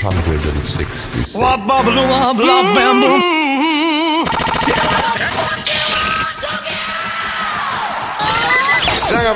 666. 0.00 1.28
Song 1.28 1.60
mm-hmm. 1.60 1.68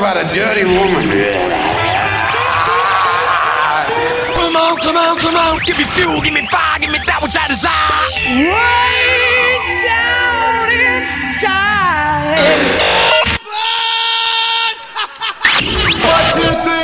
about 0.01 0.17
a 0.17 0.25
dirty 0.33 0.65
woman. 0.65 1.05
Come 4.35 4.57
on, 4.57 4.81
come 4.81 4.97
on, 4.97 5.19
come 5.19 5.37
on. 5.37 5.59
Give 5.67 5.77
me 5.77 5.85
fuel, 5.85 6.23
give 6.23 6.33
me 6.33 6.47
fire, 6.47 6.79
give 6.81 6.91
me 6.91 6.99
that 7.05 7.21
which 7.21 7.37
I 7.37 7.47
desire. 7.53 8.09
Way 8.49 9.61
down 9.85 10.73
inside. 10.97 11.75
what 16.01 16.25
do 16.35 16.41
you 16.41 16.57
think? 16.65 16.84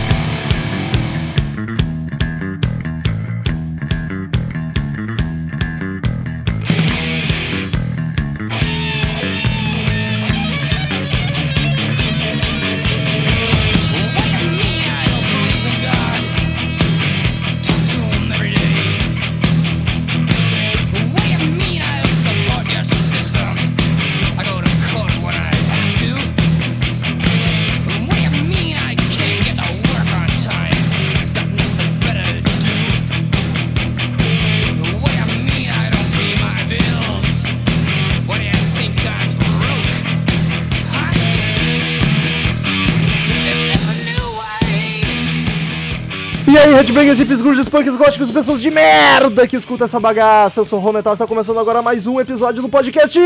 Headbangers, 47.11 47.19
hippies, 47.19 47.41
grunges, 47.41 47.67
punks, 47.67 47.95
góticos 47.95 48.29
e 48.29 48.33
pessoas 48.33 48.61
de 48.61 48.71
merda 48.71 49.45
que 49.47 49.57
escuta 49.57 49.85
essa 49.85 49.99
bagaça. 49.99 50.61
Eu 50.61 50.65
sou 50.65 50.79
o 50.79 50.93
Metal, 50.93 51.13
está 51.13 51.27
começando 51.27 51.59
agora 51.59 51.81
mais 51.81 52.07
um 52.07 52.21
episódio 52.21 52.61
do 52.61 52.69
podcast 52.69 53.19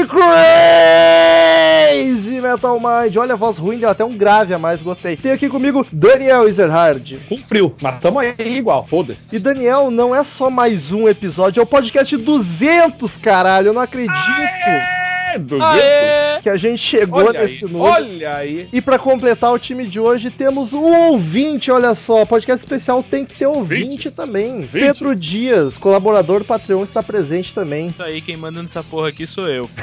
Crazy 1.88 2.42
Metal 2.42 2.80
Mind. 2.80 3.16
Olha 3.18 3.34
a 3.34 3.38
voz 3.38 3.58
ruim, 3.58 3.78
deu 3.78 3.90
até 3.90 4.04
um 4.04 4.18
grave 4.18 4.54
a 4.54 4.60
mais, 4.60 4.82
gostei. 4.82 5.16
Tem 5.16 5.32
aqui 5.32 5.48
comigo 5.50 5.86
Daniel 5.92 6.48
Ezerhard. 6.48 7.20
Com 7.30 7.38
frio, 7.44 7.76
mas 7.82 8.00
tamo 8.00 8.18
aí 8.20 8.34
igual, 8.40 8.86
foda-se. 8.86 9.36
E 9.36 9.40
Daniel, 9.40 9.92
não 9.92 10.16
é 10.16 10.24
só 10.24 10.50
mais 10.50 10.92
um 10.92 11.08
episódio, 11.08 11.60
é 11.60 11.64
o 11.64 11.68
podcast 11.68 12.18
200, 12.18 13.18
caralho, 13.18 13.68
eu 13.68 13.74
não 13.74 13.82
acredito. 13.82 14.16
É, 14.18 15.38
200? 15.38 15.64
Aê! 15.64 16.25
Que 16.42 16.50
a 16.50 16.58
gente 16.58 16.78
chegou 16.80 17.26
Olha 17.26 17.42
nesse 17.42 17.66
aí, 17.66 17.72
número. 17.72 17.92
olha 17.92 18.36
aí. 18.36 18.68
E 18.72 18.82
pra 18.82 18.98
completar 19.00 19.54
o 19.54 19.60
time 19.60 19.88
de 19.88 20.00
hoje, 20.00 20.30
temos 20.30 20.74
um 20.74 20.84
ouvinte, 21.10 21.72
olha 21.72 21.94
só. 21.96 22.26
Podcast 22.26 22.64
especial 22.66 23.04
tem 23.04 23.26
que 23.26 23.36
ter 23.38 23.48
ouvinte 23.48 24.10
também. 24.12 24.68
Pedro 24.72 25.16
Dias, 25.16 25.78
colaborador 25.78 26.40
do 26.40 26.46
Patreon, 26.46 26.84
está 26.84 27.02
presente 27.04 27.54
também. 27.54 27.88
Isso 27.88 28.04
aí, 28.04 28.22
quem 28.22 28.38
manda 28.38 28.62
nessa 28.62 28.84
porra 28.84 29.10
aqui 29.10 29.26
sou 29.28 29.48
eu. 29.48 29.70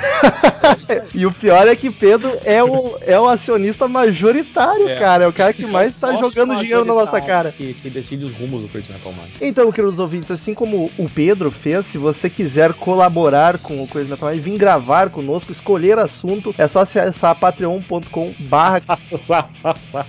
E 1.14 1.26
o 1.26 1.32
pior 1.32 1.66
é 1.66 1.74
que 1.76 1.90
Pedro 1.90 2.38
é 2.44 2.62
o, 2.62 2.96
é 3.00 3.18
o 3.18 3.28
acionista 3.28 3.86
majoritário, 3.88 4.88
É. 4.88 4.96
cara. 4.98 5.24
É 5.24 5.26
o 5.28 5.32
cara 5.32 5.52
que 5.52 5.66
mais 5.66 5.98
tá 5.98 6.08
Sócio 6.08 6.30
jogando 6.30 6.56
dinheiro 6.58 6.84
na 6.84 6.94
nossa 6.94 7.20
cara. 7.20 7.52
Que, 7.52 7.74
que 7.74 7.90
decide 7.90 8.24
os 8.24 8.32
rumos 8.32 8.62
do 8.62 8.68
Crazy 8.68 8.92
Metal 8.92 9.12
Mind. 9.12 9.30
Então, 9.40 9.70
queridos 9.72 9.98
ouvintes, 9.98 10.30
assim 10.30 10.54
como 10.54 10.90
o 10.98 11.06
Pedro 11.10 11.50
fez, 11.50 11.86
se 11.86 11.98
você 11.98 12.30
quiser 12.30 12.72
colaborar 12.74 13.58
com 13.58 13.82
o 13.82 13.88
Crazy 13.88 14.10
Metal 14.10 14.30
Mind, 14.30 14.42
vir 14.42 14.58
gravar 14.58 15.10
conosco, 15.10 15.52
escolher 15.52 15.98
assunto, 16.42 16.54
é 16.58 16.66
só 16.66 16.80
acessar 16.80 17.34
patreon.com 17.36 18.34
barra 18.40 18.80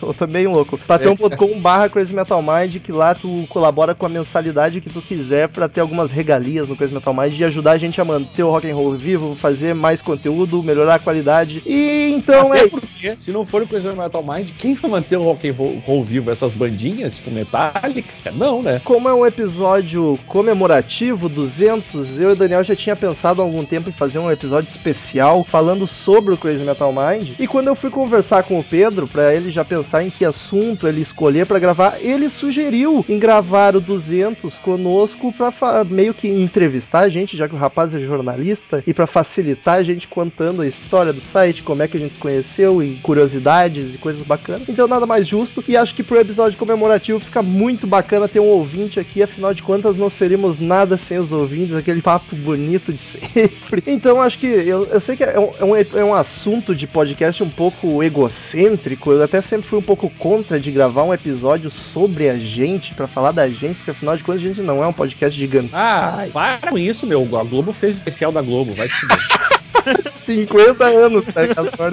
Eu 0.01 0.13
tô 0.13 0.27
bem 0.27 0.47
louco. 0.47 0.77
patreon.com 0.77 1.59
barra 1.59 1.89
Crazy 1.89 2.13
Metal 2.13 2.41
Mind, 2.41 2.77
que 2.77 2.91
lá 2.91 3.13
tu 3.13 3.45
colabora 3.49 3.93
com 3.93 4.05
a 4.05 4.09
mensalidade 4.09 4.81
que 4.81 4.89
tu 4.89 5.01
quiser 5.01 5.47
pra 5.49 5.69
ter 5.69 5.81
algumas 5.81 6.09
regalias 6.09 6.67
no 6.67 6.75
Crazy 6.75 6.93
Metal 6.93 7.13
Mind 7.13 7.37
e 7.37 7.45
ajudar 7.45 7.73
a 7.73 7.77
gente 7.77 8.01
a 8.01 8.05
manter 8.05 8.43
o 8.43 8.49
rock 8.49 8.69
and 8.69 8.75
roll 8.75 8.93
vivo, 8.95 9.35
fazer 9.35 9.75
mais 9.75 10.01
conteúdo, 10.01 10.63
melhorar 10.63 10.95
a 10.95 10.99
qualidade. 10.99 11.61
E 11.65 12.11
então 12.13 12.51
Até 12.51 12.65
é 12.65 12.67
porque, 12.67 13.15
se 13.19 13.31
não 13.31 13.45
for 13.45 13.61
o 13.61 13.67
Crazy 13.67 13.89
Metal 13.89 14.23
Mind, 14.23 14.51
quem 14.57 14.73
vai 14.73 14.89
manter 14.89 15.17
o 15.17 15.23
rock 15.23 15.47
and 15.47 15.53
roll, 15.53 15.79
roll 15.85 16.03
vivo? 16.03 16.31
Essas 16.31 16.53
bandinhas, 16.53 17.15
tipo 17.15 17.31
Metallica? 17.31 18.31
Não, 18.33 18.61
né? 18.61 18.81
Como 18.83 19.07
é 19.07 19.13
um 19.13 19.25
episódio 19.25 20.17
comemorativo, 20.27 21.29
200, 21.29 22.19
eu 22.19 22.29
e 22.29 22.33
o 22.33 22.35
Daniel 22.35 22.63
já 22.63 22.75
tinha 22.75 22.95
pensado 22.95 23.41
há 23.41 23.45
algum 23.45 23.65
tempo 23.65 23.89
em 23.89 23.93
fazer 23.93 24.19
um 24.19 24.31
episódio 24.31 24.69
especial 24.69 25.43
falando 25.43 25.85
sobre 25.87 26.22
o 26.31 26.37
Crazy 26.37 26.63
Metal 26.63 26.93
Mind. 26.93 27.31
E 27.39 27.47
quando 27.47 27.67
eu 27.67 27.75
fui 27.75 27.89
conversar 27.89 28.43
com 28.43 28.59
o 28.59 28.63
Pedro, 28.63 29.07
pra 29.07 29.33
ele 29.33 29.49
já 29.49 29.65
pensar 29.65 30.03
em 30.03 30.09
que 30.09 30.23
assunto 30.23 30.87
ele 30.87 31.01
escolher 31.01 31.45
pra 31.47 31.59
gravar, 31.59 31.97
ele 32.01 32.29
sugeriu 32.29 33.03
em 33.09 33.17
gravar 33.19 33.75
o 33.75 33.81
200 33.81 34.59
conosco 34.59 35.33
pra 35.33 35.51
fa- 35.51 35.83
meio 35.83 36.13
que 36.13 36.27
entrevistar 36.27 36.99
a 37.01 37.09
gente, 37.09 37.35
já 37.35 37.47
que 37.49 37.55
o 37.55 37.57
rapaz 37.57 37.93
é 37.95 37.99
jornalista, 37.99 38.83
e 38.85 38.93
pra 38.93 39.07
facilitar 39.07 39.79
a 39.79 39.83
gente 39.83 40.07
contando 40.07 40.61
a 40.61 40.67
história 40.67 41.11
do 41.11 41.19
site, 41.21 41.63
como 41.63 41.81
é 41.81 41.87
que 41.87 41.97
a 41.97 41.99
gente 41.99 42.13
se 42.13 42.19
conheceu 42.19 42.81
e 42.83 42.95
curiosidades 43.01 43.95
e 43.95 43.97
coisas 43.97 44.23
bacanas. 44.23 44.67
Então 44.69 44.87
nada 44.87 45.05
mais 45.05 45.27
justo. 45.27 45.63
E 45.67 45.75
acho 45.75 45.95
que 45.95 46.03
pro 46.03 46.19
episódio 46.19 46.57
comemorativo 46.57 47.19
fica 47.19 47.41
muito 47.41 47.87
bacana 47.87 48.27
ter 48.27 48.39
um 48.39 48.47
ouvinte 48.47 48.99
aqui, 48.99 49.23
afinal 49.23 49.53
de 49.53 49.63
contas 49.63 49.97
não 49.97 50.09
seríamos 50.09 50.59
nada 50.59 50.97
sem 50.97 51.17
os 51.17 51.31
ouvintes, 51.33 51.75
aquele 51.75 52.01
papo 52.01 52.35
bonito 52.35 52.93
de 52.93 52.99
sempre. 53.01 53.83
Então 53.87 54.21
acho 54.21 54.37
que 54.39 54.45
eu, 54.47 54.85
eu 54.85 54.99
sei 54.99 55.15
que 55.15 55.23
é 55.23 55.39
um, 55.39 55.51
é 55.59 55.63
um- 55.65 55.75
é 55.99 56.03
um 56.03 56.12
assunto 56.13 56.75
de 56.75 56.87
podcast 56.87 57.43
um 57.43 57.49
pouco 57.49 58.03
egocêntrico, 58.03 59.11
eu 59.11 59.23
até 59.23 59.41
sempre 59.41 59.67
fui 59.67 59.79
um 59.79 59.83
pouco 59.83 60.09
contra 60.09 60.59
de 60.59 60.71
gravar 60.71 61.03
um 61.03 61.13
episódio 61.13 61.69
sobre 61.69 62.29
a 62.29 62.37
gente, 62.37 62.93
pra 62.93 63.07
falar 63.07 63.31
da 63.31 63.49
gente, 63.49 63.75
porque 63.77 63.91
afinal 63.91 64.17
de 64.17 64.23
contas 64.23 64.41
a 64.41 64.45
gente 64.45 64.61
não 64.61 64.83
é 64.83 64.87
um 64.87 64.93
podcast 64.93 65.37
gigante. 65.37 65.69
Ah, 65.73 66.25
para 66.31 66.69
com 66.69 66.77
isso, 66.77 67.05
meu. 67.05 67.23
A 67.37 67.43
Globo 67.43 67.73
fez 67.73 67.95
especial 67.95 68.31
da 68.31 68.41
Globo, 68.41 68.73
vai 68.73 68.87
se 68.87 68.93
fuder. 68.93 69.17
50 70.23 70.85
anos, 70.85 71.25
tá? 71.25 71.41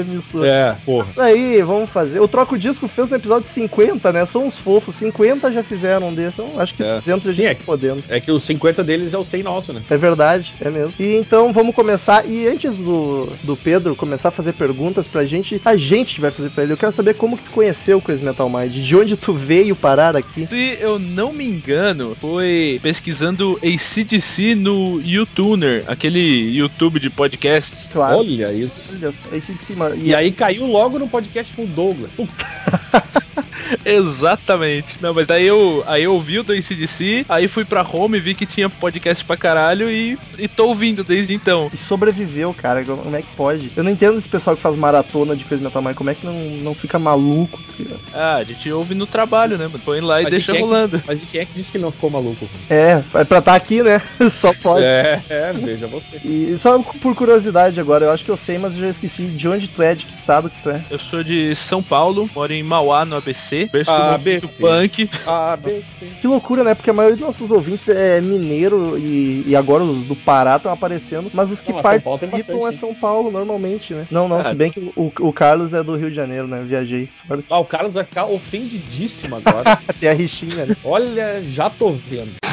Me 0.05 0.21
soa. 0.21 0.47
É, 0.47 0.77
porra. 0.85 1.09
Isso 1.11 1.21
aí, 1.21 1.63
vamos 1.63 1.91
fazer. 1.91 2.21
O 2.21 2.29
Troco 2.29 2.57
Disco 2.59 2.87
fez 2.89 3.09
no 3.11 3.17
episódio 3.17 3.49
50, 3.49 4.13
né? 4.13 4.25
São 4.27 4.47
uns 4.47 4.57
fofos. 4.57 4.95
50 4.97 5.51
já 5.53 5.63
fizeram 5.63 6.09
um 6.09 6.15
desses. 6.15 6.39
Então, 6.39 6.61
acho 6.61 6.75
que 6.75 6.83
É. 6.83 7.01
200 7.01 7.27
a 7.27 7.33
Sim, 7.33 7.37
gente 7.37 7.47
é 7.51 7.55
tá 7.55 7.63
podendo. 7.65 8.05
É 8.09 8.21
que 8.21 8.31
os 8.31 8.43
50 8.45 8.85
deles 8.85 9.13
é 9.15 9.19
o 9.19 9.25
100 9.25 9.43
nosso, 9.43 9.73
né? 9.73 9.83
É 9.91 9.97
verdade, 9.97 10.55
é 10.61 10.71
mesmo. 10.71 10.93
E 10.99 11.17
então 11.17 11.53
vamos 11.53 11.75
começar. 11.75 12.25
E 12.27 12.47
antes 12.47 12.77
do, 12.77 13.29
do 13.43 13.57
Pedro 13.57 13.97
começar 13.97 14.29
a 14.29 14.33
fazer 14.33 14.53
perguntas 14.53 15.07
pra 15.07 15.25
gente, 15.25 15.61
a 15.65 15.77
gente 15.77 16.21
vai 16.21 16.31
fazer 16.31 16.51
pra 16.51 16.63
ele. 16.65 16.73
Eu 16.73 16.77
quero 16.77 16.93
saber 16.93 17.15
como 17.15 17.37
que 17.37 17.45
tu 17.45 17.51
conheceu 17.51 17.99
o 17.99 18.03
Crazy 18.03 18.25
Metal 18.25 18.49
Mind, 18.49 18.73
de 18.73 18.97
onde 18.97 19.17
tu 19.17 19.33
veio 19.35 19.75
parar 19.75 20.17
aqui. 20.17 20.47
Se 20.49 20.79
eu 20.81 20.99
não 20.99 21.33
me 21.33 21.45
engano, 21.47 22.17
foi 22.21 22.79
pesquisando 22.83 23.59
ACDC 23.63 24.55
no 24.55 25.01
YouTuner, 25.05 25.85
aquele 25.87 26.57
YouTube 26.57 27.01
de 27.01 27.11
podcasts. 27.11 27.70
Claro. 27.93 28.19
Olha 28.19 28.53
isso. 28.53 28.95
Olha, 28.95 29.13
esse 29.37 29.53
de 29.53 29.65
cima. 29.65 29.91
E 29.97 30.15
aí 30.15 30.31
caiu 30.31 30.67
logo 30.67 30.99
no 30.99 31.09
podcast 31.09 31.53
com 31.55 31.65
o 31.65 31.67
Douglas. 31.67 32.11
Exatamente. 33.85 34.97
Não, 35.01 35.15
mas 35.15 35.27
daí 35.27 35.47
eu, 35.47 35.83
aí 35.87 36.05
eu 36.05 36.15
ouvi 36.15 36.39
o 36.39 36.43
do 36.43 36.53
ACDC, 36.53 37.25
aí 37.29 37.49
fui 37.49 37.65
pra 37.65 37.83
home, 37.83 38.21
vi 38.21 38.35
que 38.35 38.47
tinha 38.47 38.69
podcast 38.69 39.25
pra 39.25 39.37
caralho 39.37 39.91
e, 39.91 40.19
e 40.39 40.49
tô 40.49 40.69
ouvindo 40.69 41.03
desde 41.05 41.33
então. 41.35 41.71
E 41.73 41.77
sobreviveu, 41.77 42.55
cara. 42.55 42.85
Como 42.85 43.15
é 43.17 43.23
que 43.23 43.35
pode? 43.37 43.71
Eu 43.77 43.83
não 43.85 43.91
entendo 43.91 44.19
esse 44.19 44.29
pessoal 44.29 44.57
que 44.57 44.63
faz 44.63 44.75
maratona 44.77 45.35
de 45.37 45.45
Crazy 45.45 45.63
Metal 45.63 45.83
Mind. 45.83 45.95
Como 45.95 46.11
é 46.11 46.15
que 46.15 46.27
não, 46.27 46.35
não 46.63 46.75
fica 46.75 46.99
maluco? 46.99 47.59
Ah, 48.13 48.37
a 48.37 48.45
gente 48.45 48.71
ouve 48.71 48.95
no 48.95 49.07
trabalho, 49.07 49.57
né, 49.57 49.67
mano? 49.67 49.81
Põe 49.85 50.01
lá 50.01 50.21
e 50.21 50.25
Mas 50.25 50.33
deixa 50.33 50.53
quem 50.53 50.55
é 50.57 50.59
que- 50.59 50.65
rolando. 50.65 51.03
mas 51.07 51.23
e 51.23 51.27
quem 51.27 51.41
é 51.41 51.45
que 51.45 51.53
disse 51.55 51.71
que 51.73 51.79
não 51.79 51.91
ficou 51.91 52.11
maluco? 52.11 52.49
É, 52.69 53.03
é 53.15 53.25
pra 53.25 53.39
estar 53.39 53.55
aqui, 53.55 53.83
né? 53.83 54.03
Só 54.31 54.53
pode. 54.53 54.85
É, 54.85 55.23
é, 55.29 55.53
veja 55.53 55.87
você. 55.87 56.21
E 56.25 56.57
só 56.59 56.79
por 56.79 57.15
curiosidade 57.15 57.81
agora, 57.81 58.07
eu 58.07 58.11
acho 58.11 58.25
que 58.25 58.31
eu 58.31 58.37
sei, 58.37 58.59
mas 58.59 58.75
eu 58.75 58.81
já 58.81 58.89
esqueci 58.89 59.25
de 59.25 59.49
onde 59.49 59.69
tu 59.69 59.83
é, 59.83 59.95
de 59.95 60.05
que 60.05 60.13
estado 60.13 60.51
que 60.51 60.61
tu 60.63 60.71
é. 60.71 60.81
Eu 60.91 60.99
sou 60.99 61.23
de 61.23 61.55
São 61.57 61.83
Paulo, 61.83 62.29
moro 62.35 62.53
em 62.53 62.63
Mauá, 62.63 63.05
no 63.05 63.17
ABC. 63.17 63.50
Berço 63.73 63.91
do 63.91 63.97
ABC. 63.97 64.63
punk. 64.63 65.11
ABC. 65.27 66.07
Que 66.21 66.27
loucura, 66.27 66.65
né? 66.65 66.75
Porque 66.75 66.91
a 66.91 66.93
maioria 66.93 67.17
dos 67.17 67.27
nossos 67.27 67.51
ouvintes 67.51 67.89
é 67.89 68.21
mineiro 68.21 68.99
e, 68.99 69.45
e 69.47 69.57
agora 69.57 69.83
os 69.85 70.05
do 70.05 70.17
Pará 70.17 70.57
estão 70.57 70.73
aparecendo, 70.73 71.31
mas 71.33 71.51
os 71.51 71.61
que 71.61 71.73
Não, 71.73 71.83
participam 71.83 72.69
é 72.69 72.73
São 72.73 72.95
Paulo 72.95 73.31
normalmente, 73.31 73.93
né? 73.95 74.07
Não, 74.11 74.29
não, 74.29 74.39
Ah, 74.39 74.45
se 74.45 74.55
bem 74.55 74.71
que 74.71 74.81
o, 74.97 75.13
o 75.21 75.33
Carlos 75.33 75.75
é 75.75 75.83
do 75.83 75.97
Rio 75.97 76.11
de 76.11 76.17
Janeiro, 76.17 76.47
né? 76.47 76.61
Eu 76.61 76.67
viajei 76.67 77.09
fora. 77.27 77.43
Ah, 77.51 77.59
o 77.59 77.65
Carlos 77.65 77.95
vai 77.95 78.05
ficar 78.05 78.27
ofendidíssimo 78.27 79.37
agora. 79.37 79.77
Tem 79.99 80.09
a 80.09 80.13
rixinha, 80.13 80.67
né? 80.67 80.77
Olha, 80.85 81.43
já 81.43 81.69
tô 81.71 81.93
vendo. 81.93 82.50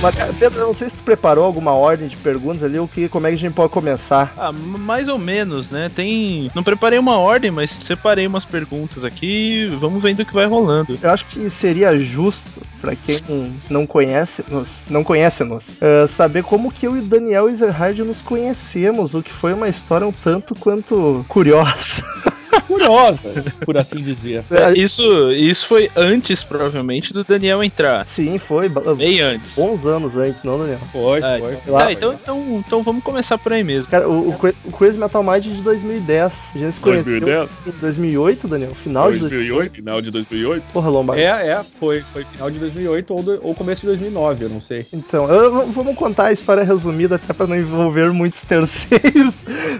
Mas, 0.00 0.14
Pedro, 0.38 0.60
eu 0.60 0.66
não 0.66 0.74
sei 0.74 0.88
se 0.88 0.96
tu 0.96 1.02
preparou 1.02 1.44
alguma 1.44 1.72
ordem 1.72 2.08
de 2.08 2.16
perguntas 2.16 2.62
ali, 2.64 2.78
ou 2.78 2.88
que, 2.88 3.08
como 3.08 3.26
é 3.26 3.30
que 3.30 3.36
a 3.36 3.38
gente 3.38 3.52
pode 3.52 3.70
começar. 3.72 4.32
Ah, 4.36 4.50
mais 4.50 5.08
ou 5.08 5.18
menos, 5.18 5.68
né? 5.68 5.90
Tem. 5.94 6.50
Não 6.54 6.62
preparei 6.62 6.98
uma 6.98 7.18
ordem, 7.18 7.50
mas 7.50 7.70
separei 7.70 8.26
umas 8.26 8.44
perguntas 8.44 9.04
aqui. 9.04 9.66
Vamos 9.78 10.02
vendo 10.02 10.20
o 10.20 10.24
que 10.24 10.32
vai 10.32 10.46
rolando. 10.46 10.98
Eu 11.02 11.10
acho 11.10 11.26
que 11.26 11.50
seria 11.50 11.98
justo, 11.98 12.62
pra 12.80 12.96
quem 12.96 13.20
não 13.68 13.86
conhece 13.86 14.42
nos, 14.48 14.86
não 14.88 15.04
conhece 15.04 15.44
nos, 15.44 15.80
eh, 15.82 16.06
saber 16.06 16.44
como 16.44 16.72
que 16.72 16.86
eu 16.86 16.96
e 16.96 17.00
o 17.00 17.04
Daniel 17.04 17.48
Ezerhard 17.48 18.02
nos 18.02 18.22
conhecemos, 18.22 19.14
o 19.14 19.22
que 19.22 19.32
foi 19.32 19.52
uma 19.52 19.68
história 19.68 20.06
um 20.06 20.12
tanto 20.12 20.54
quanto 20.54 21.24
curiosa. 21.28 22.02
Curiosa, 22.66 23.32
por 23.64 23.76
assim 23.76 24.00
dizer. 24.00 24.44
É, 24.50 24.78
Isso, 24.78 25.02
isso 25.32 25.66
foi 25.66 25.90
antes, 25.96 26.42
provavelmente, 26.44 27.12
do 27.12 27.24
Daniel 27.24 27.62
entrar. 27.62 28.06
Sim, 28.06 28.38
foi 28.38 28.68
Bem 28.96 29.20
antes. 29.20 29.54
bons 29.54 29.84
anos 29.86 30.16
antes, 30.16 30.42
não, 30.42 30.58
Daniel? 30.58 30.80
Foi, 30.92 31.20
Ah, 31.22 31.36
foi. 31.38 31.54
então, 31.54 31.76
ah, 31.78 31.92
então, 31.92 32.12
então, 32.14 32.62
então 32.66 32.82
vamos 32.82 33.02
começar 33.02 33.38
por 33.38 33.52
aí 33.52 33.62
mesmo. 33.64 33.88
Cara, 33.90 34.08
o, 34.08 34.30
o, 34.30 34.38
Cra- 34.38 34.54
o 34.64 34.70
Crazy 34.72 34.98
Metal 34.98 35.22
Mind 35.22 35.46
é 35.46 35.50
de 35.50 35.62
2010. 35.62 36.50
A 36.54 36.58
gente 36.58 36.72
se 36.74 36.80
conheceu 36.80 37.20
2010? 37.20 37.62
em 37.66 37.70
2008, 37.80 38.48
Daniel? 38.48 38.74
Final 38.74 39.12
de 39.12 39.18
2008, 39.20 39.72
final 39.74 40.00
de 40.02 40.10
2008. 40.10 40.72
Porra, 40.72 40.90
Lombardi. 40.90 41.22
É, 41.22 41.26
é, 41.48 41.64
foi, 41.78 42.02
foi 42.02 42.24
final 42.24 42.50
de 42.50 42.58
2008 42.58 43.14
ou, 43.14 43.22
do- 43.22 43.40
ou 43.42 43.54
começo 43.54 43.82
de 43.82 43.86
2009, 43.88 44.44
eu 44.44 44.48
não 44.48 44.60
sei. 44.60 44.86
Então, 44.92 45.28
eu- 45.30 45.66
vamos 45.70 45.94
contar 45.96 46.26
a 46.26 46.32
história 46.32 46.62
resumida 46.64 47.16
até 47.16 47.32
pra 47.32 47.46
não 47.46 47.56
envolver 47.56 48.10
muitos 48.12 48.42
terceiros. 48.42 49.34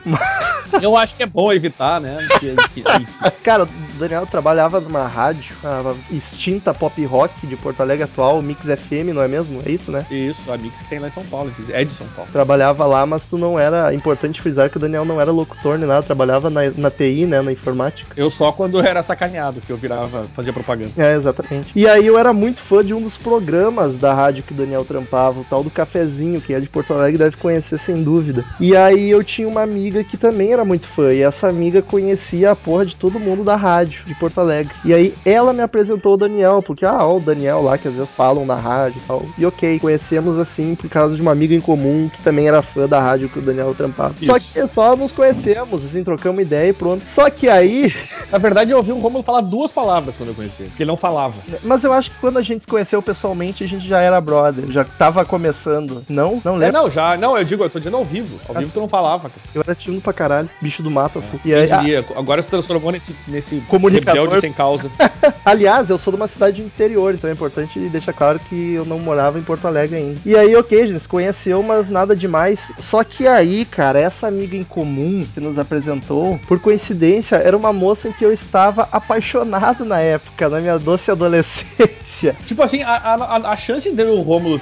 Eu 0.80 0.96
acho 0.96 1.14
que 1.16 1.22
é 1.22 1.26
bom 1.26 1.52
evitar, 1.52 2.00
né? 2.00 2.16
que- 2.38 2.38
que- 2.38 2.56
que- 2.56 2.59
Cara, 3.42 3.64
o 3.64 3.68
Daniel 3.98 4.26
trabalhava 4.26 4.80
numa 4.80 5.06
rádio, 5.06 5.54
a 5.64 5.94
extinta 6.10 6.72
pop 6.74 7.04
rock 7.04 7.46
de 7.46 7.56
Porto 7.56 7.80
Alegre 7.80 8.04
atual, 8.04 8.40
Mix 8.42 8.64
FM, 8.64 9.14
não 9.14 9.22
é 9.22 9.28
mesmo? 9.28 9.62
É 9.64 9.70
isso, 9.70 9.90
né? 9.90 10.06
Isso, 10.10 10.52
a 10.52 10.56
Mix 10.56 10.82
que 10.82 10.88
tem 10.88 10.98
lá 10.98 11.08
em 11.08 11.10
São 11.10 11.24
Paulo, 11.24 11.52
é 11.70 11.84
de 11.84 11.92
São 11.92 12.06
Paulo. 12.08 12.30
Trabalhava 12.32 12.86
lá, 12.86 13.04
mas 13.06 13.24
tu 13.24 13.36
não 13.38 13.58
era. 13.58 13.92
É 13.92 13.94
importante 13.94 14.40
frisar 14.40 14.70
que 14.70 14.76
o 14.76 14.80
Daniel 14.80 15.04
não 15.04 15.20
era 15.20 15.30
locutor 15.30 15.78
nem 15.78 15.86
nada, 15.86 16.02
trabalhava 16.02 16.50
na, 16.50 16.70
na 16.76 16.90
TI, 16.90 17.26
né? 17.26 17.40
Na 17.42 17.52
informática. 17.52 18.14
Eu 18.16 18.30
só 18.30 18.52
quando 18.52 18.80
era 18.80 19.02
sacaneado, 19.02 19.60
que 19.60 19.70
eu 19.70 19.76
virava, 19.76 20.26
fazia 20.32 20.52
propaganda. 20.52 20.90
É, 20.96 21.14
exatamente. 21.14 21.72
E 21.74 21.86
aí 21.86 22.06
eu 22.06 22.18
era 22.18 22.32
muito 22.32 22.60
fã 22.60 22.84
de 22.84 22.94
um 22.94 23.02
dos 23.02 23.16
programas 23.16 23.96
da 23.96 24.12
rádio 24.12 24.42
que 24.42 24.52
o 24.52 24.56
Daniel 24.56 24.84
trampava, 24.84 25.40
o 25.40 25.44
tal 25.44 25.62
do 25.62 25.70
Cafezinho, 25.70 26.40
que 26.40 26.54
é 26.54 26.60
de 26.60 26.68
Porto 26.68 26.92
Alegre, 26.92 27.18
deve 27.18 27.36
conhecer 27.36 27.78
sem 27.78 28.02
dúvida. 28.02 28.44
E 28.58 28.76
aí 28.76 29.10
eu 29.10 29.22
tinha 29.22 29.48
uma 29.48 29.62
amiga 29.62 30.02
que 30.04 30.16
também 30.16 30.52
era 30.52 30.64
muito 30.64 30.86
fã, 30.86 31.12
e 31.12 31.22
essa 31.22 31.48
amiga 31.48 31.82
conhecia 31.82 32.49
a 32.50 32.56
porra 32.56 32.84
de 32.86 32.96
todo 32.96 33.18
mundo 33.20 33.42
da 33.44 33.56
rádio 33.56 34.04
de 34.06 34.14
Porto 34.14 34.38
Alegre. 34.40 34.72
E 34.84 34.92
aí 34.92 35.14
ela 35.24 35.52
me 35.52 35.62
apresentou 35.62 36.14
o 36.14 36.16
Daniel, 36.16 36.60
porque, 36.64 36.84
ah, 36.84 37.04
ó, 37.04 37.16
o 37.16 37.20
Daniel 37.20 37.62
lá 37.62 37.78
que 37.78 37.88
às 37.88 37.94
vezes 37.94 38.10
falam 38.10 38.44
na 38.44 38.54
rádio 38.54 39.00
e 39.02 39.06
tal. 39.06 39.22
E 39.38 39.46
ok, 39.46 39.78
conhecemos 39.78 40.38
assim 40.38 40.74
por 40.74 40.88
causa 40.90 41.14
de 41.16 41.22
uma 41.22 41.32
amiga 41.32 41.54
em 41.54 41.60
comum 41.60 42.10
que 42.12 42.22
também 42.22 42.46
era 42.48 42.62
fã 42.62 42.86
da 42.86 43.00
rádio 43.00 43.28
que 43.28 43.38
o 43.38 43.42
Daniel 43.42 43.74
trampava. 43.74 44.14
Só 44.22 44.36
Isso. 44.36 44.52
que 44.52 44.68
só 44.68 44.96
nos 44.96 45.12
conhecemos, 45.12 45.84
assim, 45.84 46.02
trocamos 46.04 46.42
ideia 46.42 46.68
e 46.70 46.72
pronto. 46.72 47.04
Só 47.08 47.28
que 47.30 47.48
aí. 47.48 47.92
Na 48.30 48.38
verdade, 48.38 48.70
eu 48.72 48.76
ouvi 48.78 48.92
o 48.92 48.98
Romulo 48.98 49.22
falar 49.24 49.40
duas 49.40 49.70
palavras 49.72 50.16
quando 50.16 50.28
eu 50.30 50.34
conheci 50.34 50.62
porque 50.64 50.82
ele 50.82 50.88
não 50.90 50.96
falava. 50.96 51.34
Mas 51.62 51.82
eu 51.84 51.92
acho 51.92 52.10
que 52.10 52.18
quando 52.20 52.38
a 52.38 52.42
gente 52.42 52.60
se 52.60 52.66
conheceu 52.66 53.02
pessoalmente, 53.02 53.64
a 53.64 53.68
gente 53.68 53.86
já 53.88 54.00
era 54.00 54.20
brother, 54.20 54.64
já 54.70 54.84
tava 54.84 55.24
começando. 55.24 56.02
Não? 56.08 56.40
Não 56.44 56.54
É, 56.56 56.58
lembro. 56.58 56.82
não, 56.82 56.90
já, 56.90 57.16
não, 57.16 57.36
eu 57.36 57.44
digo, 57.44 57.64
eu 57.64 57.70
tô 57.70 57.78
dizendo 57.78 57.96
ao 57.96 58.04
vivo. 58.04 58.38
Ao 58.48 58.54
vivo 58.54 58.58
Assim. 58.60 58.70
tu 58.70 58.80
não 58.80 58.88
falava, 58.88 59.28
cara. 59.30 59.40
Eu 59.54 59.62
era 59.62 59.74
tímido 59.74 60.00
pra 60.02 60.12
caralho, 60.12 60.48
bicho 60.60 60.82
do 60.82 60.90
mato. 60.90 61.18
eu 61.18 61.22
fui. 61.22 61.40
E 61.44 61.54
aí, 61.54 61.70
ah, 61.70 61.76
diria? 61.78 62.04
Se 62.42 62.48
transformou 62.48 62.92
nesse, 62.92 63.14
nesse 63.26 63.56
Comunicador. 63.68 64.22
rebelde 64.22 64.40
sem 64.40 64.52
causa. 64.52 64.90
aliás, 65.44 65.90
eu 65.90 65.98
sou 65.98 66.12
de 66.12 66.16
uma 66.16 66.28
cidade 66.28 66.62
interior, 66.62 67.14
então 67.14 67.28
é 67.28 67.32
importante 67.32 67.78
deixar 67.88 68.12
claro 68.12 68.40
que 68.48 68.74
eu 68.74 68.84
não 68.84 68.98
morava 68.98 69.38
em 69.38 69.42
Porto 69.42 69.66
Alegre 69.66 69.96
ainda. 69.96 70.20
E 70.24 70.36
aí, 70.36 70.54
ok, 70.56 70.82
a 70.82 70.86
gente 70.86 71.00
se 71.00 71.08
conheceu, 71.08 71.62
mas 71.62 71.88
nada 71.88 72.14
demais. 72.16 72.72
Só 72.78 73.02
que 73.04 73.26
aí, 73.26 73.64
cara, 73.64 74.00
essa 74.00 74.26
amiga 74.26 74.56
em 74.56 74.64
comum 74.64 75.26
que 75.32 75.40
nos 75.40 75.58
apresentou, 75.58 76.38
por 76.46 76.58
coincidência, 76.60 77.36
era 77.36 77.56
uma 77.56 77.72
moça 77.72 78.08
em 78.08 78.12
que 78.12 78.24
eu 78.24 78.32
estava 78.32 78.88
apaixonado 78.90 79.84
na 79.84 80.00
época, 80.00 80.48
na 80.48 80.60
minha 80.60 80.78
doce 80.78 81.10
adolescência. 81.10 82.36
tipo 82.46 82.62
assim, 82.62 82.82
a, 82.82 82.94
a, 82.94 83.52
a 83.52 83.56
chance 83.56 83.90
de 83.90 84.00
o 84.10 84.22
Rômulo 84.22 84.60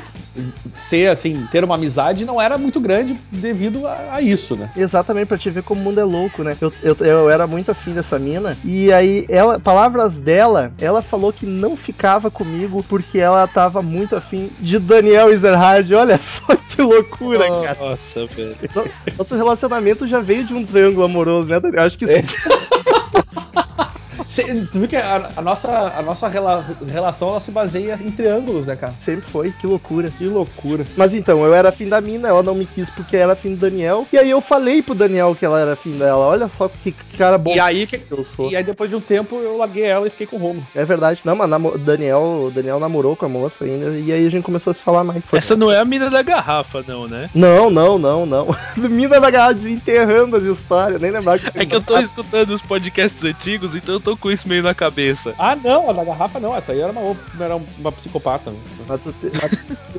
ser 0.76 1.08
assim, 1.10 1.46
ter 1.50 1.64
uma 1.64 1.74
amizade 1.74 2.24
não 2.24 2.40
era 2.40 2.56
muito 2.58 2.80
grande 2.80 3.18
devido 3.30 3.86
a, 3.86 4.14
a 4.16 4.20
isso, 4.22 4.56
né? 4.56 4.68
Exatamente, 4.76 5.26
pra 5.26 5.38
te 5.38 5.50
ver 5.50 5.62
como 5.62 5.80
o 5.80 5.84
mundo 5.84 6.00
é 6.00 6.04
louco, 6.04 6.42
né? 6.42 6.56
Eu, 6.60 6.72
eu, 6.82 6.96
eu 7.00 7.30
era 7.30 7.46
muito 7.46 7.70
afim 7.70 7.92
dessa 7.94 8.18
mina. 8.18 8.56
E 8.64 8.92
aí, 8.92 9.26
ela, 9.28 9.58
palavras 9.58 10.18
dela, 10.18 10.72
ela 10.80 11.02
falou 11.02 11.32
que 11.32 11.46
não 11.46 11.76
ficava 11.76 12.30
comigo 12.30 12.84
porque 12.88 13.18
ela 13.18 13.46
tava 13.46 13.82
muito 13.82 14.16
afim 14.16 14.50
de 14.58 14.78
Daniel 14.78 15.30
Ezerhard. 15.30 15.92
Olha 15.94 16.18
só 16.20 16.54
que 16.56 16.80
loucura, 16.82 17.48
cara. 17.62 17.78
Nossa, 17.90 18.26
velho. 18.26 18.56
No- 18.74 18.88
Nosso 19.16 19.34
relacionamento 19.36 20.06
já 20.06 20.20
veio 20.20 20.44
de 20.44 20.54
um 20.54 20.64
triângulo 20.64 21.04
amoroso, 21.04 21.48
né, 21.48 21.58
Daniel? 21.60 21.82
Acho 21.82 21.98
que 21.98 22.04
isso 22.04 22.36
Cê- 22.36 22.48
tu 24.24 24.78
viu 24.78 24.88
que 24.88 24.96
a, 24.96 25.30
a 25.36 25.42
nossa, 25.42 25.70
a 25.96 26.02
nossa 26.02 26.28
rela- 26.28 26.64
relação 26.90 27.28
ela 27.30 27.40
se 27.40 27.50
baseia 27.50 27.98
em 28.00 28.10
triângulos, 28.10 28.66
né, 28.66 28.76
cara? 28.76 28.94
sempre 29.00 29.30
foi, 29.30 29.52
que 29.52 29.66
loucura. 29.66 30.10
Que 30.10 30.24
loucura. 30.26 30.84
Mas 30.96 31.14
então, 31.14 31.44
eu 31.44 31.54
era 31.54 31.68
afim 31.68 31.88
da 31.88 32.00
mina, 32.00 32.28
ela 32.28 32.42
não 32.42 32.54
me 32.54 32.66
quis 32.66 32.88
porque 32.90 33.16
era 33.16 33.32
afim 33.32 33.54
do 33.54 33.60
Daniel. 33.68 34.06
E 34.12 34.18
aí 34.18 34.30
eu 34.30 34.40
falei 34.40 34.82
pro 34.82 34.94
Daniel 34.94 35.34
que 35.34 35.44
ela 35.44 35.60
era 35.60 35.72
afim 35.72 35.92
dela. 35.92 36.26
Olha 36.26 36.48
só 36.48 36.68
que 36.68 36.92
cara 37.16 37.38
bom 37.38 37.54
E 37.54 37.60
aí, 37.60 37.86
que, 37.86 37.98
que 37.98 38.12
eu 38.12 38.22
sou. 38.24 38.50
e 38.50 38.56
aí, 38.56 38.64
depois 38.64 38.90
de 38.90 38.96
um 38.96 39.00
tempo, 39.00 39.36
eu 39.40 39.56
larguei 39.56 39.84
ela 39.84 40.06
e 40.06 40.10
fiquei 40.10 40.26
com 40.26 40.36
o 40.36 40.38
Romulo. 40.38 40.66
É 40.74 40.84
verdade. 40.84 41.20
Não, 41.24 41.34
mas 41.36 41.48
namo- 41.48 41.76
Daniel, 41.78 42.44
o 42.46 42.50
Daniel 42.50 42.78
namorou 42.80 43.16
com 43.16 43.26
a 43.26 43.28
moça 43.28 43.64
ainda. 43.64 43.90
E 43.98 44.12
aí 44.12 44.26
a 44.26 44.30
gente 44.30 44.44
começou 44.44 44.70
a 44.70 44.74
se 44.74 44.80
falar 44.80 45.04
mais. 45.04 45.26
Foi- 45.26 45.38
Essa 45.38 45.56
não 45.56 45.70
é 45.70 45.78
a 45.78 45.84
mina 45.84 46.10
da 46.10 46.22
garrafa, 46.22 46.84
não, 46.86 47.06
né? 47.06 47.28
Não, 47.34 47.70
não, 47.70 47.98
não, 47.98 48.26
não. 48.26 48.48
Mina 48.76 49.20
da 49.20 49.30
garra 49.30 49.52
desenterrando 49.54 50.36
as 50.36 50.44
histórias, 50.44 51.00
nem 51.00 51.10
lembrava 51.10 51.38
que 51.38 51.58
É 51.58 51.66
que 51.66 51.74
eu 51.74 51.82
tô 51.82 51.98
escutando 51.98 52.50
os 52.50 52.62
podcasts 52.62 53.22
antigos, 53.24 53.74
então 53.74 53.94
eu 53.94 54.00
tô 54.00 54.07
com 54.16 54.30
isso 54.30 54.48
meio 54.48 54.62
na 54.62 54.74
cabeça. 54.74 55.34
Ah, 55.38 55.54
não, 55.56 55.90
a 55.90 55.92
da 55.92 56.04
garrafa 56.04 56.38
não. 56.40 56.56
Essa 56.56 56.72
aí 56.72 56.80
era 56.80 56.92
uma, 56.92 57.00
outra- 57.00 57.44
era 57.44 57.56
uma 57.56 57.92
psicopata. 57.92 58.52
Mas 58.86 59.00
tu 59.00 59.14
mas 59.40 59.52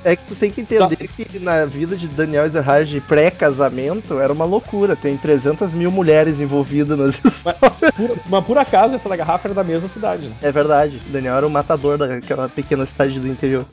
é 0.03 0.15
que 0.15 0.23
tu 0.25 0.35
tem 0.35 0.51
que 0.51 0.61
entender 0.61 0.95
que 1.07 1.39
na 1.39 1.65
vida 1.65 1.95
de 1.95 2.07
Daniel 2.07 2.45
Ezerhard 2.45 3.01
pré-casamento 3.01 4.19
era 4.19 4.31
uma 4.33 4.45
loucura. 4.45 4.95
Tem 4.95 5.15
300 5.17 5.73
mil 5.73 5.91
mulheres 5.91 6.39
envolvidas 6.39 6.97
nas 6.97 7.19
histórias. 7.23 7.59
Por, 7.95 8.17
mas 8.27 8.45
por 8.45 8.57
acaso, 8.57 8.95
essa 8.95 9.09
da 9.09 9.15
garrafa 9.15 9.47
era 9.47 9.55
da 9.55 9.63
mesma 9.63 9.87
cidade, 9.87 10.27
né? 10.27 10.35
É 10.41 10.51
verdade. 10.51 11.01
Daniel 11.07 11.35
era 11.35 11.47
o 11.47 11.49
matador 11.49 11.97
daquela 11.97 12.47
pequena 12.49 12.85
cidade 12.85 13.19
do 13.19 13.27
interior. 13.27 13.65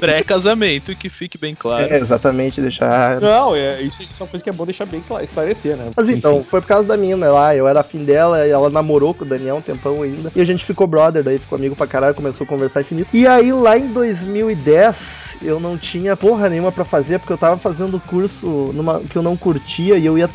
Pré-casamento, 0.00 0.94
que 0.96 1.10
fique 1.10 1.36
bem 1.36 1.54
claro. 1.54 1.84
É, 1.92 1.98
exatamente, 1.98 2.60
deixar. 2.60 3.20
Não, 3.20 3.54
é, 3.54 3.82
isso, 3.82 4.02
isso 4.02 4.12
é 4.18 4.22
uma 4.22 4.28
coisa 4.28 4.42
que 4.42 4.48
é 4.48 4.52
bom 4.52 4.64
deixar 4.64 4.86
bem 4.86 5.02
claro, 5.06 5.22
esclarecer, 5.22 5.76
né? 5.76 5.90
Mas 5.94 6.08
então, 6.08 6.38
Enfim. 6.38 6.46
foi 6.50 6.60
por 6.62 6.66
causa 6.66 6.88
da 6.88 6.96
mina 6.96 7.30
lá, 7.30 7.54
eu 7.54 7.68
era 7.68 7.80
afim 7.80 8.02
dela, 8.04 8.46
e 8.46 8.50
ela 8.50 8.70
namorou 8.70 9.12
com 9.12 9.24
o 9.24 9.28
Daniel 9.28 9.56
um 9.56 9.60
tempão 9.80 10.02
ainda. 10.02 10.30
E 10.36 10.40
a 10.40 10.44
gente 10.44 10.64
ficou 10.64 10.86
brother, 10.86 11.24
daí 11.24 11.38
ficou 11.38 11.56
amigo 11.56 11.74
pra 11.74 11.86
caralho, 11.86 12.14
começou 12.14 12.44
a 12.44 12.48
conversar 12.48 12.82
infinito. 12.82 13.08
E 13.12 13.26
aí 13.26 13.52
lá 13.52 13.78
em 13.78 13.88
2010, 13.88 15.36
eu 15.42 15.58
não 15.58 15.78
tinha 15.78 16.16
porra 16.16 16.48
nenhuma 16.48 16.70
pra 16.70 16.84
fazer, 16.84 17.18
porque 17.18 17.32
eu 17.32 17.38
tava 17.38 17.56
fazendo 17.56 17.98
curso 18.00 18.46
numa, 18.74 19.00
que 19.00 19.16
eu 19.16 19.22
não 19.22 19.36
curtia 19.36 19.96
e 19.96 20.04
eu 20.04 20.18
ia 20.18 20.28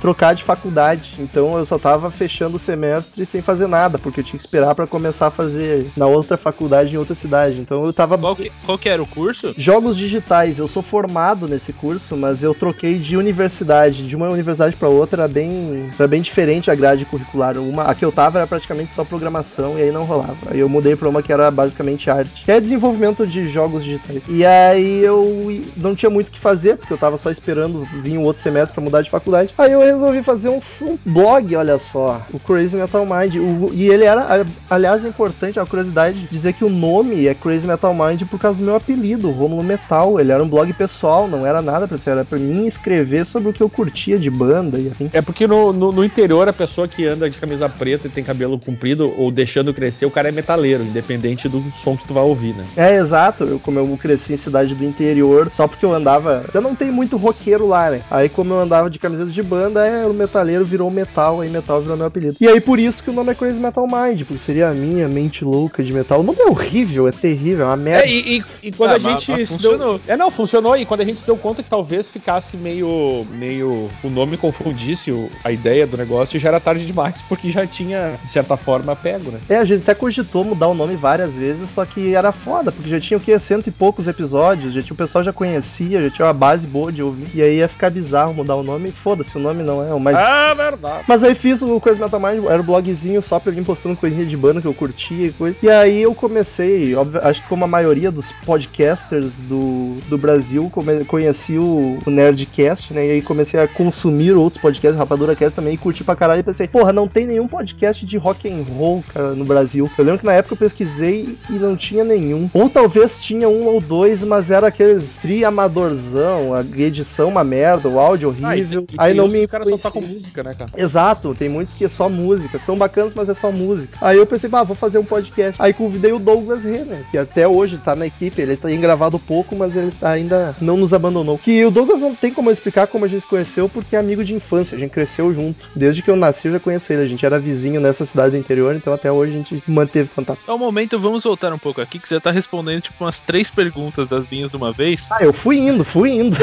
trocar 0.00 0.34
de 0.34 0.42
faculdade. 0.42 1.14
Então 1.18 1.56
eu 1.58 1.66
só 1.66 1.78
tava 1.78 2.10
fechando 2.10 2.56
o 2.56 2.58
semestre 2.58 3.26
sem 3.26 3.42
fazer 3.42 3.66
nada, 3.66 3.98
porque 3.98 4.20
eu 4.20 4.24
tinha 4.24 4.38
que 4.38 4.44
esperar 4.44 4.74
pra 4.74 4.86
começar 4.86 5.28
a 5.28 5.30
fazer 5.30 5.86
na 5.96 6.06
outra 6.06 6.36
faculdade 6.36 6.94
em 6.94 6.98
outra 6.98 7.14
cidade. 7.14 7.60
Então 7.60 7.84
eu 7.84 7.92
tava 7.92 8.16
Qual 8.16 8.34
que, 8.34 8.50
qual 8.64 8.78
que 8.78 8.88
era 8.88 9.02
o 9.02 9.06
curso? 9.06 9.54
Jogos 9.56 9.96
digitais, 9.96 10.58
eu 10.58 10.66
sou 10.66 10.82
formado 10.82 11.46
nesse 11.46 11.72
curso, 11.72 12.16
mas 12.16 12.42
eu 12.42 12.54
troquei 12.54 12.98
de 12.98 13.16
universidade, 13.16 14.06
de 14.06 14.16
uma 14.16 14.28
universidade 14.28 14.76
para 14.76 14.88
outra, 14.88 15.22
era 15.22 15.28
bem, 15.28 15.90
era 15.98 16.08
bem 16.08 16.22
diferente 16.22 16.70
a 16.70 16.74
grade 16.74 17.04
curricular. 17.04 17.58
Uma, 17.58 17.84
a 17.84 17.94
que 17.94 18.04
eu 18.04 18.12
tava 18.12 18.38
era 18.38 18.46
praticamente 18.46 18.77
só 18.86 19.04
programação 19.04 19.78
e 19.78 19.82
aí 19.82 19.90
não 19.92 20.04
rolava. 20.04 20.36
Aí 20.50 20.60
eu 20.60 20.68
mudei 20.68 20.94
para 20.96 21.08
uma 21.08 21.22
que 21.22 21.32
era 21.32 21.50
basicamente 21.50 22.10
arte, 22.10 22.44
que 22.44 22.50
é 22.52 22.60
desenvolvimento 22.60 23.26
de 23.26 23.48
jogos 23.48 23.84
digitais. 23.84 24.22
E 24.28 24.44
aí 24.44 25.00
eu 25.04 25.62
não 25.76 25.94
tinha 25.94 26.10
muito 26.10 26.28
o 26.28 26.30
que 26.30 26.38
fazer, 26.38 26.76
porque 26.76 26.92
eu 26.92 26.98
tava 26.98 27.16
só 27.16 27.30
esperando 27.30 27.86
vir 28.02 28.18
um 28.18 28.24
outro 28.24 28.42
semestre 28.42 28.74
para 28.74 28.82
mudar 28.84 29.02
de 29.02 29.10
faculdade. 29.10 29.52
Aí 29.58 29.72
eu 29.72 29.80
resolvi 29.80 30.22
fazer 30.22 30.48
um, 30.48 30.58
um 30.82 30.98
blog, 31.04 31.54
olha 31.56 31.78
só, 31.78 32.22
o 32.32 32.38
Crazy 32.38 32.76
Metal 32.76 33.04
Mind. 33.06 33.36
O- 33.36 33.70
e 33.72 33.88
ele 33.88 34.04
era, 34.04 34.44
aliás, 34.68 35.04
é 35.04 35.08
importante, 35.08 35.58
a 35.58 35.66
curiosidade, 35.66 36.18
dizer 36.30 36.52
que 36.52 36.64
o 36.64 36.70
nome 36.70 37.26
é 37.26 37.34
Crazy 37.34 37.66
Metal 37.66 37.94
Mind 37.94 38.22
por 38.30 38.38
causa 38.40 38.58
do 38.58 38.64
meu 38.64 38.74
apelido, 38.76 39.30
Romulo 39.30 39.62
Metal. 39.62 40.18
Ele 40.20 40.32
era 40.32 40.42
um 40.42 40.48
blog 40.48 40.72
pessoal, 40.72 41.26
não 41.28 41.46
era 41.46 41.60
nada 41.62 41.86
pra 41.88 41.98
ser, 41.98 42.10
era 42.10 42.24
pra 42.24 42.38
mim 42.38 42.66
escrever 42.66 43.24
sobre 43.24 43.48
o 43.50 43.52
que 43.52 43.62
eu 43.62 43.68
curtia 43.68 44.18
de 44.18 44.30
banda 44.30 44.78
e 44.78 44.88
assim. 44.88 45.10
É 45.12 45.22
porque 45.22 45.46
no, 45.46 45.72
no, 45.72 45.92
no 45.92 46.04
interior 46.04 46.48
a 46.48 46.52
pessoa 46.52 46.86
que 46.88 47.06
anda 47.06 47.28
de 47.28 47.38
camisa 47.38 47.68
preta 47.68 48.06
e 48.06 48.10
tem 48.10 48.22
cabelo 48.24 48.58
comprido 48.72 49.14
ou 49.16 49.30
deixando 49.30 49.72
crescer, 49.72 50.04
o 50.04 50.10
cara 50.10 50.28
é 50.28 50.32
metaleiro, 50.32 50.82
independente 50.84 51.48
do 51.48 51.62
som 51.74 51.96
que 51.96 52.06
tu 52.06 52.12
vai 52.12 52.22
ouvir, 52.22 52.54
né? 52.54 52.64
É, 52.76 52.96
exato. 52.96 53.44
Eu, 53.44 53.58
como 53.58 53.78
eu 53.78 53.96
cresci 53.96 54.34
em 54.34 54.36
cidade 54.36 54.74
do 54.74 54.84
interior, 54.84 55.48
só 55.52 55.66
porque 55.66 55.86
eu 55.86 55.94
andava. 55.94 56.44
Eu 56.52 56.60
não 56.60 56.74
tenho 56.74 56.92
muito 56.92 57.16
roqueiro 57.16 57.66
lá, 57.66 57.90
né? 57.90 58.02
Aí, 58.10 58.28
como 58.28 58.52
eu 58.52 58.60
andava 58.60 58.90
de 58.90 58.98
camiseta 58.98 59.30
de 59.30 59.42
banda, 59.42 59.86
é, 59.86 60.04
o 60.06 60.12
metaleiro 60.12 60.64
virou 60.66 60.90
metal, 60.90 61.40
aí 61.40 61.48
metal 61.48 61.80
virou 61.80 61.96
meu 61.96 62.06
apelido. 62.06 62.36
E 62.40 62.46
aí, 62.46 62.60
por 62.60 62.78
isso 62.78 63.02
que 63.02 63.08
o 63.10 63.12
nome 63.12 63.32
é 63.32 63.34
Crazy 63.34 63.58
Metal 63.58 63.86
Mind, 63.86 64.22
porque 64.24 64.38
seria 64.44 64.68
a 64.68 64.74
minha 64.74 65.08
mente 65.08 65.44
louca 65.44 65.82
de 65.82 65.92
metal. 65.92 66.20
O 66.20 66.22
nome 66.22 66.38
é 66.40 66.46
horrível, 66.46 67.08
é 67.08 67.12
terrível, 67.12 67.64
é 67.64 67.68
uma 67.68 67.76
merda. 67.76 68.04
É, 68.04 68.10
e, 68.10 68.38
e- 68.38 68.44
e 68.68 68.72
quando 68.72 68.90
Ah, 68.92 68.96
a 68.96 68.98
mas- 68.98 69.22
gente 69.22 69.30
mas 69.30 69.48
se 69.48 69.58
deu. 69.58 69.72
funcionou. 69.72 70.00
É, 70.06 70.16
não, 70.16 70.30
funcionou. 70.30 70.76
E 70.76 70.84
quando 70.84 71.00
a 71.00 71.04
gente 71.04 71.20
se 71.20 71.26
deu 71.26 71.36
conta 71.36 71.62
que 71.62 71.70
talvez 71.70 72.08
ficasse 72.10 72.56
meio. 72.56 73.26
meio. 73.38 73.88
o 74.02 74.10
nome 74.10 74.36
confundisse 74.36 75.10
o- 75.10 75.30
a 75.44 75.50
ideia 75.52 75.86
do 75.86 75.96
negócio, 75.96 76.38
já 76.38 76.48
era 76.48 76.60
tarde 76.60 76.86
demais, 76.86 77.22
porque 77.22 77.50
já 77.50 77.66
tinha, 77.66 78.18
de 78.22 78.28
certa 78.28 78.47
forma, 78.56 78.94
pego, 78.96 79.30
né? 79.30 79.40
É, 79.48 79.56
a 79.56 79.64
gente 79.64 79.82
até 79.82 79.94
cogitou 79.94 80.44
mudar 80.44 80.68
o 80.68 80.74
nome 80.74 80.96
várias 80.96 81.34
vezes, 81.34 81.70
só 81.70 81.84
que 81.84 82.14
era 82.14 82.32
foda, 82.32 82.72
porque 82.72 82.90
já 82.90 83.00
tinha 83.00 83.18
o 83.18 83.20
que? 83.20 83.38
Cento 83.38 83.68
e 83.68 83.70
poucos 83.72 84.08
episódios, 84.08 84.72
já 84.74 84.82
tinha, 84.82 84.94
o 84.94 84.96
pessoal 84.96 85.22
já 85.24 85.32
conhecia, 85.32 86.02
já 86.02 86.10
tinha 86.10 86.26
uma 86.26 86.32
base 86.32 86.66
boa 86.66 86.90
de 86.92 87.02
ouvir, 87.02 87.28
e 87.34 87.42
aí 87.42 87.58
ia 87.58 87.68
ficar 87.68 87.90
bizarro 87.90 88.34
mudar 88.34 88.56
o 88.56 88.62
nome, 88.62 88.90
foda-se, 88.90 89.36
o 89.36 89.40
nome 89.40 89.62
não 89.62 89.82
é 89.86 89.92
o 89.92 90.00
mais. 90.00 90.16
Ah, 90.16 90.54
verdade. 90.54 91.04
Mas 91.06 91.22
aí 91.22 91.34
fiz 91.34 91.62
o 91.62 91.80
Coisa 91.80 92.00
Metal 92.00 92.20
Mind, 92.20 92.44
era 92.44 92.60
o 92.60 92.64
blogzinho 92.64 93.20
só 93.22 93.38
pra 93.38 93.52
vir 93.52 93.64
postando 93.64 93.96
coisinha 93.96 94.26
de 94.26 94.36
banda 94.36 94.60
que 94.60 94.66
eu 94.66 94.74
curtia 94.74 95.26
e 95.26 95.32
coisa. 95.32 95.58
E 95.62 95.68
aí 95.70 96.02
eu 96.02 96.14
comecei, 96.14 96.94
óbvio, 96.94 97.20
acho 97.22 97.42
que 97.42 97.48
como 97.48 97.64
a 97.64 97.68
maioria 97.68 98.10
dos 98.10 98.30
podcasters 98.72 99.34
do, 99.40 99.94
do 100.08 100.18
Brasil, 100.18 100.68
come- 100.70 101.04
conheci 101.04 101.58
o, 101.58 101.98
o 102.04 102.10
Nerdcast, 102.10 102.92
né? 102.92 103.06
E 103.06 103.10
aí 103.12 103.22
comecei 103.22 103.58
a 103.58 103.66
consumir 103.66 104.32
outros 104.32 104.60
podcasts, 104.60 104.98
Rapadura 104.98 105.34
Cast 105.34 105.56
também, 105.56 105.74
e 105.74 105.78
curti 105.78 106.04
pra 106.04 106.14
caralho 106.16 106.40
e 106.40 106.42
pensei, 106.42 106.68
porra, 106.68 106.92
não 106.92 107.08
tem 107.08 107.26
nenhum 107.26 107.48
podcast 107.48 108.04
de 108.04 108.16
rock 108.18 108.37
and 108.46 108.62
roll, 108.76 109.02
cara, 109.12 109.34
no 109.34 109.44
Brasil. 109.44 109.90
Eu 109.96 110.04
lembro 110.04 110.20
que 110.20 110.26
na 110.26 110.34
época 110.34 110.52
eu 110.54 110.58
pesquisei 110.58 111.36
e 111.48 111.54
não 111.54 111.74
tinha 111.76 112.04
nenhum. 112.04 112.50
Ou 112.52 112.68
talvez 112.68 113.18
tinha 113.20 113.48
um 113.48 113.66
ou 113.66 113.80
dois, 113.80 114.22
mas 114.22 114.50
era 114.50 114.68
aqueles 114.68 115.16
tri 115.20 115.44
amadorzão, 115.44 116.54
a 116.54 116.60
edição 116.80 117.28
uma 117.28 117.42
merda, 117.44 117.88
o 117.88 117.98
áudio 117.98 118.34
Ah, 118.42 118.56
e 118.56 118.60
horrível. 118.62 118.86
e 118.90 118.94
aí 118.98 119.14
não 119.14 119.28
me 119.28 119.40
Os 119.40 119.46
caras 119.46 119.68
só 119.68 119.78
tocam 119.78 120.02
música, 120.02 120.42
né, 120.42 120.54
cara? 120.54 120.70
Exato, 120.76 121.34
tem 121.34 121.48
muitos 121.48 121.74
que 121.74 121.84
é 121.84 121.88
só 121.88 122.08
música. 122.08 122.58
São 122.58 122.76
bacanas, 122.76 123.14
mas 123.14 123.28
é 123.28 123.34
só 123.34 123.50
música. 123.50 123.96
Aí 124.00 124.16
eu 124.18 124.26
pensei, 124.26 124.48
bah, 124.48 124.62
vou 124.62 124.76
fazer 124.76 124.98
um 124.98 125.04
podcast. 125.04 125.60
Aí 125.60 125.72
convidei 125.72 126.12
o 126.12 126.18
Douglas 126.18 126.64
Renner, 126.64 127.00
que 127.10 127.16
até 127.18 127.46
hoje 127.48 127.78
tá 127.78 127.94
na 127.96 128.06
equipe. 128.06 128.40
Ele 128.40 128.56
tem 128.56 128.78
gravado 128.80 129.18
pouco, 129.18 129.56
mas 129.56 129.74
ele 129.74 129.90
tá- 129.92 130.10
ainda 130.10 130.54
não 130.60 130.76
nos 130.76 130.92
abandonou. 130.92 131.38
Que 131.38 131.64
o 131.64 131.70
Douglas 131.70 132.00
não 132.00 132.14
tem 132.14 132.32
como 132.32 132.50
explicar 132.50 132.86
como 132.86 133.04
a 133.04 133.08
gente 133.08 133.22
se 133.22 133.26
conheceu, 133.26 133.68
porque 133.68 133.96
é 133.96 133.98
amigo 133.98 134.24
de 134.24 134.34
infância. 134.34 134.76
A 134.76 134.78
gente 134.80 134.90
cresceu 134.90 135.32
junto. 135.32 135.64
Desde 135.74 136.02
que 136.02 136.10
eu 136.10 136.16
nasci, 136.16 136.48
eu 136.48 136.52
já 136.52 136.60
conheço 136.60 136.92
ele. 136.92 137.02
A 137.02 137.06
gente 137.06 137.24
era 137.24 137.38
vizinho 137.38 137.80
nessa 137.80 138.04
cidade 138.04 138.27
do 138.30 138.36
interior, 138.36 138.74
então 138.74 138.92
até 138.92 139.10
hoje 139.10 139.32
a 139.32 139.36
gente 139.36 139.62
manteve 139.66 140.08
contato. 140.14 140.40
Ao 140.46 140.58
momento, 140.58 140.98
vamos 140.98 141.24
voltar 141.24 141.52
um 141.52 141.58
pouco 141.58 141.80
aqui, 141.80 141.98
que 141.98 142.08
você 142.08 142.20
tá 142.20 142.30
respondendo 142.30 142.82
tipo 142.82 143.04
umas 143.04 143.18
três 143.20 143.50
perguntas 143.50 144.08
das 144.08 144.28
minhas 144.30 144.50
de 144.50 144.56
uma 144.56 144.72
vez. 144.72 145.06
Ah, 145.10 145.24
eu 145.24 145.32
fui 145.32 145.58
indo, 145.58 145.84
fui 145.84 146.10
indo. 146.10 146.36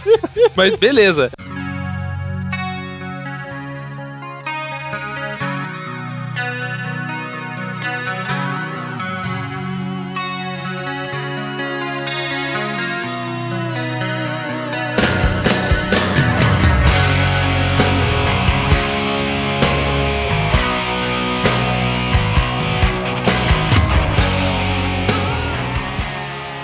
Mas 0.56 0.76
beleza. 0.76 1.30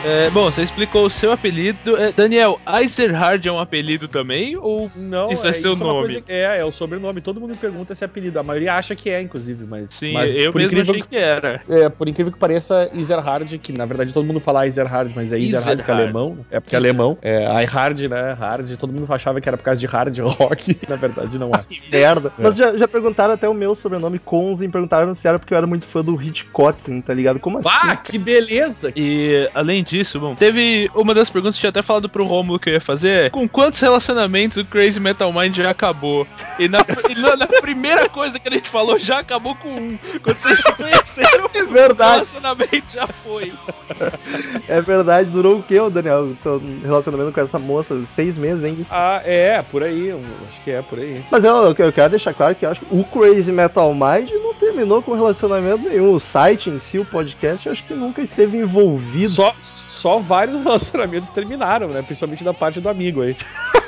É, 0.09 0.31
bom, 0.31 0.45
você 0.51 0.63
explicou 0.63 1.05
o 1.07 1.11
seu 1.11 1.33
apelido. 1.33 1.97
É, 1.97 2.13
Daniel, 2.13 2.61
Eiserhard 2.79 3.47
é 3.49 3.51
um 3.51 3.59
apelido 3.59 4.07
também? 4.07 4.57
Ou 4.57 4.89
Não, 4.95 5.33
Isso 5.33 5.45
é 5.45 5.53
seu 5.53 5.73
uma 5.73 5.85
nome. 5.85 6.01
coisa 6.05 6.21
que- 6.21 6.31
é, 6.33 6.59
é 6.61 6.65
o 6.65 6.71
sobrenome. 6.71 7.21
Todo 7.21 7.41
mundo 7.41 7.57
pergunta 7.57 7.93
esse 7.93 8.05
apelido. 8.05 8.39
A 8.39 8.43
maioria 8.45 8.75
acha 8.75 8.95
que 8.95 9.11
é, 9.11 9.21
inclusive, 9.21 9.65
mas. 9.69 9.91
sim, 9.91 10.13
mas 10.13 10.37
eu 10.37 10.53
por 10.53 10.61
mesmo 10.61 10.79
incrível 10.79 10.95
achei 10.95 11.09
que 11.09 11.17
era. 11.17 11.61
É, 11.69 11.89
por 11.89 12.09
incrível 12.09 12.33
que 12.33 12.39
pareça, 12.39 12.89
Ezerhard, 12.95 13.59
que 13.59 13.73
na 13.73 13.85
verdade 13.85 14.13
todo 14.15 14.25
mundo 14.25 14.39
fala 14.39 14.65
Ezerhard, 14.67 15.13
mas 15.17 15.33
é 15.33 15.41
Ezerhard 15.41 15.79
porque 15.79 15.91
é 15.91 15.95
alemão. 15.95 16.47
É 16.53 16.61
porque 16.61 16.77
é 16.77 16.79
alemão. 16.79 17.19
É 17.21 17.63
iHard, 17.65 18.09
né? 18.09 18.33
Hard. 18.33 18.77
Todo 18.77 18.93
mundo 18.93 19.13
achava 19.13 19.41
que 19.41 19.49
era 19.49 19.57
por 19.57 19.65
causa 19.65 19.81
de 19.81 19.87
hard 19.87 20.17
rock. 20.19 20.79
Na 20.89 20.95
verdade, 20.95 21.37
não 21.37 21.51
é. 21.51 21.65
Merda. 21.91 22.33
Mas 22.39 22.57
já, 22.57 22.77
já 22.77 22.87
perguntaram 22.87 23.35
até 23.35 23.49
o 23.49 23.55
meu 23.55 23.75
sobrenome, 23.75 24.21
Konzen, 24.21 24.71
perguntaram 24.71 25.13
se 25.17 25.27
era 25.27 25.37
porque 25.39 25.53
eu 25.53 25.59
era 25.59 25.67
muito 25.67 25.85
fã 25.85 26.01
do 26.05 26.21
Hitchcock, 26.21 27.03
tá 27.03 27.13
ligado? 27.13 27.41
Como 27.41 27.59
assim? 27.59 27.69
Ah, 27.73 27.97
que 27.97 28.19
beleza! 28.19 28.93
E 28.95 29.49
além 29.53 29.83
disso, 29.83 29.96
bom, 30.19 30.35
teve 30.35 30.91
uma 30.95 31.13
das 31.15 31.29
perguntas 31.31 31.57
que 31.57 31.67
eu 31.67 31.71
tinha 31.73 31.81
até 31.81 31.83
falado 31.87 32.09
pro 32.09 32.25
Romulo 32.25 32.59
que 32.59 32.69
eu 32.71 32.75
ia 32.75 32.81
fazer: 32.81 33.25
é, 33.27 33.31
com 33.31 33.49
quantos 33.49 33.81
relacionamentos 33.81 34.57
o 34.59 34.65
Crazy 34.65 34.99
Metal 35.01 35.33
Mind 35.33 35.57
já 35.57 35.71
acabou? 35.71 36.27
E 36.59 36.69
na, 36.69 36.79
e 37.11 37.15
na- 37.21 37.37
na 37.37 37.47
primeira 37.47 38.09
coisa 38.09 38.39
que 38.39 38.49
a 38.49 38.53
gente 38.53 38.69
falou, 38.69 38.99
já 38.99 39.19
acabou 39.21 39.55
com 39.57 39.69
um. 39.69 39.99
Quando 40.23 40.37
vocês 40.37 40.61
se 40.61 40.73
conheceram, 40.73 41.51
É 41.55 41.63
o 41.63 41.69
verdade, 41.69 42.27
relacionamento 42.31 42.85
já 42.93 43.07
foi. 43.25 43.53
é 44.69 44.81
verdade. 44.81 45.31
Durou 45.31 45.59
o 45.59 45.63
quê, 45.63 45.79
ô, 45.81 45.89
Daniel? 45.91 46.35
Tô 46.43 46.61
relacionamento 46.83 47.33
com 47.33 47.41
essa 47.41 47.59
moça? 47.59 47.99
Seis 48.07 48.37
meses, 48.37 48.63
hein? 48.65 48.77
Isso. 48.79 48.91
Ah, 48.95 49.23
é, 49.25 49.63
por 49.63 49.83
aí. 49.83 50.09
eu 50.09 50.21
Acho 50.49 50.61
que 50.63 50.71
é 50.71 50.83
por 50.83 50.99
aí. 50.99 51.23
Mas 51.31 51.45
eu, 51.45 51.55
eu- 51.57 51.75
eu 51.79 51.93
quero 51.93 52.11
deixar 52.11 52.35
claro 52.35 52.55
que 52.55 52.65
eu 52.67 52.71
acho 52.71 52.81
que 52.81 52.87
o 52.95 53.05
Crazy 53.05 53.53
Metal 53.53 53.93
Mind 53.95 54.31
não 54.31 54.55
terminou 54.55 55.03
com 55.03 55.15
relacionamento 55.15 55.89
nenhum. 55.89 56.13
O 56.13 56.21
site 56.21 56.71
em 56.71 56.79
si, 56.79 56.99
o 56.99 57.05
podcast, 57.05 57.67
eu 57.67 57.73
acho 57.73 57.85
que 57.85 57.95
nunca 57.95 58.21
esteve 58.23 58.59
envolvido. 58.59 59.29
Só, 59.31 59.55
só 59.89 60.19
vários 60.19 60.61
relacionamentos 60.65 61.31
terminaram, 61.31 61.89
né? 61.89 62.03
Principalmente 62.03 62.45
da 62.45 62.55
parte 62.55 62.81
do 62.81 62.89
amigo 62.89 63.23
aí. 63.23 63.37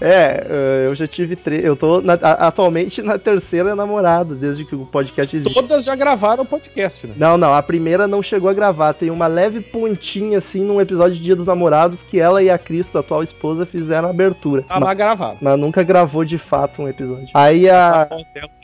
É, 0.00 0.46
eh, 0.48 0.86
eu 0.86 0.94
já 0.94 1.06
tive 1.06 1.36
três. 1.36 1.62
Eu 1.62 1.76
tô 1.76 2.00
na- 2.00 2.14
atualmente 2.14 3.02
na 3.02 3.18
terceira 3.18 3.74
namorada, 3.74 4.34
desde 4.34 4.64
que 4.64 4.74
o 4.74 4.86
podcast 4.86 5.36
existe. 5.36 5.52
Todas 5.52 5.84
já 5.84 5.94
gravaram 5.94 6.42
o 6.42 6.46
podcast, 6.46 7.06
né? 7.06 7.14
Não, 7.18 7.36
não, 7.36 7.52
a 7.54 7.62
primeira 7.62 8.06
não 8.08 8.22
chegou 8.22 8.48
a 8.48 8.54
gravar. 8.54 8.94
Tem 8.94 9.10
uma 9.10 9.26
leve 9.26 9.60
pontinha, 9.60 10.38
assim, 10.38 10.62
num 10.62 10.80
episódio 10.80 11.16
de 11.16 11.22
Dia 11.22 11.36
dos 11.36 11.44
Namorados, 11.44 12.02
que 12.02 12.18
ela 12.18 12.42
e 12.42 12.48
a 12.48 12.56
Cristo, 12.56 12.96
a 12.96 13.00
atual 13.00 13.22
esposa, 13.22 13.66
fizeram 13.66 14.08
a 14.08 14.10
abertura. 14.10 14.64
Ah, 14.70 14.80
mas, 14.80 14.88
mas 14.88 14.96
gravaram. 14.98 15.36
mas 15.40 15.58
nunca 15.58 15.82
gravou 15.82 16.24
de 16.24 16.38
fato 16.38 16.80
um 16.82 16.88
episódio. 16.88 17.28
Aí 17.34 17.68
a, 17.68 18.06
Tá 18.06 18.16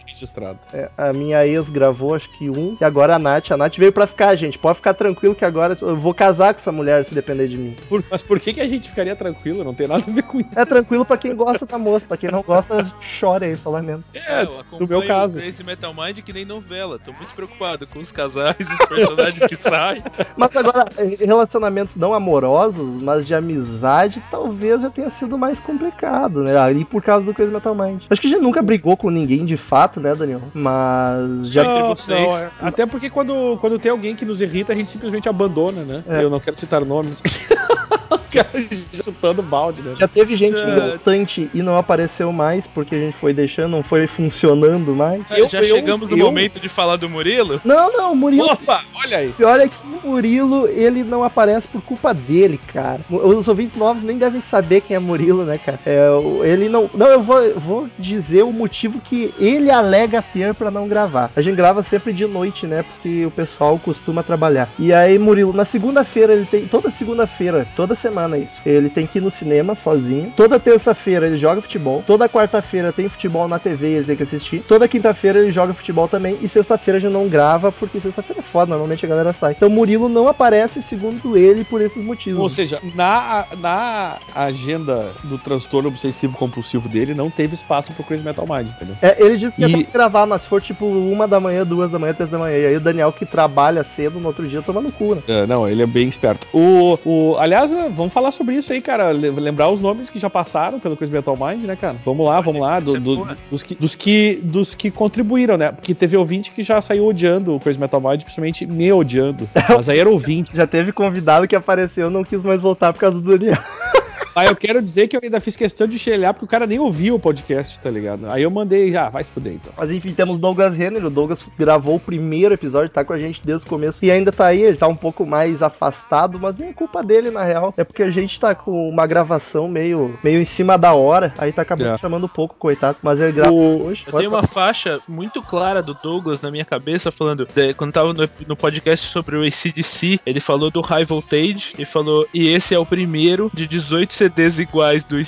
registrado. 0.07 0.59
é, 0.73 0.91
a 0.97 1.13
minha 1.13 1.47
ex 1.47 1.69
gravou, 1.71 2.15
acho 2.15 2.29
que 2.39 2.49
um, 2.51 2.77
e 2.81 2.85
agora 2.85 3.17
a 3.17 3.19
Nath. 3.19 3.51
A 3.51 3.57
Nath 3.57 3.77
veio 3.77 3.93
pra 3.93 4.07
ficar, 4.07 4.35
gente. 4.37 4.59
Pode 4.59 4.77
ficar 4.77 4.95
tranquilo 4.95 5.35
que 5.35 5.45
agora 5.45 5.77
eu 5.81 5.97
vou 5.97 6.15
casar 6.15 6.55
com 6.55 6.61
essa 6.61 6.73
mulher 6.73 7.05
se 7.05 7.15
depender 7.15 7.49
de 7.49 7.57
mim. 7.57 7.77
Por- 7.89 8.05
mas 8.11 8.23
por 8.23 8.39
que, 8.41 8.53
que 8.55 8.61
a 8.61 8.69
gente 8.69 8.89
ficaria 8.89 9.17
tranquilo? 9.17 9.65
Não 9.65 9.75
tem 9.75 9.87
nada 9.89 10.05
a 10.07 10.11
ver 10.11 10.23
com 10.23 10.39
isso. 10.41 10.49
É 10.55 10.65
tranquilo 10.65 11.05
pra 11.05 11.17
quem 11.17 11.35
gosta 11.35 11.67
da 11.67 11.79
moça, 11.79 12.07
pra 12.07 12.17
quem 12.17 12.31
não 12.31 12.43
gosta, 12.43 12.87
chora 13.21 13.47
aí, 13.47 13.57
só 13.57 13.71
lamento. 13.71 14.05
É, 14.15 14.45
no 14.79 14.87
meu 14.87 15.07
caso. 15.07 15.39
O 15.39 15.43
Crazy 15.43 15.65
Metal 15.65 15.93
Mind 15.95 16.19
que 16.21 16.33
nem 16.33 16.45
novela. 16.45 16.99
Tô 16.99 17.13
muito 17.13 17.33
preocupado 17.35 17.87
com 17.87 17.99
os 18.01 18.13
casais, 18.13 18.57
os 18.61 18.87
personagens 18.89 19.47
que 19.47 19.57
saem. 19.57 20.03
Mas 20.37 20.55
agora, 20.57 20.87
relacionamentos 21.19 21.97
não 21.97 22.15
amorosos, 22.15 23.03
mas 23.03 23.27
de 23.27 23.35
amizade, 23.35 24.23
talvez 24.31 24.81
já 24.83 24.91
tenha 24.91 25.11
sido 25.11 25.37
mais 25.39 25.59
complicado, 25.61 26.43
né? 26.43 26.57
Ali 26.57 26.85
por 26.85 27.03
causa 27.03 27.27
do 27.27 27.35
Crazy 27.35 27.51
Metal 27.53 27.75
Mind. 27.75 28.03
Acho 28.09 28.21
que 28.21 28.27
a 28.27 28.31
gente 28.31 28.43
nunca 28.43 28.63
brigou 28.63 28.97
com 28.97 29.11
ninguém 29.11 29.45
de 29.45 29.57
fato, 29.57 29.94
né, 30.01 30.15
Daniel? 30.15 30.43
Mas 30.53 31.49
já. 31.49 31.65
entre 31.65 31.83
vocês. 32.03 32.33
é. 32.35 32.51
Até 32.61 32.87
porque 32.87 33.09
quando, 33.11 33.57
quando 33.61 33.79
tem 33.79 33.91
alguém 33.91 34.15
que 34.15 34.25
nos 34.25 34.41
irrita, 34.41 34.73
a 34.73 34.77
gente 34.77 34.91
simplesmente 34.91 35.29
abandona, 35.29 35.83
né? 35.83 36.03
É. 36.09 36.23
Eu 36.23 36.31
não 36.31 36.41
quero 36.41 36.57
citar 36.59 36.85
nomes. 36.85 37.21
o 38.11 38.19
cara 38.35 38.49
já 38.93 39.03
chutando 39.03 39.43
balde, 39.43 39.81
né? 39.83 39.95
Já 39.99 40.09
teve 40.09 40.37
gente 40.37 40.61
É. 40.61 40.65
importante 40.65 41.51
e 41.55 41.63
não 41.63 41.77
apareceu 41.77 42.33
mais 42.33 42.67
porque 42.67 42.95
a 42.95 42.99
gente 42.99 43.17
foi 43.17 43.33
deixando, 43.33 43.71
não 43.71 43.83
foi 43.83 44.07
funcionando 44.07 44.95
mais. 44.95 45.23
Eu- 45.31 45.49
Já 45.49 45.63
eu- 45.63 45.77
chegamos 45.77 46.09
no 46.11 46.17
eu- 46.17 46.27
momento 46.27 46.59
de 46.61 46.69
falar 46.69 46.97
do 46.97 47.09
Murilo? 47.09 47.61
Não, 47.65 47.93
não, 47.93 48.13
o 48.13 48.17
Murilo. 48.17 48.45
Opa, 48.47 48.83
olha 48.97 49.19
aí. 49.19 49.33
Pior 49.33 49.61
é 49.61 49.69
que 49.69 49.75
o 50.05 50.09
Murilo, 50.11 50.67
ele 50.69 51.03
não 51.05 51.23
aparece 51.25 51.67
por 51.69 51.81
culpa 51.83 52.13
dele, 52.13 52.59
cara. 52.73 53.01
Os 53.11 53.47
ouvintes 53.49 53.77
novos 53.77 54.03
nem 54.03 54.19
devem 54.19 54.41
saber 54.41 54.81
quem 54.81 54.97
é 54.97 54.99
Murilo, 54.99 55.45
né, 55.45 55.59
cara? 55.59 55.79
É, 55.87 56.07
ele 56.45 56.69
não. 56.69 56.91
Não, 56.95 57.07
eu 57.07 57.23
vou, 57.23 57.41
eu 57.43 57.61
vou 57.61 57.89
dizer 57.99 58.43
o 58.43 58.53
motivo 58.53 59.01
que 59.01 59.33
ele 59.39 59.71
alega 59.85 60.23
ter 60.23 60.55
pra 60.55 60.71
não 60.71 60.89
gravar. 60.89 61.31
A 61.37 61.43
gente 61.43 61.57
grava 61.57 61.83
sempre 61.83 62.13
de 62.13 62.27
noite, 62.27 62.67
né? 62.67 62.83
Porque 62.83 63.27
o 63.27 63.31
pessoal 63.31 63.79
costuma 63.79 64.23
trabalhar. 64.23 64.69
E 64.79 64.93
aí, 64.93 65.19
Murilo, 65.19 65.53
na 65.53 65.65
segunda-feira, 65.65 66.33
ele 66.33 66.47
tem. 66.47 66.67
Toda 66.67 66.91
segunda-feira, 66.91 67.67
toda 67.77 67.95
semana 67.95 68.39
isso. 68.39 68.63
Ele 68.67 68.89
tem 68.89 69.07
que 69.07 69.19
ir 69.19 69.21
no 69.21 69.31
cinema 69.31 69.75
sozinho. 69.75 70.33
Toda 70.37 70.59
terça-feira 70.59 71.27
ele 71.27 71.37
joga 71.37 71.61
futebol. 71.61 72.03
Toda 72.07 72.29
quarta-feira 72.29 72.93
tem 72.93 73.09
futebol 73.09 73.47
na 73.47 73.59
TV, 73.59 73.89
ele 73.89 74.05
tem 74.05 74.17
que 74.17 74.23
assistir. 74.23 74.65
Toda 74.67 74.89
quinta-feira 74.89 75.39
ele 75.39 75.53
joga 75.53 75.75
futebol 75.75 76.09
também. 76.09 76.39
E 76.41 76.49
sexta-feira 76.49 76.99
já 76.99 77.11
não 77.11 77.29
grava, 77.29 77.71
porque 77.71 78.01
sexta-feira 78.01 78.41
é 78.41 78.43
foda, 78.43 78.71
normalmente 78.71 79.05
a 79.05 79.09
galera 79.09 79.33
sai. 79.33 79.53
Então 79.53 79.69
Murilo 79.69 80.09
não 80.09 80.29
aparece, 80.29 80.83
segundo 80.83 81.37
ele, 81.37 81.65
por 81.65 81.81
esses 81.81 82.03
motivos. 82.03 82.41
Ou 82.41 82.49
seja, 82.49 82.81
na, 82.95 83.47
na 83.59 84.19
agenda 84.35 85.13
do 85.25 85.39
transtorno 85.39 85.89
obsessivo 85.89 86.37
compulsivo 86.37 86.89
dele, 86.89 87.15
não 87.15 87.31
teve 87.31 87.55
espaço 87.55 87.93
pro 87.93 88.05
Crazy 88.05 88.25
Metal 88.25 88.47
Mind, 88.47 88.69
entendeu? 88.69 88.97
É, 89.03 89.23
ele 89.23 89.37
disse 89.37 89.57
que 89.57 89.67
ia 89.67 89.74
E- 89.81 89.85
gravar, 89.85 90.27
mas 90.27 90.43
se 90.43 90.49
for 90.49 90.61
tipo 90.63 90.87
uma 90.87 91.27
da 91.29 91.39
manhã, 91.41 91.65
duas 91.65 91.91
da 91.91 91.99
manhã, 91.99 92.15
três 92.15 92.31
da 92.31 92.39
manhã. 92.39 92.57
E 92.59 92.67
aí 92.67 92.77
o 92.77 92.81
Daniel 92.81 93.13
que 93.13 93.25
trabalha 93.27 93.83
cedo 93.85 94.19
no 94.21 94.29
outro 94.29 94.47
dia 94.49 94.63
toma 94.63 94.81
no 94.81 94.91
cu, 94.93 95.15
né? 95.15 95.23
É, 95.29 95.47
não, 95.47 95.69
ele 95.69 95.83
é 95.83 95.87
bem 95.87 96.09
esperto. 96.09 96.47
O, 96.53 96.99
o, 97.05 97.37
aliás, 97.39 97.73
é, 97.73 97.89
vamos 97.89 98.13
falar 98.13 98.31
sobre 98.33 98.55
isso 98.57 98.73
aí, 98.73 98.81
cara. 98.81 99.13
Le- 99.13 99.31
Lembrar 99.31 99.69
os 99.71 99.81
nomes 99.81 100.09
que 100.11 100.19
já 100.19 100.29
passaram 100.31 100.79
pelo 100.81 100.97
Crazy 100.97 101.13
Metal 101.13 101.37
Mind, 101.37 101.65
né, 101.65 101.77
cara? 101.77 101.97
Vamos 102.05 102.27
lá, 102.27 102.41
vamos 102.41 102.61
lá. 102.61 102.81
do- 102.81 102.99
do- 103.01 103.27
dos, 103.51 103.63
que, 103.63 103.75
dos, 103.75 103.95
que, 103.95 104.41
dos 104.43 104.75
que 104.75 104.91
contribuíram, 104.91 105.57
né? 105.57 105.73
Porque 105.73 105.95
teve 105.95 106.17
ouvinte 106.17 106.51
que 106.53 106.63
já 106.63 106.81
saiu 106.81 107.07
odiando 107.07 107.55
o 107.55 107.61
Crazy 107.61 107.79
Metal 107.79 108.01
Mind, 108.01 108.23
principalmente 108.23 108.67
me 108.67 108.93
odiando. 108.93 109.49
Mas 109.69 109.89
aí 109.89 109.99
era 109.99 110.09
ouvinte. 110.09 110.57
Já 110.57 110.67
teve 110.67 110.93
convidado 110.93 111.47
que 111.49 111.57
apareceu, 111.57 112.11
não 112.11 112.25
quis 112.25 112.43
mais 112.43 112.63
voltar 112.63 112.93
por 112.93 113.01
causa 113.01 113.21
do 113.21 113.37
Daniel. 113.39 113.59
Aí 114.35 114.49
eu 114.49 114.57
quero 114.57 114.81
dizer 114.83 115.09
que 115.09 115.17
eu 115.17 115.21
ainda 115.23 115.41
fiz 115.41 115.57
questão 115.57 115.87
de 115.87 115.99
xelhar 115.99 116.33
porque 116.35 116.45
o 116.45 116.49
cara 116.49 116.67
nem 116.67 116.79
ouviu 116.79 117.15
o 117.15 117.19
podcast, 117.21 117.79
tá 117.81 117.91
ligado? 117.91 118.27
Aí 118.31 118.43
eu 118.43 118.51
mandei, 118.51 118.91
já, 118.93 119.09
vai 119.09 119.23
se 119.25 119.31
fuder 119.31 119.55
então. 119.55 119.73
Mas 119.77 119.91
enfim, 119.91 120.13
temos 120.13 120.39
Douglas 120.39 120.75
Renner. 120.75 121.05
O 121.05 121.11
Douglas 121.11 121.49
gravou 121.59 121.97
o 121.97 122.01
primeiro 122.01 122.55
episódio, 122.55 122.89
tá 122.91 123.05
com 123.05 123.13
a 123.13 123.19
gente 123.19 123.41
desde 123.45 123.67
o 123.67 123.71
começo. 123.71 124.05
E 124.05 124.11
ainda 124.11 124.33
tá 124.33 124.47
aí, 124.47 124.63
ele 124.63 124.77
tá 124.77 124.89
um 124.89 124.97
pouco 124.97 125.25
mais 125.27 125.63
afastado, 125.63 126.39
mas 126.39 126.57
nem 126.57 126.71
é 126.71 126.73
culpa 126.73 127.03
dele, 127.03 127.31
na 127.31 127.43
real. 127.45 127.73
É 127.77 127.85
porque 127.85 128.03
a 128.03 128.11
gente 128.11 128.39
tá 128.41 128.55
com 128.55 128.89
uma 128.89 129.07
gravação 129.07 129.69
meio, 129.69 130.19
meio 130.23 130.41
em 130.41 130.45
cima 130.45 130.77
da 130.77 130.93
hora. 130.95 131.33
Aí 131.39 131.53
tá 131.53 131.63
acabando 131.63 131.91
É. 131.95 131.99
chamando 131.99 132.29
pouco, 132.29 132.55
coitado. 132.59 132.99
Mas 133.03 133.21
ele 133.21 133.33
grava 133.33 133.53
O- 133.53 133.87
hoje. 133.87 134.05
Eu 134.07 134.13
tenho 134.19 134.31
uma 134.31 134.43
faixa 134.43 134.99
muito 135.09 135.41
clara 135.43 135.83
do 135.83 135.95
Douglas 135.95 136.41
na 136.43 136.51
minha 136.51 136.65
cabeça 136.65 137.13
falando, 137.13 137.47
de- 137.55 137.75
quando 137.75 137.93
tava 137.93 138.13
no, 138.13 138.29
no 138.49 138.57
podcast 138.57 139.07
sobre 139.11 139.37
o 139.37 139.43
ACDC, 139.45 140.19
ele 140.27 140.41
falou 140.41 140.71
do 140.71 140.81
High 140.81 141.05
Voltage 141.05 141.73
e 141.79 141.85
falou, 141.85 142.27
e 142.33 142.49
esse 142.49 142.75
é 142.75 142.79
o 142.79 142.87
primeiro 142.87 143.51
de 143.55 143.67
18 143.69 144.13
CDs 144.25 144.59
iguais 144.59 145.03
do 145.05 145.19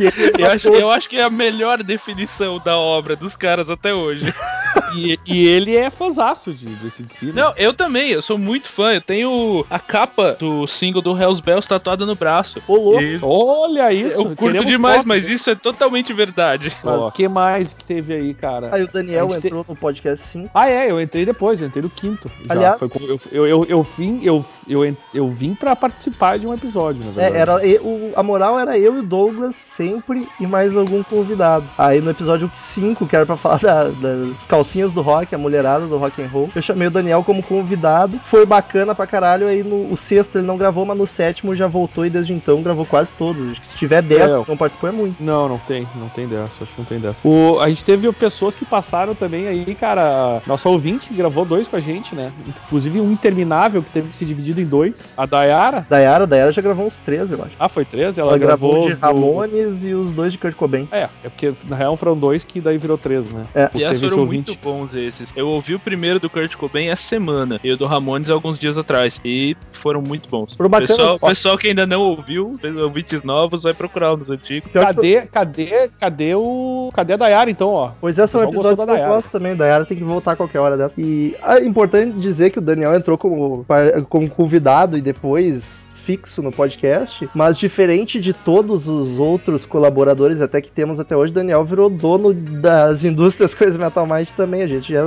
ele 0.00 0.42
Eu 0.42 0.50
acho, 0.50 0.68
eu 0.68 0.90
acho 0.90 1.08
que 1.08 1.16
é 1.16 1.22
a 1.22 1.30
melhor 1.30 1.82
definição 1.82 2.58
da 2.58 2.76
obra 2.78 3.16
dos 3.16 3.36
caras 3.36 3.68
até 3.68 3.92
hoje. 3.92 4.32
E, 4.96 5.18
e 5.26 5.46
ele 5.48 5.76
é 5.76 5.90
fãzaço 5.90 6.52
de, 6.52 6.66
de 6.66 6.86
ACDC, 6.86 7.26
né? 7.26 7.32
Não, 7.42 7.52
eu 7.56 7.72
também, 7.74 8.10
eu 8.10 8.22
sou 8.22 8.38
muito 8.38 8.68
fã. 8.68 8.92
Eu 8.94 9.00
tenho 9.00 9.64
a 9.70 9.78
capa 9.78 10.36
do 10.38 10.66
single 10.66 11.02
do 11.02 11.16
Hells 11.20 11.42
Bells 11.42 11.68
tatuada 11.68 12.04
no 12.06 12.14
braço. 12.14 12.62
Ô, 12.68 12.76
louco. 12.76 13.02
E 13.02 13.18
Olha 13.22 13.92
isso. 13.92 14.18
eu 14.18 14.24
curto 14.26 14.36
queremos 14.44 14.70
demais, 14.70 14.96
fotos, 14.96 15.08
mas 15.08 15.24
né? 15.24 15.32
isso 15.32 15.50
é 15.50 15.54
totalmente 15.54 16.12
verdade. 16.12 16.72
O 16.82 17.10
que 17.10 17.28
mais 17.28 17.72
que 17.72 17.84
teve 17.84 18.14
aí, 18.14 18.34
cara? 18.34 18.70
Aí 18.72 18.82
o 18.82 18.88
Daniel 18.90 19.28
entrou 19.34 19.64
no 19.68 19.74
podcast 19.76 20.26
sim. 20.26 20.48
Ah, 20.54 20.68
é, 20.68 20.90
eu 20.90 21.00
entrei 21.00 21.24
depois, 21.24 21.60
eu 21.60 21.66
entrei 21.66 21.82
no 21.82 21.90
quinto. 21.90 22.30
já. 22.46 22.52
Aliás- 22.54 22.78
Foi 22.78 22.88
como- 22.88 23.06
eu, 23.06 23.18
eu, 23.32 23.46
eu, 23.46 23.64
eu 23.68 23.82
vim, 23.82 24.20
eu, 24.22 24.44
eu, 24.68 24.96
eu 25.12 25.28
vim 25.28 25.54
pra 25.54 25.74
participar 25.74 26.38
de 26.38 26.46
um 26.46 26.54
episódio, 26.54 27.02
na 27.04 27.10
É, 27.22 27.30
verdade. 27.30 27.36
era, 27.36 27.66
e- 27.66 27.78
o, 27.78 28.12
a 28.16 28.22
moral 28.22 28.58
era 28.58 28.78
eu 28.78 28.96
e 28.96 29.00
o 29.00 29.02
Douglas 29.02 29.54
sempre 29.56 30.28
e 30.40 30.46
mais 30.46 30.76
algum 30.76 31.02
convidado. 31.02 31.68
Aí 31.78 32.00
no 32.00 32.10
episódio 32.10 32.50
5, 32.54 33.06
que 33.06 33.16
era 33.16 33.26
pra 33.26 33.36
falar 33.36 33.58
da- 33.58 33.84
das 33.90 34.44
calcinhas 34.48 34.83
do 34.92 35.02
rock, 35.02 35.34
a 35.34 35.38
mulherada 35.38 35.86
do 35.86 35.96
rock 35.98 36.22
and 36.22 36.28
roll, 36.28 36.48
eu 36.54 36.62
chamei 36.62 36.88
o 36.88 36.90
Daniel 36.90 37.22
como 37.24 37.42
convidado. 37.42 38.18
Foi 38.24 38.44
bacana 38.46 38.94
pra 38.94 39.06
caralho. 39.06 39.46
Aí 39.48 39.62
no 39.62 39.92
o 39.92 39.96
sexto 39.96 40.38
ele 40.38 40.46
não 40.46 40.56
gravou, 40.56 40.84
mas 40.84 40.96
no 40.96 41.06
sétimo 41.06 41.54
já 41.54 41.66
voltou 41.66 42.04
e 42.06 42.10
desde 42.10 42.32
então 42.32 42.62
gravou 42.62 42.84
quase 42.86 43.12
todos. 43.14 43.52
Acho 43.52 43.60
que 43.60 43.66
se 43.68 43.76
tiver 43.76 44.02
10 44.02 44.20
É, 44.30 44.42
não 44.48 44.56
participou 44.56 44.88
é 44.88 44.92
muito. 44.92 45.22
Não, 45.22 45.48
não 45.48 45.58
tem, 45.58 45.86
não 45.96 46.08
tem 46.08 46.26
dessa, 46.26 46.64
acho 46.64 46.72
que 46.72 46.78
não 46.80 46.84
tem 46.86 46.98
dessa. 46.98 47.20
O, 47.26 47.58
a 47.60 47.68
gente 47.68 47.84
teve 47.84 48.10
pessoas 48.12 48.54
que 48.54 48.64
passaram 48.64 49.14
também 49.14 49.46
aí, 49.46 49.74
cara. 49.74 50.42
Nossa 50.46 50.68
ouvinte 50.68 51.12
gravou 51.12 51.44
dois 51.44 51.68
com 51.68 51.76
a 51.76 51.80
gente, 51.80 52.14
né? 52.14 52.32
Inclusive 52.66 53.00
um 53.00 53.12
interminável 53.12 53.82
que 53.82 53.90
teve 53.90 54.08
que 54.08 54.16
ser 54.16 54.24
dividido 54.24 54.60
em 54.60 54.64
dois. 54.66 55.14
A 55.16 55.26
Dayara. 55.26 55.86
Dayara, 55.88 56.26
Dayara 56.26 56.52
já 56.52 56.62
gravou 56.62 56.86
uns 56.86 56.96
13, 56.98 57.34
eu 57.34 57.42
acho. 57.42 57.52
Ah, 57.58 57.68
foi 57.68 57.84
13? 57.84 58.20
Ela, 58.20 58.30
Ela, 58.30 58.38
gravou, 58.38 58.70
gravou. 58.72 58.88
de 58.88 58.94
do- 58.94 59.00
Ramones 59.00 59.84
e 59.84 59.94
os 59.94 60.10
dois 60.12 60.32
de 60.32 60.38
Kurt 60.38 60.54
Cobain. 60.56 60.88
É, 60.90 61.08
é 61.22 61.28
porque 61.28 61.52
na 61.68 61.76
real 61.76 61.96
foram 61.96 62.16
dois 62.16 62.42
que 62.44 62.60
daí 62.60 62.78
virou 62.78 62.96
13, 62.98 63.32
né? 63.34 63.44
É. 63.54 63.66
Porque 63.66 63.84
E 63.84 63.88
teve 63.88 64.06
esse 64.06 64.14
foram 64.14 64.26
muito 64.26 64.56
bons 64.74 64.94
esses. 64.94 65.28
Eu 65.36 65.48
ouvi 65.48 65.74
o 65.74 65.78
primeiro 65.78 66.18
do 66.18 66.28
Kurt 66.28 66.54
Cobain 66.56 66.88
essa 66.88 67.02
semana 67.02 67.60
e 67.62 67.70
o 67.70 67.76
do 67.76 67.84
Ramones 67.84 68.28
alguns 68.28 68.58
dias 68.58 68.76
atrás. 68.76 69.20
E 69.24 69.56
foram 69.72 70.02
muito 70.02 70.28
bons. 70.28 70.56
Bacanas. 70.56 70.90
Pessoal, 70.90 71.18
pessoal 71.18 71.58
que 71.58 71.68
ainda 71.68 71.86
não 71.86 72.02
ouviu, 72.02 72.58
ouvintes 72.82 73.22
novos, 73.22 73.62
vai 73.62 73.72
procurar 73.72 74.16
nos 74.16 74.28
antigos. 74.28 74.70
Cadê, 74.72 75.22
cadê, 75.22 75.88
cadê 76.00 76.34
o. 76.34 76.90
Cadê 76.92 77.12
a 77.12 77.16
Dayara, 77.16 77.50
então, 77.50 77.70
ó? 77.70 77.92
Pois 78.00 78.18
é, 78.18 78.26
são 78.26 78.42
episódios 78.42 78.76
da 78.76 78.82
eu 78.82 78.86
Dayara. 78.86 79.08
gosto 79.14 79.30
também. 79.30 79.54
Dayara 79.54 79.84
tem 79.84 79.96
que 79.96 80.04
voltar 80.04 80.32
a 80.32 80.36
qualquer 80.36 80.58
hora 80.58 80.76
dessa. 80.76 81.00
E 81.00 81.36
é 81.42 81.64
importante 81.64 82.18
dizer 82.18 82.50
que 82.50 82.58
o 82.58 82.62
Daniel 82.62 82.94
entrou 82.94 83.16
como, 83.16 83.64
como 84.08 84.28
convidado 84.30 84.98
e 84.98 85.00
depois 85.00 85.86
fixo 86.04 86.42
no 86.42 86.52
podcast, 86.52 87.28
mas 87.34 87.58
diferente 87.58 88.20
de 88.20 88.32
todos 88.32 88.86
os 88.88 89.18
outros 89.18 89.64
colaboradores 89.64 90.40
até 90.40 90.60
que 90.60 90.70
temos 90.70 91.00
até 91.00 91.16
hoje, 91.16 91.32
Daniel 91.32 91.64
virou 91.64 91.88
dono 91.88 92.34
das 92.34 93.04
indústrias 93.04 93.52
Crazy 93.54 93.78
Metal 93.78 94.06
Mind 94.06 94.28
também, 94.36 94.62
a 94.62 94.66
gente 94.66 94.94
é, 94.94 94.98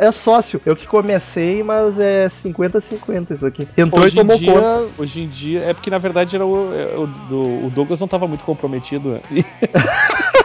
é- 0.00 0.06
é 0.06 0.12
sócio. 0.12 0.60
Eu 0.64 0.74
que 0.74 0.86
comecei, 0.86 1.62
mas 1.62 1.98
é 1.98 2.26
50-50 2.28 3.30
isso 3.32 3.46
aqui. 3.46 3.68
Entrou 3.76 4.04
Hoje 4.04 4.16
e 4.16 4.20
em, 4.20 4.26
tomou 4.26 4.38
conta. 4.38 4.52
dia, 4.60 4.88
hoje 4.98 5.20
em 5.22 5.28
dia, 5.28 5.62
é 5.64 5.74
porque 5.74 5.90
na 5.90 5.98
verdade 5.98 6.34
era 6.36 6.46
o, 6.46 6.74
é, 6.74 6.96
o, 6.96 7.66
o 7.66 7.70
Douglas 7.74 8.00
não 8.00 8.08
tava 8.08 8.26
muito 8.26 8.44
comprometido, 8.44 9.10
né? 9.10 9.20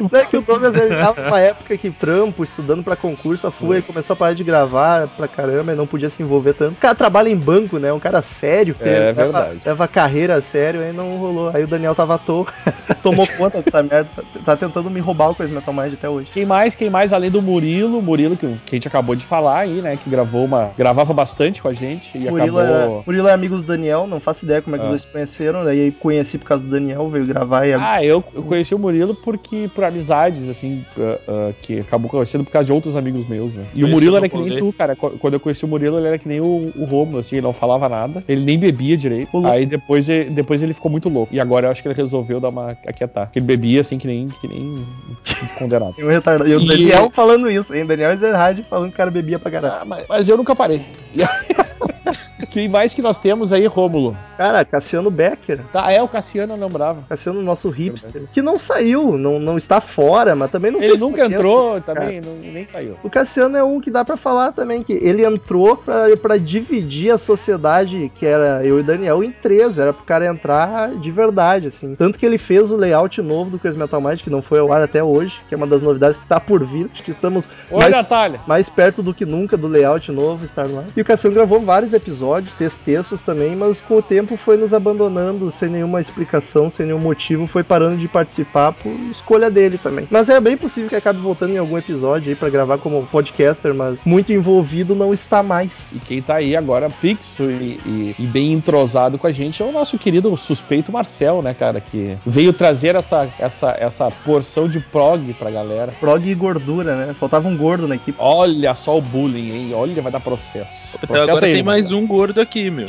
Não 0.00 0.18
é 0.20 0.24
que 0.24 0.36
o 0.36 0.40
Douglas 0.42 0.74
ele 0.74 0.96
tava 0.96 1.22
numa 1.22 1.40
época 1.40 1.76
que 1.76 1.90
trampo, 1.90 2.42
estudando 2.44 2.82
pra 2.82 2.96
concurso, 2.96 3.46
a 3.46 3.50
FUA 3.50 3.78
e 3.78 3.82
começou 3.82 4.14
a 4.14 4.16
parar 4.16 4.34
de 4.34 4.44
gravar 4.44 5.08
pra 5.08 5.26
caramba 5.28 5.72
e 5.72 5.76
não 5.76 5.86
podia 5.86 6.10
se 6.10 6.22
envolver 6.22 6.54
tanto. 6.54 6.72
O 6.72 6.80
cara 6.80 6.94
trabalha 6.94 7.28
em 7.28 7.36
banco, 7.36 7.78
né? 7.78 7.92
Um 7.92 8.00
cara 8.00 8.22
sério. 8.22 8.74
É, 8.80 8.88
ele 8.88 8.98
leva- 9.00 9.22
verdade. 9.22 9.60
Leva 9.64 9.88
carreira 9.88 10.34
a 10.36 10.42
sério, 10.42 10.80
aí 10.82 10.92
não 10.92 11.16
rolou. 11.16 11.50
Aí 11.54 11.64
o 11.64 11.66
Daniel 11.66 11.94
tava 11.94 12.14
à 12.14 12.18
toa, 12.18 12.46
tomou 13.02 13.26
conta 13.36 13.62
dessa 13.62 13.82
merda. 13.82 14.08
Tá, 14.44 14.56
tentando 14.56 14.90
me 14.90 15.00
roubar 15.00 15.30
o 15.30 15.34
Coisa 15.34 15.52
Metal 15.52 15.72
Mind 15.74 15.94
até 15.94 16.08
hoje. 16.08 16.28
Quem 16.32 16.44
mais? 16.46 16.74
Quem 16.74 16.90
mais? 16.90 17.12
Além 17.12 17.30
do 17.30 17.40
Murilo, 17.42 18.00
Murilo 18.02 18.36
que, 18.36 18.46
que 18.66 18.74
a 18.74 18.76
gente 18.76 18.88
acabou 18.88 19.14
de 19.14 19.24
falar 19.24 19.60
aí, 19.60 19.80
né? 19.80 19.96
Que 19.96 20.08
gravou 20.10 20.44
uma. 20.44 20.70
gravava 20.76 21.12
bastante 21.12 21.62
com 21.62 21.68
a 21.68 21.72
gente 21.72 22.16
e 22.16 22.30
Murilo 22.30 22.58
acabou. 22.58 23.00
é, 23.00 23.02
Murilo 23.06 23.28
é 23.28 23.32
amigo 23.32 23.56
do 23.56 23.62
Daniel, 23.62 24.06
não 24.06 24.20
faço 24.20 24.44
ideia 24.44 24.60
como 24.62 24.76
é 24.76 24.78
que 24.78 24.84
Ah. 24.84 24.86
os 24.86 24.90
dois 24.90 25.02
se 25.02 25.08
conheceram. 25.08 25.64
Daí 25.64 25.92
conheci 25.92 26.38
por 26.38 26.46
causa 26.46 26.64
do 26.64 26.70
Daniel, 26.70 27.08
veio 27.08 27.26
gravar 27.26 27.66
e 27.66 27.74
Ah, 27.74 28.02
eu, 28.04 28.22
eu 28.34 28.42
conheci 28.42 28.74
o 28.74 28.78
Murilo 28.78 29.14
porque 29.14 29.69
por 29.70 29.84
amizades, 29.84 30.48
assim, 30.48 30.84
ah, 30.98 31.18
ah, 31.28 31.52
que 31.62 31.80
acabou 31.80 32.10
conhecendo 32.10 32.44
por 32.44 32.50
causa 32.50 32.66
de 32.66 32.72
outros 32.72 32.94
amigos 32.96 33.26
meus, 33.26 33.54
né? 33.54 33.64
E 33.66 33.66
o 33.66 33.70
Conheceu 33.86 33.88
Murilo 33.90 34.16
era 34.16 34.28
que 34.28 34.36
nem 34.38 34.58
tu, 34.58 34.72
cara. 34.72 34.94
Qu- 34.96 35.18
Quando 35.18 35.34
eu 35.34 35.40
conheci 35.40 35.64
o 35.64 35.68
Murilo, 35.68 35.98
ele 35.98 36.06
era 36.08 36.18
que 36.18 36.28
nem 36.28 36.40
o, 36.40 36.72
o 36.76 36.84
Romulo, 36.84 37.18
assim, 37.18 37.36
ele 37.36 37.42
não 37.46 37.52
falava 37.52 37.88
nada, 37.88 38.22
ele 38.28 38.44
nem 38.44 38.58
bebia 38.58 38.96
direito. 38.96 39.46
Aí 39.46 39.64
depois, 39.66 40.08
ele- 40.08 40.30
depois 40.30 40.62
ele 40.62 40.74
ficou 40.74 40.90
muito 40.90 41.08
louco. 41.08 41.34
E 41.34 41.40
agora 41.40 41.66
eu 41.66 41.70
acho 41.70 41.82
que 41.82 41.88
ele 41.88 41.94
resolveu 41.94 42.40
dar 42.40 42.48
uma 42.50 42.70
aquietar. 42.86 43.30
Ele 43.34 43.44
bebia 43.44 43.80
assim 43.80 43.98
que 43.98 44.06
nem, 44.06 44.28
que 44.28 44.46
nem 44.48 44.84
condenado. 45.58 45.94
retardado. 45.96 46.48
E 46.50 46.54
o 46.56 46.60
E- 46.60 46.66
Daniel 46.66 47.10
falando 47.10 47.50
isso, 47.50 47.74
hein? 47.74 47.86
Daniel 47.86 48.12
Ezerhard 48.12 48.64
falando 48.68 48.88
que 48.88 48.94
o 48.94 48.96
cara 48.96 49.10
bebia 49.10 49.38
pra 49.38 49.50
caralho. 49.50 49.74
Ah, 49.80 49.84
mas, 49.84 50.04
mas 50.08 50.28
eu 50.28 50.36
nunca 50.36 50.54
parei. 50.54 50.82
Quem 52.46 52.68
mais 52.68 52.94
que 52.94 53.02
nós 53.02 53.18
temos 53.18 53.52
aí, 53.52 53.66
Rômulo? 53.66 54.16
Cara, 54.36 54.64
Cassiano 54.64 55.10
Becker. 55.10 55.60
Tá, 55.72 55.92
é 55.92 56.02
o 56.02 56.08
Cassiano, 56.08 56.54
eu 56.54 56.58
lembrava. 56.60 57.02
Cassiano, 57.08 57.42
nosso 57.42 57.68
hipster, 57.68 58.22
que 58.32 58.40
não 58.42 58.58
saiu, 58.58 59.16
não, 59.18 59.38
não 59.38 59.56
está 59.58 59.80
fora, 59.80 60.34
mas 60.34 60.50
também 60.50 60.70
não 60.70 60.80
Ele 60.82 60.96
nunca 60.96 61.24
entrou 61.24 61.80
também, 61.80 62.20
não- 62.20 62.34
nem 62.34 62.66
saiu. 62.66 62.96
O 63.02 63.10
Cassiano 63.10 63.56
é 63.56 63.62
um 63.64 63.80
que 63.80 63.90
dá 63.90 64.04
pra 64.04 64.16
falar 64.16 64.52
também, 64.52 64.82
que 64.82 64.92
ele 64.92 65.24
entrou 65.24 65.76
pra, 65.76 66.16
pra 66.20 66.36
dividir 66.36 67.10
a 67.12 67.18
sociedade, 67.18 68.10
que 68.18 68.26
era 68.26 68.64
eu 68.64 68.78
e 68.78 68.82
Daniel, 68.82 69.22
em 69.22 69.30
três. 69.30 69.78
Era 69.78 69.92
pro 69.92 70.04
cara 70.04 70.26
entrar 70.26 70.90
de 70.96 71.10
verdade, 71.10 71.68
assim. 71.68 71.94
Tanto 71.94 72.18
que 72.18 72.24
ele 72.26 72.38
fez 72.38 72.70
o 72.72 72.76
layout 72.76 73.20
novo 73.22 73.50
do 73.50 73.58
Crazy 73.58 73.78
Metal 73.78 74.00
Mind, 74.00 74.20
que 74.20 74.30
não 74.30 74.42
foi 74.42 74.58
ao 74.58 74.72
ar 74.72 74.82
até 74.82 75.02
hoje, 75.02 75.40
que 75.48 75.54
é 75.54 75.56
uma 75.56 75.66
das 75.66 75.82
novidades 75.82 76.16
que 76.16 76.26
tá 76.26 76.38
por 76.40 76.64
vir. 76.64 76.88
Acho 76.92 77.02
que 77.02 77.10
estamos 77.10 77.48
Oi, 77.70 77.78
mais 77.78 77.90
Natália. 77.90 78.40
mais 78.46 78.68
perto 78.68 79.02
do 79.02 79.12
que 79.14 79.24
nunca 79.24 79.56
do 79.56 79.66
layout 79.66 80.10
novo 80.12 80.44
estar 80.44 80.66
lá. 80.66 80.84
E 80.96 81.00
o 81.00 81.04
Cassiano 81.04 81.34
gravou 81.34 81.60
vários 81.60 81.92
episódios, 81.92 82.29
fez 82.38 82.76
textos 82.84 83.20
também, 83.22 83.54
mas 83.56 83.80
com 83.80 83.96
o 83.98 84.02
tempo 84.02 84.36
foi 84.36 84.56
nos 84.56 84.72
abandonando 84.72 85.50
sem 85.50 85.68
nenhuma 85.68 86.00
explicação, 86.00 86.70
sem 86.70 86.86
nenhum 86.86 86.98
motivo, 86.98 87.46
foi 87.46 87.62
parando 87.62 87.96
de 87.96 88.08
participar 88.08 88.72
por 88.72 88.92
escolha 89.10 89.50
dele 89.50 89.78
também. 89.78 90.06
Mas 90.10 90.28
é 90.28 90.38
bem 90.40 90.56
possível 90.56 90.88
que 90.88 90.96
acabe 90.96 91.18
voltando 91.20 91.54
em 91.54 91.58
algum 91.58 91.76
episódio 91.76 92.28
aí 92.30 92.36
pra 92.36 92.48
gravar 92.50 92.78
como 92.78 93.06
podcaster, 93.06 93.74
mas 93.74 94.00
muito 94.04 94.32
envolvido 94.32 94.94
não 94.94 95.12
está 95.12 95.42
mais. 95.42 95.88
E 95.92 95.98
quem 95.98 96.22
tá 96.22 96.36
aí 96.36 96.56
agora 96.56 96.88
fixo 96.90 97.44
e, 97.50 97.80
e- 97.84 98.14
e 98.18 98.26
bem 98.26 98.52
entrosado 98.52 99.18
com 99.18 99.26
a 99.26 99.32
gente 99.32 99.60
é 99.62 99.64
o 99.64 99.72
nosso 99.72 99.98
querido 99.98 100.36
suspeito 100.36 100.92
Marcel, 100.92 101.42
né, 101.42 101.52
cara? 101.54 101.80
Que 101.80 102.16
veio 102.26 102.52
trazer 102.52 102.94
essa, 102.94 103.28
essa, 103.38 103.76
essa 103.78 104.10
porção 104.24 104.68
de 104.68 104.78
prog 104.80 105.32
pra 105.34 105.50
galera. 105.50 105.92
Prog 105.98 106.24
e 106.28 106.34
gordura, 106.34 106.94
né? 107.06 107.14
Faltava 107.18 107.48
um 107.48 107.56
gordo 107.56 107.88
na 107.88 107.96
equipe. 107.96 108.16
Olha 108.20 108.74
só 108.74 108.96
o 108.96 109.00
bullying, 109.00 109.50
hein? 109.50 109.70
Olha, 109.74 110.00
vai 110.02 110.12
dar 110.12 110.20
processo. 110.20 110.96
Até 110.96 111.06
Processo 111.06 111.30
agora 111.30 111.46
aí, 111.46 111.54
tem 111.54 111.62
mais 111.62 111.90
um 111.90 112.06
gordo 112.06 112.19
aqui, 112.40 112.70
meu. 112.70 112.86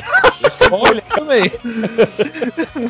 ele 0.91 1.01
também. 1.09 1.51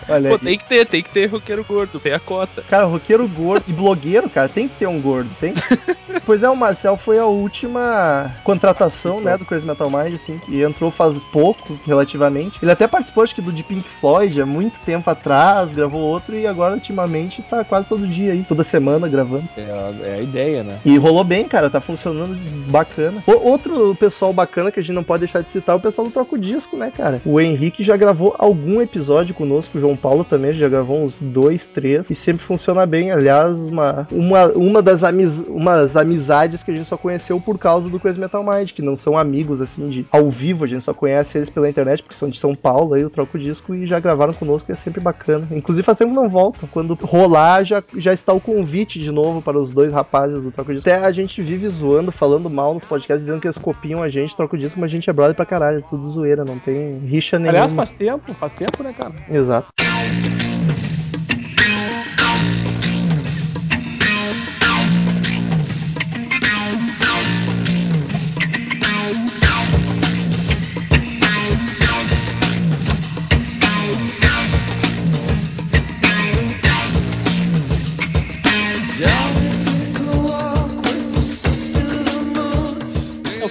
Olha 0.09 0.29
Pô, 0.29 0.35
aí. 0.35 0.39
tem 0.39 0.57
que 0.57 0.65
ter, 0.65 0.85
tem 0.85 1.03
que 1.03 1.09
ter 1.09 1.25
roqueiro 1.27 1.63
gordo, 1.63 1.99
tem 1.99 2.13
a 2.13 2.19
cota. 2.19 2.63
Cara, 2.69 2.85
roqueiro 2.85 3.27
gordo 3.27 3.63
e 3.67 3.73
blogueiro, 3.73 4.29
cara, 4.29 4.47
tem 4.49 4.67
que 4.67 4.75
ter 4.75 4.87
um 4.87 4.99
gordo, 5.01 5.29
tem? 5.39 5.53
pois 6.25 6.43
é, 6.43 6.49
o 6.49 6.55
Marcel 6.55 6.97
foi 6.97 7.19
a 7.19 7.25
última 7.25 8.33
contratação, 8.43 9.21
né, 9.21 9.37
do 9.37 9.45
Crazy 9.45 9.65
Metal 9.65 9.89
Mind, 9.89 10.13
assim, 10.15 10.37
que 10.39 10.61
entrou 10.61 10.89
faz 10.89 11.17
pouco, 11.31 11.79
relativamente. 11.85 12.57
Ele 12.61 12.71
até 12.71 12.87
participou, 12.87 13.23
acho 13.23 13.35
que, 13.35 13.41
do 13.41 13.51
de 13.51 13.63
Pink 13.63 13.87
Floyd 13.87 14.41
há 14.41 14.45
muito 14.45 14.79
tempo 14.79 15.09
atrás, 15.09 15.71
gravou 15.71 16.01
outro 16.01 16.35
e 16.35 16.47
agora, 16.47 16.73
ultimamente, 16.75 17.41
tá 17.43 17.63
quase 17.63 17.87
todo 17.87 18.07
dia 18.07 18.31
aí, 18.33 18.43
toda 18.47 18.63
semana 18.63 19.07
gravando. 19.07 19.47
É, 19.57 19.61
a- 19.63 20.07
é 20.07 20.13
a 20.15 20.21
ideia, 20.21 20.63
né? 20.63 20.79
E 20.85 20.97
rolou 20.97 21.23
bem, 21.23 21.45
cara, 21.47 21.69
tá 21.69 21.81
funcionando 21.81 22.35
bacana. 22.71 23.21
O- 23.27 23.49
outro 23.49 23.95
pessoal 23.95 24.31
bacana 24.33 24.71
que 24.71 24.79
a 24.79 24.83
gente 24.83 24.95
não 24.95 25.03
pode 25.03 25.19
deixar 25.21 25.41
de 25.41 25.49
citar 25.49 25.75
é 25.75 25.77
o 25.77 25.81
pessoal 25.81 26.07
do 26.07 26.13
Troco 26.13 26.30
Disco, 26.37 26.77
né, 26.77 26.91
cara? 26.95 27.21
O 27.25 27.39
Henrique 27.39 27.83
já 27.83 27.97
gravou 27.97 28.35
algum 28.37 28.81
episódio 28.81 29.35
conosco, 29.35 29.77
o 29.77 29.81
João 29.81 29.95
Paulo 29.95 30.23
também 30.23 30.53
já 30.53 30.67
gravou 30.67 31.03
uns 31.03 31.21
dois, 31.21 31.67
três, 31.67 32.09
e 32.09 32.15
sempre 32.15 32.45
funciona 32.45 32.85
bem. 32.85 33.11
Aliás, 33.11 33.57
uma, 33.59 34.07
uma, 34.11 34.47
uma 34.49 34.81
das 34.81 35.03
amiz, 35.03 35.39
umas 35.47 35.95
amizades 35.95 36.63
que 36.63 36.71
a 36.71 36.75
gente 36.75 36.87
só 36.87 36.97
conheceu 36.97 37.39
por 37.39 37.57
causa 37.57 37.89
do 37.89 37.99
Crazy 37.99 38.19
Metal 38.19 38.43
Mind, 38.43 38.71
que 38.71 38.81
não 38.81 38.95
são 38.95 39.17
amigos, 39.17 39.61
assim, 39.61 39.89
de 39.89 40.05
ao 40.11 40.29
vivo, 40.29 40.65
a 40.65 40.67
gente 40.67 40.83
só 40.83 40.93
conhece 40.93 41.37
eles 41.37 41.49
pela 41.49 41.69
internet, 41.69 42.01
porque 42.01 42.15
são 42.15 42.29
de 42.29 42.39
São 42.39 42.55
Paulo, 42.55 42.93
aí 42.93 43.03
o 43.03 43.09
Troco 43.09 43.37
Disco, 43.37 43.73
e 43.73 43.85
já 43.85 43.99
gravaram 43.99 44.33
conosco, 44.33 44.71
e 44.71 44.73
é 44.73 44.75
sempre 44.75 44.99
bacana. 44.99 45.47
Inclusive, 45.51 45.85
faz 45.85 45.97
tempo 45.97 46.11
que 46.11 46.15
não 46.15 46.29
voltam. 46.29 46.67
Quando 46.71 46.93
rolar, 46.93 47.63
já, 47.63 47.83
já 47.97 48.13
está 48.13 48.33
o 48.33 48.39
convite 48.39 48.99
de 48.99 49.11
novo 49.11 49.41
para 49.41 49.57
os 49.57 49.71
dois 49.71 49.91
rapazes 49.91 50.43
do 50.43 50.51
Troco 50.51 50.73
Disco. 50.73 50.89
Até 50.89 51.05
a 51.05 51.11
gente 51.11 51.41
vive 51.41 51.67
zoando, 51.67 52.11
falando 52.11 52.49
mal 52.49 52.73
nos 52.73 52.85
podcasts, 52.85 53.25
dizendo 53.25 53.41
que 53.41 53.47
eles 53.47 53.57
copiam 53.57 54.01
a 54.01 54.09
gente, 54.09 54.35
Troco 54.35 54.57
Disco, 54.57 54.79
mas 54.79 54.89
a 54.89 54.91
gente 54.91 55.09
é 55.09 55.13
brother 55.13 55.35
pra 55.35 55.45
caralho, 55.45 55.79
é 55.79 55.81
tudo 55.89 56.07
zoeira, 56.21 56.45
não 56.45 56.57
tem 56.59 56.99
rixa 56.99 57.37
nenhuma. 57.37 57.57
Aliás, 57.57 57.73
faz 57.73 57.91
tempo, 57.91 58.33
faz 58.35 58.53
tempo, 58.53 58.83
né, 58.83 58.93
cara? 58.93 59.13
Exato. 59.29 59.67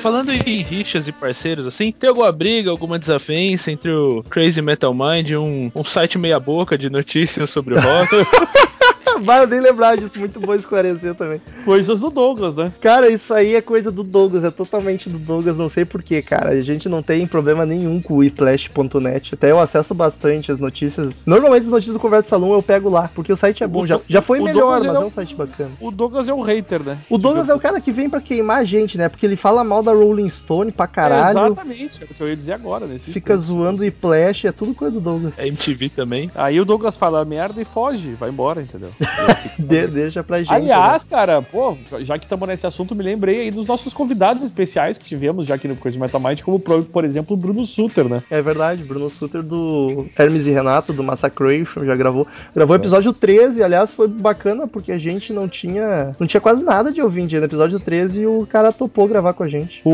Falando 0.01 0.33
em 0.33 0.63
rixas 0.63 1.07
e 1.07 1.13
parceiros, 1.13 1.67
assim, 1.67 1.93
tem 1.93 2.09
alguma 2.09 2.33
briga, 2.33 2.71
alguma 2.71 2.99
desavença 2.99 3.71
entre 3.71 3.93
o 3.93 4.23
Crazy 4.25 4.63
Metal 4.63 4.95
Mind 4.95 5.29
e 5.29 5.37
um, 5.37 5.71
um 5.75 5.85
site 5.85 6.19
meia-boca 6.19 6.77
de 6.77 6.89
notícias 6.89 7.51
sobre 7.51 7.75
o 7.75 7.81
rock? 7.81 8.11
Vai, 9.23 9.43
eu 9.43 9.47
nem 9.47 9.61
lembrar 9.61 9.97
disso, 9.97 10.19
muito 10.19 10.41
bom 10.41 10.55
esclarecer 10.55 11.15
também. 11.15 11.41
Coisas 11.65 12.01
do 12.01 12.11
Douglas, 12.11 12.57
né? 12.57 12.73
Cara, 12.81 13.09
isso 13.09 13.33
aí 13.35 13.55
é 13.55 13.61
coisa 13.61 13.91
do 13.91 14.03
Douglas, 14.03 14.45
é 14.45 14.51
totalmente 14.51 15.09
do 15.09 15.19
Douglas, 15.19 15.57
não 15.57 15.69
sei 15.69 15.85
porquê, 15.85 16.23
cara. 16.23 16.51
A 16.51 16.61
gente 16.61 16.89
não 16.89 17.03
tem 17.03 17.27
problema 17.27 17.67
nenhum 17.67 18.01
com 18.01 18.17
o 18.17 18.25
iplash.net. 18.25 19.35
Até 19.35 19.51
eu 19.51 19.61
acesso 19.61 19.95
bastante 19.95 20.51
as 20.51 20.59
notícias. 20.59 21.25
Normalmente 21.27 21.63
as 21.63 21.69
notícias 21.69 21.95
do 21.95 22.01
Conversa 22.01 22.31
Salão 22.31 22.53
eu 22.53 22.63
pego 22.63 22.89
lá, 22.89 23.11
porque 23.15 23.33
o 23.33 23.37
site 23.37 23.63
é 23.63 23.67
bom. 23.67 23.83
O 23.83 23.87
Já, 23.87 24.01
já 24.09 24.23
foi 24.23 24.41
o 24.41 24.45
melhor, 24.45 24.81
Douglas, 24.81 24.87
mas 24.87 25.01
é 25.01 25.03
é 25.03 25.07
um 25.07 25.11
site 25.11 25.35
bacana. 25.35 25.71
O 25.81 25.91
Douglas 25.91 26.29
é 26.29 26.35
um 26.35 26.43
hater, 26.43 26.83
né? 26.83 26.99
O 27.09 27.19
Douglas 27.19 27.49
é 27.49 27.55
o 27.55 27.59
cara 27.61 27.81
que 27.81 27.93
vem 27.93 28.09
pra 28.09 28.21
queimar 28.21 28.59
a 28.59 28.65
gente, 28.65 28.97
né? 28.97 29.09
Porque 29.09 29.27
ele 29.27 29.37
fala 29.37 29.65
mal 29.65 29.83
da 29.83 29.93
Rolling 29.93 30.31
Stone 30.31 30.73
pra 30.73 30.87
caralho. 30.87 31.39
Exatamente, 31.39 32.03
é 32.03 32.05
o 32.05 32.09
que 32.09 32.21
eu 32.21 32.29
ia 32.29 32.37
dizer 32.37 32.53
agora, 32.53 32.87
nesse 32.87 33.13
Fica 33.13 33.35
instante. 33.35 33.49
zoando 33.49 33.83
o 33.83 33.85
Iplash, 33.85 34.45
é 34.47 34.53
tudo 34.53 34.75
coisa 34.75 34.95
do 34.95 35.01
Douglas. 35.01 35.39
A 35.39 35.47
MTV 35.47 35.89
também. 35.91 36.31
Aí 36.35 36.61
o 36.61 36.65
Douglas 36.65 36.97
fala 36.97 37.25
merda 37.25 37.61
e 37.61 37.65
foge, 37.65 38.11
vai 38.13 38.31
embora, 38.31 38.61
entendeu? 38.63 38.90
De- 39.59 39.87
deixa 39.87 40.23
pra 40.23 40.39
gente. 40.39 40.53
Aliás, 40.53 41.05
cara, 41.05 41.43
pô, 41.43 41.77
já 42.01 42.19
que 42.19 42.25
estamos 42.25 42.49
nesse 42.49 42.67
assunto, 42.67 42.95
me 42.95 43.03
lembrei 43.03 43.41
aí 43.41 43.51
dos 43.51 43.67
nossos 43.67 43.93
convidados 43.93 44.43
especiais 44.43 44.99
que 44.99 45.05
tivemos 45.05 45.47
já 45.47 45.55
aqui 45.55 45.69
no 45.69 45.77
Coisa 45.77 45.99
Metal 45.99 46.21
Mind, 46.21 46.41
como, 46.43 46.59
por, 46.59 47.05
exemplo, 47.05 47.35
o 47.35 47.37
Bruno 47.37 47.65
Suter, 47.67 48.09
né? 48.09 48.23
É 48.31 48.41
verdade, 48.41 48.83
Bruno 48.83 49.11
Suter 49.11 49.43
do 49.43 50.07
Hermes 50.19 50.47
e 50.47 50.51
Renato, 50.51 50.93
do 50.93 51.03
Massacration, 51.03 51.85
já 51.85 51.97
gravou. 51.97 52.27
Gravou 52.55 52.77
o 52.77 52.79
episódio 52.81 53.13
13, 53.13 53.63
aliás, 53.63 53.93
foi 53.93 54.09
bacana 54.09 54.67
porque 54.67 54.93
a 54.93 54.99
gente 54.99 55.33
não 55.33 55.49
tinha. 55.49 56.15
Não 56.19 56.27
tinha 56.27 56.41
quase 56.41 56.65
nada 56.65 56.93
de 56.93 57.03
ouvinte 57.03 57.39
no 57.39 57.45
episódio 57.45 57.79
13 57.79 58.21
e 58.21 58.27
o 58.27 58.47
cara 58.51 58.73
topou 58.73 59.07
gravar 59.07 59.33
com 59.33 59.43
a 59.43 59.49
gente. 59.49 59.81
O 59.85 59.91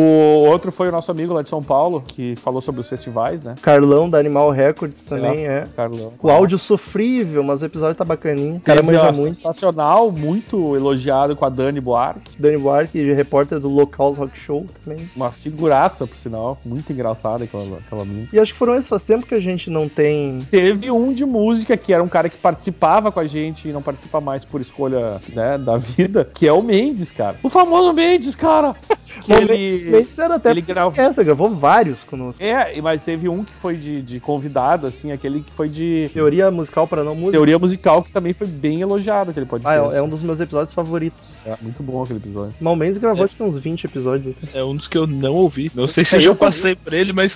outro 0.46 0.70
foi 0.70 0.88
o 0.88 0.92
nosso 0.92 1.10
amigo 1.10 1.32
lá 1.32 1.42
de 1.42 1.48
São 1.48 1.62
Paulo, 1.62 2.02
que 2.06 2.36
falou 2.36 2.60
sobre 2.60 2.80
os 2.80 2.88
festivais, 2.88 3.42
né? 3.42 3.54
Carlão 3.60 4.08
da 4.08 4.18
Animal 4.18 4.50
Records 4.50 5.04
também 5.04 5.46
é. 5.46 5.66
Carlão. 5.76 6.12
O 6.22 6.30
áudio 6.30 6.58
sofrível, 6.58 7.42
mas 7.42 7.62
o 7.62 7.66
episódio 7.66 7.94
tá 7.94 8.04
bacaninho. 8.04 8.60
Cara 8.64 8.82
manja 8.86 9.08
ó, 9.08 9.12
muito. 9.12 9.34
sensacional, 9.34 10.10
muito 10.10 10.74
elogiado 10.76 11.36
com 11.36 11.44
a 11.44 11.48
Dani 11.48 11.80
Buarque. 11.80 12.36
Dani 12.38 12.58
Buarque, 12.58 13.12
repórter 13.12 13.60
do 13.60 13.68
Locals 13.68 14.16
Rock 14.16 14.38
Show 14.38 14.66
também. 14.84 15.10
Uma 15.14 15.30
figuraça, 15.30 16.06
por 16.06 16.16
sinal. 16.16 16.58
Muito 16.64 16.92
engraçada 16.92 17.44
aquela, 17.44 17.78
aquela 17.78 18.04
mina. 18.04 18.28
E 18.32 18.38
acho 18.38 18.52
que 18.52 18.58
foram 18.58 18.74
esses, 18.74 18.88
faz 18.88 19.02
tempo 19.02 19.26
que 19.26 19.34
a 19.34 19.40
gente 19.40 19.70
não 19.70 19.88
tem. 19.88 20.40
Teve 20.50 20.90
um 20.90 21.12
de 21.12 21.24
música 21.24 21.76
que 21.76 21.92
era 21.92 22.02
um 22.02 22.08
cara 22.08 22.28
que 22.28 22.36
participava 22.36 23.10
com 23.10 23.20
a 23.20 23.26
gente 23.26 23.68
e 23.68 23.72
não 23.72 23.82
participa 23.82 24.20
mais 24.20 24.44
por 24.44 24.60
escolha 24.60 25.20
né, 25.32 25.58
da 25.58 25.76
vida, 25.76 26.28
que 26.32 26.46
é 26.46 26.52
o 26.52 26.62
Mendes, 26.62 27.10
cara. 27.10 27.36
O 27.42 27.48
famoso 27.48 27.92
Mendes, 27.92 28.34
cara. 28.34 28.74
Que 29.22 29.32
Bom, 29.32 29.38
ele, 29.38 29.90
Mendes 29.90 30.18
era 30.18 30.34
até 30.34 30.50
ele 30.50 30.60
gravou. 30.60 30.92
essa, 31.02 31.24
gravou 31.24 31.48
vários 31.48 32.04
conosco. 32.04 32.42
É, 32.42 32.78
mas 32.82 33.02
teve 33.02 33.28
um 33.28 33.44
que 33.44 33.54
foi 33.54 33.76
de, 33.76 34.02
de 34.02 34.20
convidado, 34.20 34.86
assim, 34.86 35.10
aquele 35.10 35.42
que 35.42 35.50
foi 35.52 35.70
de 35.70 36.10
Teoria 36.12 36.50
musical 36.50 36.86
para 36.86 37.02
não 37.02 37.14
música. 37.14 37.32
teoria 37.32 37.58
musical, 37.58 38.02
que 38.02 38.12
também 38.12 38.32
foi 38.32 38.46
bem 38.46 38.75
elogiado, 38.82 39.30
aquele 39.30 39.46
Ah, 39.46 39.48
podcast. 39.48 39.94
é, 39.94 39.98
é 39.98 40.02
um 40.02 40.08
dos 40.08 40.22
meus 40.22 40.40
episódios 40.40 40.72
favoritos. 40.72 41.36
É, 41.46 41.54
muito 41.62 41.82
bom 41.82 42.02
aquele 42.02 42.18
episódio. 42.18 42.54
Mal 42.60 42.74
Mendes 42.76 42.98
gravou 42.98 43.22
É. 43.22 43.24
acho 43.24 43.36
que 43.36 43.42
uns 43.42 43.58
20 43.58 43.84
episódios. 43.84 44.34
É 44.54 44.62
um 44.64 44.74
dos 44.76 44.86
que 44.88 44.96
eu 44.98 45.06
não 45.06 45.34
ouvi. 45.34 45.70
Não 45.74 45.88
sei 45.88 46.04
se 46.04 46.14
É, 46.14 46.18
eu 46.18 46.22
eu 46.26 46.34
passei 46.34 46.74
por 46.74 46.92
ele, 46.92 47.12
mas 47.12 47.32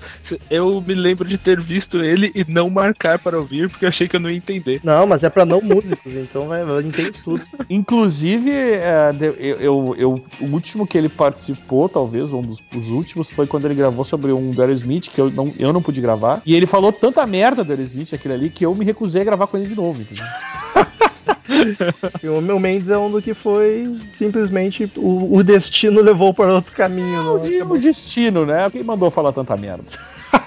eu 0.51 0.81
me 0.81 0.95
lembro 0.95 1.27
de 1.29 1.39
ter 1.39 1.61
visto 1.61 1.99
ele 2.03 2.31
e 2.35 2.45
não 2.49 2.69
marcar 2.69 3.19
para 3.19 3.39
ouvir, 3.39 3.69
porque 3.69 3.85
eu 3.85 3.89
achei 3.89 4.09
que 4.09 4.17
eu 4.17 4.21
não 4.21 4.29
ia 4.31 4.37
entender. 4.37 4.81
Não, 4.83 5.07
mas 5.07 5.23
é 5.25 5.31
pra 5.31 5.45
não 5.45 5.61
músicos, 5.61 6.13
então 6.15 6.49
vai, 6.49 6.65
vai 6.65 6.83
entende 6.83 7.21
tudo. 7.23 7.43
Inclusive, 7.69 8.51
é, 8.51 9.11
eu, 9.21 9.35
eu- 9.61 9.95
eu- 9.99 10.25
o 10.41 10.45
último 10.53 10.87
que 10.87 10.97
ele 10.99 11.09
participou, 11.09 11.89
talvez, 11.89 12.33
um 12.33 12.41
dos 12.41 12.61
os 12.77 12.91
últimos, 12.91 13.31
foi 13.31 13.47
quando 13.47 13.65
ele 13.67 13.75
gravou 13.75 14.05
sobre 14.05 14.33
um 14.33 14.51
do 14.51 14.61
Aerosmith, 14.63 15.09
que 15.11 15.21
eu 15.21 15.31
não, 15.31 15.53
eu 15.59 15.73
não 15.73 15.83
pude 15.83 16.01
gravar. 16.01 16.41
E 16.47 16.55
ele 16.55 16.67
falou 16.67 16.93
tanta 16.93 17.25
merda 17.27 17.63
do 17.65 17.73
Aerosmith, 17.73 18.13
aquele 18.15 18.35
ali, 18.35 18.51
que 18.51 18.65
eu 18.65 18.75
me 18.75 18.85
recusei 18.85 19.23
a 19.23 19.25
gravar 19.25 19.47
com 19.47 19.57
ele 19.57 19.67
de 19.69 19.75
novo, 19.75 20.01
entendeu? 20.03 20.25
E 22.23 22.29
o 22.29 22.41
meu 22.41 22.59
Mendes 22.59 22.91
é 22.91 22.99
um 22.99 23.11
do 23.11 23.21
que 23.23 23.35
foi 23.35 23.91
simplesmente 24.13 24.91
o, 24.97 25.37
o 25.37 25.43
destino 25.43 26.01
levou 26.01 26.33
para 26.33 26.55
outro 26.55 26.73
caminho. 26.75 27.35
O, 27.35 27.39
de- 27.39 27.57
acabou. 27.57 27.77
o 27.77 27.81
destino, 27.81 28.47
né? 28.47 28.71
Quem 28.71 28.83
mandou 28.83 29.11
falar 29.11 29.33
tanta 29.33 29.57
merda? 29.57 29.85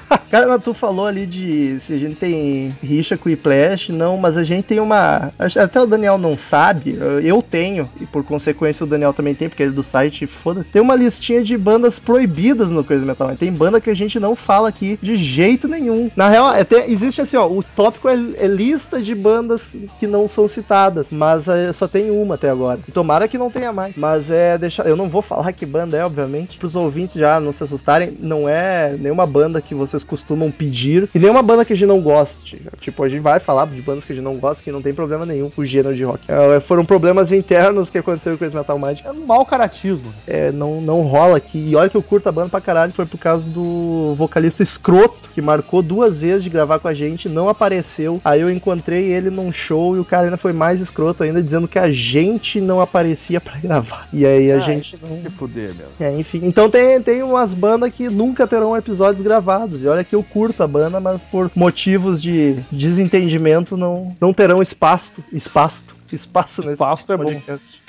Cara, 0.29 0.47
mas 0.47 0.63
tu 0.63 0.73
falou 0.73 1.05
ali 1.05 1.25
de 1.25 1.79
se 1.79 1.93
a 1.93 1.97
gente 1.97 2.15
tem 2.15 2.75
rixa 2.81 3.17
com 3.17 3.29
o 3.29 3.31
Iplash, 3.31 3.89
não, 3.89 4.17
mas 4.17 4.37
a 4.37 4.43
gente 4.43 4.65
tem 4.65 4.79
uma. 4.79 5.31
Até 5.37 5.79
o 5.79 5.85
Daniel 5.85 6.17
não 6.17 6.35
sabe, 6.35 6.97
eu 7.23 7.41
tenho, 7.41 7.89
e 7.99 8.05
por 8.05 8.23
consequência 8.23 8.83
o 8.83 8.87
Daniel 8.87 9.13
também 9.13 9.35
tem, 9.35 9.47
porque 9.47 9.63
ele 9.63 9.71
é 9.71 9.75
do 9.75 9.83
site, 9.83 10.25
foda-se. 10.25 10.71
Tem 10.71 10.81
uma 10.81 10.95
listinha 10.95 11.43
de 11.43 11.57
bandas 11.57 11.99
proibidas 11.99 12.69
no 12.69 12.83
Crazy 12.83 13.05
Metal. 13.05 13.27
Mind. 13.27 13.37
Tem 13.37 13.51
banda 13.51 13.79
que 13.79 13.89
a 13.89 13.93
gente 13.93 14.19
não 14.19 14.35
fala 14.35 14.69
aqui 14.69 14.97
de 15.01 15.17
jeito 15.17 15.67
nenhum. 15.67 16.09
Na 16.15 16.27
real, 16.29 16.47
até 16.47 16.89
existe 16.89 17.21
assim, 17.21 17.37
ó, 17.37 17.47
o 17.47 17.63
tópico 17.63 18.09
é, 18.09 18.13
é 18.37 18.47
lista 18.47 19.01
de 19.01 19.13
bandas 19.13 19.67
que 19.99 20.07
não 20.07 20.27
são 20.27 20.47
citadas, 20.47 21.07
mas 21.11 21.47
é, 21.47 21.71
só 21.71 21.87
tem 21.87 22.11
uma 22.11 22.35
até 22.35 22.49
agora. 22.49 22.79
E 22.87 22.91
tomara 22.91 23.27
que 23.27 23.37
não 23.37 23.49
tenha 23.49 23.71
mais. 23.71 23.95
Mas 23.95 24.31
é 24.31 24.57
deixar. 24.57 24.87
Eu 24.87 24.95
não 24.95 25.09
vou 25.09 25.21
falar 25.21 25.51
que 25.53 25.65
banda 25.65 25.97
é, 25.97 26.05
obviamente, 26.05 26.57
pros 26.57 26.75
ouvintes 26.75 27.15
já 27.15 27.39
não 27.39 27.53
se 27.53 27.63
assustarem. 27.63 28.17
Não 28.19 28.47
é 28.47 28.95
nenhuma 28.99 29.25
banda 29.25 29.61
que 29.61 29.75
vocês 29.93 30.03
costumam 30.03 30.51
pedir. 30.51 31.07
E 31.13 31.19
nenhuma 31.19 31.41
banda 31.41 31.63
que 31.65 31.73
a 31.73 31.75
gente 31.75 31.87
não 31.87 32.01
goste. 32.01 32.61
Tipo, 32.79 33.03
a 33.03 33.09
gente 33.09 33.21
vai 33.21 33.39
falar 33.39 33.65
de 33.67 33.81
bandas 33.81 34.03
que 34.03 34.11
a 34.11 34.15
gente 34.15 34.23
não 34.23 34.35
gosta, 34.37 34.63
que 34.63 34.71
não 34.71 34.81
tem 34.81 34.93
problema 34.93 35.25
nenhum 35.25 35.49
com 35.49 35.61
o 35.61 35.65
gênero 35.65 35.95
de 35.95 36.03
rock. 36.03 36.23
É, 36.27 36.59
foram 36.59 36.83
problemas 36.83 37.31
internos 37.31 37.89
que 37.89 37.97
aconteceram 37.97 38.37
com 38.37 38.45
esse 38.45 38.55
Metal 38.55 38.77
Mind. 38.79 38.99
É 39.05 39.11
um 39.11 39.25
mau 39.25 39.45
caratismo. 39.45 40.13
É, 40.27 40.51
não, 40.51 40.81
não 40.81 41.01
rola 41.03 41.37
aqui. 41.37 41.57
E 41.69 41.75
olha 41.75 41.89
que 41.89 41.97
eu 41.97 42.01
curto 42.03 42.27
a 42.27 42.31
banda 42.31 42.49
pra 42.49 42.59
caralho, 42.61 42.91
foi 42.91 43.05
por 43.05 43.17
causa 43.19 43.49
do 43.49 44.15
vocalista 44.17 44.63
escroto, 44.63 45.29
que 45.33 45.41
marcou 45.41 45.81
duas 45.81 46.17
vezes 46.19 46.43
de 46.43 46.49
gravar 46.49 46.79
com 46.79 46.87
a 46.87 46.93
gente, 46.93 47.29
não 47.29 47.47
apareceu. 47.49 48.19
Aí 48.25 48.41
eu 48.41 48.51
encontrei 48.51 49.11
ele 49.11 49.29
num 49.29 49.51
show 49.51 49.95
e 49.95 49.99
o 49.99 50.05
cara 50.05 50.25
ainda 50.25 50.37
foi 50.37 50.53
mais 50.53 50.81
escroto 50.81 51.23
ainda, 51.23 51.41
dizendo 51.41 51.67
que 51.67 51.77
a 51.79 51.91
gente 51.91 52.59
não 52.59 52.81
aparecia 52.81 53.39
pra 53.39 53.57
gravar. 53.57 54.07
E 54.11 54.25
aí 54.25 54.51
a 54.51 54.57
Ah, 54.57 54.59
gente 54.59 54.97
tem 54.97 55.09
que 55.09 55.13
Se 55.15 55.29
fuder, 55.29 55.71
meu. 55.75 55.87
é, 56.07 56.13
enfim. 56.15 56.41
Então 56.43 56.69
tem, 56.69 57.01
tem 57.01 57.21
umas 57.23 57.53
bandas 57.53 57.91
que 57.93 58.09
nunca 58.09 58.47
terão 58.47 58.75
episódios 58.75 59.21
gravados. 59.23 59.82
E 59.83 59.87
olha 59.87 60.03
que 60.03 60.15
eu 60.15 60.23
curto 60.23 60.63
a 60.63 60.67
banda, 60.67 60.99
mas 60.99 61.23
por 61.23 61.51
motivos 61.55 62.21
de 62.21 62.55
desentendimento 62.71 63.75
não, 63.75 64.15
não 64.19 64.33
terão 64.33 64.61
espaço. 64.61 65.23
Espaço. 65.31 65.83
Espaço 66.15 66.61
nesse 66.61 66.73
Espaço 66.73 67.11
é 67.11 67.17
bom. 67.17 67.23
podcast. 67.25 67.81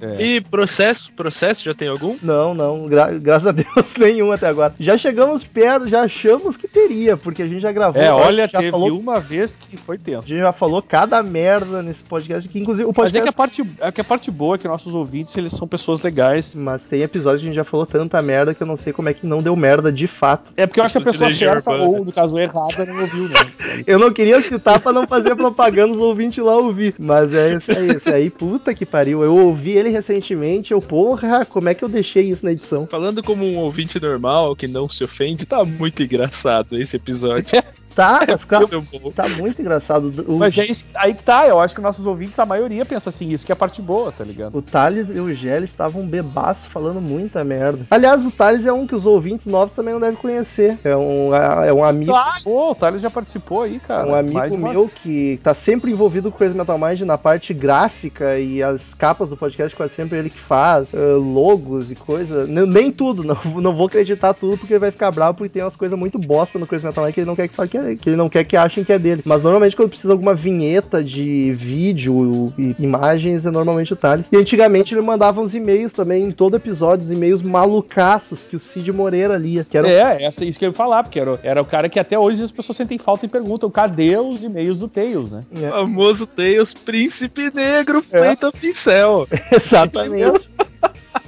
É. 0.00 0.22
E 0.22 0.40
processo? 0.40 1.10
Processo 1.16 1.64
já 1.64 1.74
tem 1.74 1.88
algum? 1.88 2.16
Não, 2.22 2.54
não, 2.54 2.86
gra- 2.86 3.10
graças 3.18 3.48
a 3.48 3.52
Deus 3.52 3.94
nenhum 3.98 4.30
até 4.30 4.46
agora. 4.46 4.74
Já 4.78 4.96
chegamos 4.96 5.42
perto, 5.42 5.88
já 5.88 6.02
achamos 6.02 6.56
que 6.56 6.68
teria, 6.68 7.16
porque 7.16 7.42
a 7.42 7.46
gente 7.46 7.60
já 7.60 7.72
gravou. 7.72 8.00
É, 8.00 8.12
olha, 8.12 8.48
já 8.48 8.58
teve 8.58 8.70
falou, 8.70 8.98
uma 8.98 9.18
vez 9.18 9.56
que 9.56 9.76
foi 9.76 9.98
tenso. 9.98 10.26
A 10.26 10.28
gente 10.28 10.38
já 10.38 10.52
falou 10.52 10.82
cada 10.82 11.22
merda 11.22 11.82
nesse 11.82 12.02
podcast, 12.02 12.48
que 12.48 12.58
inclusive 12.60 12.84
o 12.84 12.92
Mas 12.96 13.14
é 13.14 13.20
podcast... 13.20 13.22
que 13.22 13.28
a 13.28 13.32
parte, 13.32 13.76
é 13.80 13.92
que 13.92 14.00
a 14.00 14.04
parte 14.04 14.30
boa 14.30 14.54
é 14.54 14.58
que 14.58 14.68
nossos 14.68 14.94
ouvintes, 14.94 15.36
eles 15.36 15.52
são 15.52 15.66
pessoas 15.66 16.00
legais. 16.00 16.54
Mas 16.54 16.84
tem 16.84 17.02
episódio 17.02 17.40
que 17.40 17.44
a 17.44 17.48
gente 17.48 17.56
já 17.56 17.64
falou 17.64 17.86
tanta 17.86 18.20
merda 18.22 18.54
que 18.54 18.62
eu 18.62 18.66
não 18.66 18.76
sei 18.76 18.92
como 18.92 19.08
é 19.08 19.14
que 19.14 19.26
não 19.26 19.42
deu 19.42 19.56
merda 19.56 19.90
de 19.90 20.06
fato. 20.06 20.50
É 20.56 20.66
porque 20.66 20.80
eu 20.80 20.84
acho 20.84 20.92
que 20.92 20.98
a 21.08 21.12
pessoa 21.12 21.28
Legião 21.28 21.52
certa, 21.52 21.70
ou 21.70 22.04
no 22.04 22.12
caso 22.12 22.38
errada, 22.38 22.84
não 22.86 23.00
ouviu, 23.00 23.28
né? 23.28 23.34
Eu 23.86 23.98
não 23.98 24.12
queria 24.12 24.40
citar 24.42 24.80
pra 24.80 24.92
não 24.92 25.06
fazer 25.06 25.34
propaganda 25.36 25.92
os 25.92 26.00
ouvintes 26.00 26.42
lá 26.44 26.56
ouvir. 26.56 26.94
Mas 26.98 27.32
é 27.32 27.54
esse 27.54 27.69
aí, 27.76 27.90
esse 27.90 28.08
aí, 28.08 28.30
puta 28.30 28.74
que 28.74 28.84
pariu. 28.86 29.22
Eu 29.22 29.36
ouvi 29.36 29.72
ele 29.72 29.88
recentemente, 29.90 30.72
eu, 30.72 30.80
porra, 30.80 31.44
como 31.44 31.68
é 31.68 31.74
que 31.74 31.82
eu 31.84 31.88
deixei 31.88 32.24
isso 32.24 32.44
na 32.44 32.52
edição? 32.52 32.86
Falando 32.86 33.22
como 33.22 33.44
um 33.44 33.58
ouvinte 33.58 34.00
normal, 34.00 34.54
que 34.56 34.66
não 34.66 34.86
se 34.88 35.02
ofende, 35.04 35.46
tá 35.46 35.64
muito 35.64 36.02
engraçado 36.02 36.80
esse 36.80 36.96
episódio. 36.96 37.46
Tá, 37.92 38.24
mas 38.26 38.44
claro, 38.44 38.68
Muito 38.70 38.98
bom. 39.00 39.10
tá 39.10 39.28
muito 39.28 39.60
engraçado. 39.60 40.24
O, 40.26 40.38
Mas 40.38 40.56
é 40.56 40.64
isso, 40.64 40.84
aí 40.94 41.12
que 41.12 41.24
tá, 41.24 41.48
eu 41.48 41.58
acho 41.58 41.74
que 41.74 41.80
nossos 41.80 42.06
ouvintes, 42.06 42.38
a 42.38 42.46
maioria 42.46 42.86
pensa 42.86 43.08
assim, 43.10 43.28
isso 43.30 43.44
que 43.44 43.50
é 43.50 43.54
a 43.54 43.56
parte 43.56 43.82
boa, 43.82 44.12
tá 44.12 44.22
ligado? 44.24 44.56
o 44.56 44.62
Thales 44.62 45.10
e 45.10 45.18
o 45.18 45.34
Gelli 45.34 45.64
estavam 45.64 46.06
bebaço 46.06 46.68
falando 46.68 47.00
muita 47.00 47.42
merda. 47.42 47.84
Aliás, 47.90 48.24
o 48.24 48.30
Thales 48.30 48.64
é 48.64 48.72
um 48.72 48.86
que 48.86 48.94
os 48.94 49.06
ouvintes 49.06 49.46
novos 49.46 49.74
também 49.74 49.92
não 49.92 50.00
devem 50.00 50.14
conhecer. 50.16 50.78
É 50.84 50.96
um, 50.96 51.34
é 51.34 51.72
um 51.72 51.84
amigo. 51.84 52.14
Ah, 52.14 52.38
pô, 52.44 52.70
o 52.70 52.74
Thales 52.76 53.02
já 53.02 53.10
participou 53.10 53.62
aí, 53.62 53.80
cara. 53.80 54.06
Um 54.08 54.14
amigo 54.14 54.34
Mais 54.38 54.54
uma- 54.54 54.72
meu 54.72 54.88
que 54.88 55.40
tá 55.42 55.52
sempre 55.52 55.90
envolvido 55.90 56.30
com 56.30 56.38
Crazy 56.38 56.54
Metal 56.56 56.78
Mind 56.78 57.00
na 57.00 57.18
parte 57.18 57.49
gráfica 57.54 58.38
e 58.38 58.62
as 58.62 58.94
capas 58.94 59.28
do 59.28 59.36
podcast 59.36 59.76
quase 59.76 59.94
sempre 59.94 60.18
ele 60.18 60.30
que 60.30 60.38
faz, 60.38 60.92
eh, 60.94 60.98
logos 61.14 61.90
e 61.90 61.94
coisa. 61.94 62.46
N- 62.46 62.66
Nem 62.66 62.90
tudo, 62.92 63.22
não, 63.24 63.36
não 63.60 63.74
vou 63.74 63.86
acreditar 63.86 64.34
tudo 64.34 64.56
porque 64.58 64.72
ele 64.74 64.80
vai 64.80 64.90
ficar 64.90 65.10
bravo 65.10 65.38
porque 65.38 65.48
tem 65.50 65.62
umas 65.62 65.76
coisas 65.76 65.98
muito 65.98 66.18
bosta 66.18 66.58
no 66.58 66.66
Crazy 66.66 66.84
Metal 66.86 67.04
Mind 67.04 67.14
que 67.14 67.20
ele 67.20 67.26
não 67.26 67.36
quer 67.36 67.48
que, 67.48 67.54
fale 67.54 67.68
que, 67.68 67.78
é, 67.78 67.96
que 67.96 68.08
ele 68.08 68.16
não 68.16 68.28
quer 68.28 68.44
que 68.44 68.56
achem 68.56 68.84
que 68.84 68.92
é 68.92 68.98
dele. 68.98 69.22
Mas 69.24 69.42
normalmente 69.42 69.76
quando 69.76 69.88
precisa 69.88 70.08
de 70.08 70.12
alguma 70.12 70.34
vinheta 70.34 71.02
de 71.02 71.52
vídeo 71.52 72.52
e 72.58 72.74
imagens 72.78 73.46
é 73.46 73.50
normalmente 73.50 73.92
o 73.92 73.96
Thales. 73.96 74.26
E 74.32 74.36
antigamente 74.36 74.94
ele 74.94 75.02
mandava 75.02 75.40
uns 75.40 75.54
e-mails 75.54 75.92
também 75.92 76.24
em 76.24 76.30
todo 76.32 76.56
episódio, 76.56 77.04
os 77.04 77.10
e-mails 77.10 77.40
malucaços 77.42 78.44
que 78.44 78.56
o 78.56 78.58
Cid 78.58 78.92
Moreira 78.92 79.36
lia, 79.36 79.64
que 79.68 79.76
era 79.76 79.88
É, 79.88 80.24
essa, 80.24 80.44
isso 80.44 80.58
que 80.58 80.64
eu 80.64 80.70
ia 80.70 80.74
falar, 80.74 81.02
porque 81.02 81.18
era, 81.18 81.38
era 81.42 81.62
o 81.62 81.64
cara 81.64 81.88
que 81.88 81.98
até 81.98 82.18
hoje 82.18 82.42
as 82.42 82.50
pessoas 82.50 82.76
sentem 82.76 82.98
falta 82.98 83.26
e 83.26 83.28
perguntam 83.28 83.70
cadê 83.70 84.16
os 84.16 84.42
e-mails 84.42 84.78
do 84.80 84.88
Tails, 84.88 85.30
né? 85.30 85.42
É. 85.62 85.68
famoso 85.70 86.26
Tails 86.26 86.72
Príncipe 86.74 87.39
Negro 87.54 88.04
É. 88.12 88.20
feito 88.20 88.46
a 88.46 88.52
pincel. 88.52 89.28
exatamente. 89.52 90.50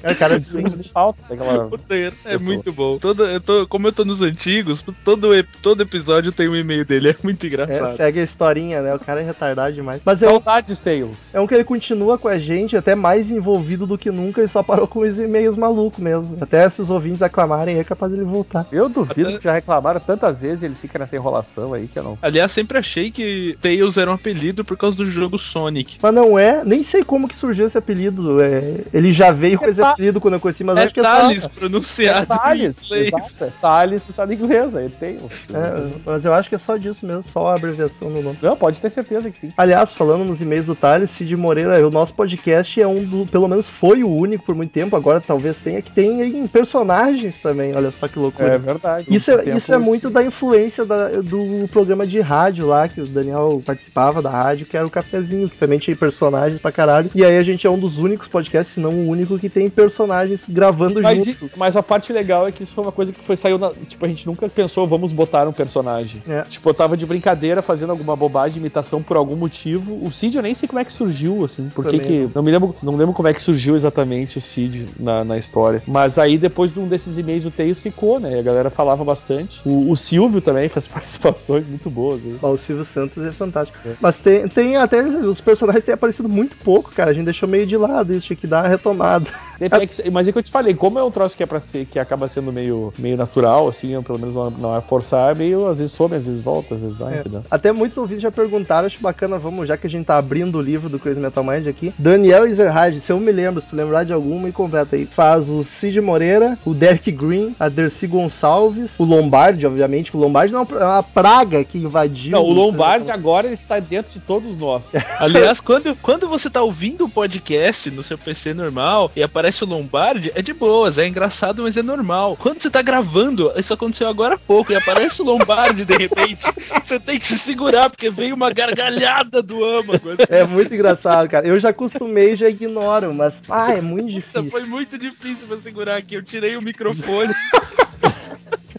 É, 0.02 0.14
cara, 0.14 0.42
Sentem 0.44 0.82
falta 0.92 1.20
daquela... 1.28 1.70
É 1.92 2.10
Pessoa. 2.32 2.40
muito 2.40 2.72
bom. 2.72 2.98
Todo, 2.98 3.24
eu 3.24 3.40
tô, 3.40 3.66
como 3.66 3.86
eu 3.86 3.92
tô 3.92 4.04
nos 4.04 4.20
antigos, 4.22 4.82
todo, 5.04 5.28
todo 5.60 5.82
episódio 5.82 6.32
tem 6.32 6.48
um 6.48 6.56
e-mail 6.56 6.84
dele. 6.84 7.10
É 7.12 7.16
muito 7.22 7.44
é, 7.44 7.48
engraçado. 7.48 7.96
segue 7.96 8.20
a 8.20 8.24
historinha, 8.24 8.80
né? 8.80 8.94
O 8.94 8.98
cara 8.98 9.20
é 9.20 9.24
retardado 9.24 9.74
demais. 9.74 10.00
Mas 10.04 10.22
é 10.22 10.26
um 10.26 10.30
Saudades, 10.30 10.80
Tails. 10.80 11.34
É 11.34 11.40
um 11.40 11.46
que 11.46 11.54
ele 11.54 11.64
continua 11.64 12.16
com 12.16 12.26
a 12.26 12.38
gente, 12.38 12.76
até 12.76 12.94
mais 12.94 13.30
envolvido 13.30 13.86
do 13.86 13.98
que 13.98 14.10
nunca, 14.10 14.42
e 14.42 14.48
só 14.48 14.62
parou 14.62 14.86
com 14.86 15.00
os 15.00 15.18
e-mails 15.18 15.56
malucos 15.56 16.02
mesmo. 16.02 16.38
Até 16.40 16.68
se 16.70 16.80
os 16.80 16.90
ouvintes 16.90 17.22
aclamarem, 17.22 17.78
é 17.78 17.84
capaz 17.84 18.10
dele 18.10 18.24
voltar. 18.24 18.66
Eu 18.72 18.88
duvido 18.88 19.38
que 19.38 19.44
já 19.44 19.52
reclamaram 19.52 20.00
tantas 20.00 20.40
vezes 20.40 20.62
e 20.62 20.66
ele 20.66 20.74
fica 20.74 20.98
nessa 20.98 21.16
enrolação 21.16 21.74
aí 21.74 21.86
que 21.86 21.98
eu 21.98 22.02
não. 22.02 22.18
Aliás, 22.22 22.50
sempre 22.50 22.78
achei 22.78 23.10
que 23.10 23.56
Tails 23.60 23.96
era 23.96 24.10
um 24.10 24.14
apelido 24.14 24.64
por 24.64 24.76
causa 24.76 24.96
do 24.96 25.10
jogo 25.10 25.38
Sonic. 25.38 25.98
Mas 26.00 26.14
não 26.14 26.38
é, 26.38 26.64
nem 26.64 26.82
sei 26.82 27.04
como 27.04 27.28
que 27.28 27.36
surgiu 27.36 27.66
esse 27.66 27.76
apelido. 27.76 28.40
é, 28.40 28.80
ele 28.92 29.12
já 29.12 29.30
veio 29.30 29.58
com 29.58 29.66
É 29.78 29.82
Ta- 29.82 29.90
apelido 29.90 30.20
quando 30.20 30.34
eu 30.34 30.40
conheci, 30.40 30.62
mas 30.64 30.76
é 30.76 30.82
acho 30.84 30.94
que 30.94 31.00
é 31.00 31.02
Thales 31.02 31.42
só. 31.42 31.48
pronunciado 31.48 32.26
Thales, 32.26 32.90
em 32.92 33.06
exato. 33.06 33.44
é 33.44 33.50
Thales, 33.60 34.02
tu 34.04 34.12
sabe 34.12 34.34
inglês, 34.34 34.74
aí 34.76 34.88
Tails. 34.88 35.22
É, 35.52 35.90
mas 36.06 36.24
eu 36.24 36.32
acho 36.32 36.48
que 36.48 36.54
é 36.54 36.58
só 36.58 36.76
disso 36.76 37.06
mesmo, 37.06 37.22
só 37.22 37.48
a 37.48 37.54
abreviação 37.54 38.08
no 38.10 38.22
nome. 38.22 38.38
Não, 38.42 38.56
pode 38.56 38.80
ter 38.80 38.90
certeza 38.90 39.30
que 39.30 39.36
sim. 39.36 39.52
Aliás, 39.56 39.92
falando 39.92 40.24
nos 40.24 40.40
e-mails 40.42 40.66
do 40.66 40.74
Thales, 40.74 41.10
Cid 41.10 41.36
Moreira, 41.36 41.86
o 41.86 41.90
nosso 41.90 42.14
podcast 42.14 42.80
é 42.80 42.86
um 42.86 43.02
do. 43.04 43.26
Pelo 43.26 43.48
menos 43.48 43.68
foi 43.68 44.02
o 44.02 44.10
único 44.10 44.44
por 44.44 44.54
muito 44.54 44.70
tempo, 44.72 44.96
agora 44.96 45.20
talvez 45.20 45.56
tenha, 45.56 45.80
que 45.82 45.90
tem 45.92 46.20
em 46.22 46.46
personagens 46.46 47.36
também. 47.38 47.74
Olha 47.76 47.90
só 47.90 48.08
que 48.08 48.18
loucura. 48.18 48.54
É 48.54 48.58
verdade. 48.58 49.06
Isso 49.08 49.30
é, 49.30 49.38
tempo- 49.38 49.56
isso 49.56 49.72
é 49.74 49.78
muito 49.78 50.10
da 50.10 50.22
influência 50.22 50.84
da- 50.84 51.08
do 51.20 51.68
programa 51.70 52.06
de 52.06 52.20
rádio 52.20 52.66
lá, 52.66 52.88
que 52.88 53.00
o 53.00 53.06
Daniel 53.06 53.62
participava 53.64 54.22
da 54.22 54.30
rádio, 54.30 54.66
que 54.66 54.76
era 54.76 54.86
o 54.86 54.90
Cafezinho, 54.90 55.48
que 55.48 55.56
também 55.56 55.78
tinha 55.78 55.96
personagens 55.96 56.60
pra 56.60 56.72
caralho. 56.72 57.10
E 57.14 57.24
aí 57.24 57.36
a 57.38 57.42
gente 57.42 57.66
é 57.66 57.70
um 57.70 57.78
dos 57.78 57.98
únicos 57.98 58.28
podcasts, 58.28 58.74
se 58.74 58.80
não 58.80 58.92
o 58.92 59.08
único, 59.08 59.38
que 59.38 59.48
tem 59.48 59.61
personagens 59.70 60.44
gravando 60.48 61.00
Mas, 61.02 61.24
junto. 61.24 61.50
mas 61.56 61.76
a 61.76 61.82
parte 61.82 62.12
legal 62.12 62.46
é 62.46 62.52
que 62.52 62.62
isso 62.62 62.74
foi 62.74 62.84
uma 62.84 62.92
coisa 62.92 63.12
que 63.12 63.20
foi 63.20 63.36
saiu 63.36 63.58
na. 63.58 63.70
Tipo, 63.70 64.04
a 64.04 64.08
gente 64.08 64.26
nunca 64.26 64.48
pensou, 64.48 64.86
vamos 64.86 65.12
botar 65.12 65.48
um 65.48 65.52
personagem. 65.52 66.22
É. 66.28 66.42
Tipo, 66.42 66.70
eu 66.70 66.74
tava 66.74 66.96
de 66.96 67.06
brincadeira 67.06 67.62
fazendo 67.62 67.90
alguma 67.90 68.14
bobagem, 68.16 68.58
imitação 68.58 69.02
por 69.02 69.16
algum 69.16 69.36
motivo. 69.36 69.98
O 70.04 70.12
Cid 70.12 70.36
eu 70.36 70.42
nem 70.42 70.54
sei 70.54 70.68
como 70.68 70.78
é 70.78 70.84
que 70.84 70.92
surgiu, 70.92 71.44
assim. 71.44 71.68
Por 71.68 71.86
que 71.86 71.98
que. 71.98 72.28
Não 72.34 72.42
me 72.42 72.50
lembro, 72.50 72.74
não 72.82 72.96
lembro 72.96 73.14
como 73.14 73.28
é 73.28 73.34
que 73.34 73.42
surgiu 73.42 73.76
exatamente 73.76 74.38
o 74.38 74.40
Cid 74.40 74.88
na, 74.98 75.24
na 75.24 75.38
história. 75.38 75.82
Mas 75.86 76.18
aí, 76.18 76.38
depois 76.38 76.72
de 76.72 76.80
um 76.80 76.88
desses 76.88 77.18
e-mails, 77.18 77.44
o 77.44 77.50
Tails 77.50 77.78
ficou, 77.80 78.20
né? 78.20 78.36
E 78.36 78.38
a 78.38 78.42
galera 78.42 78.70
falava 78.70 79.04
bastante. 79.04 79.60
O, 79.64 79.90
o 79.90 79.96
Silvio 79.96 80.40
também 80.40 80.68
faz 80.70 80.86
participações 80.86 81.66
muito 81.66 81.90
boas. 81.90 82.24
Hein? 82.24 82.38
O 82.40 82.56
Silvio 82.56 82.84
Santos 82.84 83.24
é 83.24 83.32
fantástico. 83.32 83.78
Mas 84.00 84.18
tem, 84.18 84.48
tem 84.48 84.76
até. 84.76 85.02
Os 85.02 85.40
personagens 85.40 85.84
têm 85.84 85.94
aparecido 85.94 86.28
muito 86.28 86.56
pouco, 86.56 86.92
cara. 86.92 87.10
A 87.10 87.14
gente 87.14 87.24
deixou 87.24 87.48
meio 87.48 87.66
de 87.66 87.76
lado 87.76 88.12
isso, 88.12 88.26
tinha 88.26 88.36
que 88.36 88.46
dar 88.46 88.62
uma 88.62 88.68
retomada. 88.68 89.30
É 89.66 90.10
mas 90.10 90.26
é 90.28 90.32
que 90.32 90.38
eu 90.38 90.42
te 90.42 90.50
falei, 90.50 90.74
como 90.74 90.98
é 90.98 91.02
um 91.04 91.10
troço 91.10 91.36
que 91.36 91.42
é 91.42 91.46
pra 91.46 91.60
ser, 91.60 91.86
que 91.86 91.98
acaba 91.98 92.26
sendo 92.28 92.52
meio, 92.52 92.92
meio 92.98 93.16
natural, 93.16 93.68
assim, 93.68 93.94
ou 93.96 94.02
pelo 94.02 94.18
menos 94.18 94.34
não, 94.34 94.50
não 94.50 94.76
é 94.76 94.80
forçar, 94.80 95.32
é 95.32 95.34
meio, 95.38 95.66
às 95.66 95.78
vezes 95.78 95.92
some, 95.92 96.14
às 96.16 96.26
vezes 96.26 96.42
volta, 96.42 96.74
às 96.74 96.80
vezes 96.80 96.96
vai, 96.96 97.14
É. 97.16 97.20
entendeu? 97.20 97.42
Até 97.50 97.72
muitos 97.72 97.96
ouvintes 97.98 98.22
já 98.22 98.30
perguntaram, 98.30 98.86
acho 98.86 99.00
bacana, 99.00 99.38
vamos, 99.38 99.68
já 99.68 99.76
que 99.76 99.86
a 99.86 99.90
gente 99.90 100.06
tá 100.06 100.16
abrindo 100.18 100.58
o 100.58 100.62
livro 100.62 100.88
do 100.88 100.98
Crazy 100.98 101.20
Metal 101.20 101.44
Mind 101.44 101.66
aqui. 101.68 101.92
Daniel 101.98 102.46
Ezerhard, 102.46 102.98
se 103.00 103.12
eu 103.12 103.18
me 103.20 103.30
lembro, 103.32 103.60
se 103.60 103.68
tu 103.70 103.76
lembrar 103.76 104.04
de 104.04 104.12
alguma, 104.12 104.46
me 104.46 104.52
completa 104.52 104.96
aí. 104.96 105.06
Faz 105.06 105.48
o 105.48 105.62
Cid 105.62 106.00
Moreira, 106.00 106.58
o 106.64 106.74
Derek 106.74 107.10
Green, 107.10 107.54
a 107.58 107.68
Dercy 107.68 108.06
Gonçalves, 108.06 108.98
o 108.98 109.04
Lombardi, 109.04 109.66
obviamente. 109.66 110.16
O 110.16 110.20
Lombardi 110.20 110.52
não 110.52 110.62
é 110.70 110.84
uma- 110.84 111.02
praga 111.02 111.62
que 111.64 111.78
invadiu. 111.78 112.32
Não, 112.32 112.42
o 112.44 112.52
Lombardi 112.52 113.10
agora 113.10 113.46
ele 113.46 113.54
está 113.54 113.78
dentro 113.78 114.12
de 114.12 114.20
todos 114.20 114.56
nós. 114.56 114.90
Aliás, 115.18 115.60
quando, 115.60 115.94
quando 116.00 116.28
você 116.28 116.48
tá 116.48 116.62
ouvindo 116.62 117.04
o 117.04 117.08
podcast 117.08 117.90
no 117.90 118.02
seu 118.02 118.16
PC 118.18 118.54
normal 118.54 119.10
e 119.14 119.22
aparece 119.22 119.51
o 119.60 119.66
Lombardi, 119.66 120.32
é 120.34 120.40
de 120.40 120.52
boas, 120.52 120.98
é 120.98 121.06
engraçado, 121.06 121.62
mas 121.62 121.76
é 121.76 121.82
normal. 121.82 122.36
Quando 122.40 122.62
você 122.62 122.70
tá 122.70 122.80
gravando, 122.80 123.52
isso 123.56 123.74
aconteceu 123.74 124.08
agora 124.08 124.36
há 124.36 124.38
pouco, 124.38 124.72
e 124.72 124.76
aparece 124.76 125.20
o 125.20 125.24
Lombardi 125.24 125.84
de 125.84 125.96
repente, 125.96 126.42
você 126.84 126.98
tem 126.98 127.18
que 127.18 127.26
se 127.26 127.38
segurar, 127.38 127.90
porque 127.90 128.08
veio 128.10 128.34
uma 128.34 128.52
gargalhada 128.52 129.42
do 129.42 129.64
âmago. 129.64 130.10
assim. 130.10 130.26
É 130.30 130.44
muito 130.44 130.72
engraçado, 130.74 131.28
cara. 131.28 131.46
Eu 131.46 131.58
já 131.58 131.70
acostumei, 131.70 132.36
já 132.36 132.48
ignoro, 132.48 133.12
mas, 133.12 133.42
ah, 133.48 133.74
é 133.74 133.80
muito 133.80 134.10
difícil. 134.10 134.50
Foi 134.50 134.64
muito 134.64 134.96
difícil 134.98 135.46
pra 135.46 135.58
segurar 135.58 135.96
aqui. 135.96 136.14
Eu 136.14 136.22
tirei 136.22 136.56
o 136.56 136.62
microfone. 136.62 137.32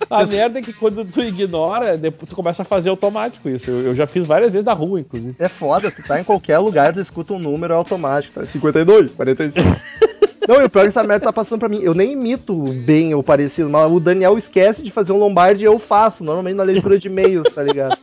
A 0.09 0.25
merda 0.25 0.59
é 0.59 0.61
que 0.61 0.73
quando 0.73 1.03
tu 1.05 1.21
ignora, 1.21 1.97
depois 1.97 2.29
tu 2.29 2.35
começa 2.35 2.61
a 2.61 2.65
fazer 2.65 2.89
automático 2.89 3.49
isso. 3.49 3.69
Eu, 3.69 3.81
eu 3.81 3.95
já 3.95 4.05
fiz 4.05 4.25
várias 4.25 4.51
vezes 4.51 4.65
na 4.65 4.73
rua, 4.73 4.99
inclusive. 4.99 5.35
É 5.39 5.47
foda, 5.47 5.89
tu 5.89 6.03
tá 6.03 6.19
em 6.19 6.23
qualquer 6.23 6.59
lugar, 6.59 6.93
tu 6.93 6.99
escuta 6.99 7.33
um 7.33 7.39
número 7.39 7.73
automático, 7.73 8.39
tá? 8.39 8.45
52, 8.45 9.11
45. 9.11 9.67
Não, 10.47 10.61
e 10.61 10.65
o 10.65 10.69
pior 10.69 10.81
é 10.81 10.83
que 10.83 10.89
essa 10.89 11.03
merda 11.03 11.25
tá 11.25 11.33
passando 11.33 11.59
pra 11.59 11.69
mim. 11.69 11.79
Eu 11.81 11.93
nem 11.93 12.11
imito 12.11 12.55
bem 12.55 13.13
o 13.13 13.23
parecido, 13.23 13.69
mas 13.69 13.91
o 13.91 13.99
Daniel 13.99 14.37
esquece 14.37 14.81
de 14.81 14.91
fazer 14.91 15.11
um 15.11 15.17
Lombardi 15.17 15.63
e 15.63 15.67
eu 15.67 15.79
faço, 15.79 16.23
normalmente 16.23 16.55
na 16.55 16.63
leitura 16.63 16.99
de 16.99 17.07
e-mails, 17.07 17.47
tá 17.53 17.63
ligado? 17.63 17.97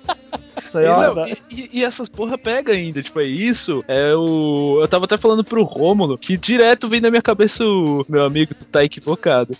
Isso 0.70 0.78
aí, 0.78 0.84
E, 0.86 0.88
ó. 0.88 1.14
não, 1.14 1.26
e- 1.28 1.36
e- 1.50 1.70
e 1.80 1.84
essas 1.84 2.08
porra 2.08 2.38
pega 2.38 2.72
ainda, 2.72 3.02
tipo, 3.02 3.18
é 3.20 3.24
isso. 3.26 3.84
É 3.88 4.14
o. 4.14 4.78
Eu 4.80 4.88
tava 4.88 5.04
até 5.04 5.18
falando 5.18 5.42
pro 5.44 5.62
Rômulo 5.64 6.16
que 6.16 6.36
direto 6.38 6.88
vem 6.88 7.00
na 7.00 7.10
minha 7.10 7.20
cabeça 7.22 7.62
o 7.64 8.04
meu 8.08 8.24
amigo 8.24 8.54
tu 8.54 8.64
tá 8.66 8.84
equivocado. 8.84 9.54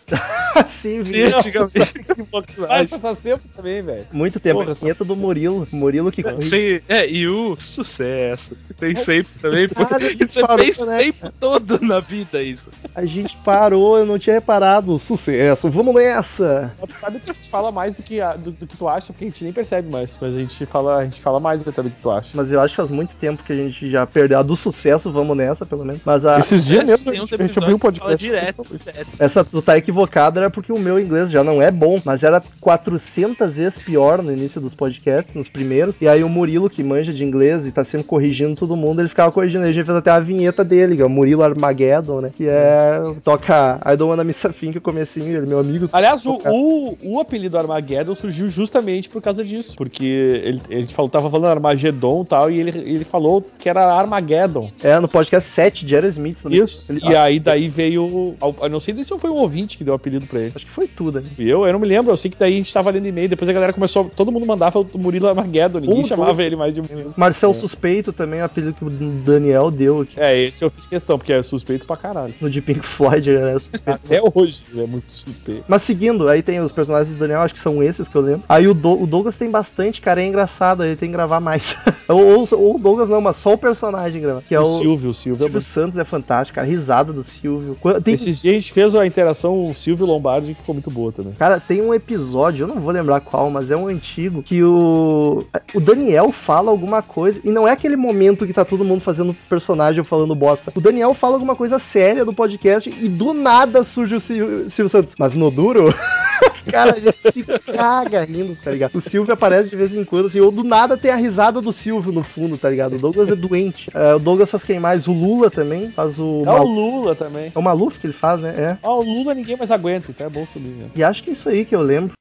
E 0.84 0.98
viu? 1.02 1.38
antigamente. 1.38 1.92
Mas 2.68 2.86
isso 2.86 2.98
faz 2.98 3.20
tempo 3.22 3.42
também, 3.54 3.82
velho. 3.82 4.06
Muito 4.12 4.40
tempo. 4.40 4.60
Porra, 4.60 4.72
a 4.72 4.74
vinheta 4.74 5.04
do 5.04 5.14
Murilo. 5.16 5.66
Murilo 5.72 6.10
que 6.12 6.22
corrige. 6.22 6.48
Sim, 6.78 6.80
é, 6.88 7.08
e 7.08 7.26
o 7.28 7.56
sucesso. 7.56 8.56
Tem 8.78 8.94
sempre 8.94 9.30
também. 9.40 9.68
Ah, 9.90 10.24
Isso 10.24 10.38
é 10.38 10.42
parou, 10.42 10.64
fez 10.64 10.78
o 10.78 10.86
né? 10.86 10.98
tempo 10.98 11.32
todo 11.40 11.78
na 11.80 12.00
vida, 12.00 12.42
isso. 12.42 12.70
A 12.94 13.04
gente 13.04 13.36
parou, 13.38 13.98
eu 13.98 14.06
não 14.06 14.18
tinha 14.18 14.34
reparado. 14.34 14.98
Sucesso, 14.98 15.68
vamos 15.70 15.94
nessa! 15.94 16.74
Sabe 17.00 17.18
que 17.20 17.30
a 17.30 17.32
gente 17.32 17.48
fala 17.48 17.72
mais 17.72 17.94
do 17.94 18.02
que, 18.02 18.20
a- 18.20 18.36
do, 18.36 18.50
do 18.52 18.66
que 18.66 18.76
tu 18.76 18.88
acha, 18.88 19.12
porque 19.12 19.24
a 19.24 19.28
gente 19.28 19.42
nem 19.44 19.52
percebe 19.52 19.90
mais. 19.90 20.16
Mas 20.20 20.34
a 20.34 20.38
gente 20.38 20.66
fala, 20.66 20.99
a 21.00 21.04
gente 21.04 21.20
fala 21.20 21.40
mais 21.40 21.66
até 21.66 21.82
do 21.82 21.90
que 21.90 22.00
tu 22.02 22.10
acha. 22.10 22.30
Mas 22.34 22.52
eu 22.52 22.60
acho 22.60 22.72
que 22.72 22.76
faz 22.76 22.90
muito 22.90 23.14
tempo 23.16 23.42
que 23.42 23.52
a 23.52 23.56
gente 23.56 23.90
já 23.90 24.06
perdeu. 24.06 24.38
A 24.38 24.42
do 24.42 24.56
sucesso, 24.56 25.10
vamos 25.10 25.36
nessa, 25.36 25.66
pelo 25.66 25.84
menos. 25.84 26.02
Mas 26.04 26.24
a, 26.24 26.38
Esses 26.38 26.64
dias 26.64 26.84
mesmo, 26.84 27.10
a 27.10 27.14
gente, 27.14 27.34
a 27.34 27.46
gente 27.46 27.58
abriu 27.58 27.76
um 27.76 27.78
podcast. 27.78 28.24
direto, 28.24 28.64
direto. 28.70 29.08
essa 29.18 29.44
tu 29.44 29.62
tá 29.62 29.76
equivocado 29.76 30.38
era 30.38 30.50
porque 30.50 30.72
o 30.72 30.78
meu 30.78 30.98
inglês 30.98 31.30
já 31.30 31.42
não 31.42 31.60
é 31.60 31.70
bom, 31.70 32.00
mas 32.04 32.22
era 32.22 32.42
400 32.60 33.56
vezes 33.56 33.78
pior 33.78 34.22
no 34.22 34.32
início 34.32 34.60
dos 34.60 34.74
podcasts, 34.74 35.34
nos 35.34 35.48
primeiros. 35.48 36.00
E 36.00 36.08
aí 36.08 36.22
o 36.22 36.28
Murilo, 36.28 36.70
que 36.70 36.82
manja 36.82 37.12
de 37.12 37.24
inglês 37.24 37.66
e 37.66 37.72
tá 37.72 37.84
sempre 37.84 38.06
corrigindo 38.06 38.56
todo 38.56 38.76
mundo, 38.76 39.00
ele 39.00 39.08
ficava 39.08 39.32
corrigindo. 39.32 39.64
Aí 39.64 39.70
a 39.70 39.72
gente 39.72 39.84
fez 39.84 39.96
até 39.96 40.10
a 40.10 40.20
vinheta 40.20 40.64
dele, 40.64 40.96
que 40.96 41.02
é 41.02 41.06
o 41.06 41.10
Murilo 41.10 41.42
Armageddon, 41.42 42.20
né? 42.20 42.30
Que 42.36 42.48
é. 42.48 43.00
Toca 43.22 43.80
I 43.84 43.96
Don't 43.96 44.10
Wanna 44.10 44.24
Miss 44.24 44.44
a 44.44 44.50
Thing, 44.50 44.72
que 44.72 44.78
é 44.78 44.80
o 44.80 44.82
comecinho, 44.82 45.36
ele, 45.36 45.46
meu 45.46 45.58
amigo. 45.58 45.88
Aliás, 45.92 46.24
o, 46.26 46.40
o, 46.46 46.96
o 47.02 47.20
apelido 47.20 47.58
Armageddon 47.58 48.14
surgiu 48.14 48.48
justamente 48.48 49.08
por 49.08 49.22
causa 49.22 49.44
disso. 49.44 49.74
Porque 49.76 50.04
ele, 50.04 50.60
ele 50.68 50.86
falou, 50.94 51.08
tava 51.08 51.30
falando 51.30 51.50
Armagedon 51.50 52.22
e 52.22 52.26
tal, 52.26 52.50
e 52.50 52.58
ele, 52.60 52.70
ele 52.78 53.04
falou 53.04 53.42
que 53.58 53.68
era 53.68 53.92
Armageddon. 53.94 54.70
É, 54.82 54.98
no 54.98 55.08
podcast 55.08 55.48
7 55.50 55.84
de 55.86 55.94
Aerosmith. 55.94 56.42
também. 56.42 56.62
Isso. 56.62 56.86
Ele- 56.90 57.00
E 57.04 57.16
aí 57.16 57.38
daí 57.40 57.68
veio. 57.68 58.34
Eu 58.62 58.68
não 58.68 58.80
sei 58.80 58.94
nem 58.94 59.04
se 59.04 59.16
foi 59.18 59.30
um 59.30 59.36
ouvinte 59.36 59.76
que 59.76 59.84
deu 59.84 59.92
o 59.92 59.96
apelido 59.96 60.26
pra 60.26 60.40
ele. 60.40 60.52
Acho 60.54 60.64
que 60.64 60.70
foi 60.70 60.86
tudo, 60.86 61.20
né? 61.20 61.28
Eu, 61.38 61.66
eu 61.66 61.72
não 61.72 61.80
me 61.80 61.86
lembro, 61.86 62.12
eu 62.12 62.16
sei 62.16 62.30
que 62.30 62.36
daí 62.38 62.54
a 62.54 62.56
gente 62.56 62.72
tava 62.72 62.90
lendo 62.90 63.06
e-mail, 63.06 63.28
depois 63.28 63.48
a 63.48 63.52
galera 63.52 63.72
começou, 63.72 64.10
todo 64.14 64.30
mundo 64.32 64.46
mandava 64.46 64.78
o 64.80 64.86
Murilo 64.98 65.28
Armageddon, 65.28 65.80
ninguém 65.80 66.00
Um, 66.00 66.04
chamava 66.04 66.42
ele 66.42 66.56
mais 66.56 66.74
de 66.74 66.82
Murilo. 66.82 67.14
Marcel 67.16 67.52
Suspeito 67.54 68.12
também 68.12 68.40
é 68.40 68.42
o 68.42 68.46
apelido 68.46 68.72
que 68.74 68.84
o 68.84 68.90
Daniel 68.90 69.70
deu 69.70 70.00
aqui. 70.02 70.12
É, 70.18 70.38
esse 70.38 70.64
eu 70.64 70.70
fiz 70.70 70.86
questão, 70.86 71.18
porque 71.18 71.32
é 71.32 71.42
suspeito 71.42 71.86
pra 71.86 71.96
caralho. 71.96 72.34
No 72.40 72.48
de 72.50 72.60
Pink 72.60 72.84
Floyd, 72.86 73.30
né? 73.30 73.52
Suspeito. 73.54 73.82
Até 73.90 74.20
hoje 74.34 74.62
é 74.76 74.86
muito 74.86 75.10
suspeito. 75.10 75.64
Mas 75.68 75.82
seguindo, 75.82 76.28
aí 76.28 76.42
tem 76.42 76.60
os 76.60 76.72
personagens 76.72 77.14
do 77.14 77.18
Daniel, 77.18 77.40
acho 77.40 77.54
que 77.54 77.60
são 77.60 77.82
esses 77.82 78.06
que 78.08 78.14
eu 78.16 78.20
lembro. 78.20 78.42
Aí 78.48 78.66
o, 78.68 78.74
Do- 78.74 79.02
o 79.02 79.06
Douglas 79.06 79.36
tem 79.36 79.50
bastante, 79.50 80.00
cara, 80.00 80.22
é 80.22 80.26
engraçado, 80.26 80.79
ele 80.84 80.96
tem 80.96 81.08
que 81.08 81.12
gravar 81.12 81.40
mais. 81.40 81.76
ou, 82.08 82.46
ou, 82.52 82.74
o 82.76 82.78
Douglas 82.78 83.08
não, 83.08 83.20
mas 83.20 83.36
só 83.36 83.54
o 83.54 83.58
personagem. 83.58 84.22
Que 84.46 84.54
é 84.54 84.60
o, 84.60 84.62
o, 84.62 84.78
Silvio, 84.78 85.10
o 85.10 85.14
Silvio. 85.14 85.44
é 85.44 85.48
Silvio 85.48 85.60
Santos 85.60 85.98
é 85.98 86.04
fantástico, 86.04 86.56
cara. 86.56 86.66
Risada 86.66 87.12
do 87.12 87.22
Silvio. 87.22 87.76
Tem, 88.02 88.14
Esses 88.14 88.40
dias 88.40 88.54
a 88.54 88.58
gente 88.58 88.72
fez 88.72 88.94
a 88.94 89.06
interação 89.06 89.68
o 89.68 89.74
Silvio 89.74 90.06
Lombardi 90.06 90.54
que 90.54 90.60
ficou 90.60 90.74
muito 90.74 90.90
boa 90.90 91.12
também. 91.12 91.32
Cara, 91.34 91.60
tem 91.60 91.80
um 91.80 91.94
episódio, 91.94 92.64
eu 92.64 92.68
não 92.68 92.80
vou 92.80 92.92
lembrar 92.92 93.20
qual, 93.20 93.50
mas 93.50 93.70
é 93.70 93.76
um 93.76 93.86
antigo, 93.88 94.42
que 94.42 94.62
o. 94.62 95.44
O 95.74 95.80
Daniel 95.80 96.32
fala 96.32 96.70
alguma 96.70 97.02
coisa. 97.02 97.40
E 97.44 97.50
não 97.50 97.66
é 97.66 97.72
aquele 97.72 97.96
momento 97.96 98.46
que 98.46 98.52
tá 98.52 98.64
todo 98.64 98.84
mundo 98.84 99.00
fazendo 99.00 99.34
personagem 99.48 100.00
ou 100.00 100.04
falando 100.04 100.34
bosta. 100.34 100.72
O 100.74 100.80
Daniel 100.80 101.14
fala 101.14 101.34
alguma 101.34 101.56
coisa 101.56 101.78
séria 101.78 102.24
do 102.24 102.32
podcast 102.32 102.90
e 102.90 103.08
do 103.08 103.32
nada 103.32 103.82
surge 103.82 104.16
o 104.16 104.20
Sil- 104.20 104.68
Silvio 104.68 104.88
Santos. 104.88 105.14
Mas 105.18 105.34
no 105.34 105.50
duro. 105.50 105.94
Cara, 106.66 107.00
gente 107.00 107.32
se 107.32 107.42
caga 107.72 108.24
rindo, 108.24 108.56
tá 108.62 108.70
ligado? 108.70 108.96
O 108.96 109.00
Silvio 109.00 109.34
aparece 109.34 109.70
de 109.70 109.76
vez 109.76 109.94
em 109.94 110.04
quando, 110.04 110.26
assim, 110.26 110.40
ou 110.40 110.50
do 110.50 110.64
nada 110.64 110.96
tem 110.96 111.10
a 111.10 111.16
risada 111.16 111.60
do 111.60 111.72
Silvio 111.72 112.12
no 112.12 112.22
fundo, 112.22 112.58
tá 112.58 112.68
ligado? 112.70 112.96
O 112.96 112.98
Douglas 112.98 113.30
é 113.30 113.36
doente. 113.36 113.90
É, 113.94 114.14
o 114.14 114.18
Douglas 114.18 114.50
faz 114.50 114.64
quem 114.64 114.80
mais? 114.80 115.06
O 115.06 115.12
Lula 115.12 115.50
também 115.50 115.90
faz 115.90 116.18
o. 116.18 116.42
O 116.42 116.44
Mal... 116.44 116.64
Lula 116.64 117.14
também. 117.14 117.52
É 117.54 117.58
o 117.58 117.62
Maluf 117.62 117.98
que 117.98 118.06
ele 118.06 118.12
faz, 118.12 118.40
né? 118.40 118.54
É. 118.56 118.78
Ah, 118.82 118.92
o 118.92 119.02
Lula 119.02 119.34
ninguém 119.34 119.56
mais 119.56 119.70
aguenta, 119.70 120.10
então 120.10 120.26
é 120.26 120.30
bom 120.30 120.46
subir, 120.46 120.70
né? 120.70 120.90
E 120.94 121.02
acho 121.02 121.22
que 121.22 121.30
é 121.30 121.32
isso 121.32 121.48
aí 121.48 121.64
que 121.64 121.74
eu 121.74 121.82
lembro. 121.82 122.12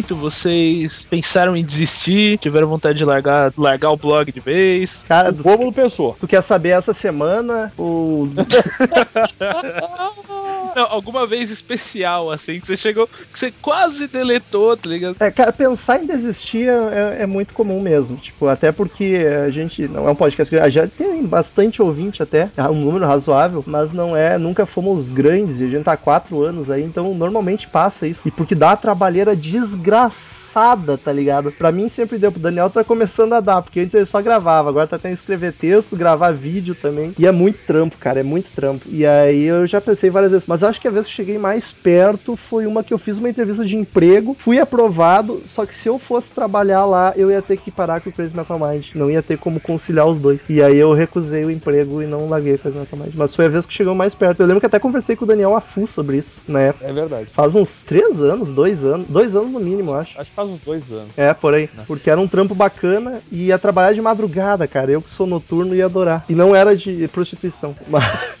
Momento 0.00 0.16
vocês 0.16 1.06
pensaram 1.08 1.56
em 1.56 1.64
desistir, 1.64 2.38
tiveram 2.38 2.68
vontade 2.68 2.98
de 2.98 3.04
largar, 3.04 3.52
largar 3.56 3.90
o 3.90 3.96
blog 3.96 4.32
de 4.32 4.40
vez? 4.40 5.04
Cara, 5.06 5.30
O 5.30 5.42
Rômulo 5.42 5.72
pensou. 5.72 6.16
tu 6.18 6.26
quer 6.26 6.42
saber 6.42 6.70
essa 6.70 6.92
semana? 6.92 7.72
O... 7.78 8.28
Não, 10.74 10.84
alguma 10.84 11.26
vez 11.26 11.50
especial, 11.50 12.30
assim, 12.30 12.60
que 12.60 12.66
você 12.66 12.76
chegou, 12.76 13.06
que 13.06 13.38
você 13.38 13.52
quase 13.62 14.06
deletou, 14.06 14.76
tá 14.76 14.88
ligado? 14.88 15.16
É, 15.20 15.30
cara, 15.30 15.52
pensar 15.52 16.02
em 16.02 16.06
desistir 16.06 16.68
é, 16.68 17.22
é 17.22 17.26
muito 17.26 17.54
comum 17.54 17.80
mesmo. 17.80 18.16
Tipo, 18.16 18.46
até 18.46 18.72
porque 18.72 19.24
a 19.46 19.50
gente 19.50 19.86
não 19.88 20.08
é 20.08 20.10
um 20.10 20.14
podcast 20.14 20.54
que 20.54 20.70
já 20.70 20.86
tem 20.86 21.24
bastante 21.24 21.82
ouvinte 21.82 22.22
até, 22.22 22.50
é 22.56 22.62
um 22.64 22.84
número 22.84 23.06
razoável, 23.06 23.62
mas 23.66 23.92
não 23.92 24.16
é, 24.16 24.38
nunca 24.38 24.66
fomos 24.66 25.08
grandes 25.08 25.60
e 25.60 25.64
a 25.64 25.68
gente 25.68 25.84
tá 25.84 25.92
há 25.92 25.96
quatro 25.96 26.42
anos 26.42 26.70
aí, 26.70 26.82
então 26.82 27.14
normalmente 27.14 27.68
passa 27.68 28.06
isso. 28.06 28.26
E 28.26 28.30
porque 28.30 28.54
dá 28.54 28.68
uma 28.68 28.76
trabalheira 28.76 29.34
desgraçada, 29.36 30.96
tá 30.96 31.12
ligado? 31.12 31.52
Pra 31.52 31.72
mim 31.72 31.88
sempre 31.88 32.18
deu, 32.18 32.32
pro 32.32 32.40
Daniel 32.40 32.70
tá 32.70 32.84
começando 32.84 33.32
a 33.32 33.40
dar, 33.40 33.62
porque 33.62 33.80
antes 33.80 33.94
ele 33.94 34.04
só 34.04 34.20
gravava, 34.22 34.68
agora 34.68 34.86
tá 34.86 34.98
que 34.98 35.08
escrever 35.08 35.52
texto, 35.52 35.96
gravar 35.96 36.32
vídeo 36.32 36.74
também. 36.74 37.14
E 37.18 37.26
é 37.26 37.32
muito 37.32 37.58
trampo, 37.66 37.96
cara, 37.98 38.20
é 38.20 38.22
muito 38.22 38.50
trampo. 38.50 38.86
E 38.88 39.06
aí 39.06 39.44
eu 39.44 39.66
já 39.66 39.80
pensei 39.80 40.10
várias 40.10 40.32
vezes, 40.32 40.46
mas 40.46 40.59
acho 40.62 40.80
que 40.80 40.88
a 40.88 40.90
vez 40.90 41.06
que 41.06 41.12
cheguei 41.12 41.38
mais 41.38 41.72
perto 41.72 42.36
foi 42.36 42.66
uma 42.66 42.84
que 42.84 42.94
eu 42.94 42.98
fiz 42.98 43.18
uma 43.18 43.28
entrevista 43.28 43.64
de 43.64 43.76
emprego, 43.76 44.36
fui 44.38 44.58
aprovado, 44.58 45.42
só 45.44 45.66
que 45.66 45.74
se 45.74 45.88
eu 45.88 45.98
fosse 45.98 46.30
trabalhar 46.30 46.84
lá, 46.84 47.12
eu 47.16 47.30
ia 47.30 47.42
ter 47.42 47.56
que 47.56 47.70
parar 47.70 48.00
com 48.00 48.10
o 48.10 48.12
Crazy 48.12 48.36
Metal 48.36 48.58
Mind, 48.58 48.88
não 48.94 49.10
ia 49.10 49.22
ter 49.22 49.38
como 49.38 49.60
conciliar 49.60 50.06
os 50.06 50.18
dois. 50.18 50.48
E 50.48 50.62
aí 50.62 50.76
eu 50.76 50.92
recusei 50.92 51.44
o 51.44 51.50
emprego 51.50 52.02
e 52.02 52.06
não 52.06 52.28
larguei 52.28 52.54
o 52.54 52.58
Crazy 52.58 52.78
Metal 52.78 52.98
Mind. 52.98 53.14
Mas 53.14 53.34
foi 53.34 53.46
a 53.46 53.48
vez 53.48 53.66
que 53.66 53.72
chegou 53.74 53.94
mais 53.94 54.14
perto. 54.14 54.40
Eu 54.40 54.46
lembro 54.46 54.60
que 54.60 54.66
até 54.66 54.78
conversei 54.78 55.16
com 55.16 55.24
o 55.24 55.28
Daniel 55.28 55.56
Afu 55.56 55.86
sobre 55.86 56.18
isso 56.18 56.40
época. 56.70 56.86
É 56.86 56.92
verdade. 56.92 57.30
Faz 57.32 57.54
uns 57.54 57.84
três 57.84 58.20
anos, 58.20 58.50
dois 58.50 58.84
anos, 58.84 59.06
dois 59.08 59.34
anos 59.34 59.50
no 59.50 59.60
mínimo, 59.60 59.94
acho. 59.94 60.18
Acho 60.18 60.30
que 60.30 60.36
faz 60.36 60.50
uns 60.50 60.60
dois 60.60 60.90
anos. 60.90 61.16
É, 61.16 61.32
por 61.32 61.54
aí. 61.54 61.68
Porque 61.86 62.10
era 62.10 62.20
um 62.20 62.28
trampo 62.28 62.54
bacana 62.54 63.20
e 63.30 63.46
ia 63.46 63.58
trabalhar 63.58 63.92
de 63.92 64.00
madrugada, 64.00 64.66
cara. 64.66 64.90
Eu 64.90 65.02
que 65.02 65.10
sou 65.10 65.26
noturno 65.26 65.74
ia 65.74 65.86
adorar. 65.86 66.24
E 66.28 66.34
não 66.34 66.54
era 66.54 66.76
de 66.76 67.08
prostituição. 67.08 67.74
Mas, 67.88 68.04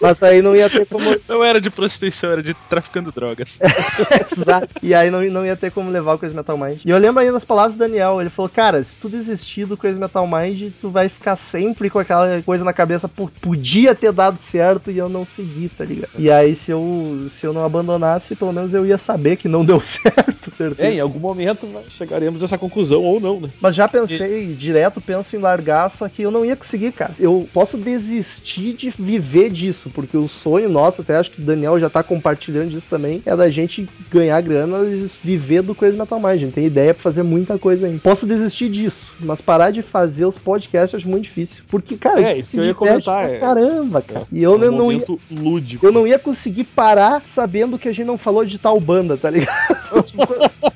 mas 0.00 0.22
aí 0.22 0.42
não 0.42 0.54
ia 0.54 0.68
ter 0.68 0.86
como. 0.86 1.16
Não 1.28 1.44
era 1.44 1.60
de 1.60 1.70
prostituição, 1.70 2.30
era 2.30 2.42
de 2.42 2.54
traficando 2.68 3.12
drogas. 3.12 3.58
Exato. 4.32 4.68
E 4.82 4.94
aí 4.94 5.10
não, 5.10 5.22
não 5.24 5.44
ia 5.44 5.56
ter 5.56 5.70
como 5.70 5.90
levar 5.90 6.14
o 6.14 6.18
Crazy 6.18 6.34
Metal 6.34 6.56
Mind. 6.56 6.80
E 6.84 6.90
eu 6.90 6.98
lembro 6.98 7.20
ainda 7.20 7.34
das 7.34 7.44
palavras 7.44 7.74
do 7.74 7.78
Daniel. 7.78 8.20
Ele 8.20 8.30
falou: 8.30 8.48
Cara, 8.48 8.82
se 8.82 8.94
tu 8.96 9.08
desistir 9.08 9.64
do 9.64 9.76
Crazy 9.76 9.98
Metal 9.98 10.26
Mind, 10.26 10.72
tu 10.80 10.90
vai 10.90 11.08
ficar 11.08 11.36
sempre 11.36 11.90
com 11.90 11.98
aquela 11.98 12.40
coisa 12.42 12.64
na 12.64 12.72
cabeça. 12.72 13.08
Pô, 13.08 13.30
podia 13.40 13.94
ter 13.94 14.12
dado 14.12 14.38
certo 14.38 14.90
e 14.90 14.98
eu 14.98 15.08
não 15.08 15.24
segui, 15.24 15.68
tá 15.68 15.84
ligado? 15.84 16.10
E 16.18 16.30
aí, 16.30 16.54
se 16.54 16.70
eu, 16.70 17.26
se 17.28 17.46
eu 17.46 17.52
não 17.52 17.64
abandonasse, 17.64 18.36
pelo 18.36 18.52
menos 18.52 18.74
eu 18.74 18.86
ia 18.86 18.98
saber 18.98 19.36
que 19.36 19.48
não 19.48 19.64
deu 19.64 19.80
certo, 19.80 20.54
certeza. 20.56 20.88
É, 20.88 20.94
em 20.94 21.00
algum 21.00 21.20
momento 21.20 21.68
chegaremos 21.88 22.42
a 22.42 22.46
essa 22.46 22.58
conclusão, 22.58 23.02
ou 23.02 23.20
não, 23.20 23.40
né? 23.40 23.50
Mas 23.60 23.74
já 23.74 23.88
pensei, 23.88 24.54
direto 24.54 25.00
penso 25.00 25.36
em 25.36 25.38
largar, 25.38 25.90
só 25.90 26.08
que 26.08 26.22
eu 26.22 26.30
não 26.30 26.44
ia 26.44 26.56
conseguir, 26.56 26.92
cara. 26.92 27.14
Eu 27.18 27.48
posso 27.52 27.76
desistir 27.76 28.74
de 28.74 28.90
viver 28.90 29.50
disso, 29.58 29.90
porque 29.94 30.16
o 30.16 30.28
sonho 30.28 30.68
nosso, 30.68 31.02
até 31.02 31.16
acho 31.16 31.30
que 31.30 31.42
o 31.42 31.44
Daniel 31.44 31.78
já 31.80 31.90
tá 31.90 32.02
compartilhando 32.02 32.70
disso 32.70 32.86
também, 32.88 33.22
é 33.26 33.34
da 33.36 33.50
gente 33.50 33.88
ganhar 34.10 34.40
grana 34.40 34.78
e 34.84 35.06
viver 35.22 35.62
do 35.62 35.74
Crazy 35.74 35.96
Metal 35.98 36.18
Mind. 36.18 36.28
A 36.28 36.36
gente 36.36 36.52
tem 36.54 36.66
ideia 36.66 36.94
pra 36.94 37.02
fazer 37.02 37.22
muita 37.22 37.58
coisa 37.58 37.86
ainda. 37.86 37.98
Posso 37.98 38.26
desistir 38.26 38.68
disso, 38.68 39.12
mas 39.20 39.40
parar 39.40 39.70
de 39.70 39.82
fazer 39.82 40.24
os 40.24 40.38
podcasts 40.38 40.92
eu 40.92 40.98
acho 40.98 41.08
muito 41.08 41.24
difícil. 41.24 41.62
Porque, 41.68 41.96
cara, 41.96 42.20
É, 42.22 42.38
isso 42.38 42.50
se 42.50 42.56
que 42.56 42.60
eu 42.62 42.64
ia 42.66 42.74
comentar, 42.74 43.26
pra 43.26 43.34
é. 43.36 43.38
Caramba, 43.38 44.00
cara. 44.02 44.26
E 44.30 44.42
eu 44.42 44.52
É 44.52 44.56
um 44.56 44.58
não 44.58 44.66
ia. 44.92 44.98
momento 45.00 45.20
lúdico. 45.30 45.84
Eu 45.86 45.92
não 45.92 46.06
ia 46.06 46.18
conseguir 46.18 46.64
parar 46.64 47.22
sabendo 47.26 47.78
que 47.78 47.88
a 47.88 47.92
gente 47.92 48.06
não 48.06 48.16
falou 48.18 48.44
de 48.44 48.58
tal 48.58 48.78
banda, 48.80 49.16
tá 49.16 49.28
ligado? 49.30 49.58
Tipo, 50.04 50.26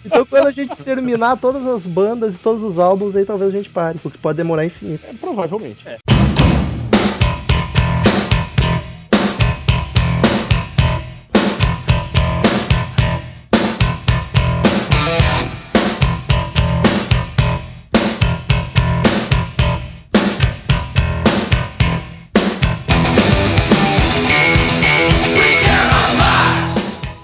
então 0.04 0.26
quando 0.26 0.46
a 0.46 0.52
gente 0.52 0.74
terminar 0.76 1.36
todas 1.38 1.66
as 1.66 1.84
bandas 1.86 2.34
e 2.34 2.38
todos 2.38 2.62
os 2.62 2.78
álbuns, 2.78 3.14
aí 3.14 3.24
talvez 3.24 3.50
a 3.50 3.56
gente 3.56 3.68
pare, 3.70 3.98
porque 3.98 4.18
pode 4.18 4.36
demorar 4.36 4.64
infinito. 4.64 5.04
É, 5.08 5.12
provavelmente. 5.14 5.86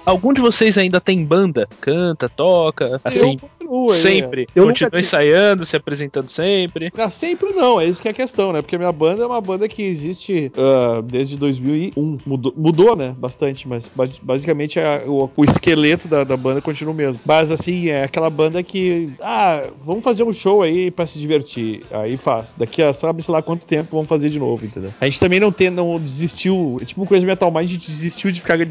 Algum 0.09 0.33
de 0.33 0.40
vocês 0.40 0.79
ainda 0.79 1.01
tem 1.01 1.25
banda? 1.25 1.68
Canta, 1.81 2.29
toca, 2.29 3.01
assim, 3.05 3.33
eu 3.33 3.37
continuo 3.38 3.92
sempre? 3.94 4.47
Eu 4.55 4.62
nunca 4.62 4.73
Continua 4.75 4.90
tive. 4.90 5.03
ensaiando, 5.03 5.66
se 5.66 5.77
apresentando 5.77 6.31
sempre? 6.31 6.90
Não, 6.97 7.11
sempre 7.11 7.51
não, 7.53 7.81
é 7.81 7.85
isso 7.87 8.01
que 8.01 8.09
é 8.09 8.11
a 8.11 8.14
questão, 8.14 8.53
né? 8.53 8.62
Porque 8.62 8.77
a 8.77 8.79
minha 8.79 8.92
banda 8.92 9.23
é 9.23 9.27
uma 9.27 9.40
banda 9.40 9.68
que 9.68 9.83
existe 9.83 10.51
ah, 10.57 11.03
desde 11.03 11.37
2001. 11.37 12.18
Mudou, 12.25 12.55
mudou, 12.57 12.97
né? 12.97 13.14
Bastante, 13.18 13.68
mas 13.68 13.88
ba- 13.94 14.09
basicamente 14.23 14.81
a- 14.81 15.03
o, 15.07 15.31
o 15.37 15.44
esqueleto 15.44 16.09
da, 16.09 16.25
da 16.25 16.37
banda 16.37 16.61
continua 16.62 16.92
o 16.92 16.97
mesmo. 16.97 17.21
Mas 17.27 17.51
assim, 17.53 17.88
é 17.88 18.05
aquela 18.05 18.31
banda 18.31 18.62
que. 18.62 19.11
Ah, 19.21 19.64
vamos 19.83 20.03
fazer 20.03 20.23
um 20.25 20.33
show 20.33 20.62
aí 20.62 20.90
pra 20.90 21.07
se 21.07 21.18
divertir. 21.18 21.83
Aí 21.90 22.17
faz. 22.17 22.54
Daqui 22.56 22.83
a 22.83 22.92
sabe, 22.92 23.23
sei 23.23 23.33
lá 23.33 23.42
quanto 23.42 23.67
tempo 23.67 23.88
vamos 23.92 24.09
fazer 24.09 24.31
de 24.31 24.38
novo, 24.38 24.65
entendeu? 24.65 24.92
A 25.00 25.04
gente 25.04 25.21
também 25.21 25.38
não 25.40 25.52
tem, 25.52 25.69
não 25.71 25.98
desistiu. 25.98 26.79
é 26.81 26.85
Tipo, 26.85 27.04
coisa 27.06 27.27
metal, 27.27 27.50
mas 27.50 27.69
a 27.69 27.73
gente 27.75 27.90
desistiu 27.90 28.31
de 28.33 28.40
ficar 28.40 28.56
gan- 28.56 28.69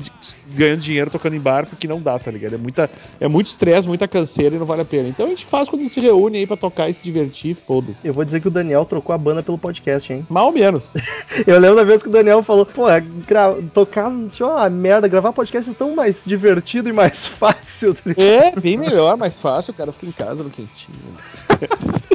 ganhando 0.49 0.79
dinheiro 0.79 1.11
tocando 1.11 1.26
tocando 1.27 1.35
em 1.35 1.39
bar, 1.39 1.65
porque 1.67 1.87
não 1.87 2.01
dá, 2.01 2.17
tá 2.17 2.31
ligado? 2.31 2.55
É, 2.55 2.57
muita, 2.57 2.89
é 3.19 3.27
muito 3.27 3.47
estresse, 3.47 3.87
muita 3.87 4.07
canseira 4.07 4.55
e 4.55 4.59
não 4.59 4.65
vale 4.65 4.81
a 4.81 4.85
pena. 4.85 5.09
Então 5.09 5.25
a 5.25 5.29
gente 5.29 5.45
faz 5.45 5.67
quando 5.69 5.87
se 5.89 5.99
reúne 5.99 6.39
aí 6.39 6.47
pra 6.47 6.57
tocar 6.57 6.89
e 6.89 6.93
se 6.93 7.03
divertir, 7.03 7.55
foda-se. 7.55 7.99
Eu 8.03 8.13
vou 8.13 8.23
dizer 8.23 8.41
que 8.41 8.47
o 8.47 8.51
Daniel 8.51 8.85
trocou 8.85 9.13
a 9.13 9.17
banda 9.17 9.43
pelo 9.43 9.57
podcast, 9.57 10.11
hein? 10.11 10.25
Mal 10.29 10.51
menos. 10.51 10.91
Eu 11.45 11.59
lembro 11.59 11.75
da 11.77 11.83
vez 11.83 12.01
que 12.01 12.09
o 12.09 12.11
Daniel 12.11 12.41
falou, 12.43 12.65
pô, 12.65 12.89
é 12.89 13.01
gra... 13.27 13.53
tocar, 13.73 14.09
deixa 14.09 14.43
eu 14.43 14.49
uma 14.49 14.69
merda, 14.69 15.07
gravar 15.07 15.33
podcast 15.33 15.69
é 15.69 15.73
tão 15.73 15.95
mais 15.95 16.23
divertido 16.25 16.89
e 16.89 16.93
mais 16.93 17.27
fácil. 17.39 17.93
tá? 17.93 18.01
É, 18.17 18.51
bem 18.59 18.77
melhor, 18.77 19.17
mais 19.17 19.39
fácil, 19.39 19.71
o 19.71 19.75
cara 19.75 19.91
fica 19.91 20.05
em 20.07 20.11
casa 20.11 20.43
no 20.43 20.49
quentinho. 20.49 20.97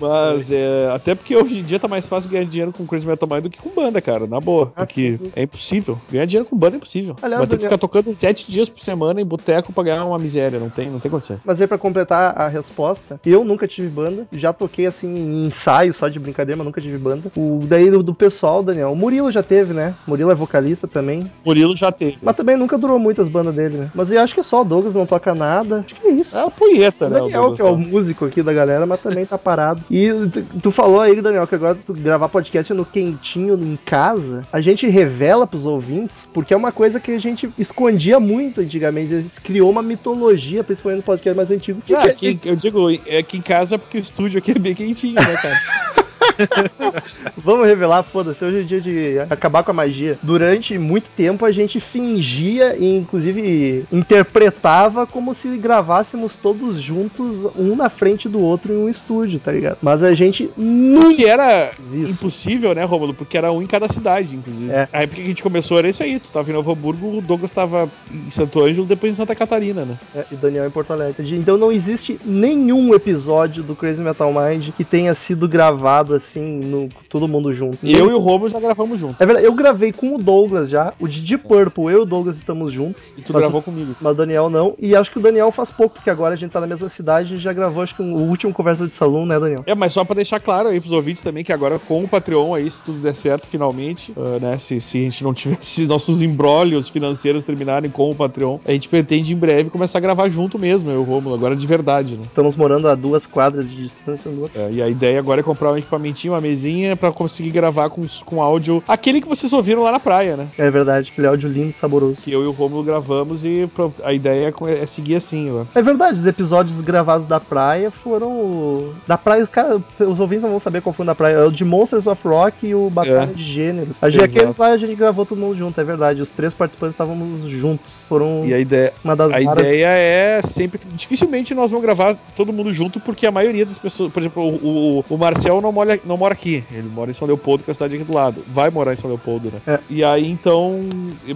Mas 0.00 0.50
é. 0.50 0.90
Até 0.94 1.14
porque 1.14 1.36
hoje 1.36 1.58
em 1.58 1.62
dia 1.62 1.78
tá 1.78 1.88
mais 1.88 2.08
fácil 2.08 2.30
ganhar 2.30 2.44
dinheiro 2.44 2.72
com 2.72 2.86
Crazy 2.86 3.06
Metal 3.06 3.28
Mind 3.28 3.42
do 3.44 3.50
que 3.50 3.58
com 3.58 3.70
banda, 3.70 4.00
cara, 4.00 4.26
na 4.26 4.40
boa. 4.40 4.66
Porque 4.66 5.18
é 5.36 5.42
impossível. 5.42 5.98
Ganhar 6.10 6.24
dinheiro 6.26 6.48
com 6.48 6.56
banda 6.56 6.76
é 6.76 6.78
impossível. 6.78 7.16
Aliás, 7.22 7.38
Vai 7.40 7.46
ter 7.46 7.56
que 7.56 7.62
Daniel- 7.62 7.70
ficar 7.70 7.78
tocando 7.78 8.01
sete 8.18 8.50
dias 8.50 8.68
por 8.68 8.80
semana 8.80 9.20
em 9.20 9.24
boteco 9.24 9.72
pra 9.72 9.84
ganhar 9.84 10.04
uma 10.04 10.18
miséria. 10.18 10.58
Não 10.58 10.70
tem, 10.70 10.90
não 10.90 11.00
tem 11.00 11.10
condição. 11.10 11.38
Mas 11.44 11.60
aí, 11.60 11.66
pra 11.66 11.78
completar 11.78 12.38
a 12.38 12.48
resposta, 12.48 13.20
eu 13.24 13.44
nunca 13.44 13.66
tive 13.66 13.88
banda, 13.88 14.26
já 14.32 14.52
toquei 14.52 14.86
assim 14.86 15.08
em 15.14 15.46
ensaio 15.46 15.92
só 15.92 16.08
de 16.08 16.18
brincadeira, 16.18 16.56
mas 16.56 16.66
nunca 16.66 16.80
tive 16.80 16.98
banda. 16.98 17.30
O 17.36 17.60
daí 17.66 17.90
do, 17.90 18.02
do 18.02 18.14
pessoal, 18.14 18.62
Daniel, 18.62 18.92
o 18.92 18.96
Murilo 18.96 19.30
já 19.30 19.42
teve, 19.42 19.72
né? 19.72 19.94
O 20.06 20.10
Murilo 20.10 20.30
é 20.30 20.34
vocalista 20.34 20.86
também. 20.86 21.30
Murilo 21.44 21.76
já 21.76 21.90
teve. 21.92 22.18
Mas 22.22 22.36
também 22.36 22.56
nunca 22.56 22.76
durou 22.78 22.98
muito 22.98 23.20
as 23.22 23.28
bandas 23.28 23.54
dele, 23.54 23.76
né? 23.78 23.90
Mas 23.94 24.10
eu 24.12 24.20
acho 24.20 24.34
que 24.34 24.40
é 24.40 24.42
só 24.42 24.62
o 24.62 24.64
Douglas 24.64 24.94
não 24.94 25.06
toca 25.06 25.34
nada. 25.34 25.84
Acho 25.86 25.94
que 26.00 26.06
é 26.06 26.12
isso. 26.12 26.36
É 26.36 26.40
uma 26.42 26.50
punheta, 26.50 27.06
O 27.06 27.10
né? 27.10 27.18
Daniel, 27.20 27.40
Douglas 27.40 27.56
que 27.56 27.62
é 27.62 27.64
o 27.64 27.74
Costa. 27.76 27.90
músico 27.90 28.24
aqui 28.26 28.42
da 28.42 28.52
galera, 28.52 28.86
mas 28.86 29.00
também 29.00 29.24
tá 29.26 29.38
parado. 29.38 29.82
E 29.90 30.08
tu, 30.08 30.44
tu 30.62 30.70
falou 30.70 31.00
aí, 31.00 31.20
Daniel, 31.20 31.46
que 31.46 31.54
agora 31.54 31.76
tu 31.86 31.92
gravar 31.92 32.28
podcast 32.28 32.72
no 32.72 32.84
quentinho 32.84 33.54
em 33.54 33.76
casa, 33.84 34.42
a 34.52 34.60
gente 34.60 34.86
revela 34.88 35.46
pros 35.46 35.66
ouvintes, 35.66 36.26
porque 36.32 36.54
é 36.54 36.56
uma 36.56 36.72
coisa 36.72 37.00
que 37.00 37.12
a 37.12 37.18
gente 37.18 37.50
escondia 37.88 38.20
muito 38.20 38.60
antigamente. 38.60 39.10
Gente 39.22 39.40
criou 39.40 39.70
uma 39.70 39.82
mitologia, 39.82 40.62
principalmente 40.62 40.98
no 40.98 41.04
podcast 41.04 41.36
mais 41.36 41.50
antigo. 41.50 41.80
Que 41.84 41.94
Ah, 41.94 42.12
que 42.12 42.28
aqui, 42.28 42.48
eu 42.48 42.56
digo, 42.56 42.90
é 43.06 43.18
aqui 43.18 43.38
em 43.38 43.42
casa 43.42 43.78
porque 43.78 43.98
o 43.98 44.00
estúdio 44.00 44.38
aqui 44.38 44.52
é 44.52 44.58
bem 44.58 44.74
quentinho, 44.74 45.14
né, 45.14 45.36
cara? 45.36 45.60
Vamos 47.36 47.66
revelar, 47.66 48.02
foda-se, 48.02 48.44
hoje 48.44 48.60
é 48.60 48.62
dia 48.62 48.80
de 48.80 49.18
acabar 49.30 49.62
com 49.62 49.70
a 49.70 49.74
magia. 49.74 50.18
Durante 50.22 50.76
muito 50.78 51.10
tempo 51.10 51.44
a 51.44 51.52
gente 51.52 51.80
fingia 51.80 52.76
e 52.76 52.96
inclusive 52.96 53.86
interpretava 53.92 55.06
como 55.06 55.34
se 55.34 55.48
gravássemos 55.56 56.34
todos 56.36 56.80
juntos, 56.80 57.50
um 57.56 57.76
na 57.76 57.88
frente 57.88 58.28
do 58.28 58.40
outro 58.40 58.72
em 58.72 58.76
um 58.76 58.88
estúdio, 58.88 59.38
tá 59.38 59.52
ligado? 59.52 59.78
Mas 59.82 60.02
a 60.02 60.14
gente 60.14 60.50
nunca 60.56 61.14
que 61.14 61.24
era 61.24 61.72
isso. 61.92 62.12
impossível, 62.12 62.74
né, 62.74 62.84
Rômulo? 62.84 63.14
Porque 63.14 63.36
era 63.36 63.52
um 63.52 63.62
em 63.62 63.66
cada 63.66 63.88
cidade, 63.88 64.36
inclusive. 64.36 64.70
É. 64.70 64.88
A 64.92 65.02
época 65.02 65.16
que 65.16 65.22
a 65.22 65.28
gente 65.28 65.42
começou 65.42 65.78
era 65.78 65.88
isso 65.88 66.02
aí. 66.02 66.18
Tu 66.18 66.28
tava 66.28 66.50
em 66.50 66.54
Novo 66.54 66.72
Hamburgo, 66.72 67.18
o 67.18 67.20
Douglas 67.20 67.52
tava 67.52 67.88
em 68.10 68.30
Santo 68.30 68.62
Ângelo, 68.62 68.86
depois 68.86 69.12
em 69.12 69.16
Santa 69.16 69.34
Catarina, 69.34 69.84
né? 69.84 69.98
É, 70.14 70.24
e 70.30 70.36
Daniel 70.36 70.66
em 70.66 70.70
Porto 70.70 70.92
Alegre. 70.92 71.36
Então 71.36 71.56
não 71.56 71.70
existe 71.70 72.18
nenhum 72.24 72.94
episódio 72.94 73.62
do 73.62 73.74
Crazy 73.76 74.00
Metal 74.00 74.32
Mind 74.32 74.70
que 74.76 74.84
tenha 74.84 75.14
sido 75.14 75.48
gravado 75.48 76.14
assim, 76.24 76.60
no, 76.60 76.88
todo 77.08 77.26
mundo 77.28 77.52
junto. 77.52 77.78
Eu 77.82 78.10
e 78.10 78.14
o 78.14 78.18
Rômulo 78.18 78.48
já 78.48 78.58
gravamos 78.60 78.98
junto. 78.98 79.22
É 79.22 79.26
verdade, 79.26 79.46
eu 79.46 79.52
gravei 79.54 79.92
com 79.92 80.14
o 80.14 80.18
Douglas 80.18 80.68
já, 80.68 80.92
o 81.00 81.06
Didi 81.08 81.36
Purple, 81.38 81.84
eu 81.84 81.90
e 81.90 81.94
o 82.02 82.04
Douglas 82.04 82.36
estamos 82.36 82.72
juntos. 82.72 83.12
E 83.16 83.22
tu 83.22 83.32
Mas- 83.32 83.42
gravou 83.42 83.62
comigo. 83.62 83.94
Mas 84.00 84.12
o 84.12 84.16
Daniel 84.16 84.48
não. 84.50 84.74
E 84.78 84.94
acho 84.96 85.10
que 85.10 85.18
o 85.18 85.22
Daniel 85.22 85.50
faz 85.52 85.70
pouco, 85.70 85.94
porque 85.96 86.10
agora 86.10 86.34
a 86.34 86.36
gente 86.36 86.50
tá 86.50 86.60
na 86.60 86.66
mesma 86.66 86.88
cidade 86.88 87.34
e 87.34 87.38
já 87.38 87.52
gravou, 87.52 87.82
acho 87.82 87.94
que 87.94 88.02
um- 88.02 88.14
o 88.14 88.28
último 88.28 88.52
conversa 88.52 88.86
de 88.86 88.94
salão, 88.94 89.26
né, 89.26 89.38
Daniel? 89.38 89.62
É, 89.66 89.74
mas 89.74 89.92
só 89.92 90.04
pra 90.04 90.14
deixar 90.14 90.40
claro 90.40 90.68
aí 90.68 90.80
pros 90.80 90.92
ouvintes 90.92 91.22
também 91.22 91.44
que 91.44 91.52
agora 91.52 91.78
com 91.78 92.02
o 92.04 92.08
Patreon 92.08 92.54
aí, 92.54 92.70
se 92.70 92.82
tudo 92.82 92.98
der 93.00 93.14
certo 93.14 93.46
finalmente, 93.46 94.12
ah, 94.16 94.38
né, 94.40 94.58
se, 94.58 94.80
se 94.80 94.98
a 94.98 95.00
gente 95.02 95.24
não 95.24 95.34
tivesse 95.34 95.62
se 95.82 95.86
nossos 95.86 96.20
embrólios 96.22 96.88
financeiros 96.88 97.44
terminarem 97.44 97.90
com 97.90 98.10
o 98.10 98.14
Patreon, 98.14 98.58
a 98.64 98.72
gente 98.72 98.88
pretende 98.88 99.32
em 99.32 99.36
breve 99.36 99.70
começar 99.70 99.98
a 99.98 100.00
gravar 100.00 100.28
junto 100.28 100.58
mesmo, 100.58 100.90
eu 100.90 100.94
e 100.96 100.98
o 100.98 101.02
Rômulo, 101.02 101.34
agora 101.34 101.56
de 101.56 101.66
verdade, 101.66 102.16
né? 102.16 102.24
Estamos 102.26 102.56
morando 102.56 102.88
a 102.88 102.94
duas 102.94 103.26
quadras 103.26 103.68
de 103.68 103.76
distância 103.82 104.30
um 104.30 104.34
do 104.34 104.42
outro. 104.42 104.60
É, 104.60 104.70
e 104.72 104.82
a 104.82 104.88
ideia 104.88 105.18
agora 105.18 105.40
é 105.40 105.42
comprar 105.42 105.72
um 105.72 105.76
equipamentinho, 106.12 106.34
uma 106.34 106.40
mesinha 106.40 106.96
pra 106.96 107.10
conseguir 107.12 107.50
gravar 107.50 107.88
com, 107.90 108.04
com 108.24 108.42
áudio, 108.42 108.82
aquele 108.86 109.20
que 109.20 109.28
vocês 109.28 109.52
ouviram 109.52 109.82
lá 109.82 109.92
na 109.92 110.00
praia, 110.00 110.36
né? 110.36 110.46
É 110.58 110.70
verdade, 110.70 111.10
aquele 111.12 111.26
áudio 111.26 111.48
lindo 111.50 111.70
e 111.70 111.72
saboroso. 111.72 112.16
Que 112.22 112.32
eu 112.32 112.42
e 112.42 112.46
o 112.46 112.52
Rômulo 112.52 112.82
gravamos 112.82 113.44
e 113.44 113.68
pro- 113.74 113.92
a 114.04 114.12
ideia 114.12 114.48
é 114.48 114.82
é 114.82 114.86
seguir 114.86 115.16
assim, 115.16 115.50
né? 115.50 115.66
É 115.74 115.82
verdade, 115.82 116.18
os 116.20 116.26
episódios 116.26 116.80
gravados 116.80 117.26
da 117.26 117.40
praia 117.40 117.90
foram. 117.90 118.90
Da 119.06 119.18
praia, 119.18 119.42
os, 119.42 119.48
cara, 119.48 119.80
os 119.98 120.20
ouvintes 120.20 120.42
não 120.42 120.50
vão 120.50 120.60
saber 120.60 120.80
qual 120.80 120.92
foi 120.92 121.04
o 121.04 121.06
da 121.06 121.14
praia. 121.14 121.34
É 121.36 121.44
o 121.44 121.50
de 121.50 121.64
Monsters 121.64 122.06
of 122.06 122.26
Rock 122.26 122.66
e 122.66 122.74
o 122.74 122.88
Batalha 122.90 123.22
É. 123.30 123.34
de 123.34 123.42
Gêneros. 123.42 124.02
A 124.02 124.08
gente, 124.10 124.24
Exato. 124.24 124.38
aqueles 124.38 124.56
lá 124.58 124.68
a 124.68 124.76
gente 124.76 124.94
gravou 124.94 125.26
todo 125.26 125.38
mundo 125.38 125.56
junto, 125.56 125.80
é 125.80 125.84
verdade. 125.84 126.22
Os 126.22 126.30
três 126.30 126.54
participantes 126.54 126.94
estávamos 126.94 127.48
juntos. 127.48 128.04
Foram 128.08 128.42
E 128.44 128.54
a 128.54 128.58
ideia, 128.58 128.92
uma 129.02 129.16
das 129.16 129.32
A 129.32 129.38
raras- 129.38 129.58
ideia 129.66 129.86
é 129.88 130.42
sempre. 130.42 130.80
Dificilmente 130.94 131.54
nós 131.54 131.70
vamos 131.70 131.84
gravar 131.84 132.16
todo 132.36 132.52
mundo 132.52 132.72
junto, 132.72 133.00
porque 133.00 133.26
a 133.26 133.30
maioria 133.32 133.64
das 133.66 133.78
pessoas. 133.78 134.12
Por 134.12 134.20
exemplo, 134.20 134.42
o, 134.42 134.98
o, 135.00 135.04
o 135.14 135.18
Marcel 135.18 135.60
não 135.60 135.72
mora, 135.72 135.98
não 136.04 136.16
mora 136.16 136.34
aqui. 136.34 136.64
Ele 136.70 136.88
mora 136.88 137.10
em 137.10 137.14
São 137.14 137.26
Leopoldo, 137.26 137.64
que 137.64 137.70
é 137.70 137.72
a 137.72 137.74
cidade 137.74 137.96
aqui 137.96 138.04
do 138.04 138.14
lado. 138.14 138.44
Vai 138.48 138.70
morar 138.70 138.92
em 138.92 138.96
São 138.96 139.08
Leopoldo, 139.08 139.50
né? 139.52 139.60
É. 139.66 139.80
E 139.90 140.04
aí 140.04 140.30
então. 140.30 140.80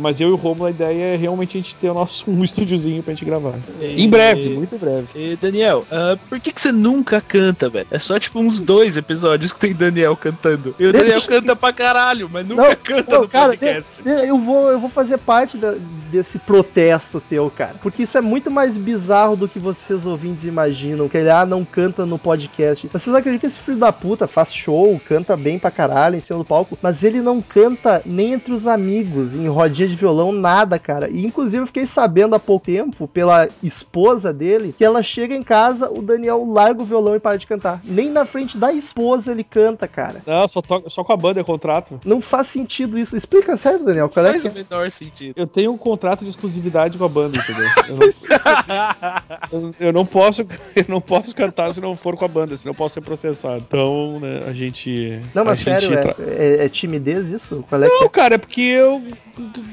Mas 0.00 0.20
eu 0.20 0.28
e 0.30 0.32
o 0.32 0.36
Romulo, 0.36 0.66
a 0.66 0.70
ideia 0.70 1.14
é 1.14 1.16
realmente 1.16 1.56
a 1.56 1.60
gente 1.60 1.74
ter 1.76 1.90
o 1.90 1.94
nosso 1.94 2.28
um 2.30 2.42
estúdiozinho 2.44 3.02
pra 3.02 3.12
gente 3.14 3.24
gravar. 3.24 3.54
Em 3.80 4.08
breve, 4.08 4.50
muito 4.50 4.74
em 4.74 4.78
breve. 4.78 5.06
E, 5.14 5.36
Daniel, 5.36 5.84
ah, 5.90 6.16
por 6.28 6.40
que, 6.40 6.52
que 6.52 6.60
você 6.60 6.72
nunca 6.72 7.20
canta, 7.20 7.68
velho? 7.68 7.86
É 7.90 7.98
só 7.98 8.18
tipo 8.18 8.38
uns 8.40 8.58
dois 8.60 8.96
episódios 8.96 9.52
que 9.52 9.58
tem 9.60 9.72
Daniel 9.74 10.16
cantando. 10.16 10.74
E 10.78 10.86
o 10.86 10.92
Deixa- 10.92 11.06
Daniel 11.06 11.22
canta 11.22 11.56
pra 11.56 11.72
caralho, 11.72 12.28
mas 12.32 12.46
nunca 12.46 12.68
Não, 12.68 12.76
canta 12.76 13.12
não, 13.12 13.22
no 13.22 13.28
cara, 13.28 13.48
podcast. 13.50 13.84
de- 13.98 14.02
de- 14.02 14.28
eu, 14.28 14.38
vou, 14.38 14.70
eu 14.70 14.78
vou 14.80 14.90
fazer 14.90 15.18
parte 15.18 15.56
da- 15.56 15.74
desse 16.10 16.38
protesto 16.38 17.20
teu, 17.28 17.50
cara. 17.54 17.74
Porque 17.82 18.02
isso 18.02 18.16
é 18.16 18.20
muito 18.20 18.50
mais 18.50 18.76
bizarro 18.76 19.36
do 19.36 19.48
que 19.48 19.58
vocês 19.58 20.04
ouvintes 20.06 20.44
imaginam. 20.44 21.08
Que 21.08 21.18
ele, 21.18 21.30
ah, 21.30 21.44
não 21.46 21.64
canta 21.64 22.04
no 22.06 22.18
podcast. 22.18 22.88
Vocês 22.92 23.14
acreditam 23.14 23.40
que 23.40 23.46
esse 23.46 23.58
filho 23.58 23.78
da 23.78 23.92
puta 23.92 24.26
faz 24.26 24.55
show, 24.56 25.00
canta 25.06 25.36
bem 25.36 25.58
pra 25.58 25.70
caralho 25.70 26.16
em 26.16 26.20
cima 26.20 26.38
do 26.38 26.44
palco, 26.44 26.76
mas 26.82 27.02
ele 27.04 27.20
não 27.20 27.40
canta 27.40 28.02
nem 28.04 28.32
entre 28.32 28.52
os 28.52 28.66
amigos, 28.66 29.34
em 29.34 29.46
rodinha 29.48 29.88
de 29.88 29.94
violão, 29.96 30.32
nada, 30.32 30.78
cara. 30.78 31.08
E 31.10 31.24
inclusive 31.24 31.62
eu 31.62 31.66
fiquei 31.66 31.86
sabendo 31.86 32.34
há 32.34 32.38
pouco 32.38 32.66
tempo, 32.66 33.06
pela 33.06 33.48
esposa 33.62 34.32
dele, 34.32 34.74
que 34.76 34.84
ela 34.84 35.02
chega 35.02 35.34
em 35.34 35.42
casa, 35.42 35.90
o 35.90 36.02
Daniel 36.02 36.44
larga 36.50 36.82
o 36.82 36.86
violão 36.86 37.14
e 37.14 37.20
para 37.20 37.36
de 37.36 37.46
cantar. 37.46 37.80
Nem 37.84 38.10
na 38.10 38.24
frente 38.24 38.56
da 38.58 38.72
esposa 38.72 39.30
ele 39.32 39.44
canta, 39.44 39.86
cara. 39.86 40.22
Não, 40.26 40.48
só, 40.48 40.60
to- 40.62 40.84
só 40.88 41.04
com 41.04 41.12
a 41.12 41.16
banda 41.16 41.40
é 41.40 41.44
contrato. 41.44 42.00
Não 42.04 42.20
faz 42.20 42.48
sentido 42.48 42.98
isso. 42.98 43.16
Explica 43.16 43.56
sério, 43.56 43.84
Daniel. 43.84 44.08
Qual 44.08 44.24
é 44.26 44.30
Faz 44.30 44.42
que 44.42 44.48
o 44.48 44.52
menor 44.54 44.90
sentido. 44.90 45.34
Eu 45.36 45.46
tenho 45.46 45.72
um 45.72 45.78
contrato 45.78 46.24
de 46.24 46.30
exclusividade 46.30 46.96
com 46.98 47.04
a 47.04 47.08
banda, 47.08 47.38
entendeu? 47.38 47.66
Eu 47.88 49.60
não, 49.60 49.68
eu- 49.68 49.74
eu 49.80 49.92
não 49.92 50.06
posso, 50.06 50.42
eu 50.74 50.84
não 50.88 51.00
posso 51.00 51.34
cantar 51.34 51.72
se 51.72 51.80
não 51.80 51.96
for 51.96 52.16
com 52.16 52.24
a 52.24 52.28
banda, 52.28 52.56
senão 52.56 52.72
eu 52.72 52.76
posso 52.76 52.94
ser 52.94 53.00
processado. 53.00 53.64
Então, 53.66 54.18
né, 54.20 54.40
a 54.46 54.52
gente. 54.52 55.20
Não, 55.34 55.44
mas 55.44 55.66
a 55.66 55.70
gente 55.78 55.82
sério, 55.86 56.00
tra- 56.14 56.24
é, 56.24 56.56
é- 56.62 56.64
é 56.64 56.68
timidez 56.68 57.30
isso? 57.32 57.64
Qual 57.68 57.82
é 57.82 57.86
que 57.88 57.92
Não, 57.94 58.06
é? 58.06 58.08
cara, 58.08 58.34
é 58.36 58.38
porque 58.38 58.60
eu 58.60 59.02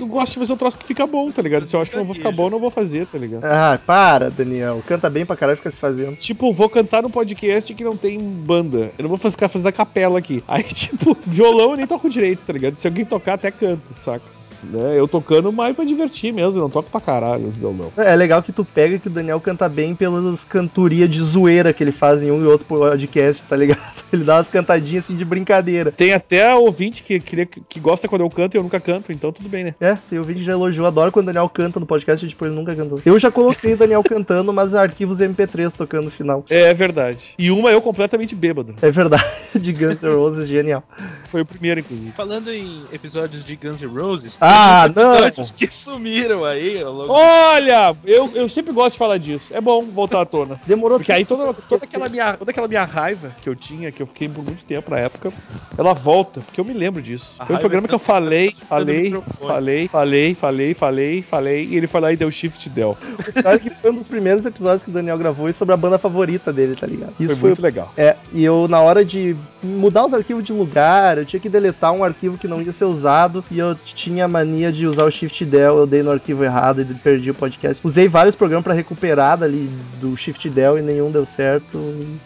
gosto 0.07 0.33
de 0.33 0.39
fazer 0.39 0.53
um 0.53 0.57
troço 0.57 0.77
que 0.77 0.85
fica 0.85 1.05
bom, 1.07 1.31
tá 1.31 1.41
ligado? 1.41 1.65
Se 1.65 1.75
eu 1.75 1.81
acho 1.81 1.91
que 1.91 1.97
não 1.97 2.05
vou 2.05 2.15
ficar 2.15 2.31
bom, 2.31 2.47
eu 2.47 2.51
não 2.51 2.59
vou 2.59 2.69
fazer, 2.69 3.07
tá 3.07 3.17
ligado? 3.17 3.43
Ah, 3.43 3.79
para, 3.85 4.29
Daniel. 4.29 4.83
Canta 4.85 5.09
bem 5.09 5.25
pra 5.25 5.35
caralho, 5.35 5.57
fica 5.57 5.71
se 5.71 5.79
fazendo. 5.79 6.15
Tipo, 6.15 6.51
vou 6.53 6.69
cantar 6.69 7.01
num 7.01 7.09
podcast 7.09 7.73
que 7.73 7.83
não 7.83 7.95
tem 7.95 8.19
banda. 8.19 8.91
Eu 8.97 9.03
não 9.03 9.09
vou 9.09 9.17
ficar 9.17 9.47
fazendo 9.47 9.67
a 9.67 9.71
capela 9.71 10.19
aqui. 10.19 10.43
Aí, 10.47 10.63
tipo, 10.63 11.17
violão 11.25 11.71
eu 11.71 11.77
nem 11.77 11.87
toco 11.87 12.09
direito, 12.09 12.43
tá 12.43 12.53
ligado? 12.53 12.75
Se 12.75 12.87
alguém 12.87 13.05
tocar, 13.05 13.33
até 13.33 13.51
canto, 13.51 13.87
saca? 13.87 14.25
Né? 14.63 14.97
Eu 14.97 15.07
tocando 15.07 15.51
mais 15.51 15.75
pra 15.75 15.83
divertir 15.83 16.33
mesmo, 16.33 16.59
eu 16.59 16.63
não 16.63 16.69
toco 16.69 16.89
pra 16.89 17.01
caralho 17.01 17.49
violão. 17.49 17.91
É 17.97 18.15
legal 18.15 18.41
que 18.41 18.51
tu 18.51 18.63
pega 18.63 18.97
que 18.97 19.07
o 19.07 19.11
Daniel 19.11 19.39
canta 19.39 19.67
bem 19.67 19.95
pelas 19.95 20.43
cantorias 20.43 21.09
de 21.09 21.21
zoeira 21.21 21.73
que 21.73 21.83
ele 21.83 21.91
faz 21.91 22.21
em 22.21 22.31
um 22.31 22.41
e 22.41 22.45
outro 22.45 22.65
podcast, 22.65 23.43
tá 23.43 23.55
ligado? 23.55 23.81
Ele 24.13 24.23
dá 24.23 24.35
umas 24.35 24.47
cantadinhas 24.47 25.05
assim 25.05 25.17
de 25.17 25.25
brincadeira. 25.25 25.91
Tem 25.91 26.13
até 26.13 26.53
ouvinte 26.53 27.01
que, 27.01 27.19
queria, 27.19 27.47
que 27.47 27.79
gosta 27.79 28.07
quando 28.07 28.21
eu 28.21 28.29
canto 28.29 28.53
e 28.53 28.57
eu 28.59 28.63
nunca 28.63 28.79
canto, 28.79 29.11
então 29.11 29.31
tudo 29.31 29.49
bem, 29.53 29.63
né? 29.65 29.75
É, 29.79 29.95
tem 30.09 30.17
ouvinte 30.17 30.39
que 30.39 30.45
já 30.45 30.53
elogiou, 30.53 30.87
adoro 30.87 31.11
quando 31.11 31.25
o 31.25 31.27
Daniel 31.27 31.47
canta 31.47 31.79
no 31.79 31.85
podcast 31.85 32.25
e 32.25 32.29
depois 32.29 32.51
ele 32.51 32.59
nunca 32.59 32.75
cantou. 32.75 32.99
Eu 33.05 33.19
já 33.19 33.29
coloquei 33.29 33.73
o 33.73 33.77
Daniel 33.77 34.03
cantando, 34.03 34.51
mas 34.51 34.73
arquivos 34.73 35.19
MP3 35.19 35.71
tocando 35.73 36.05
no 36.05 36.11
final. 36.11 36.43
É 36.49 36.73
verdade. 36.73 37.35
E 37.37 37.51
uma 37.51 37.71
eu 37.71 37.81
completamente 37.81 38.33
bêbado. 38.35 38.73
É 38.81 38.89
verdade, 38.89 39.23
de 39.53 39.71
Guns 39.71 40.01
N' 40.01 40.15
Roses, 40.15 40.47
genial. 40.47 40.83
Foi 41.25 41.41
o 41.41 41.45
primeiro, 41.45 41.79
inclusive. 41.79 42.11
Falando 42.13 42.51
em 42.51 42.81
episódios 42.91 43.45
de 43.45 43.55
Guns 43.55 43.81
N' 43.81 43.87
Roses, 43.87 44.35
Ah, 44.41 44.89
não! 44.93 45.15
episódios 45.17 45.51
que 45.51 45.67
sumiram 45.71 46.43
aí 46.43 46.81
ao 46.81 46.91
longo 46.91 47.13
Olha, 47.13 47.95
eu, 48.05 48.31
eu 48.33 48.49
sempre 48.49 48.73
gosto 48.73 48.93
de 48.93 48.97
falar 48.97 49.17
disso. 49.19 49.53
É 49.53 49.61
bom 49.61 49.83
voltar 49.83 50.21
à 50.21 50.25
tona. 50.25 50.59
Demorou 50.65 50.97
Porque 50.97 51.11
aí 51.11 51.25
toda, 51.25 51.53
toda, 51.53 51.85
aquela 51.85 52.09
minha, 52.09 52.35
toda 52.35 52.49
aquela 52.49 52.67
minha 52.67 52.83
raiva 52.83 53.31
que 53.41 53.47
eu 53.47 53.55
tinha, 53.55 53.91
que 53.91 54.01
eu 54.01 54.07
fiquei 54.07 54.27
por 54.27 54.43
muito 54.43 54.65
tempo 54.65 54.89
na 54.89 54.97
época, 54.97 55.31
ela 55.77 55.93
volta, 55.93 56.41
porque 56.41 56.59
eu 56.59 56.65
me 56.65 56.73
lembro 56.73 57.01
disso. 57.01 57.35
A 57.37 57.45
Foi 57.45 57.55
um 57.55 57.59
programa 57.59 57.83
tá 57.83 57.89
que 57.89 57.95
eu 57.95 57.99
falei, 57.99 58.51
falei. 58.51 59.13
Falei, 59.47 59.87
falei, 59.87 60.35
falei, 60.35 60.73
falei, 60.73 61.21
falei, 61.21 61.65
e 61.65 61.75
ele 61.75 61.87
foi 61.87 62.01
lá 62.01 62.11
e 62.11 62.17
deu 62.17 62.31
shift 62.31 62.69
del. 62.69 62.97
Claro 63.41 63.59
que 63.59 63.69
foi 63.69 63.91
um 63.91 63.95
dos 63.95 64.07
primeiros 64.07 64.45
episódios 64.45 64.83
que 64.83 64.89
o 64.89 64.93
Daniel 64.93 65.17
gravou 65.17 65.49
e 65.49 65.53
sobre 65.53 65.73
a 65.73 65.77
banda 65.77 65.97
favorita 65.97 66.51
dele, 66.51 66.75
tá 66.75 66.87
ligado? 66.87 67.13
Foi 67.15 67.35
muito 67.35 67.61
legal. 67.61 67.91
É, 67.97 68.15
e 68.33 68.43
eu, 68.43 68.67
na 68.67 68.79
hora 68.81 69.03
de 69.03 69.35
mudar 69.63 70.05
os 70.05 70.13
arquivos 70.13 70.43
de 70.43 70.51
lugar, 70.51 71.17
eu 71.17 71.25
tinha 71.25 71.39
que 71.39 71.49
deletar 71.49 71.91
um 71.91 72.03
arquivo 72.03 72.37
que 72.37 72.47
não 72.47 72.61
ia 72.61 72.73
ser 72.73 72.85
usado 72.85 73.43
e 73.49 73.59
eu 73.59 73.75
tinha 73.75 74.27
mania 74.27 74.71
de 74.71 74.85
usar 74.85 75.05
o 75.05 75.11
Shift 75.11 75.45
Del, 75.45 75.77
eu 75.77 75.87
dei 75.87 76.03
no 76.03 76.11
arquivo 76.11 76.43
errado 76.43 76.81
e 76.81 76.85
perdi 76.85 77.31
o 77.31 77.33
podcast. 77.33 77.85
Usei 77.85 78.07
vários 78.07 78.35
programas 78.35 78.63
para 78.63 78.73
recuperar 78.73 79.37
dali 79.37 79.69
do 79.99 80.15
Shift 80.17 80.49
Del 80.49 80.79
e 80.79 80.81
nenhum 80.81 81.11
deu 81.11 81.25
certo. 81.25 81.77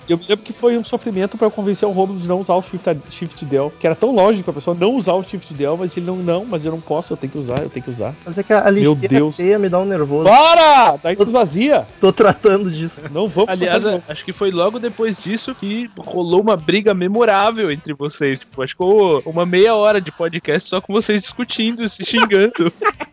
Eu 0.07 0.20
lembro 0.28 0.43
que 0.43 0.53
foi 0.53 0.78
um 0.78 0.84
sofrimento 0.84 1.38
para 1.38 1.47
eu 1.47 1.51
convencer 1.51 1.88
o 1.88 1.91
Romulo 1.91 2.20
de 2.20 2.28
não 2.28 2.39
usar 2.39 2.55
o 2.55 2.61
Shift, 2.61 2.97
Shift 3.09 3.45
Del, 3.45 3.72
que 3.80 3.86
era 3.86 3.95
tão 3.95 4.13
lógico 4.13 4.49
a 4.49 4.53
pessoa 4.53 4.76
não 4.80 4.95
usar 4.95 5.13
o 5.13 5.24
Shift 5.24 5.53
Del, 5.53 5.78
mas 5.78 5.95
ele 5.95 6.05
não, 6.05 6.18
não, 6.18 6.45
mas 6.45 6.65
eu 6.65 6.72
não 6.72 6.82
posso, 6.82 7.06
eu 7.13 7.17
tenho 7.17 7.31
que 7.31 7.37
usar, 7.37 7.59
eu 7.61 7.69
tenho 7.69 7.83
que 7.83 7.89
usar. 7.89 8.13
Mas 8.25 8.37
é 8.37 8.43
que 8.43 8.53
a 8.53 8.63
Meu 8.71 8.93
lixeira 8.93 9.07
Deus. 9.07 9.35
feia 9.35 9.57
me 9.59 9.69
dá 9.69 9.79
um 9.79 9.85
nervoso. 9.85 10.29
Para! 10.29 10.97
Daí 11.01 11.15
se 11.15 11.23
esvazia. 11.23 11.85
Tô 11.99 12.11
tratando 12.13 12.69
disso. 12.71 13.01
Não 13.11 13.27
vamos 13.27 13.49
Aliás, 13.49 13.83
de 13.83 13.89
novo. 13.91 14.03
acho 14.07 14.23
que 14.25 14.33
foi 14.33 14.51
logo 14.51 14.79
depois 14.79 15.17
disso 15.17 15.53
que 15.55 15.89
rolou 15.97 16.41
uma 16.41 16.57
briga 16.57 16.93
memorável 16.93 17.71
entre 17.71 17.93
vocês. 17.93 18.39
Tipo, 18.39 18.61
acho 18.63 18.73
que 18.75 18.83
ficou 18.83 19.21
uma 19.25 19.45
meia 19.45 19.75
hora 19.75 19.99
de 20.01 20.11
podcast 20.11 20.69
só 20.69 20.79
com 20.81 20.93
vocês 20.93 21.21
discutindo, 21.21 21.87
se 21.89 22.05
xingando. 22.05 22.71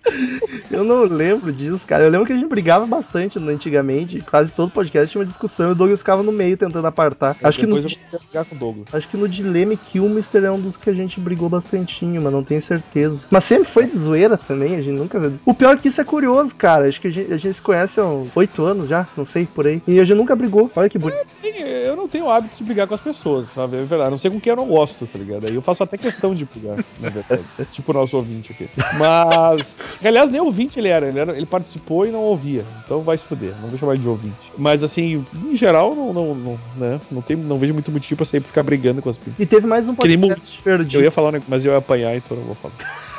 Eu 0.70 0.84
não 0.84 1.03
lembro 1.05 1.53
disso, 1.53 1.86
cara. 1.86 2.05
Eu 2.05 2.11
lembro 2.11 2.26
que 2.26 2.32
a 2.32 2.36
gente 2.36 2.49
brigava 2.49 2.86
bastante 2.86 3.38
no- 3.38 3.51
antigamente. 3.51 4.20
Quase 4.22 4.53
todo 4.53 4.70
podcast 4.70 5.11
tinha 5.11 5.20
uma 5.20 5.26
discussão 5.26 5.68
e 5.68 5.72
o 5.72 5.74
Douglas 5.74 6.01
ficava 6.01 6.22
no 6.22 6.30
meio 6.32 6.57
tentando 6.57 6.86
apartar. 6.86 7.36
Acho 7.42 7.59
que, 7.59 7.66
no, 7.66 7.76
Depois 7.76 7.92
eu 7.95 7.99
vou 8.11 8.20
brigar 8.20 8.45
com 8.45 8.55
o 8.55 8.59
Douglas. 8.59 8.86
acho 8.92 9.09
que 9.09 9.16
no 9.16 9.28
Dilema 9.28 9.74
Killmister 9.76 10.45
é 10.45 10.51
um 10.51 10.61
dos 10.61 10.76
que 10.76 10.90
a 10.90 10.92
gente 10.92 11.18
brigou 11.20 11.49
bastantinho, 11.49 12.20
mas 12.22 12.32
não 12.32 12.45
tenho 12.45 12.61
certeza. 12.61 13.24
Mas 13.30 13.45
sempre 13.45 13.68
foi 13.75 13.87
de 13.87 13.99
zoeira 13.99 14.37
também, 14.37 14.77
a 14.77 14.81
gente 14.81 14.97
nunca. 14.97 15.33
O 15.45 15.53
pior 15.53 15.75
é 15.75 15.77
que 15.77 15.89
isso 15.89 16.01
é 16.01 16.05
curioso, 16.05 16.55
cara. 16.55 16.89
Acho 16.89 17.01
que 17.01 17.09
a 17.09 17.11
gente, 17.11 17.33
a 17.33 17.37
gente 17.37 17.55
se 17.55 17.61
conhece 17.61 17.99
há 17.99 18.05
uns 18.05 18.35
oito 18.37 18.64
anos 18.64 18.89
já, 18.89 19.05
não 19.16 19.25
sei, 19.25 19.47
por 19.47 19.66
aí. 19.66 19.83
E 19.85 19.99
a 19.99 20.05
gente 20.05 20.16
nunca 20.16 20.37
brigou. 20.37 20.70
Olha 20.77 20.89
que 20.89 20.97
bonito. 20.97 21.27
Eu 21.43 21.97
não 21.97 22.07
tenho 22.07 22.31
hábito 22.31 22.57
de 22.57 22.62
brigar 22.62 22.87
com 22.87 22.95
as 22.95 23.01
pessoas, 23.01 23.47
sabe? 23.53 23.77
É 23.77 23.85
verdade. 23.85 24.12
Não 24.12 24.18
sei 24.18 24.31
com 24.31 24.41
quem 24.41 24.51
eu 24.51 24.57
não 24.57 24.66
gosto, 24.66 25.07
tá 25.07 25.18
ligado? 25.18 25.49
Aí 25.49 25.55
eu 25.57 25.61
faço 25.61 25.83
até 25.83 25.99
questão 25.99 26.35
de 26.35 26.45
brigar, 26.45 26.85
na 27.01 27.11
verdade. 27.11 27.43
tipo 27.72 27.91
o 27.91 27.95
nosso 27.95 28.16
ouvinte 28.16 28.53
aqui. 28.53 28.68
Mas. 28.97 29.77
Aliás, 30.05 30.31
nem 30.31 30.41
ouvinte 30.41 30.79
ele 30.79 30.89
era. 30.89 31.09
Ele, 31.09 31.18
era. 31.18 31.37
ele 31.37 31.47
participou 31.47 32.07
e 32.07 32.12
não 32.12 32.20
ouvia. 32.20 32.64
Então 32.85 33.03
vai 33.03 33.18
se 33.18 33.25
fuder. 33.25 33.55
Não 33.61 33.68
vou 33.68 33.79
chamar 33.79 33.95
ele 33.95 34.03
de 34.03 34.09
ouvinte. 34.09 34.53
Mas 34.57 34.85
assim, 34.85 35.27
em 35.45 35.57
geral, 35.57 35.97
não, 35.97 36.12
não, 36.12 36.35
não, 36.35 36.61
né? 36.77 37.01
não, 37.11 37.20
tem, 37.20 37.37
não 37.37 37.59
vejo 37.59 37.75
muito 37.75 37.91
motivo 37.91 38.18
pra 38.18 38.25
sair 38.25 38.41
ficar 38.41 38.62
brigando 38.62 39.03
com 39.03 39.11
as 39.11 39.18
pessoas. 39.18 39.37
E 39.37 39.45
teve 39.45 39.66
mais 39.66 39.89
um 39.89 39.97
podcast 39.97 40.61
perdido. 40.62 41.01
Eu 41.01 41.05
ia 41.05 41.11
falar, 41.11 41.43
mas 41.49 41.64
eu 41.64 41.72
ia 41.72 41.79
apanhar, 41.79 42.16
então 42.16 42.37
eu 42.37 42.41
não 42.41 42.47
vou 42.47 42.55
falar. 42.55 42.75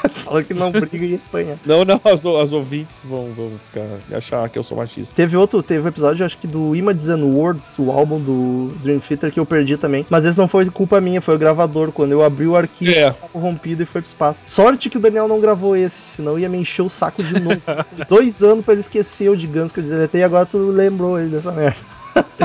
Falou 0.14 0.40
que 0.46 0.54
não 0.54 0.72
briga 0.72 1.06
e 1.06 1.16
apanha. 1.16 1.56
Não, 1.66 1.84
não, 1.84 2.00
as, 2.06 2.26
as 2.26 2.54
ouvintes 2.54 3.04
vão, 3.04 3.32
vão 3.36 3.52
ficar. 3.60 4.16
achar 4.16 4.48
que 4.50 4.58
eu 4.60 4.64
sou 4.64 4.78
machista. 4.78 5.16
Teve 5.16 5.36
outro, 5.36 5.62
teve 5.64 5.84
um 5.86 5.88
episódio, 5.90 6.26
acho 6.26 6.38
que 6.38 6.48
do 6.48 6.76
Images 6.76 7.10
and 7.10 7.24
Words, 7.26 7.78
o 7.78 7.92
álbum 7.92 8.20
do 8.20 8.74
Dream 8.84 9.00
Theater, 9.00 9.32
que 9.32 9.40
eu 9.40 9.46
perdi 9.46 9.78
também. 9.78 10.06
Mas 10.10 10.24
esse 10.26 10.38
não 10.38 10.48
foi 10.48 10.70
culpa 10.70 11.02
minha, 11.02 11.22
foi 11.22 11.36
o 11.36 11.40
gravador. 11.40 11.92
Quando 11.92 12.12
eu 12.12 12.24
abri 12.24 12.46
o 12.48 12.56
arquivo, 12.56 12.92
É. 12.92 13.12
corrompido 13.32 13.84
e 13.84 13.86
foi 13.86 14.02
pro 14.02 14.08
espaço. 14.10 14.42
Sorte 14.46 14.90
que 14.90 14.98
o 14.98 15.02
Daniel 15.02 15.28
não 15.28 15.40
gravou 15.42 15.76
esse, 15.76 15.96
senão 16.16 16.38
ia 16.38 16.48
me 16.50 16.58
encher 16.60 16.84
o 16.84 16.90
saco 16.90 17.24
de 17.24 17.40
novo. 17.40 17.62
Dois 18.08 18.42
anos 18.44 18.64
pra 18.64 18.74
ele 18.74 18.82
esquecer 18.82 19.30
o 19.30 19.36
de 19.38 19.48
Guns 19.48 19.72
que 19.72 19.80
eu 19.80 19.84
deletei 19.84 20.22
e 20.22 20.24
agora 20.24 20.46
tu 20.46 20.58
lembrou 20.58 21.20
ele 21.20 21.30
dessa 21.30 21.52
merda. 21.52 21.80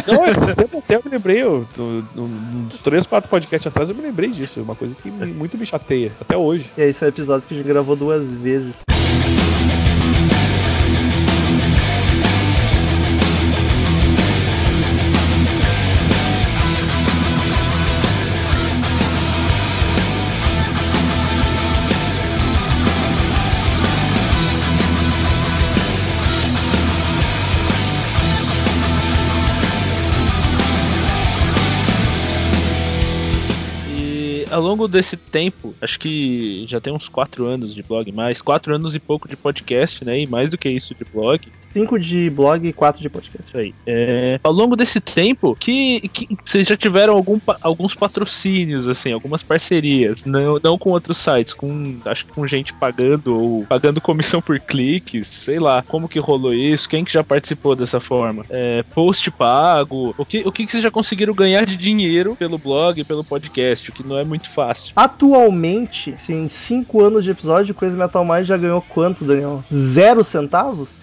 Não, 0.07 0.27
esses 0.27 0.55
tempos 0.55 0.79
até 0.79 0.97
eu 0.97 1.03
me 1.05 1.11
lembrei, 1.11 1.43
eu, 1.43 1.67
tô- 1.75 2.03
uns 2.17 2.79
três, 2.83 3.07
quatro 3.07 3.29
podcasts 3.31 3.67
atrás 3.67 3.91
eu 3.91 3.97
me 3.97 4.03
lembrei 4.03 4.31
disso. 4.31 4.61
Uma 4.63 4.75
coisa 4.75 4.95
que 4.95 5.11
muito 5.11 5.57
me 5.57 5.65
chateia, 5.67 6.13
até 6.21 6.37
hoje. 6.37 6.71
E 6.77 6.83
aí, 6.83 6.93
são 6.93 7.07
episódios 7.09 7.45
que 7.45 7.55
a 7.55 7.57
gente 7.57 7.67
gravou 7.67 7.95
duas 7.97 8.31
vezes. 8.33 8.77
Ao 34.61 34.67
longo 34.67 34.87
desse 34.87 35.17
tempo, 35.17 35.75
acho 35.81 35.99
que 35.99 36.67
já 36.69 36.81
tem 36.81 36.93
uns 36.93 37.09
quatro 37.09 37.47
anos 37.47 37.75
de 37.75 37.83
blog, 37.83 38.13
mais 38.13 38.43
quatro 38.43 38.75
anos 38.75 38.95
e 38.95 38.99
pouco 38.99 39.27
de 39.27 39.37
podcast, 39.37 40.05
né? 40.05 40.21
E 40.21 40.27
mais 40.27 40.51
do 40.51 40.59
que 40.59 40.69
isso 40.69 40.95
de 40.95 41.05
blog. 41.05 41.49
Cinco 41.59 41.99
de 41.99 42.29
blog 42.29 42.67
e 42.67 42.73
quatro 42.73 43.01
de 43.01 43.09
podcast. 43.09 43.49
Isso 43.49 43.57
aí. 43.57 43.75
É, 43.87 44.39
ao 44.45 44.53
longo 44.53 44.77
desse 44.77 45.01
tempo, 45.01 45.57
que, 45.59 46.01
que 46.09 46.37
vocês 46.45 46.67
já 46.67 46.77
tiveram 46.77 47.15
algum, 47.15 47.41
alguns 47.63 47.95
patrocínios, 47.95 48.87
assim, 48.87 49.13
algumas 49.13 49.43
parcerias, 49.43 50.25
não, 50.27 50.61
não 50.63 50.77
com 50.77 50.91
outros 50.91 51.19
sites, 51.19 51.55
com 51.55 51.99
acho 52.05 52.27
que 52.27 52.33
com 52.33 52.47
gente 52.47 52.75
pagando 52.75 53.41
ou 53.41 53.65
pagando 53.65 54.01
comissão 54.01 54.43
por 54.43 54.61
cliques, 54.61 55.27
sei 55.27 55.59
lá, 55.59 55.83
como 55.89 56.09
que 56.09 56.19
rolou 56.19 56.53
isso, 56.53 56.89
quem 56.89 57.05
que 57.05 57.13
já 57.13 57.25
participou 57.25 57.75
dessa 57.75 57.99
forma? 57.99 58.45
É, 58.51 58.83
post 58.95 59.31
pago, 59.31 60.15
o 60.19 60.25
que, 60.25 60.43
o 60.47 60.53
que 60.53 60.67
que 60.67 60.73
vocês 60.73 60.83
já 60.83 60.91
conseguiram 60.91 61.33
ganhar 61.33 61.65
de 61.65 61.77
dinheiro 61.77 62.37
pelo 62.37 62.59
blog, 62.59 63.03
pelo 63.05 63.25
podcast, 63.25 63.89
o 63.89 63.93
que 63.93 64.07
não 64.07 64.19
é 64.19 64.25
muito 64.25 64.50
fácil. 64.55 64.93
Atualmente, 64.95 66.15
assim, 66.15 66.45
em 66.45 66.49
cinco 66.49 67.03
anos 67.03 67.25
de 67.25 67.31
episódio, 67.31 67.75
Coisa 67.75 67.97
Metal 67.97 68.25
Mind 68.25 68.47
já 68.47 68.57
ganhou 68.57 68.83
quanto, 68.83 69.25
Daniel? 69.25 69.65
Zero 69.73 70.23
centavos? 70.25 70.99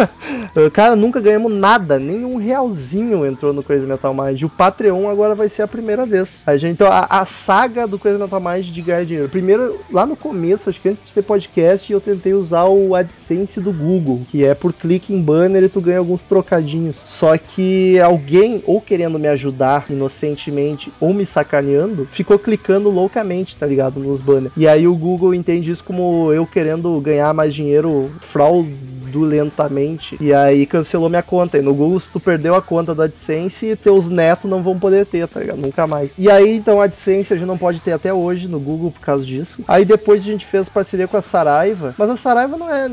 Cara, 0.72 0.94
nunca 0.96 1.20
ganhamos 1.20 1.52
nada, 1.52 1.98
nem 1.98 2.24
um 2.24 2.36
realzinho 2.36 3.24
entrou 3.26 3.52
no 3.52 3.62
Crazy 3.62 3.86
Metal 3.86 4.14
Mind. 4.14 4.40
E 4.40 4.44
o 4.44 4.48
Patreon 4.48 5.08
agora 5.08 5.34
vai 5.34 5.48
ser 5.48 5.62
a 5.62 5.68
primeira 5.68 6.04
vez. 6.04 6.42
A 6.46 6.56
gente, 6.56 6.72
então, 6.72 6.90
a, 6.90 7.06
a 7.08 7.26
saga 7.26 7.86
do 7.86 7.98
Crazy 7.98 8.18
Metal 8.18 8.40
Mind 8.40 8.66
de 8.66 8.82
ganhar 8.82 9.04
dinheiro. 9.04 9.28
Primeiro, 9.28 9.80
lá 9.90 10.06
no 10.06 10.16
começo, 10.16 10.68
acho 10.68 10.80
que 10.80 10.88
antes 10.88 11.04
de 11.04 11.12
ter 11.12 11.22
podcast, 11.22 11.92
eu 11.92 12.00
tentei 12.00 12.34
usar 12.34 12.64
o 12.64 12.94
AdSense 12.94 13.60
do 13.60 13.72
Google, 13.72 14.22
que 14.30 14.44
é 14.44 14.54
por 14.54 14.72
clique 14.72 15.12
em 15.14 15.22
banner 15.22 15.62
e 15.64 15.68
tu 15.68 15.80
ganha 15.80 15.98
alguns 15.98 16.22
trocadinhos. 16.22 17.00
Só 17.04 17.36
que 17.36 17.98
alguém, 18.00 18.62
ou 18.66 18.80
querendo 18.80 19.18
me 19.18 19.28
ajudar 19.28 19.86
inocentemente, 19.88 20.92
ou 21.00 21.12
me 21.12 21.24
sacaneando, 21.24 22.06
ficou 22.10 22.38
clicando 22.38 22.81
loucamente, 22.88 23.56
tá 23.56 23.66
ligado? 23.66 24.00
Nos 24.00 24.20
banners. 24.20 24.52
E 24.56 24.66
aí 24.68 24.86
o 24.86 24.94
Google 24.94 25.34
entende 25.34 25.70
isso 25.70 25.84
como 25.84 26.32
eu 26.32 26.46
querendo 26.46 27.00
ganhar 27.00 27.32
mais 27.32 27.54
dinheiro 27.54 28.10
fraudulentamente. 28.20 30.16
E 30.20 30.32
aí 30.32 30.66
cancelou 30.66 31.08
minha 31.08 31.22
conta. 31.22 31.58
E 31.58 31.62
no 31.62 31.74
Google, 31.74 32.00
se 32.00 32.10
tu 32.10 32.20
perdeu 32.20 32.54
a 32.54 32.62
conta 32.62 32.94
do 32.94 33.02
AdSense, 33.02 33.76
teus 33.76 34.08
netos 34.08 34.50
não 34.50 34.62
vão 34.62 34.78
poder 34.78 35.06
ter, 35.06 35.26
tá 35.28 35.40
ligado? 35.40 35.60
Nunca 35.60 35.86
mais. 35.86 36.12
E 36.18 36.30
aí, 36.30 36.56
então, 36.56 36.80
a 36.80 36.84
AdSense 36.84 37.32
a 37.32 37.36
gente 37.36 37.46
não 37.46 37.58
pode 37.58 37.80
ter 37.80 37.92
até 37.92 38.12
hoje 38.12 38.48
no 38.48 38.60
Google 38.60 38.90
por 38.90 39.00
causa 39.00 39.24
disso. 39.24 39.62
Aí 39.66 39.84
depois 39.84 40.22
a 40.22 40.24
gente 40.24 40.46
fez 40.46 40.68
parceria 40.68 41.08
com 41.08 41.16
a 41.16 41.22
Saraiva. 41.22 41.94
Mas 41.98 42.10
a 42.10 42.16
Saraiva 42.16 42.56
não 42.56 42.72
é 42.72 42.90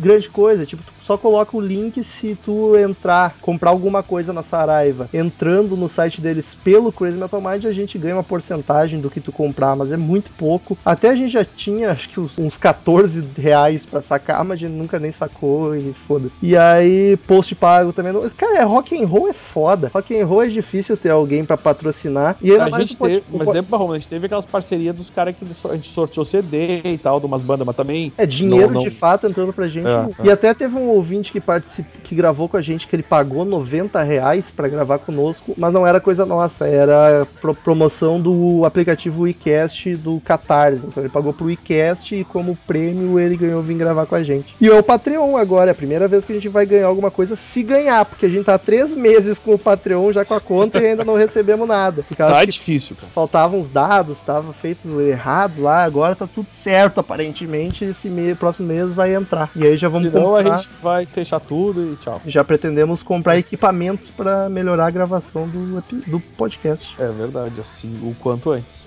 grande 0.00 0.28
coisa. 0.28 0.66
Tipo, 0.66 0.82
tu 0.82 0.92
só 1.02 1.16
coloca 1.16 1.56
o 1.56 1.60
link 1.60 2.02
se 2.02 2.36
tu 2.44 2.76
entrar, 2.76 3.36
comprar 3.40 3.70
alguma 3.70 4.02
coisa 4.02 4.32
na 4.32 4.42
Saraiva. 4.42 5.08
Entrando 5.12 5.76
no 5.76 5.88
site 5.88 6.20
deles 6.20 6.54
pelo 6.54 6.92
Crazy 6.92 7.16
Metal 7.16 7.40
Mind, 7.40 7.64
a 7.64 7.72
gente 7.72 7.98
ganha 7.98 8.16
uma 8.16 8.24
porcentagem 8.24 8.95
do 9.00 9.10
que 9.10 9.20
tu 9.20 9.32
comprar, 9.32 9.74
mas 9.76 9.92
é 9.92 9.96
muito 9.96 10.30
pouco. 10.36 10.76
Até 10.84 11.10
a 11.10 11.14
gente 11.14 11.30
já 11.32 11.44
tinha, 11.44 11.90
acho 11.90 12.08
que 12.08 12.20
uns- 12.20 12.38
uns 12.38 12.56
14 12.56 13.22
reais 13.38 13.84
pra 13.86 14.00
sacar, 14.02 14.44
mas 14.44 14.56
a 14.56 14.60
gente 14.66 14.72
nunca 14.72 14.98
nem 14.98 15.12
sacou 15.12 15.74
e 15.76 15.92
foda-se. 16.06 16.38
E 16.42 16.56
aí, 16.56 17.16
post 17.26 17.54
pago 17.54 17.92
também. 17.92 18.12
não- 18.12 18.28
Cara, 18.36 18.58
é, 18.58 18.62
rock 18.62 19.00
and 19.00 19.06
roll 19.06 19.28
é 19.28 19.32
foda. 19.32 19.90
Rock 19.92 20.18
and 20.18 20.26
roll 20.26 20.42
é 20.42 20.46
difícil 20.48 20.96
ter 20.96 21.10
alguém 21.10 21.44
pra 21.44 21.56
patrocinar. 21.56 22.36
E 22.40 22.50
ainda 22.52 22.64
A 22.76 22.80
gente 22.80 22.94
o 22.94 22.98
pod- 22.98 23.12
teve, 23.14 23.24
o 23.32 23.38
mas 23.38 23.46
pod- 23.46 23.54
lembra, 23.56 23.76
Romulo, 23.76 23.94
a 23.94 23.98
gente 23.98 24.08
teve 24.08 24.26
aquelas 24.26 24.46
parcerias 24.46 24.94
dos 24.94 25.10
caras 25.10 25.34
que 25.36 25.44
a 25.68 25.74
gente 25.74 25.88
sorteou 25.88 26.24
CD 26.24 26.80
e 26.84 26.98
tal, 26.98 27.20
de 27.20 27.26
umas 27.26 27.42
bandas, 27.42 27.66
mas 27.66 27.76
também. 27.76 28.12
É 28.16 28.26
dinheiro 28.26 28.68
Não, 28.68 28.74
não. 28.74 28.82
de 28.82 28.90
fato 28.90 29.26
entrando 29.26 29.52
pra 29.52 29.68
gente. 29.68 29.86
É, 29.86 30.26
e 30.26 30.30
até 30.30 30.52
teve 30.54 30.74
um 30.76 30.88
ouvinte 30.88 31.32
que 31.32 31.40
participou, 31.40 32.00
que 32.04 32.14
gravou 32.14 32.48
com 32.48 32.56
a 32.56 32.60
gente, 32.60 32.86
que 32.86 32.94
ele 32.96 33.02
pagou 33.02 33.44
90 33.44 34.02
reais 34.02 34.50
pra 34.50 34.68
gravar 34.68 34.98
conosco, 34.98 35.54
mas 35.56 35.72
não 35.72 35.86
era 35.86 36.00
coisa 36.00 36.24
nossa, 36.26 36.66
era 36.66 37.26
pro- 37.40 37.54
promoção 37.54 38.20
do 38.20 38.64
aplicativo 38.64 38.85
WeCast 39.08 39.96
do 39.96 40.20
Catarse. 40.20 40.86
Então 40.86 41.02
ele 41.02 41.10
pagou 41.10 41.32
pro 41.32 41.46
WeCast 41.46 42.14
e 42.14 42.24
como 42.24 42.56
prêmio 42.66 43.18
ele 43.18 43.36
ganhou 43.36 43.62
vir 43.62 43.76
gravar 43.76 44.06
com 44.06 44.14
a 44.14 44.22
gente. 44.22 44.54
E 44.60 44.68
é 44.68 44.74
o 44.74 44.82
Patreon 44.82 45.36
agora, 45.36 45.70
é 45.70 45.72
a 45.72 45.74
primeira 45.74 46.08
vez 46.08 46.24
que 46.24 46.32
a 46.32 46.34
gente 46.34 46.48
vai 46.48 46.66
ganhar 46.66 46.86
alguma 46.86 47.10
coisa 47.10 47.36
se 47.36 47.62
ganhar, 47.62 48.04
porque 48.04 48.26
a 48.26 48.28
gente 48.28 48.44
tá 48.44 48.54
há 48.54 48.58
três 48.58 48.94
meses 48.94 49.38
com 49.38 49.54
o 49.54 49.58
Patreon 49.58 50.12
já 50.12 50.24
com 50.24 50.34
a 50.34 50.40
conta 50.40 50.78
e 50.78 50.86
ainda 50.86 51.04
não 51.04 51.14
recebemos 51.14 51.66
nada. 51.66 52.04
Tá 52.16 52.44
difícil, 52.44 52.96
cara. 52.96 53.08
faltavam 53.12 53.60
os 53.60 53.68
dados, 53.68 54.18
estava 54.18 54.52
feito 54.52 55.00
errado 55.00 55.62
lá, 55.62 55.84
agora 55.84 56.14
tá 56.14 56.26
tudo 56.26 56.48
certo, 56.50 57.00
aparentemente. 57.00 57.84
Esse 57.84 58.08
mês, 58.08 58.36
próximo 58.36 58.66
mês 58.68 58.94
vai 58.94 59.14
entrar. 59.14 59.50
E 59.54 59.64
aí 59.64 59.76
já 59.76 59.88
vamos 59.88 60.10
Senão 60.10 60.34
a 60.36 60.42
comprar. 60.42 60.58
gente 60.58 60.70
vai 60.82 61.06
fechar 61.06 61.40
tudo 61.40 61.92
e 61.92 61.96
tchau. 61.96 62.20
Já 62.26 62.44
pretendemos 62.44 63.02
comprar 63.02 63.38
equipamentos 63.38 64.08
para 64.08 64.48
melhorar 64.48 64.86
a 64.86 64.90
gravação 64.90 65.48
do, 65.48 65.82
do 66.06 66.20
podcast. 66.20 66.94
É 66.98 67.08
verdade, 67.08 67.60
assim, 67.60 67.98
o 68.02 68.14
quanto 68.20 68.50
antes. 68.50 68.75
Abraço. 68.76 68.86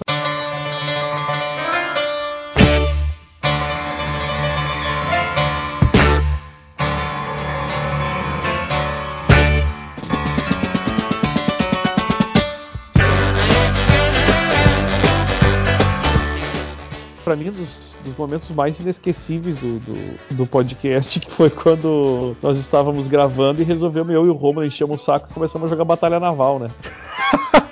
para 17.24 17.36
mim, 17.36 17.52
dos, 17.52 17.96
dos, 18.04 18.16
momentos 18.16 18.50
mais 18.50 18.80
inesquecíveis 18.80 19.56
do, 19.58 19.80
do, 19.80 20.36
do, 20.36 20.48
podcast, 20.48 21.20
que 21.20 21.32
foi 21.32 21.52
quando 21.52 22.36
nós 22.42 22.58
estávamos 22.58 23.08
gravando 23.08 23.62
e 23.62 23.64
resolvemos 23.64 24.12
eu 24.12 24.26
e 24.26 24.30
o 24.30 24.34
Romulo 24.34 24.66
encher 24.66 24.90
o 24.90 24.98
saco 24.98 25.28
e 25.30 25.34
começamos 25.36 25.68
a 25.68 25.70
jogar 25.70 25.86
Batalha 25.86 26.20
Naval, 26.20 26.58
né? 26.58 26.72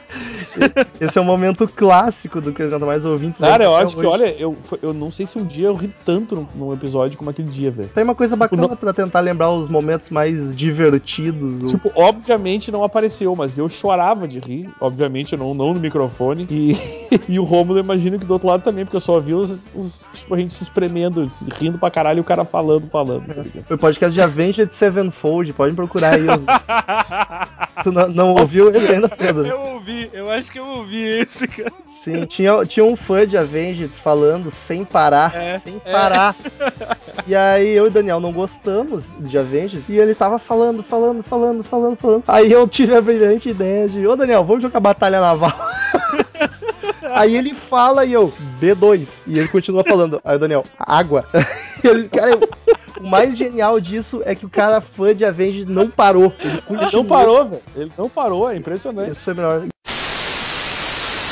Esse 0.99 1.17
é 1.17 1.21
um 1.21 1.25
momento 1.25 1.67
clássico 1.67 2.39
do 2.41 2.51
Crazy 2.53 2.71
Metal 2.71 2.87
Mais 2.87 3.05
ouvintes. 3.05 3.39
Cara, 3.39 3.63
eu 3.63 3.75
acho 3.75 3.93
que, 3.95 3.99
hoje. 3.99 4.07
olha, 4.09 4.35
eu, 4.39 4.57
eu 4.81 4.93
não 4.93 5.11
sei 5.11 5.25
se 5.25 5.37
um 5.37 5.45
dia 5.45 5.67
eu 5.67 5.75
ri 5.75 5.91
tanto 6.05 6.35
num, 6.35 6.47
num 6.55 6.73
episódio 6.73 7.17
como 7.17 7.29
aquele 7.29 7.49
dia, 7.49 7.69
velho. 7.71 7.89
Tem 7.93 8.03
uma 8.03 8.15
coisa 8.15 8.35
bacana 8.35 8.67
Não- 8.67 8.75
pra 8.75 8.93
tentar 8.93 9.19
lembrar 9.19 9.51
os 9.51 9.67
momentos 9.69 10.09
mais 10.09 10.55
divertidos. 10.55 11.63
o- 11.63 11.65
Tipo, 11.65 11.91
obviamente 11.95 12.71
não 12.71 12.83
apareceu, 12.83 13.35
mas 13.35 13.57
eu 13.57 13.67
chorava 13.69 14.27
de 14.27 14.39
rir. 14.39 14.69
Obviamente, 14.81 15.35
não, 15.37 15.53
não 15.53 15.73
no 15.73 15.79
microfone. 15.79 16.47
E, 16.49 16.75
e 17.29 17.39
o 17.39 17.43
Romulo, 17.43 17.79
eu 17.79 17.83
imagino 17.83 18.17
que 18.19 18.25
do 18.25 18.33
outro 18.33 18.47
lado 18.47 18.63
também, 18.63 18.83
porque 18.85 18.97
eu 18.97 19.01
só 19.01 19.13
ouvi 19.15 19.33
os, 19.33 19.69
os- 19.75 20.09
tipo, 20.13 20.33
a 20.33 20.37
gente 20.37 20.53
se 20.53 20.63
espremendo, 20.63 21.27
rindo 21.59 21.77
pra 21.77 21.91
caralho 21.91 22.17
e 22.17 22.21
o 22.21 22.23
cara 22.23 22.43
falando, 22.45 22.87
falando. 22.89 23.25
tá? 23.27 23.43
Foi 23.67 23.75
o 23.75 23.79
podcast 23.79 24.13
de 24.13 24.21
Avenged 24.21 24.73
Sevenfold, 24.73 25.53
pode 25.53 25.75
procurar 25.75 26.15
aí. 26.15 26.25
tu 27.83 27.91
não, 27.91 28.07
não 28.07 28.33
ouviu 28.35 28.69
esse 28.69 28.79
ainda, 28.91 29.09
Pedro? 29.09 29.45
Eu 29.45 29.59
ouvi, 29.73 30.09
eu 30.13 30.29
acho 30.31 30.46
que 30.51 30.59
eu 30.59 30.65
ouvi 30.65 31.03
esse, 31.03 31.47
cara. 31.47 31.71
Sim, 31.85 32.25
tinha, 32.25 32.65
tinha 32.65 32.85
um 32.85 32.95
fã 32.95 33.25
de 33.25 33.37
Avenged 33.37 33.89
falando 33.89 34.49
sem 34.51 34.83
parar, 34.85 35.35
É, 35.35 35.59
sem 35.59 35.81
é. 35.83 35.91
parar. 35.91 36.35
E 37.25 37.35
aí 37.35 37.69
eu 37.69 37.85
e 37.85 37.87
o 37.87 37.91
Daniel 37.91 38.19
não 38.19 38.31
gostamos 38.31 39.09
de 39.19 39.37
Avenged 39.37 39.83
e 39.89 39.97
ele 39.97 40.15
tava 40.15 40.39
falando, 40.39 40.81
falando, 40.83 41.23
falando, 41.23 41.63
falando, 41.63 41.95
falando. 41.97 42.23
Aí 42.27 42.51
eu 42.51 42.67
tive 42.67 42.95
a 42.95 43.01
brilhante 43.01 43.49
ideia 43.49 43.87
de, 43.87 44.05
ô 44.07 44.15
Daniel, 44.15 44.43
vamos 44.45 44.61
jogar 44.63 44.79
Batalha 44.79 45.19
Naval. 45.19 45.53
Aí 47.13 47.35
ele 47.35 47.53
fala 47.53 48.05
e 48.05 48.13
eu, 48.13 48.31
B2. 48.61 49.23
E 49.27 49.39
ele 49.39 49.47
continua 49.47 49.83
falando. 49.83 50.21
Aí 50.23 50.35
o 50.35 50.39
Daniel, 50.39 50.63
água. 50.77 51.25
Ele, 51.83 52.07
cara, 52.09 52.37
o 52.99 53.07
mais 53.07 53.37
genial 53.37 53.79
disso 53.79 54.21
é 54.25 54.35
que 54.35 54.45
o 54.45 54.49
cara 54.49 54.81
fã 54.81 55.15
de 55.15 55.23
Avenged 55.23 55.65
não 55.65 55.89
parou. 55.89 56.33
Ele 56.39 56.53
Ele 56.53 56.61
continuou. 56.61 56.91
não 57.03 57.05
parou, 57.05 57.45
velho. 57.45 57.61
Ele 57.75 57.91
não 57.97 58.09
parou, 58.09 58.49
é 58.49 58.55
impressionante. 58.55 59.11
Isso 59.11 59.23
foi 59.23 59.33
melhor. 59.35 59.63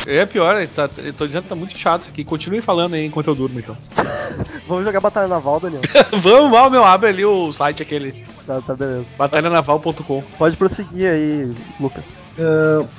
É 0.05 0.25
pior, 0.25 0.67
tá, 0.67 0.89
eu 0.97 1.13
tô 1.13 1.25
dizendo 1.25 1.43
que 1.43 1.49
tá 1.49 1.55
muito 1.55 1.77
chato 1.77 2.01
isso 2.01 2.09
aqui. 2.11 2.23
Continue 2.23 2.61
falando 2.61 2.93
aí 2.93 3.05
enquanto 3.05 3.27
eu 3.27 3.35
durmo, 3.35 3.59
então. 3.59 3.75
Vamos 4.67 4.83
jogar 4.83 4.99
Batalha 4.99 5.27
Naval, 5.27 5.59
Daniel. 5.59 5.81
Vamos 6.21 6.51
mal, 6.51 6.69
meu, 6.69 6.83
abre 6.83 7.09
ali 7.09 7.25
o 7.25 7.51
site 7.51 7.81
aquele, 7.81 8.25
Tá, 8.45 8.61
tá 8.61 8.75
beleza. 8.75 9.07
batalhanaval.com. 9.17 10.23
Pode 10.37 10.55
prosseguir 10.55 11.09
aí, 11.09 11.51
Lucas. 11.79 12.23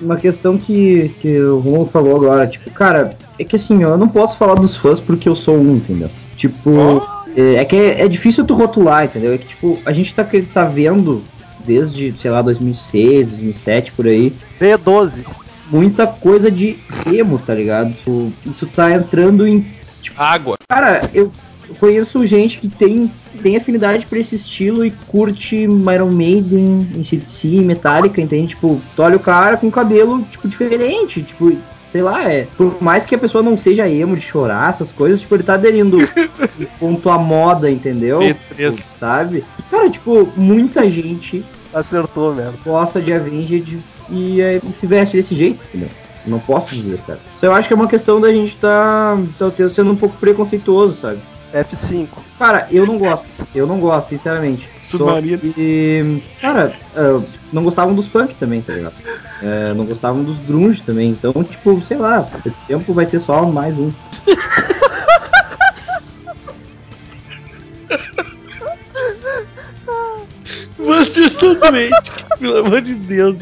uma 0.01 0.17
questão 0.17 0.59
que, 0.59 1.11
que 1.21 1.39
o 1.39 1.61
Romulo 1.61 1.87
falou 1.87 2.17
agora, 2.17 2.47
tipo, 2.47 2.71
cara, 2.71 3.17
é 3.39 3.45
que 3.45 3.55
assim, 3.57 3.83
eu 3.83 3.97
não 3.97 4.09
posso 4.09 4.37
falar 4.37 4.55
dos 4.55 4.77
fãs 4.77 4.99
porque 4.99 5.29
eu 5.29 5.37
sou 5.37 5.57
um, 5.57 5.77
entendeu? 5.77 6.11
Tipo, 6.37 7.07
é, 7.37 7.57
é 7.57 7.65
que 7.65 7.77
é, 7.77 8.03
é 8.03 8.09
difícil 8.09 8.45
tu 8.45 8.55
rotular, 8.55 9.05
entendeu? 9.05 9.35
É 9.35 9.39
que, 9.39 9.47
tipo, 9.47 9.79
a 9.85 9.93
gente 9.93 10.13
tá, 10.15 10.27
tá 10.53 10.65
vendo 10.65 11.23
desde, 11.65 12.15
sei 12.21 12.31
lá, 12.31 12.43
2006, 12.43 13.29
2007, 13.29 13.93
por 13.93 14.07
aí, 14.07 14.33
B12. 14.61 15.25
Muita 15.71 16.07
coisa 16.07 16.51
de 16.51 16.77
emo, 17.07 17.39
tá 17.39 17.55
ligado? 17.55 17.93
Tipo, 17.93 18.33
Isso 18.45 18.67
tá 18.67 18.93
entrando 18.93 19.47
em 19.47 19.67
Água. 20.17 20.57
Cara, 20.69 21.11
eu 21.13 21.33
conheço 21.79 22.27
gente 22.27 22.59
que 22.59 22.69
tem, 22.69 23.11
tem 23.43 23.57
afinidade 23.57 24.07
por 24.07 24.17
esse 24.17 24.35
estilo 24.35 24.85
e 24.85 24.91
curte 24.91 25.57
Iron 25.57 26.11
Maiden, 26.11 26.89
ACDC, 27.01 27.49
Metallica, 27.61 28.21
entende? 28.21 28.49
Tipo, 28.49 28.81
tu 28.95 29.03
olha 29.03 29.17
o 29.17 29.21
cara 29.21 29.57
com 29.57 29.71
cabelo, 29.71 30.23
tipo, 30.31 30.49
diferente, 30.49 31.23
tipo, 31.23 31.57
sei 31.91 32.03
lá, 32.03 32.31
é. 32.31 32.47
Por 32.57 32.81
mais 32.81 33.05
que 33.05 33.15
a 33.15 33.19
pessoa 33.19 33.43
não 33.43 33.57
seja 33.57 33.89
emo 33.89 34.17
de 34.17 34.23
chorar, 34.23 34.71
essas 34.71 34.93
coisas, 34.93 35.21
tipo, 35.21 35.35
ele 35.35 35.43
tá 35.43 35.55
aderindo 35.55 35.99
ponto 36.79 37.11
à 37.11 37.19
moda, 37.19 37.71
entendeu? 37.71 38.21
P3. 38.21 38.83
Sabe? 38.99 39.45
Cara, 39.71 39.91
tipo, 39.91 40.29
muita 40.37 40.89
gente 40.89 41.45
Acertou 41.73 42.35
mesmo. 42.35 42.59
gosta 42.65 43.01
de 43.01 43.13
Avenged 43.13 43.79
e, 44.11 44.41
é, 44.41 44.61
e 44.63 44.73
se 44.73 44.87
veste 44.87 45.17
desse 45.17 45.35
jeito, 45.35 45.63
entendeu? 45.69 45.89
Não 46.27 46.41
posso 46.41 46.75
dizer, 46.75 46.99
cara. 47.07 47.21
Só 47.39 47.47
eu 47.47 47.53
acho 47.53 47.69
que 47.69 47.75
é 47.75 47.77
uma 47.77 47.87
questão 47.87 48.21
da 48.21 48.33
gente 48.33 48.57
tá, 48.57 49.17
tá 49.39 49.71
sendo 49.71 49.93
um 49.93 49.97
pouco 49.97 50.17
preconceituoso, 50.17 51.01
sabe? 51.01 51.21
F5. 51.53 52.09
Cara, 52.39 52.67
eu 52.71 52.85
não 52.85 52.99
gosto. 52.99 53.27
Eu 53.55 53.67
não 53.67 53.79
gosto, 53.79 54.09
sinceramente. 54.09 54.69
Só 54.83 54.99
Submarino. 54.99 55.39
que, 55.39 56.23
cara, 56.41 56.73
ah, 56.95 57.23
não 57.53 57.63
gostavam 57.63 57.95
dos 57.95 58.09
punk 58.09 58.35
também, 58.35 58.61
tá 58.61 58.75
ligado? 58.75 58.95
É, 59.43 59.73
não 59.75 59.85
gostavam 59.85 60.25
dos 60.25 60.39
grunge 60.41 60.83
também. 60.83 61.11
Então, 61.11 61.33
tipo, 61.45 61.83
sei 61.85 61.97
lá, 61.97 62.29
esse 62.45 62.57
tempo 62.67 62.93
vai 62.93 63.07
ser 63.07 63.21
só 63.21 63.47
mais 63.47 63.79
um. 63.79 63.93
Vocês 70.79 71.33
estão 71.33 71.55
doentes, 71.55 72.13
pelo 72.39 72.59
amor 72.59 72.81
de 72.83 72.95
Deus. 72.95 73.39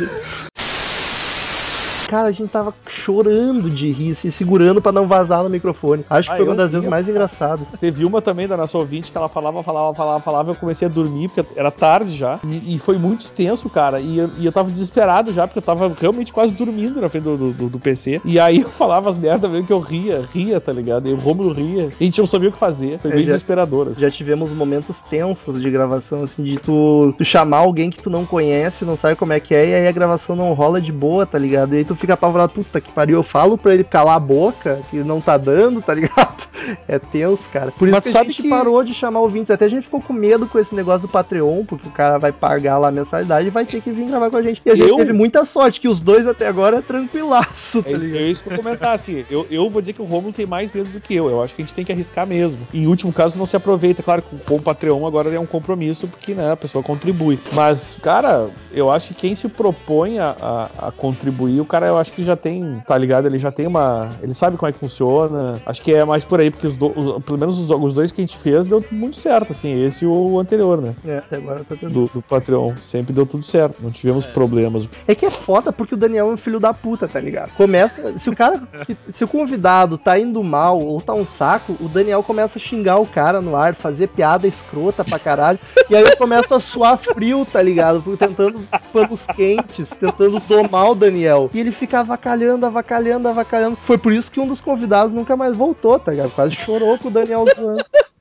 Cara, 2.09 2.29
a 2.29 2.33
gente 2.33 2.51
tava 2.51 2.73
chorando 2.87 3.69
de 3.71 3.91
rir, 3.91 4.15
se 4.15 4.31
segurando 4.31 4.81
pra 4.81 4.93
não 4.93 5.07
vazar 5.07 5.43
no 5.43 5.51
microfone. 5.51 6.05
Acho 6.09 6.29
que 6.29 6.35
Ah, 6.35 6.37
foi 6.39 6.47
uma 6.47 6.55
das 6.55 6.73
vezes 6.73 6.89
mais 6.89 7.09
engraçadas. 7.09 7.69
Teve 7.81 8.05
uma 8.05 8.21
também 8.23 8.47
da 8.47 8.57
nossa 8.57 8.77
ouvinte 8.79 9.11
que 9.11 9.17
ela 9.19 9.29
falava, 9.29 9.63
falava, 9.63 9.95
falava, 9.95 10.21
falava. 10.23 10.51
Eu 10.51 10.55
comecei 10.55 10.87
a 10.87 10.91
dormir, 10.91 11.29
porque 11.29 11.45
era 11.59 11.71
tarde 11.71 12.17
já. 12.17 12.39
E, 12.47 12.75
e 12.75 12.79
foi 12.79 12.99
muito 12.99 13.33
tenso, 13.33 13.69
cara. 13.69 14.01
E 14.01 14.19
eu, 14.19 14.31
e 14.39 14.47
eu 14.47 14.53
tava 14.53 14.71
desesperado 14.71 15.33
já, 15.33 15.47
porque 15.47 15.59
eu 15.59 15.63
tava 15.63 15.93
realmente 15.99 16.33
quase 16.33 16.53
dormindo 16.55 17.01
na 17.01 17.09
frente 17.09 17.25
do, 17.25 17.37
do, 17.37 17.53
do- 17.53 17.69
do 17.71 17.79
PC. 17.81 18.21
E 18.25 18.39
aí 18.39 18.61
eu 18.61 18.71
falava 18.71 19.11
as 19.11 19.17
merdas 19.19 19.51
mesmo 19.51 19.67
que 19.67 19.73
eu 19.73 19.81
ria, 19.81 20.23
ria, 20.33 20.61
tá 20.61 20.73
ligado? 20.73 21.09
E 21.09 21.13
o 21.13 21.17
Romulo 21.17 21.53
ria. 21.53 21.91
E 21.99 22.05
a 22.05 22.05
gente 22.05 22.19
não 22.21 22.27
sabia 22.27 22.49
o 22.49 22.53
que 22.53 22.59
fazer. 22.59 22.99
Foi 23.01 23.11
É, 23.11 23.15
bem 23.15 23.25
já- 23.25 23.33
desesperador. 23.33 23.89
assim. 23.89 24.01
Já 24.01 24.11
tivemos 24.11 24.53
momentos 24.53 25.01
tensos 25.11 25.61
de 25.61 25.71
gravação, 25.71 26.23
assim, 26.23 26.43
de 26.45 26.59
tu, 26.59 27.13
tu 27.17 27.25
chamar 27.25 27.59
alguém 27.59 27.91
que 27.91 27.99
tu 28.03 28.11
não 28.11 28.25
conhece, 28.25 28.85
não 28.85 28.97
sabe 28.97 29.17
como 29.17 29.33
é 29.33 29.41
que 29.41 29.55
é, 29.55 29.69
e 29.71 29.75
aí 29.75 29.87
a 29.89 29.93
gravação 29.93 30.37
não 30.37 30.53
rola 30.53 30.81
de 30.81 30.93
boa, 30.93 31.27
tá 31.27 31.39
ligado? 31.39 31.75
E 31.75 31.79
aí 31.79 31.85
tu 31.85 31.94
fica 31.97 32.15
apavorado, 32.15 32.53
puta 32.53 32.81
que 32.81 32.91
pariu, 32.93 33.17
eu 33.19 33.23
falo 33.23 33.57
pra 33.59 33.75
ele 33.75 33.85
calar 33.85 34.17
a 34.17 34.21
boca, 34.21 34.81
que 34.91 34.97
não 34.99 35.21
tá 35.21 35.37
dando, 35.37 35.81
tá 35.83 35.93
ligado? 35.95 36.45
É 36.89 36.99
tenso, 36.99 37.49
cara. 37.51 37.71
Por 37.73 37.87
isso 37.89 37.95
Mas 37.95 38.03
que 38.05 38.09
a 38.09 38.13
sabe 38.13 38.31
gente 38.31 38.43
que- 38.43 38.49
parou 38.49 38.83
de 38.83 38.95
chamar 38.95 39.21
ouvintes. 39.21 39.51
Até 39.51 39.67
a 39.67 39.69
gente 39.69 39.85
ficou 39.85 40.01
com 40.01 40.13
medo 40.13 40.47
com 40.47 40.59
esse 40.59 40.75
negócio 40.75 41.03
do 41.07 41.11
Patreon, 41.11 41.65
porque 41.65 41.87
o 41.89 41.91
cara 41.91 42.19
vai 42.19 42.33
pagar 42.33 42.79
lá 42.79 42.89
a 42.89 42.93
mensalidade 42.93 43.49
e 43.49 43.51
vai 43.51 43.67
ter 43.67 43.81
que 43.83 43.91
vir 43.91 44.07
gravar 44.07 44.31
com 44.31 44.37
a 44.37 44.43
gente. 44.43 44.63
E 44.65 44.71
a 44.71 44.75
gente 44.75 44.89
Eu- 44.89 44.97
teve 44.97 45.13
muita 45.13 45.45
sorte, 45.45 45.81
que 45.81 45.89
os 45.89 46.01
dois 46.01 46.27
até 46.27 46.47
agora 46.47 46.79
é 46.79 46.83
tranquilaço, 46.83 47.83
tá 47.83 47.91
É 47.91 47.93
isso, 47.93 48.05
ligado? 48.05 48.21
é 48.21 48.27
isso 48.31 48.43
que 48.45 48.53
eu 48.53 48.57
comentar, 48.57 48.95
assim. 48.95 49.25
Eu, 49.31 49.47
eu 49.51 49.69
vou 49.69 49.83
dizer 49.83 49.93
que 49.93 50.03
o 50.03 50.05
Romulo 50.05 50.33
tem 50.33 50.47
mais 50.47 50.71
medo 50.73 50.89
do 50.89 51.01
que 51.01 51.15
eu. 51.15 51.29
Eu 51.29 51.43
acho 51.43 51.55
que 51.55 51.63
a 51.63 51.65
gente 51.65 51.75
tem 51.75 51.85
que 51.85 51.93
arriscar 51.93 52.27
mesmo. 52.27 52.67
Em 52.73 52.87
último 52.87 53.13
caso, 53.13 53.39
não 53.39 53.47
se 53.47 53.57
aproveita. 53.57 54.03
Claro 54.03 54.23
que 54.23 54.37
com 54.39 54.57
o 54.57 54.63
Patreon 54.63 55.07
agora 55.07 55.29
é 55.35 55.39
um 55.41 55.47
compromisso, 55.47 56.09
porque 56.09 56.35
né, 56.35 56.53
a 56.53 56.57
pessoa 56.57 56.83
contribui. 56.83 57.39
Mas, 57.53 57.97
cara, 58.03 58.49
eu 58.73 58.91
acho 58.91 59.09
que 59.09 59.15
quem 59.15 59.35
se 59.35 59.49
propõe 59.49 60.19
a, 60.19 60.35
a- 60.41 60.89
a 60.89 60.93
contribuir, 60.93 61.61
o 61.61 61.65
cara 61.65 61.84
eu 61.89 61.99
acho 61.99 62.13
que 62.13 62.23
já 62.25 62.37
tem, 62.37 62.83
tá 62.87 62.97
ligado? 62.97 63.27
Ele 63.27 63.39
já 63.39 63.51
tem 63.53 63.67
uma. 63.67 64.11
Ele 64.23 64.35
sabe 64.35 64.57
como 64.57 64.69
é 64.69 64.73
que 64.73 64.79
funciona. 64.79 65.61
Acho 65.67 65.83
que 65.83 65.93
é 65.95 66.05
mais 66.05 66.25
por 66.25 66.41
aí, 66.41 66.51
porque 66.51 66.67
os, 66.67 66.77
do- 66.77 66.93
os- 66.99 67.23
pelo 67.25 67.39
menos 67.39 67.59
os, 67.59 67.71
os 67.71 67.95
dois 67.95 68.11
que 68.13 68.21
a 68.21 68.25
gente 68.27 68.37
fez 68.39 68.67
deu 68.67 68.85
muito 68.91 69.17
certo, 69.17 69.53
assim. 69.53 69.85
Esse 69.85 70.05
e 70.05 70.09
o 70.09 70.39
anterior, 70.39 70.81
né? 70.81 70.95
É, 71.07 71.19
até 71.19 71.37
agora 71.37 71.65
tá 71.69 71.77
tendo. 71.79 71.93
Do, 71.93 72.05
do 72.15 72.23
Patreon. 72.23 72.75
Sempre 72.83 73.13
deu 73.13 73.27
tudo 73.27 73.45
certo. 73.45 73.77
Não 73.83 73.91
tivemos 73.91 74.25
problemas. 74.27 74.89
É 75.07 75.15
que 75.15 75.27
é 75.27 75.31
foda 75.31 75.73
porque 75.73 75.95
o 75.95 75.97
Daniel 75.97 76.31
é 76.31 76.33
um 76.33 76.37
filho 76.37 76.59
da 76.61 76.73
puta, 76.75 77.07
tá 77.09 77.21
ligado? 77.21 77.51
Começa. 77.57 78.17
Se 78.19 78.29
o 78.31 78.35
cara. 78.37 78.63
Se 79.11 79.25
o 79.25 79.29
convidado 79.29 79.97
tá 79.99 80.19
indo 80.19 80.43
mal 80.43 80.79
ou 80.81 81.01
tá 81.01 81.13
um 81.15 81.25
saco, 81.25 81.77
o 81.81 81.89
Daniel 81.89 82.23
começa 82.23 82.59
a 82.59 82.63
xingar 82.63 82.99
o 82.99 83.07
cara 83.07 83.41
no 83.41 83.57
ar, 83.57 83.75
fazer 83.75 84.09
piada 84.09 84.47
escrota 84.47 85.05
pra 85.05 85.19
caralho. 85.19 85.59
e 85.91 85.95
aí 85.97 86.03
eu 86.03 86.17
começo 86.17 86.55
a 86.55 86.61
suar 86.61 86.97
frio, 86.99 87.47
tá 87.51 87.61
ligado? 87.63 88.03
Tentando 88.17 88.61
panos 88.93 89.27
quentes, 89.27 89.91
tentando 89.91 90.41
domar 90.41 90.91
o 90.91 90.95
Daniel. 90.95 91.51
E 91.53 91.61
ele 91.61 91.71
fica 91.75 92.01
avacalhando, 92.01 92.65
avacalhando, 92.65 93.29
avacalhando. 93.29 93.77
Foi 93.83 93.99
por 93.99 94.13
isso 94.13 94.31
que 94.31 94.41
um 94.41 94.47
dos 94.47 94.61
convidados 94.61 95.13
nunca 95.13 95.37
mais 95.37 95.57
voltou, 95.57 95.99
tá 95.99 96.11
ligado? 96.11 96.31
Quase 96.31 96.55
chorou 96.55 96.99
com 96.99 97.09
o 97.09 97.11
Daniel. 97.11 97.45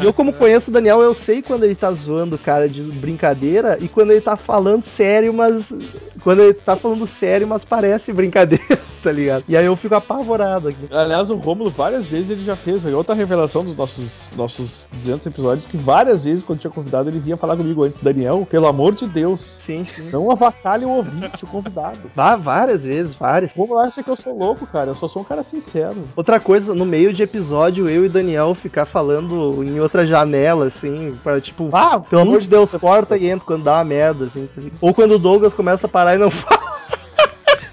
E 0.00 0.04
eu, 0.04 0.12
como 0.12 0.32
conheço 0.32 0.70
o 0.70 0.72
Daniel, 0.74 1.00
eu 1.02 1.14
sei 1.14 1.42
quando 1.42 1.64
ele 1.64 1.74
tá 1.74 1.92
zoando 1.92 2.36
o 2.36 2.38
cara 2.38 2.68
de 2.68 2.82
brincadeira 2.82 3.76
e 3.80 3.88
quando 3.88 4.10
ele 4.10 4.20
tá 4.20 4.36
falando 4.36 4.84
sério, 4.84 5.32
mas. 5.32 5.72
Quando 6.22 6.40
ele 6.42 6.54
tá 6.54 6.76
falando 6.76 7.06
sério, 7.06 7.46
mas 7.48 7.64
parece 7.64 8.12
brincadeira, 8.12 8.78
tá 9.02 9.10
ligado? 9.10 9.44
E 9.48 9.56
aí 9.56 9.66
eu 9.66 9.74
fico 9.74 9.94
apavorado 9.94 10.68
aqui. 10.68 10.86
Aliás, 10.90 11.30
o 11.30 11.34
Rômulo 11.34 11.70
várias 11.70 12.06
vezes 12.06 12.30
ele 12.30 12.44
já 12.44 12.54
fez. 12.54 12.82
Foi 12.82 12.94
outra 12.94 13.14
revelação 13.14 13.64
dos 13.64 13.74
nossos, 13.74 14.30
nossos 14.36 14.86
200 14.92 15.26
episódios 15.26 15.66
que 15.66 15.76
várias 15.76 16.22
vezes, 16.22 16.44
quando 16.44 16.60
tinha 16.60 16.70
convidado, 16.70 17.10
ele 17.10 17.18
vinha 17.18 17.36
falar 17.36 17.56
comigo 17.56 17.82
antes. 17.82 17.98
Daniel, 17.98 18.46
pelo 18.48 18.68
amor 18.68 18.94
de 18.94 19.06
Deus, 19.06 19.40
Sim, 19.58 19.84
sim. 19.84 20.10
não 20.10 20.30
avacalhe 20.30 20.84
o 20.84 20.90
ouvinte, 20.90 21.44
o 21.44 21.48
convidado. 21.48 22.10
Vá 22.14 22.36
várias 22.36 22.84
vezes, 22.84 23.14
várias. 23.14 23.52
O 23.52 23.58
Rômulo 23.58 23.80
acha 23.80 24.02
que 24.02 24.10
eu 24.10 24.16
sou 24.16 24.36
louco, 24.38 24.66
cara. 24.66 24.90
Eu 24.90 24.94
só 24.94 25.08
sou 25.08 25.22
um 25.22 25.24
cara 25.24 25.42
sincero. 25.42 26.04
Outra 26.14 26.38
coisa, 26.38 26.72
no 26.74 26.86
meio 26.86 27.12
de 27.12 27.22
episódio, 27.22 27.88
eu 27.88 28.06
e 28.06 28.08
Daniel 28.08 28.54
ficar 28.54 28.86
falando 28.86 29.31
em 29.62 29.80
outra 29.80 30.06
janela, 30.06 30.66
assim, 30.66 31.18
pra 31.22 31.40
tipo. 31.40 31.68
Ah, 31.72 31.98
Pelo 32.00 32.22
amor 32.22 32.40
de 32.40 32.48
Deus, 32.48 32.74
corta 32.74 33.16
e 33.16 33.28
entra 33.28 33.44
quando 33.46 33.64
dá 33.64 33.74
uma 33.74 33.84
merda, 33.84 34.26
assim. 34.26 34.48
Ou 34.80 34.92
quando 34.94 35.12
o 35.12 35.18
Douglas 35.18 35.54
começa 35.54 35.86
a 35.86 35.90
parar 35.90 36.14
e 36.14 36.18
não 36.18 36.30
fala. 36.32 36.72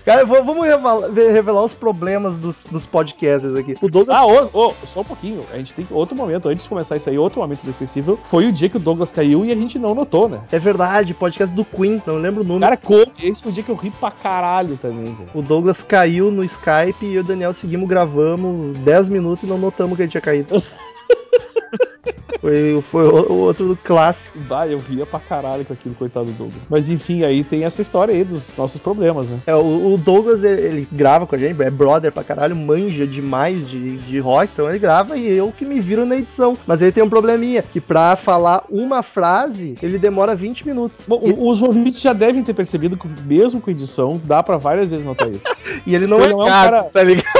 Cara, 0.06 0.26
vamos 0.26 0.64
revelar, 0.66 1.12
revelar 1.14 1.64
os 1.64 1.74
problemas 1.74 2.36
dos, 2.36 2.64
dos 2.72 2.88
podcasters 2.88 3.54
aqui. 3.54 3.76
O 3.80 3.88
Douglas. 3.88 4.18
Ah, 4.18 4.26
ô, 4.26 4.50
ô, 4.70 4.74
só 4.88 5.02
um 5.02 5.04
pouquinho. 5.04 5.44
A 5.54 5.58
gente 5.58 5.72
tem 5.76 5.86
que- 5.86 5.94
outro 5.94 6.18
momento, 6.18 6.50
antes 6.50 6.64
de 6.64 6.70
começar 6.70 6.96
isso 6.98 7.08
aí, 7.12 7.18
outro 7.20 7.40
momento 7.42 7.64
inesquecível, 7.64 8.18
foi 8.24 8.48
o 8.48 8.52
dia 8.52 8.68
que 8.70 8.78
o 8.78 8.80
Douglas 8.80 9.12
caiu 9.12 9.46
e 9.46 9.52
a 9.52 9.56
gente 9.56 9.78
não 9.78 9.94
notou, 9.94 10.28
né? 10.28 10.40
É 10.52 10.58
verdade, 10.58 11.14
podcast 11.14 11.54
do 11.54 11.64
Queen, 11.64 12.02
não 12.08 12.16
lembro 12.18 12.42
o 12.42 12.44
número. 12.44 12.62
Cara, 12.62 12.78
como? 12.78 13.12
Esse 13.22 13.44
foi 13.44 13.52
o 13.52 13.54
dia 13.54 13.62
que 13.62 13.70
eu 13.70 13.76
ri 13.76 13.92
pra 13.92 14.10
caralho 14.10 14.78
também, 14.82 15.14
velho. 15.14 15.30
O 15.32 15.44
Douglas 15.44 15.84
caiu 15.84 16.32
no 16.32 16.44
Skype 16.44 17.06
e 17.06 17.10
eu 17.10 17.14
e 17.16 17.20
o 17.20 17.24
Daniel 17.24 17.54
seguimos, 17.54 17.88
gravamos 17.88 18.80
10 18.80 19.10
minutos 19.10 19.44
e 19.44 19.48
não 19.48 19.60
notamos 19.60 19.96
que 19.96 20.02
ele 20.02 20.10
tinha 20.10 20.22
caído. 20.22 20.56
foi, 22.40 22.82
foi 22.84 23.08
o, 23.08 23.34
outro 23.36 23.78
clássico. 23.84 24.38
Bah, 24.40 24.68
eu 24.68 24.80
ria 24.80 25.06
pra 25.06 25.20
caralho 25.20 25.66
com 25.66 25.74
aquilo, 25.74 25.96
coitado 25.96 26.28
do 26.28 26.32
Douglas. 26.34 26.62
Mas 26.70 26.90
enfim, 26.90 27.24
aí 27.24 27.44
tem 27.44 27.64
essa 27.66 27.82
história 27.82 28.14
aí 28.14 28.24
dos 28.24 28.54
nossos 28.58 28.80
problemas, 28.80 29.30
né? 29.30 29.40
É, 29.46 29.56
o, 29.56 29.94
o 29.94 29.98
Douglas, 29.98 30.44
ele, 30.44 30.62
ele 30.62 30.88
grava 30.92 31.28
com 31.28 31.36
a 31.36 31.38
gente, 31.38 31.62
é 31.62 31.70
brother 31.70 32.12
pra 32.12 32.24
caralho, 32.24 32.56
manja 32.56 33.06
demais 33.06 33.68
de, 33.68 33.98
de 34.00 34.20
rock, 34.20 34.52
então 34.54 34.70
ele 34.70 34.80
grava 34.80 35.18
e 35.18 35.28
eu 35.30 35.52
que 35.52 35.66
me 35.66 35.80
viro 35.80 36.06
na 36.06 36.16
edição. 36.16 36.58
Mas 36.66 36.82
ele 36.82 36.92
tem 36.92 37.04
um 37.04 37.10
probleminha, 37.10 37.62
que 37.62 37.82
pra 37.82 38.16
falar 38.16 38.64
uma 38.70 39.04
frase, 39.04 39.76
ele 39.82 39.98
demora 39.98 40.36
20 40.36 40.66
minutos. 40.66 41.06
Bom, 41.08 41.22
e, 41.24 41.34
os 41.38 41.62
ouvintes 41.62 42.02
já 42.02 42.14
devem 42.14 42.44
ter 42.44 42.54
percebido 42.54 42.98
que 42.98 43.08
mesmo 43.26 43.62
com 43.62 43.72
edição, 43.72 44.20
dá 44.24 44.42
pra 44.42 44.58
várias 44.58 44.90
vezes 44.90 45.06
notar 45.06 45.30
isso. 45.30 45.44
e 45.86 45.94
ele 45.94 46.08
não 46.08 46.20
ele 46.20 46.28
é 46.28 46.32
não 46.32 46.42
é 46.42 46.46
um 46.46 46.48
gato, 46.48 46.64
cara- 46.70 46.84
tá 46.86 47.04
ligado? 47.04 47.39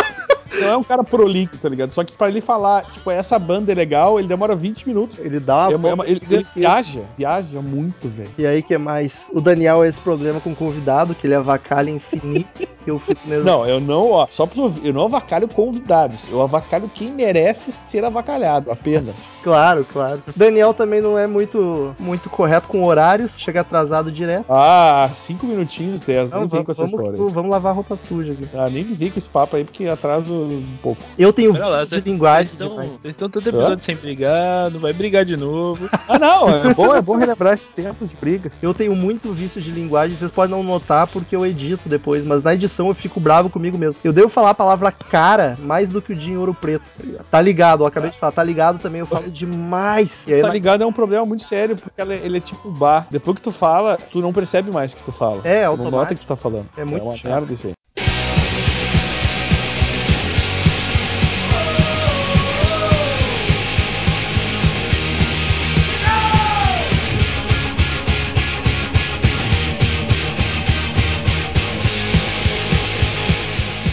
Não 0.60 0.70
é 0.70 0.78
um 0.78 0.84
cara 0.84 1.04
prolixo, 1.04 1.58
tá 1.62 1.70
ligado? 1.70 1.94
Só 1.94 2.04
que 2.04 2.14
pra 2.14 2.30
ele 2.30 2.42
falar, 2.42 2.86
tipo, 2.92 3.10
essa 3.12 3.38
banda 3.40 3.72
é 3.72 3.76
legal, 3.76 4.20
ele 4.20 4.28
demora 4.28 4.56
20 4.56 4.88
minutos. 4.88 5.18
Ele 5.20 5.40
dá 5.40 5.70
uma 5.70 5.90
É 5.90 5.92
é 5.92 6.12
ele, 6.12 6.22
ele 6.30 6.46
viaja, 6.56 7.02
viaja 7.18 7.62
muito, 7.62 8.08
velho. 8.10 8.32
E 8.38 8.46
aí, 8.46 8.62
que 8.62 8.78
mais? 8.78 9.28
O 9.32 9.42
Daniel 9.42 9.84
é 9.84 9.88
esse 9.88 10.00
problema 10.00 10.40
com 10.40 10.52
o 10.52 10.56
convidado, 10.56 11.16
que 11.16 11.28
ele 11.28 11.36
avacalha 11.36 11.90
infinito, 11.90 12.68
que 12.84 12.90
eu 12.90 13.00
fico 13.00 13.22
nervoso. 13.28 13.46
Não, 13.46 13.66
eu 13.66 13.80
não, 13.80 14.12
ó, 14.12 14.28
só 14.30 14.48
ouvintes, 14.56 14.86
eu 14.86 14.94
não 14.94 15.06
avacalho 15.06 15.48
convidados, 15.48 16.28
eu 16.30 16.42
avacalho 16.42 16.90
quem 16.94 17.12
merece 17.12 17.72
ser 17.88 18.04
avacalhado, 18.04 18.72
apenas. 18.72 19.16
Claro, 19.44 19.86
claro. 19.92 20.24
Daniel 20.36 20.74
também 20.74 21.02
não 21.02 21.18
é 21.18 21.28
muito, 21.28 21.96
muito 22.00 22.30
correto 22.30 22.68
com 22.68 22.84
horários, 22.84 23.38
chega 23.38 23.62
atrasado 23.62 24.12
direto. 24.12 24.46
Ah, 24.50 25.10
5 25.14 25.46
minutinhos, 25.46 26.02
10, 26.02 26.32
nem 26.32 26.42
Não, 26.42 26.48
vem 26.48 26.64
com 26.64 26.72
essa 26.72 26.86
vamos, 26.86 27.00
história. 27.00 27.34
vamos 27.34 27.52
lavar 27.52 27.76
roupa 27.76 27.96
suja 27.98 28.34
aqui. 28.34 28.50
Ah, 28.54 28.70
nem 28.70 28.84
me 28.84 28.96
vem 28.96 29.12
com 29.12 29.20
esse 29.20 29.30
papo 29.30 29.56
aí, 29.56 29.64
porque 29.64 29.86
atraso 29.88 30.34
um 30.56 30.78
pouco. 30.82 31.02
Eu 31.18 31.32
tenho 31.34 31.54
Olha 31.54 31.66
lá, 31.66 31.86
de 31.86 32.00
linguagem 32.02 32.48
vocês 32.48 32.54
estão- 32.62 32.70
demais. 32.70 32.92
Vocês 33.02 33.14
estão 33.14 33.30
todo 33.30 33.48
episódio 33.48 33.84
sem 33.84 33.96
brigar, 33.96 34.70
não 34.72 34.80
vai 34.80 34.94
brigar 34.94 35.26
de 35.26 35.36
novo. 35.38 35.90
Ah, 36.10 36.18
não, 36.18 36.50
é 36.50 36.74
bom, 36.74 36.96
é 36.96 37.02
bom 37.02 37.18
relembrar 37.18 37.54
esses 37.54 37.72
tempos 37.72 38.10
de 38.10 38.18
brigas. 38.18 38.54
Eu 38.64 38.74
tenho 38.74 38.96
muito 38.96 39.32
vício 39.32 39.62
de 39.62 39.70
linguagem, 39.72 40.16
vocês 40.18 40.32
podem 40.32 40.56
não 40.56 40.64
notar 40.64 41.06
porque 41.08 41.36
eu 41.36 41.46
edito 41.46 41.88
depois, 41.88 42.26
mas 42.26 42.42
na 42.42 42.56
edição 42.56 42.88
eu 42.88 42.96
fico 42.96 43.20
bravo 43.20 43.48
comigo 43.50 43.78
mesmo. 43.78 44.02
Eu 44.04 44.12
devo 44.12 44.28
falar 44.28 44.50
a 44.50 44.54
palavra 44.56 44.92
cara 44.92 45.56
mais 45.62 45.90
do 45.92 46.02
que 46.02 46.14
o 46.14 46.16
dia 46.16 46.34
em 46.34 46.38
ouro 46.38 46.54
preto, 46.54 46.84
tá 46.98 47.04
ligado? 47.04 47.26
Tá 47.30 47.42
ligado, 47.42 47.84
eu 47.84 47.88
acabei 47.88 48.10
de 48.10 48.18
falar, 48.18 48.32
tá 48.32 48.44
ligado 48.44 48.80
também, 48.80 49.02
eu 49.02 49.06
falo 49.06 49.30
demais. 49.30 50.26
E 50.28 50.34
aí, 50.34 50.42
Tá 50.42 50.48
na- 50.48 50.54
ligado? 50.54 50.82
É 50.82 50.86
um 50.86 50.92
problema 50.94 51.26
muito 51.26 51.44
sério, 51.44 51.76
porque 51.76 52.02
ela- 52.02 52.16
ele 52.16 52.38
é 52.38 52.42
tipo 52.42 52.72
bar. 52.72 53.06
Depois 53.12 53.36
que 53.36 53.42
tu 53.44 53.52
fala, 53.52 53.98
tu 53.98 54.20
não 54.22 54.34
percebe 54.34 54.72
mais 54.72 54.92
o 54.94 54.96
que 54.96 55.04
tu 55.04 55.12
fala. 55.12 55.42
É, 55.44 55.60
Tu 55.62 55.64
não 55.66 55.72
automático. 55.72 55.96
nota 55.98 56.14
o 56.14 56.18
que 56.18 56.26
tu 56.26 56.28
tá 56.28 56.36
falando. 56.36 56.68
É 56.76 56.84
muito 56.84 57.04
uma 57.04 57.16
chato. 57.16 57.32
merda 57.32 57.54
isso 57.54 57.68
aí. 57.68 57.74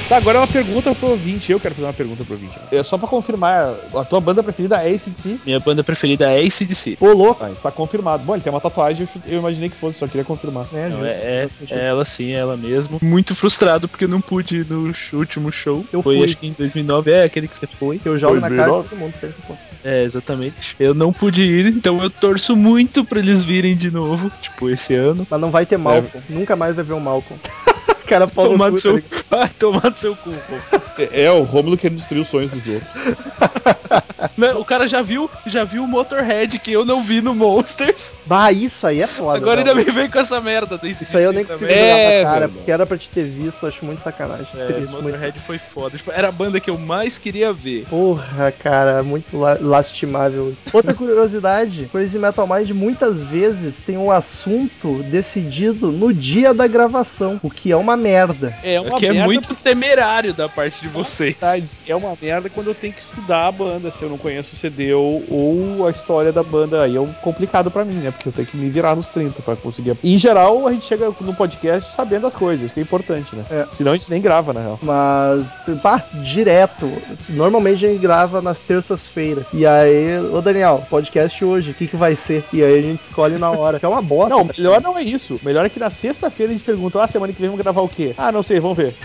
Tá, 0.08 0.16
agora 0.16 0.38
é 0.38 0.40
uma 0.40 0.46
pergunta 0.46 0.94
pro 0.94 1.08
ouvinte. 1.10 1.50
Eu 1.50 1.58
quero 1.58 1.74
fazer 1.74 1.86
uma 1.86 1.92
pergunta 1.92 2.24
pro 2.24 2.34
ouvinte. 2.34 2.56
É 2.70 2.80
só 2.84 2.96
pra 2.96 3.08
confirmar, 3.08 3.74
a 3.94 4.04
tua 4.04 4.20
banda 4.20 4.40
preferida 4.40 4.76
é 4.76 4.94
ACDC? 4.94 5.40
Minha 5.44 5.58
banda 5.58 5.82
preferida 5.82 6.30
é 6.30 6.46
ACDC. 6.46 6.96
Ô, 7.00 7.08
louco. 7.12 7.42
Ah, 7.44 7.50
tá 7.60 7.72
confirmado. 7.72 8.22
Bom, 8.24 8.34
ele 8.34 8.42
tem 8.42 8.52
uma 8.52 8.60
tatuagem, 8.60 9.02
eu, 9.02 9.06
chute- 9.08 9.28
eu 9.32 9.38
imaginei 9.40 9.68
que 9.68 9.74
fosse, 9.76 9.98
só 9.98 10.06
queria 10.06 10.22
confirmar. 10.24 10.66
É, 10.72 10.88
Não, 10.88 10.98
justo, 10.98 11.04
é, 11.06 11.48
é 11.70 11.86
ela 11.88 12.04
sim, 12.04 12.32
é 12.32 12.36
ela 12.36 12.56
mesmo. 12.56 12.98
Muito 13.02 13.34
frustrado 13.34 13.88
porque 13.88 14.04
eu 14.04 14.08
não 14.08 14.20
pude 14.20 14.58
ir 14.58 14.66
no 14.70 14.92
último 15.14 15.50
show. 15.50 15.84
Eu 15.92 16.02
foi 16.04 16.16
fui. 16.18 16.24
acho 16.24 16.36
que 16.36 16.46
em 16.46 16.52
2009, 16.52 17.10
é 17.10 17.24
aquele 17.24 17.48
que 17.48 17.58
você 17.58 17.66
foi. 17.66 18.00
Eu 18.04 18.16
jogo 18.16 18.36
na 18.36 18.42
cara 18.42 18.52
de 18.52 18.56
2009. 18.58 18.88
todo 18.88 18.98
mundo 19.00 19.14
sempre 19.20 19.34
que 19.42 19.42
posso. 19.48 19.60
É, 19.82 20.04
exatamente. 20.04 20.76
Eu 20.78 20.94
não 20.94 21.12
pude 21.12 21.42
ir, 21.42 21.66
então 21.66 22.00
eu 22.00 22.10
torço 22.10 22.54
muito 22.54 23.04
pra 23.04 23.18
eles 23.18 23.42
virem 23.42 23.76
de 23.76 23.90
novo, 23.90 24.30
tipo, 24.40 24.70
esse 24.70 24.94
ano. 24.94 25.26
Mas 25.28 25.40
não 25.40 25.50
vai 25.50 25.66
ter 25.66 25.76
Malcolm. 25.76 26.22
Nunca 26.28 26.54
mais 26.54 26.76
vai 26.76 26.84
ver 26.84 26.92
o 26.92 27.00
Malcolm. 27.00 27.40
cara 28.06 28.26
pau 28.26 28.44
no 28.46 28.50
Tomar 28.52 28.70
no 28.70 28.76
tá 28.76 28.82
seu... 28.82 29.02
Vai 29.28 29.48
tomar 29.58 29.90
no 29.90 29.96
seu 29.96 30.16
cu, 30.16 30.30
pô. 30.30 31.02
É, 31.02 31.24
é, 31.24 31.30
o 31.30 31.42
Rômulo 31.42 31.76
querendo 31.76 31.98
destruir 31.98 32.20
os 32.20 32.28
sonhos 32.28 32.50
dos 32.50 32.66
outros. 32.66 32.90
Não, 34.36 34.60
o 34.60 34.64
cara 34.64 34.86
já 34.86 35.02
viu, 35.02 35.30
já 35.46 35.64
viu 35.64 35.84
o 35.84 35.88
Motorhead 35.88 36.58
que 36.58 36.72
eu 36.72 36.84
não 36.84 37.02
vi 37.02 37.20
no 37.22 37.34
Monsters. 37.34 38.12
Bah, 38.26 38.52
isso 38.52 38.86
aí 38.86 39.00
é 39.00 39.06
foda. 39.06 39.38
Agora 39.38 39.60
ainda 39.60 39.74
me 39.74 39.84
vem 39.84 40.10
com 40.10 40.18
essa 40.18 40.40
merda 40.40 40.76
desse 40.76 41.04
Isso 41.04 41.16
aí 41.16 41.24
eu 41.24 41.32
nem 41.32 41.44
consigo 41.44 41.70
jogar 41.70 41.74
É, 41.76 42.22
na 42.24 42.30
cara, 42.30 42.48
porque 42.48 42.70
era 42.70 42.86
pra 42.86 42.98
te 42.98 43.08
ter 43.08 43.24
visto, 43.24 43.66
acho 43.66 43.84
muito 43.84 44.02
sacanagem. 44.02 44.48
É, 44.54 44.66
Triste, 44.66 44.90
muito. 44.92 45.04
Motorhead 45.04 45.38
foi 45.40 45.58
foda. 45.58 45.96
Tipo, 45.96 46.10
era 46.12 46.28
a 46.28 46.32
banda 46.32 46.60
que 46.60 46.68
eu 46.68 46.76
mais 46.78 47.16
queria 47.18 47.52
ver. 47.52 47.86
Porra, 47.88 48.52
cara, 48.52 49.02
muito 49.02 49.38
la- 49.38 49.58
lastimável. 49.60 50.54
Outra 50.72 50.92
curiosidade, 50.92 51.88
Crazy 51.90 52.18
Metal 52.18 52.46
Mind 52.46 52.70
muitas 52.70 53.22
vezes 53.22 53.80
tem 53.80 53.96
um 53.96 54.10
assunto 54.10 55.02
decidido 55.04 55.90
no 55.92 56.12
dia 56.12 56.52
da 56.52 56.66
gravação, 56.66 57.40
o 57.42 57.50
que 57.50 57.72
é 57.72 57.76
uma 57.76 57.95
merda. 57.96 58.54
É 58.62 58.80
uma 58.80 58.98
que 58.98 59.06
é 59.06 59.12
merda 59.12 59.24
muito 59.24 59.54
temerário 59.54 60.34
da 60.34 60.48
parte 60.48 60.80
de 60.80 60.88
vocês. 60.88 61.36
Verdade, 61.38 61.68
É 61.86 61.94
uma 61.94 62.16
merda 62.20 62.48
quando 62.48 62.68
eu 62.68 62.74
tenho 62.74 62.92
que 62.92 63.00
estudar 63.00 63.46
a 63.46 63.52
banda, 63.52 63.90
se 63.90 64.02
eu 64.02 64.08
não 64.08 64.18
conheço 64.18 64.54
o 64.54 64.58
CD 64.58 64.92
ou, 64.94 65.22
ou 65.28 65.86
a 65.86 65.90
história 65.90 66.32
da 66.32 66.42
banda. 66.42 66.82
Aí 66.82 66.96
é 66.96 67.00
um 67.00 67.12
complicado 67.12 67.70
pra 67.70 67.84
mim, 67.84 67.94
né? 67.94 68.10
Porque 68.10 68.28
eu 68.28 68.32
tenho 68.32 68.46
que 68.46 68.56
me 68.56 68.68
virar 68.68 68.94
nos 68.94 69.06
30 69.08 69.42
pra 69.42 69.56
conseguir. 69.56 69.96
Em 70.02 70.18
geral, 70.18 70.66
a 70.66 70.72
gente 70.72 70.84
chega 70.84 71.12
no 71.20 71.34
podcast 71.34 71.92
sabendo 71.92 72.26
as 72.26 72.34
coisas, 72.34 72.70
que 72.70 72.80
é 72.80 72.82
importante, 72.82 73.34
né? 73.34 73.44
É. 73.50 73.66
Senão 73.72 73.92
a 73.92 73.96
gente 73.96 74.10
nem 74.10 74.20
grava, 74.20 74.52
na 74.52 74.60
real. 74.60 74.78
Mas, 74.82 75.46
pá, 75.82 76.02
direto. 76.22 76.90
Normalmente 77.28 77.84
a 77.84 77.88
gente 77.88 78.00
grava 78.00 78.40
nas 78.42 78.60
terças-feiras. 78.60 79.46
E 79.52 79.66
aí, 79.66 80.18
ô 80.32 80.40
Daniel, 80.40 80.84
podcast 80.88 81.44
hoje, 81.44 81.70
o 81.70 81.74
que, 81.74 81.86
que 81.86 81.96
vai 81.96 82.16
ser? 82.16 82.44
E 82.52 82.62
aí 82.62 82.78
a 82.78 82.82
gente 82.82 83.00
escolhe 83.00 83.38
na 83.38 83.50
hora. 83.50 83.78
Que 83.78 83.86
é 83.86 83.88
uma 83.88 84.02
bosta. 84.02 84.34
Não, 84.34 84.44
melhor 84.44 84.80
não 84.80 84.98
é 84.98 85.02
isso. 85.02 85.36
O 85.36 85.40
Melhor 85.44 85.64
é 85.64 85.68
que 85.68 85.78
na 85.78 85.90
sexta-feira 85.90 86.52
a 86.52 86.56
gente 86.56 86.64
pergunta, 86.64 87.02
ah, 87.02 87.06
semana 87.06 87.32
que 87.32 87.40
vem 87.40 87.48
vamos 87.48 87.62
gravar 87.62 87.80
o 87.86 87.88
quê? 87.88 88.14
Ah, 88.16 88.30
não 88.32 88.42
sei, 88.42 88.60
vamos 88.60 88.76
ver. 88.76 88.94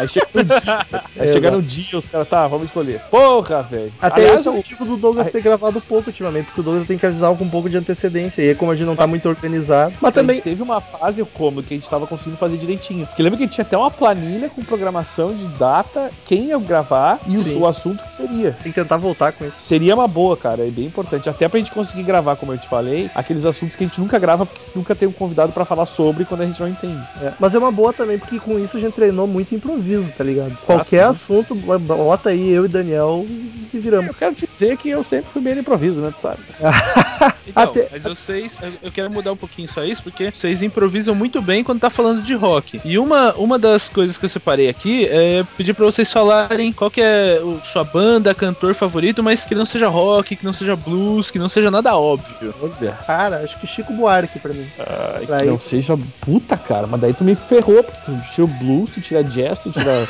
Aí 0.00 0.08
chega 0.08 0.26
no 0.34 0.44
dia, 0.44 0.86
aí 1.20 1.28
É, 1.28 1.32
chega 1.32 1.50
no 1.50 1.62
dia, 1.62 1.98
os 1.98 2.06
caras, 2.06 2.26
tá, 2.26 2.48
vamos 2.48 2.64
escolher. 2.64 2.98
Porra, 3.10 3.62
velho. 3.62 3.92
Até 4.00 4.22
Aliás, 4.22 4.40
esse 4.40 4.48
é 4.48 4.50
o 4.50 4.54
o- 4.54 4.56
motivo 4.56 4.84
do 4.86 4.96
Douglas 4.96 5.28
ter 5.28 5.42
gravado 5.42 5.82
pouco 5.82 6.08
ultimamente, 6.08 6.46
porque 6.46 6.60
o 6.62 6.64
Douglas 6.64 6.86
tem 6.88 6.96
que 6.96 7.04
avisar 7.04 7.32
com 7.36 7.44
um 7.44 7.48
pouco 7.48 7.68
de 7.68 7.76
antecedência. 7.76 8.40
E 8.42 8.48
aí, 8.48 8.54
como 8.54 8.72
a 8.72 8.74
gente 8.74 8.86
não 8.86 8.96
tá 8.96 9.06
muito 9.06 9.28
organizado. 9.28 9.92
Mas 10.00 10.16
a 10.16 10.20
também. 10.20 10.36
gente 10.36 10.44
teve 10.44 10.62
uma 10.62 10.80
fase 10.80 11.22
como 11.34 11.62
que 11.62 11.74
a 11.74 11.76
gente 11.76 11.88
tava 11.90 12.06
conseguindo 12.06 12.38
fazer 12.38 12.56
direitinho. 12.56 13.06
Porque 13.06 13.22
lembra 13.22 13.36
que 13.36 13.42
a 13.44 13.46
gente 13.46 13.54
tinha 13.54 13.64
até 13.66 13.76
uma 13.76 13.90
planilha 13.90 14.48
com 14.48 14.62
programação 14.64 15.34
de 15.34 15.46
data, 15.58 16.10
quem 16.26 16.46
ia 16.46 16.58
gravar 16.58 17.20
e 17.28 17.36
o 17.36 17.42
Sim. 17.44 17.52
seu 17.52 17.66
assunto 17.66 18.02
que 18.02 18.16
seria. 18.16 18.52
Tem 18.62 18.72
que 18.72 18.80
tentar 18.80 18.96
voltar 18.96 19.32
com 19.34 19.44
isso. 19.44 19.60
Seria 19.60 19.94
uma 19.94 20.08
boa, 20.08 20.38
cara, 20.38 20.66
é 20.66 20.70
bem 20.70 20.86
importante. 20.86 21.28
Até 21.28 21.48
pra 21.48 21.58
gente 21.58 21.70
conseguir 21.70 22.02
gravar, 22.02 22.36
como 22.36 22.52
eu 22.54 22.58
te 22.58 22.66
falei, 22.66 23.10
aqueles 23.14 23.44
assuntos 23.44 23.76
que 23.76 23.84
a 23.84 23.86
gente 23.86 24.00
nunca 24.00 24.18
grava 24.18 24.46
porque 24.46 24.62
nunca 24.74 24.94
tem 24.94 25.06
um 25.06 25.12
convidado 25.12 25.52
pra 25.52 25.66
falar 25.66 25.84
sobre 25.84 26.24
quando 26.24 26.40
a 26.40 26.46
gente 26.46 26.60
não 26.60 26.68
entende. 26.68 27.02
É, 27.20 27.32
Mas 27.38 27.54
é 27.54 27.58
uma 27.58 27.70
boa 27.70 27.92
também, 27.92 28.18
porque 28.22 28.38
com 28.40 28.58
isso 28.58 28.76
a 28.76 28.80
gente 28.80 28.94
treinou 28.94 29.26
muito 29.26 29.54
improviso, 29.54 30.12
tá 30.16 30.24
ligado? 30.24 30.56
Qualquer 30.64 30.84
sim. 30.84 30.96
assunto, 30.98 31.54
bota 31.54 32.30
aí 32.30 32.50
eu 32.50 32.64
e 32.64 32.68
Daniel 32.68 33.26
e 33.28 33.78
viramos. 33.78 34.08
Eu 34.08 34.14
quero 34.14 34.34
te 34.34 34.46
dizer 34.46 34.76
que 34.76 34.88
eu 34.90 35.02
sempre 35.02 35.30
fui 35.30 35.42
bem 35.42 35.54
no 35.54 35.60
improviso, 35.60 36.00
né, 36.00 36.12
tu 36.14 36.20
sabe? 36.20 36.38
Então, 37.44 37.64
Até- 37.64 37.88
mas 37.90 38.02
vocês, 38.04 38.52
eu 38.80 38.92
quero 38.92 39.10
mudar 39.10 39.32
um 39.32 39.36
pouquinho 39.36 39.68
só 39.72 39.82
isso, 39.84 40.00
porque 40.00 40.30
vocês 40.30 40.62
improvisam 40.62 41.12
muito 41.12 41.42
bem 41.42 41.64
quando 41.64 41.80
tá 41.80 41.90
falando 41.90 42.22
de 42.22 42.34
rock. 42.34 42.80
E 42.84 42.96
uma, 42.96 43.32
uma 43.34 43.58
das 43.58 43.88
coisas 43.88 44.16
que 44.16 44.24
eu 44.24 44.28
separei 44.28 44.68
aqui 44.68 45.06
é 45.06 45.42
pedir 45.56 45.74
pra 45.74 45.84
vocês 45.84 46.10
falarem 46.12 46.72
qual 46.72 46.88
que 46.88 47.00
é 47.00 47.40
o, 47.42 47.58
sua 47.72 47.82
banda, 47.82 48.32
cantor 48.32 48.74
favorito, 48.76 49.24
mas 49.24 49.44
que 49.44 49.56
não 49.56 49.66
seja 49.66 49.88
rock, 49.88 50.36
que 50.36 50.44
não 50.44 50.54
seja 50.54 50.76
blues, 50.76 51.32
que 51.32 51.38
não 51.38 51.48
seja 51.48 51.68
nada 51.68 51.96
óbvio. 51.96 52.54
Olha. 52.62 52.92
Cara, 53.04 53.38
acho 53.38 53.58
que 53.58 53.66
Chico 53.66 53.92
Buarque 53.92 54.38
pra 54.38 54.52
mim. 54.52 54.66
Ai, 54.78 55.26
Pra 55.26 55.36
que 55.38 55.42
aí- 55.42 55.48
não 55.50 55.58
seja 55.58 55.98
puta, 56.20 56.56
cara, 56.56 56.86
mas 56.86 57.00
daí 57.00 57.12
tu 57.12 57.24
me 57.24 57.34
ferrou, 57.34 57.82
porque 57.82 58.00
tu 58.04 58.11
tira 58.20 58.46
blues, 58.46 58.90
tu 58.90 59.00
tira 59.00 59.22
jazz, 59.24 59.60
tu 59.60 59.70
tira 59.70 60.08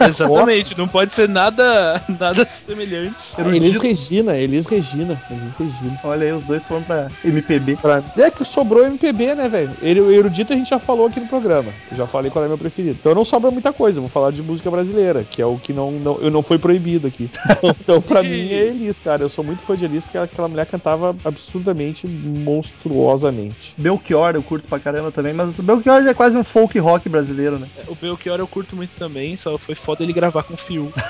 Exatamente, 0.08 0.76
não 0.76 0.88
pode 0.88 1.14
ser 1.14 1.28
nada, 1.28 2.02
nada 2.18 2.44
semelhante. 2.44 3.16
Elis 3.38 3.76
Regina, 3.76 4.36
Elis 4.36 4.66
Regina, 4.66 5.20
Elis 5.30 5.52
Regina. 5.58 5.98
Olha 6.02 6.26
aí, 6.26 6.32
os 6.32 6.42
dois 6.44 6.64
foram 6.64 6.82
pra 6.82 7.10
MPB. 7.24 7.76
Pra... 7.76 8.02
É 8.16 8.30
que 8.30 8.44
sobrou 8.44 8.84
MPB, 8.84 9.34
né, 9.34 9.48
velho? 9.48 9.70
Ele- 9.80 10.00
O 10.00 10.10
erudito 10.10 10.52
a 10.52 10.56
gente 10.56 10.68
já 10.70 10.78
falou 10.78 11.06
aqui 11.06 11.20
no 11.20 11.26
programa. 11.26 11.72
Eu 11.90 11.96
já 11.96 12.06
falei 12.06 12.30
qual 12.30 12.44
é 12.44 12.48
meu 12.48 12.58
preferido. 12.58 12.96
Então 13.00 13.14
não 13.14 13.24
sobra 13.24 13.50
muita 13.50 13.72
coisa. 13.72 14.00
Vou 14.00 14.08
falar 14.08 14.30
de 14.30 14.42
música 14.42 14.70
brasileira, 14.70 15.24
que 15.24 15.40
é 15.40 15.46
o 15.46 15.56
que 15.58 15.72
não, 15.72 15.92
não, 15.92 16.18
eu 16.20 16.30
não 16.30 16.42
foi 16.42 16.58
proibido 16.58 17.06
aqui. 17.06 17.30
então, 17.80 18.00
pra 18.02 18.22
mim, 18.22 18.48
é 18.52 18.66
Elis, 18.66 18.98
cara. 18.98 19.22
Eu 19.22 19.28
sou 19.28 19.44
muito 19.44 19.62
fã 19.62 19.76
de 19.76 19.84
Elis 19.84 20.04
porque 20.04 20.18
aquela 20.18 20.48
mulher 20.48 20.66
cantava 20.66 21.14
absurdamente, 21.24 22.06
monstruosamente. 22.06 23.74
Belchior 23.78 24.34
eu 24.34 24.42
curto 24.42 24.66
pra 24.68 24.78
caramba 24.78 25.10
também, 25.10 25.32
mas 25.32 25.58
o 25.58 25.62
Belchior 25.62 26.02
já 26.02 26.10
é 26.10 26.14
quase 26.14 26.36
um 26.36 26.44
folk 26.44 26.78
rock 26.78 27.08
brasileiro, 27.08 27.58
né? 27.58 27.68
O 27.88 27.94
Belchior 27.94 28.38
eu 28.38 28.46
curto 28.46 28.76
muito 28.76 28.90
também, 28.98 29.36
só 29.36 29.56
foi 29.58 29.74
foda 29.84 30.02
ele 30.02 30.12
gravar 30.12 30.42
com 30.42 30.54
o 30.54 30.56
Fiuk. 30.56 30.92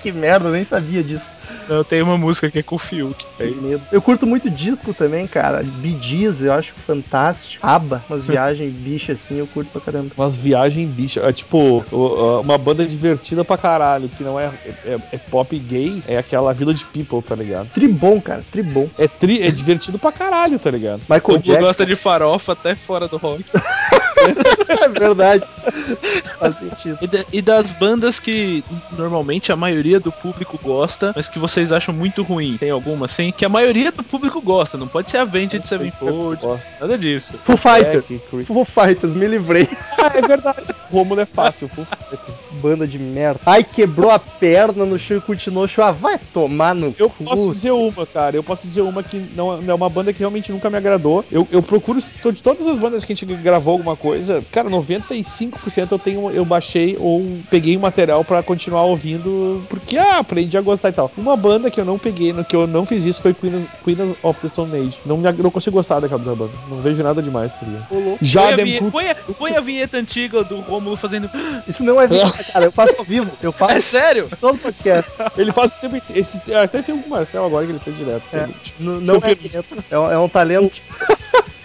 Que 0.00 0.12
merda, 0.12 0.48
eu 0.48 0.52
nem 0.52 0.64
sabia 0.64 1.02
disso. 1.02 1.26
Eu 1.68 1.84
tenho 1.84 2.04
uma 2.04 2.16
música 2.16 2.50
que 2.50 2.58
é 2.58 2.62
com 2.62 2.76
o 2.76 2.78
Fiuk. 2.78 3.24
Que 3.36 3.44
medo. 3.54 3.82
Eu 3.90 4.00
curto 4.00 4.26
muito 4.26 4.48
disco 4.50 4.94
também, 4.94 5.26
cara. 5.26 5.64
Gees, 6.00 6.42
eu 6.42 6.52
acho 6.52 6.72
fantástico. 6.86 7.64
Aba, 7.66 8.02
umas 8.08 8.24
viagens 8.26 8.72
bicha 8.72 9.12
assim, 9.12 9.38
eu 9.38 9.46
curto 9.46 9.70
pra 9.70 9.80
caramba. 9.80 10.10
Umas 10.16 10.36
viagens 10.36 10.88
bicha. 10.90 11.20
É 11.20 11.32
tipo, 11.32 11.84
uma 12.42 12.56
banda 12.58 12.84
divertida 12.86 13.44
pra 13.44 13.56
caralho, 13.58 14.08
que 14.08 14.22
não 14.22 14.38
é, 14.38 14.50
é, 14.84 14.98
é 15.12 15.18
pop 15.18 15.58
gay, 15.58 16.02
é 16.06 16.16
aquela 16.18 16.52
Village 16.52 16.84
People, 16.86 17.22
tá 17.22 17.34
ligado? 17.34 17.68
Tribom, 17.72 18.20
cara, 18.20 18.44
tribom. 18.50 18.88
É, 18.98 19.08
tri, 19.08 19.42
é 19.42 19.50
divertido 19.50 19.98
pra 19.98 20.12
caralho, 20.12 20.58
tá 20.58 20.70
ligado? 20.70 21.00
Michael 21.08 21.38
O 21.38 21.42
Jackson. 21.42 21.60
gosta 21.66 21.86
de 21.86 21.96
farofa 21.96 22.52
até 22.52 22.74
fora 22.74 23.08
do 23.08 23.16
rock. 23.16 23.44
é 24.68 24.88
verdade. 24.88 25.44
Faz 26.38 26.56
sentido. 26.58 26.98
E, 27.02 27.06
da- 27.06 27.24
e 27.32 27.42
das 27.42 27.70
bandas 27.70 28.18
que 28.18 28.64
normalmente 28.96 29.52
a 29.52 29.56
maioria 29.56 30.00
do 30.00 30.10
público 30.10 30.58
gosta, 30.62 31.12
mas 31.14 31.28
que 31.28 31.38
vocês 31.56 31.72
acham 31.72 31.94
muito 31.94 32.22
ruim. 32.22 32.58
Tem 32.58 32.70
alguma 32.70 33.06
assim? 33.06 33.32
Que 33.32 33.44
a 33.44 33.48
maioria 33.48 33.90
do 33.90 34.02
público 34.02 34.42
gosta. 34.42 34.76
Não 34.76 34.86
pode 34.86 35.10
ser 35.10 35.16
Avenged 35.18 35.66
Sevenfold, 35.66 36.38
nada 36.78 36.98
disso. 36.98 37.32
Foo 37.38 37.56
Fighters. 37.56 38.04
É, 38.10 38.44
Foo 38.44 38.64
Fighters, 38.64 39.14
me 39.14 39.26
livrei. 39.26 39.66
Ah, 39.98 40.12
é 40.14 40.20
verdade. 40.20 40.72
Rômulo 40.92 41.20
é 41.20 41.26
fácil. 41.26 41.68
Foo 41.68 41.84
Fighters. 41.84 42.20
Banda 42.62 42.86
de 42.86 42.98
merda. 42.98 43.40
Ai, 43.46 43.64
quebrou 43.64 44.10
a 44.10 44.18
perna 44.18 44.84
no 44.84 44.98
show 44.98 45.16
e 45.16 45.20
continuou 45.20 45.64
o 45.64 45.68
show. 45.68 45.82
Ah, 45.82 45.90
vai 45.90 46.20
tomar 46.32 46.74
no 46.74 46.94
Eu 46.98 47.08
cu. 47.08 47.24
posso 47.24 47.50
dizer 47.50 47.70
uma, 47.72 48.06
cara. 48.06 48.36
Eu 48.36 48.42
posso 48.44 48.66
dizer 48.66 48.82
uma 48.82 49.02
que 49.02 49.18
não 49.34 49.58
é 49.66 49.74
uma 49.74 49.88
banda 49.88 50.12
que 50.12 50.18
realmente 50.18 50.52
nunca 50.52 50.68
me 50.68 50.76
agradou. 50.76 51.24
Eu, 51.32 51.48
eu 51.50 51.62
procuro, 51.62 51.98
de 51.98 52.42
todas 52.42 52.66
as 52.66 52.76
bandas 52.78 53.04
que 53.04 53.12
a 53.12 53.16
gente 53.16 53.26
gravou 53.36 53.72
alguma 53.72 53.96
coisa, 53.96 54.44
cara, 54.52 54.68
95% 54.68 55.88
eu 55.90 55.98
tenho, 55.98 56.30
eu 56.30 56.44
baixei 56.44 56.96
ou 57.00 57.38
peguei 57.50 57.76
um 57.76 57.80
material 57.80 58.22
pra 58.24 58.42
continuar 58.42 58.82
ouvindo, 58.84 59.64
porque, 59.68 59.96
ah, 59.96 60.18
aprendi 60.18 60.56
a 60.56 60.60
gostar 60.60 60.90
e 60.90 60.92
tal. 60.92 61.10
Uma 61.16 61.36
banda 61.46 61.70
que 61.70 61.80
eu 61.80 61.84
não 61.84 61.98
peguei, 61.98 62.32
no 62.32 62.44
que 62.44 62.54
eu 62.56 62.66
não 62.66 62.84
fiz 62.84 63.04
isso, 63.04 63.22
foi 63.22 63.32
Queen, 63.34 63.66
Queen 63.84 64.16
of 64.22 64.40
the 64.40 64.48
Stone 64.48 64.74
Age. 64.76 64.98
Não, 65.06 65.16
me 65.16 65.30
não 65.32 65.50
consigo 65.50 65.76
gostar 65.76 66.00
daquela 66.00 66.20
da 66.22 66.34
banda. 66.34 66.52
Não 66.68 66.80
vejo 66.80 67.02
nada 67.02 67.22
demais, 67.22 67.52
tá? 67.54 67.66
Já 68.20 68.42
põe, 68.42 68.52
a 68.52 68.56
Dem 68.56 68.64
vinhe- 68.64 68.78
Cook- 68.80 68.92
põe 68.92 69.08
a- 69.10 69.14
põe 69.38 69.56
a 69.56 69.60
vinheta 69.60 69.96
antiga 69.96 70.42
do 70.44 70.60
Rômulo 70.60 70.96
fazendo. 70.96 71.30
Isso 71.68 71.82
não 71.84 72.00
é 72.00 72.06
vídeo, 72.06 72.32
cara. 72.52 72.64
Eu 72.64 72.72
faço 72.72 72.94
ao 72.98 73.04
vivo. 73.04 73.30
Eu 73.42 73.50
É 73.50 73.52
faço 73.52 73.82
sério? 73.82 74.28
todo 74.40 74.58
podcast. 74.58 75.10
Ele 75.36 75.52
faz 75.52 75.72
o 75.74 75.78
tempo 75.78 75.96
inteiro. 75.96 76.20
Esses- 76.20 76.50
Até 76.52 76.82
tem 76.82 76.94
um 76.94 77.02
com 77.02 77.08
o 77.08 77.10
Marcel 77.10 77.44
agora 77.44 77.64
que 77.66 77.72
ele 77.72 77.78
fez 77.78 77.96
direto. 77.96 78.22
É. 78.32 78.38
N- 78.44 78.54
Seu 78.74 79.00
não 79.00 79.16
é, 79.16 79.34
perucho. 79.34 79.64
é, 79.90 79.98
um- 79.98 80.10
é 80.12 80.18
um 80.18 80.28
talento. 80.28 80.82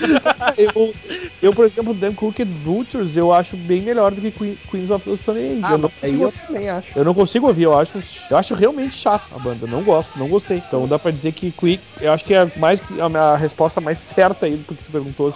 eu, 0.58 0.94
eu, 1.42 1.54
por 1.54 1.66
exemplo, 1.66 1.94
Dan 1.94 2.14
Crooked 2.14 2.52
Vultures 2.52 3.16
eu 3.16 3.32
acho 3.32 3.56
bem 3.58 3.82
melhor 3.82 4.14
do 4.14 4.22
que 4.22 4.32
Queen- 4.32 4.58
Queens 4.70 4.90
of 4.90 5.08
the 5.10 5.16
Stone 5.16 5.40
Age. 5.40 5.62
eu, 5.72 5.78
não 5.78 5.90
consigo, 5.90 6.24
eu 6.24 6.32
também 6.32 6.70
acho. 6.70 7.00
eu 7.00 7.06
não 7.06 7.14
consigo 7.14 7.48
ouvir, 7.48 7.64
eu 7.64 7.78
acho, 7.78 8.00
eu 8.30 8.38
acho 8.38 8.54
realmente 8.56 8.96
chato 8.96 9.34
a 9.34 9.40
banda. 9.40 9.68
Não 9.68 9.84
gosto, 9.84 10.18
não 10.18 10.28
gostei. 10.28 10.58
Então 10.58 10.88
dá 10.88 10.98
pra 10.98 11.12
dizer 11.12 11.32
que 11.32 11.52
Queen, 11.52 11.80
eu 12.00 12.12
acho 12.12 12.26
que 12.26 12.34
é 12.34 12.50
mais 12.58 12.82
a 13.00 13.10
minha 13.10 13.36
resposta 13.36 13.80
mais 13.82 14.00
certa 14.00 14.46
aí 14.46 14.58
do 14.58 14.64
que 14.64 14.76
tu 14.76 14.92
perguntou. 14.92 15.32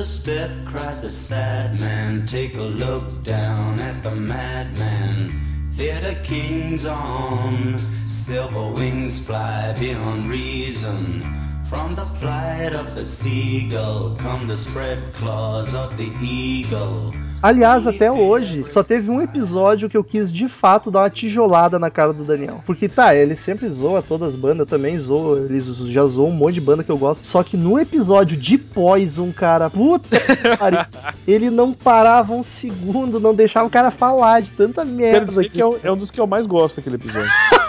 A 0.00 0.04
step, 0.04 0.50
cried 0.64 1.02
the 1.02 1.10
sad 1.10 1.80
man. 1.80 2.24
Take 2.24 2.54
a 2.56 2.62
look 2.62 3.24
down 3.24 3.80
at 3.80 4.00
the 4.04 4.12
madman. 4.12 5.72
Theater 5.72 6.14
kings 6.22 6.86
on 6.86 7.80
silver 8.06 8.74
wings 8.74 9.18
fly 9.18 9.72
beyond 9.72 10.30
reason. 10.30 11.47
From 11.68 11.94
the 11.94 12.04
flight 12.18 12.74
of 12.74 12.94
the 12.94 13.04
seagull 13.04 14.16
come 14.22 14.46
the 14.46 14.56
spread 14.56 14.98
claws 15.18 15.74
of 15.74 15.94
the 15.96 16.08
eagle. 16.24 17.12
Aliás, 17.42 17.86
até 17.86 18.10
hoje, 18.10 18.64
só 18.72 18.82
teve 18.82 19.10
um 19.10 19.20
episódio 19.22 19.88
que 19.88 19.96
eu 19.96 20.02
quis 20.02 20.32
de 20.32 20.48
fato 20.48 20.90
dar 20.90 21.00
uma 21.02 21.10
tijolada 21.10 21.78
na 21.78 21.88
cara 21.90 22.12
do 22.12 22.24
Daniel. 22.24 22.62
Porque 22.66 22.88
tá, 22.88 23.14
ele 23.14 23.36
sempre 23.36 23.68
zoa 23.68 24.02
todas 24.02 24.30
as 24.30 24.34
bandas, 24.36 24.60
eu 24.60 24.66
também 24.66 24.98
zoa, 24.98 25.38
ele 25.40 25.60
já 25.92 26.04
zoou 26.06 26.28
um 26.28 26.32
monte 26.32 26.54
de 26.54 26.60
banda 26.62 26.82
que 26.82 26.90
eu 26.90 26.98
gosto. 26.98 27.24
Só 27.24 27.42
que 27.44 27.56
no 27.56 27.78
episódio 27.78 28.36
de 28.36 28.56
Poison, 28.58 29.30
cara, 29.30 29.68
puta 29.70 30.18
que 30.18 30.56
pariu, 30.56 30.80
ele 31.28 31.48
não 31.50 31.72
parava 31.72 32.32
um 32.32 32.42
segundo, 32.42 33.20
não 33.20 33.34
deixava 33.34 33.68
o 33.68 33.70
cara 33.70 33.90
falar 33.92 34.40
de 34.42 34.50
tanta 34.52 34.82
Quero 34.84 34.96
merda 34.96 35.26
dizer 35.26 35.42
aqui. 35.42 35.50
que 35.50 35.60
é, 35.60 35.66
um- 35.66 35.76
é 35.82 35.92
um 35.92 35.96
dos 35.96 36.10
que 36.10 36.18
eu 36.20 36.26
mais 36.26 36.44
gosto 36.46 36.80
aquele 36.80 36.96
episódio. 36.96 37.30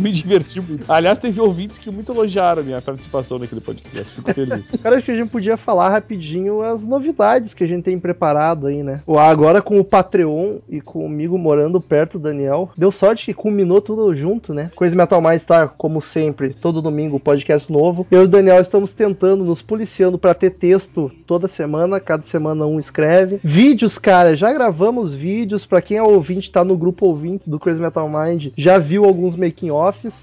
me 0.00 0.12
diverti 0.12 0.60
muito. 0.60 0.90
Aliás, 0.90 1.18
teve 1.18 1.40
ouvintes 1.40 1.78
que 1.78 1.90
muito 1.90 2.12
elogiaram 2.12 2.62
a 2.62 2.64
minha 2.64 2.82
participação 2.82 3.38
naquele 3.38 3.60
podcast. 3.60 4.14
Fico 4.14 4.32
feliz. 4.32 4.70
Cara, 4.82 4.96
acho 4.96 5.06
que 5.06 5.12
a 5.12 5.16
gente 5.16 5.30
podia 5.30 5.56
falar 5.56 5.90
rapidinho 5.90 6.62
as 6.62 6.86
novidades 6.86 7.54
que 7.54 7.64
a 7.64 7.66
gente 7.66 7.84
tem 7.84 7.98
preparado 7.98 8.66
aí, 8.66 8.82
né? 8.82 9.00
Agora 9.18 9.60
com 9.60 9.78
o 9.78 9.84
Patreon 9.84 10.56
e 10.68 10.80
comigo 10.80 11.38
morando 11.38 11.80
perto 11.80 12.18
do 12.18 12.24
Daniel, 12.24 12.70
deu 12.76 12.90
sorte 12.90 13.26
que 13.26 13.34
culminou 13.34 13.80
tudo 13.80 14.14
junto, 14.14 14.54
né? 14.54 14.70
Coisa 14.74 14.96
Metal 14.96 15.20
Mais 15.20 15.44
tá, 15.44 15.68
como 15.68 16.00
sempre, 16.00 16.50
todo 16.50 16.82
domingo, 16.82 17.20
podcast 17.20 17.70
novo. 17.70 18.06
Eu 18.10 18.22
e 18.22 18.24
o 18.24 18.28
Daniel 18.28 18.60
estamos 18.60 18.92
tentando, 18.92 19.44
nos 19.44 19.62
policiando 19.62 20.18
pra 20.18 20.34
ter 20.34 20.50
texto 20.50 21.10
toda 21.26 21.48
semana, 21.48 22.00
cada 22.00 22.22
semana 22.22 22.66
um 22.66 22.78
escreve. 22.78 23.40
Vídeos, 23.42 23.98
cara, 23.98 24.36
já 24.36 24.52
gravamos 24.52 25.14
vídeos, 25.14 25.66
pra 25.66 25.82
quem 25.82 25.96
é 25.96 26.02
ouvinte, 26.02 26.50
tá 26.50 26.64
no 26.64 26.76
grupo 26.76 27.06
ouvinte 27.06 27.48
do 27.48 27.58
Crazy 27.58 27.80
Metal 27.80 28.08
Mind, 28.08 28.48
já 28.56 28.78
viu 28.78 29.04
alguns 29.04 29.36
making 29.36 29.70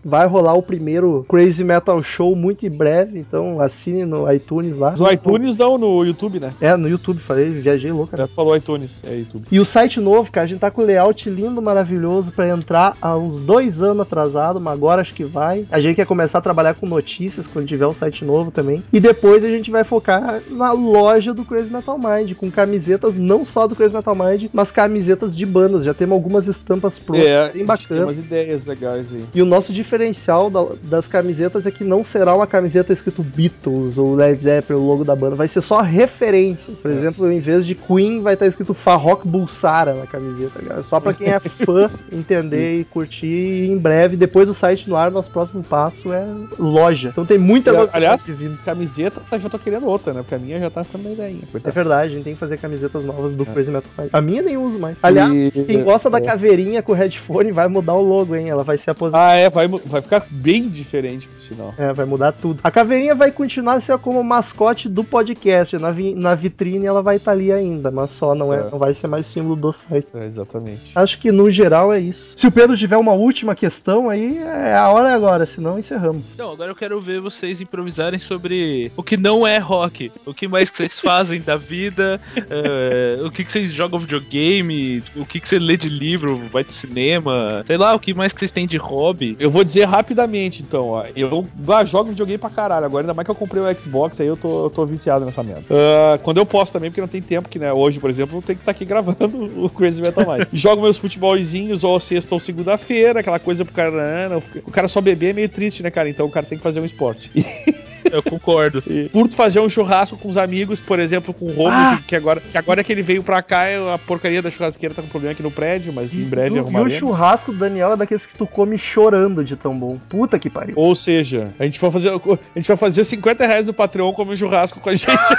vai 0.04 0.28
rolar 0.28 0.54
o 0.54 0.62
primeiro 0.62 1.26
Crazy 1.30 1.64
Metal 1.64 2.02
Show 2.02 2.36
muito 2.36 2.66
em 2.66 2.70
breve, 2.70 3.20
então 3.20 3.62
assine 3.62 4.06
no 4.06 4.32
iTunes 4.32 4.78
lá. 4.78 4.94
No 4.98 5.12
iTunes 5.12 5.56
não, 5.56 5.78
no 5.78 6.04
YouTube, 6.04 6.40
né? 6.40 6.54
É, 6.60 6.76
no 6.76 6.88
YouTube, 6.88 7.20
falei, 7.20 7.50
viajei 7.50 7.92
louco. 7.92 8.16
Já 8.16 8.28
falou 8.28 8.56
iTunes, 8.56 9.04
é 9.06 9.16
YouTube. 9.16 9.46
E 9.52 9.60
o 9.60 9.66
site 9.66 10.00
novo, 10.00 10.32
cara, 10.32 10.46
a 10.46 10.48
gente 10.48 10.60
tá 10.60 10.72
com 10.72 10.82
o 10.82 10.86
layout 10.86 11.30
lindo, 11.30 11.62
maravilhoso 11.62 12.32
pra 12.32 12.50
entrar 12.50 12.98
há 13.02 13.16
uns 13.16 13.40
dois 13.40 13.82
anos 13.82 14.02
atrasado, 14.02 14.60
mas 14.60 14.74
agora 14.74 15.02
acho 15.02 15.14
que 15.14 15.24
vai. 15.24 15.66
A 15.72 15.80
gente 15.80 15.96
quer 15.96 16.06
começar 16.06 16.40
a 16.40 16.42
trabalhar 16.42 16.74
com 16.74 16.88
notícias 16.88 17.48
quando 17.48 17.68
tiver 17.68 17.86
o 17.86 17.94
site 17.94 18.26
novo 18.26 18.52
também. 18.52 18.84
E 18.92 19.00
depois 19.00 19.44
a 19.44 19.50
gente 19.50 19.72
vai 19.72 19.84
focar 19.84 20.42
na 20.50 20.72
loja 20.72 21.34
do 21.34 21.46
Crazy 21.46 21.72
Metal 21.72 21.98
Mind, 21.98 22.34
com 22.34 22.50
camisetas 22.50 23.16
não 23.16 23.46
só 23.46 23.68
do 23.68 23.76
Crazy 23.76 23.94
Metal 23.94 24.16
Mind, 24.16 24.46
mas 24.54 24.72
camisetas 24.72 25.36
de 25.36 25.46
bandas. 25.46 25.84
Já 25.84 25.94
temos 25.94 26.14
algumas 26.14 26.48
estampas 26.48 26.98
prontas, 26.98 27.26
É, 27.26 27.52
bem 27.52 27.66
gente 27.66 27.88
tem 27.88 28.04
umas 28.04 28.18
ideias 28.18 28.66
legais 28.66 29.12
aí. 29.12 29.26
E 29.34 29.42
o 29.42 29.46
nosso 29.54 29.72
diferencial 29.74 30.50
da- 30.50 30.66
das 30.84 31.08
camisetas 31.08 31.66
é 31.66 31.72
que 31.72 31.84
não 31.84 32.04
será 32.04 32.34
uma 32.36 32.48
camiseta 32.48 32.92
escrito 32.94 33.22
Beatles 33.24 33.98
ou 33.98 34.16
Led 34.16 34.42
Zeppelin, 34.42 34.80
o 34.80 34.84
logo 34.86 35.04
da 35.04 35.16
banda. 35.16 35.36
Vai 35.36 35.48
ser 35.48 35.62
só 35.62 35.82
referências. 35.82 36.80
Por 36.80 36.92
exemplo, 36.92 37.32
em 37.32 37.40
vez 37.40 37.66
de 37.66 37.76
Queen, 37.76 38.22
vai 38.22 38.34
estar 38.34 38.48
escrito 38.48 38.74
Farrock 38.74 39.28
Bulsara 39.28 39.94
na 39.94 40.06
camiseta, 40.08 40.62
cara. 40.62 40.84
Só 40.84 41.00
pra 41.00 41.14
quem 41.14 41.28
é 41.30 41.40
fã 41.40 41.88
entender 42.12 42.80
e 42.80 42.86
curtir. 42.86 43.26
E 43.28 43.72
em 43.72 43.78
breve, 43.78 44.16
depois 44.16 44.48
do 44.48 44.54
site 44.54 44.90
no 44.90 44.96
ar, 44.96 45.12
nosso 45.12 45.30
próximo 45.30 45.64
passo 45.64 46.12
é 46.14 46.26
loja. 46.60 47.10
Então 47.10 47.26
tem 47.26 47.38
muita 47.38 47.72
E, 47.72 47.90
aliás, 47.94 48.28
vindo. 48.40 48.58
camiseta, 48.64 49.22
já 49.40 49.50
tô 49.50 49.58
querendo 49.60 49.86
outra, 49.88 50.14
né? 50.14 50.22
Porque 50.22 50.36
a 50.36 50.40
minha 50.40 50.60
já 50.60 50.70
tá 50.70 50.84
ficando 50.84 51.04
meio 51.04 51.16
velhinha. 51.16 51.44
É 51.64 51.72
verdade, 51.72 52.12
a 52.12 52.16
gente 52.16 52.24
tem 52.24 52.34
que 52.34 52.40
fazer 52.40 52.58
camisetas 52.58 53.04
novas 53.04 53.34
do 53.34 53.46
Crazy 53.46 53.72
Metal 53.72 53.90
Mind. 53.98 54.10
A 54.14 54.22
minha 54.22 54.42
nem 54.42 54.58
uso 54.58 54.78
mais. 54.80 54.98
Aliás, 55.02 55.56
E- 55.56 55.64
quem 55.64 55.84
gosta 55.84 56.10
da 56.10 56.18
é. 56.18 56.22
caveirinha 56.22 56.82
com 56.82 56.94
headphone 56.94 57.52
vai 57.52 57.68
mudar 57.68 57.94
o 57.94 58.02
logo, 58.02 58.36
hein? 58.36 58.50
Ela 58.50 58.64
vai 58.64 58.78
ser 58.78 58.92
aposentada. 58.92 59.24
Ah, 59.34 59.36
é, 59.36 59.43
vai, 59.50 59.68
mu- 59.68 59.82
vai 59.86 60.02
ficar 60.02 60.26
bem 60.30 60.68
diferente 60.68 61.28
pro 61.28 61.42
sinal. 61.42 61.74
É, 61.78 61.92
vai 61.94 62.06
mudar 62.06 62.32
tudo. 62.32 62.60
A 62.64 62.72
caveirinha 62.72 63.16
vai 63.16 63.32
continuar 63.32 63.82
sendo 63.82 64.00
como 64.00 64.24
mascote 64.24 64.88
do 64.90 65.04
podcast. 65.04 65.78
Na, 65.78 65.92
vi- 65.92 66.16
na 66.16 66.36
vitrine 66.36 66.86
ela 66.86 67.02
vai 67.02 67.18
estar 67.18 67.32
ali 67.32 67.52
ainda, 67.52 67.92
mas 67.92 68.12
só 68.12 68.34
não, 68.36 68.54
é, 68.54 68.60
É. 68.60 68.70
não 68.72 68.80
vai 68.80 68.94
ser 68.94 69.08
mais 69.08 69.26
símbolo 69.26 69.56
do 69.56 69.72
site. 69.74 70.08
É, 70.14 70.26
exatamente. 70.26 70.92
Acho 70.96 71.20
que 71.20 71.32
no 71.32 71.50
geral 71.52 71.94
é 71.94 72.00
isso. 72.00 72.34
Se 72.38 72.48
o 72.48 72.52
Pedro 72.52 72.76
tiver 72.78 72.98
uma 72.98 73.14
última 73.14 73.56
questão, 73.56 74.10
aí 74.10 74.38
é 74.38 74.76
a 74.76 74.90
hora 74.90 75.14
agora, 75.14 75.46
senão 75.46 75.78
encerramos. 75.80 76.34
Então, 76.34 76.52
agora 76.52 76.72
eu 76.72 76.76
quero 76.76 77.00
ver 77.02 77.20
vocês 77.22 77.60
improvisarem 77.62 78.20
sobre 78.20 78.92
o 78.96 79.04
que 79.04 79.18
não 79.18 79.46
é 79.46 79.58
rock. 79.58 80.12
O 80.26 80.34
que 80.34 80.48
mais 80.48 80.70
que 80.70 80.78
vocês 80.78 81.00
fazem 81.00 81.42
da 81.42 81.56
vida, 81.56 82.20
eh, 82.50 83.20
o 83.26 83.32
que, 83.32 83.44
que 83.44 83.52
vocês 83.52 83.74
jogam 83.74 84.00
videogame, 84.00 85.04
o 85.16 85.26
que, 85.26 85.40
que 85.40 85.48
você 85.48 85.60
lê 85.60 85.78
de 85.78 85.90
livro, 85.90 86.42
vai 86.52 86.64
pro 86.64 86.74
cinema, 86.74 87.64
sei 87.66 87.78
lá, 87.78 87.94
o 87.94 88.00
que 88.00 88.14
mais 88.14 88.34
que 88.34 88.40
vocês 88.40 88.52
têm 88.52 88.68
de 88.68 88.78
hobby. 88.78 89.33
Eu 89.40 89.52
vou 89.52 89.64
dizer 89.64 89.86
rapidamente, 89.86 90.62
então, 90.62 90.88
ó. 90.88 91.06
Eu 91.16 91.48
ah, 91.68 91.86
jogo 91.86 92.10
videogame 92.10 92.38
pra 92.38 92.50
caralho. 92.50 92.86
Agora, 92.86 93.04
ainda 93.04 93.14
mais 93.14 93.26
que 93.26 93.32
eu 93.32 93.36
comprei 93.36 93.62
o 93.62 93.80
Xbox, 93.80 94.20
aí 94.20 94.28
eu 94.28 94.38
tô, 94.38 94.66
eu 94.66 94.70
tô 94.70 94.86
viciado 94.86 95.26
nessa 95.26 95.44
merda. 95.44 95.64
Ah, 95.70 96.20
quando 96.22 96.38
eu 96.38 96.46
posso 96.46 96.72
também, 96.72 96.90
porque 96.90 97.02
não 97.02 97.08
tem 97.08 97.22
tempo, 97.22 97.50
que 97.50 97.60
né, 97.60 97.72
hoje, 97.72 98.00
por 98.00 98.10
exemplo, 98.10 98.38
eu 98.38 98.42
tenho 98.42 98.58
que 98.58 98.62
estar 98.62 98.72
aqui 98.72 98.86
gravando 98.86 99.52
o 99.66 99.70
Crazy 99.70 100.02
Metal 100.02 100.26
Mind. 100.26 100.48
Jogo 100.54 100.82
meus 100.82 100.98
futebolzinhos, 100.98 101.84
ou 101.84 102.00
sexta 102.00 102.34
ou 102.34 102.40
segunda-feira, 102.40 103.20
aquela 103.20 103.40
coisa 103.40 103.66
pro 103.66 103.74
cara. 103.74 103.92
né, 103.92 104.30
não, 104.30 104.44
o 104.66 104.72
cara 104.72 104.88
só 104.88 105.02
beber 105.02 105.32
é 105.32 105.34
meio 105.34 105.50
triste, 105.50 105.84
né, 105.84 105.92
cara? 105.92 106.10
Então 106.10 106.26
o 106.26 106.32
cara 106.32 106.46
tem 106.46 106.58
que 106.58 106.64
fazer 106.64 106.80
um 106.80 106.86
esporte. 106.86 107.32
Eu 108.12 108.22
concordo. 108.24 108.84
E 108.88 109.10
curto 109.10 109.36
fazer 109.36 109.60
um 109.60 109.70
churrasco 109.70 110.18
com 110.18 110.30
os 110.30 110.38
amigos, 110.38 110.80
por 110.82 111.00
exemplo, 111.00 111.34
com 111.34 111.46
o 111.46 111.50
Romulo, 111.50 111.72
Ah! 111.72 112.00
que, 112.08 112.16
agora, 112.16 112.40
que 112.42 112.58
agora 112.58 112.84
que 112.84 112.92
ele 112.92 113.02
veio 113.02 113.24
pra 113.24 113.42
cá, 113.42 113.64
a 113.94 113.98
porcaria 113.98 114.42
da 114.42 114.50
churrasqueira 114.52 114.94
tá 114.96 115.02
com 115.02 115.08
problema 115.08 115.32
aqui 115.34 115.44
no 115.44 115.52
prédio, 115.52 115.92
mas 115.94 116.14
em 116.14 116.24
breve 116.24 116.50
e, 116.50 116.52
o- 116.54 116.56
e 116.56 116.60
o 116.60 116.64
arrumaremos. 116.64 116.94
churrasco 116.94 117.52
do 117.52 117.58
Daniel 117.58 117.94
é 117.94 117.98
daqueles 117.98 118.26
que 118.26 118.36
tu 118.36 118.46
come 118.48 118.78
chorando 118.78 119.44
de 119.44 119.56
tão 119.56 119.78
bom. 119.78 119.98
Puta 120.10 120.38
que 120.40 120.50
pariu. 120.50 120.76
Ou 120.78 120.96
seja, 120.96 121.54
a 121.60 121.64
gente 121.66 121.80
vai 121.80 121.92
fazer, 121.92 122.10
a 122.10 122.60
gente 122.60 122.68
vai 122.68 122.78
fazer 122.78 123.04
50 123.04 123.46
reais 123.48 123.66
no 123.66 123.74
Patreon 123.74 124.12
como 124.14 124.32
um 124.32 124.38
churrasco 124.38 124.80
com 124.80 124.90
a 124.90 124.94
gente 124.94 125.08
aqui. 125.10 125.34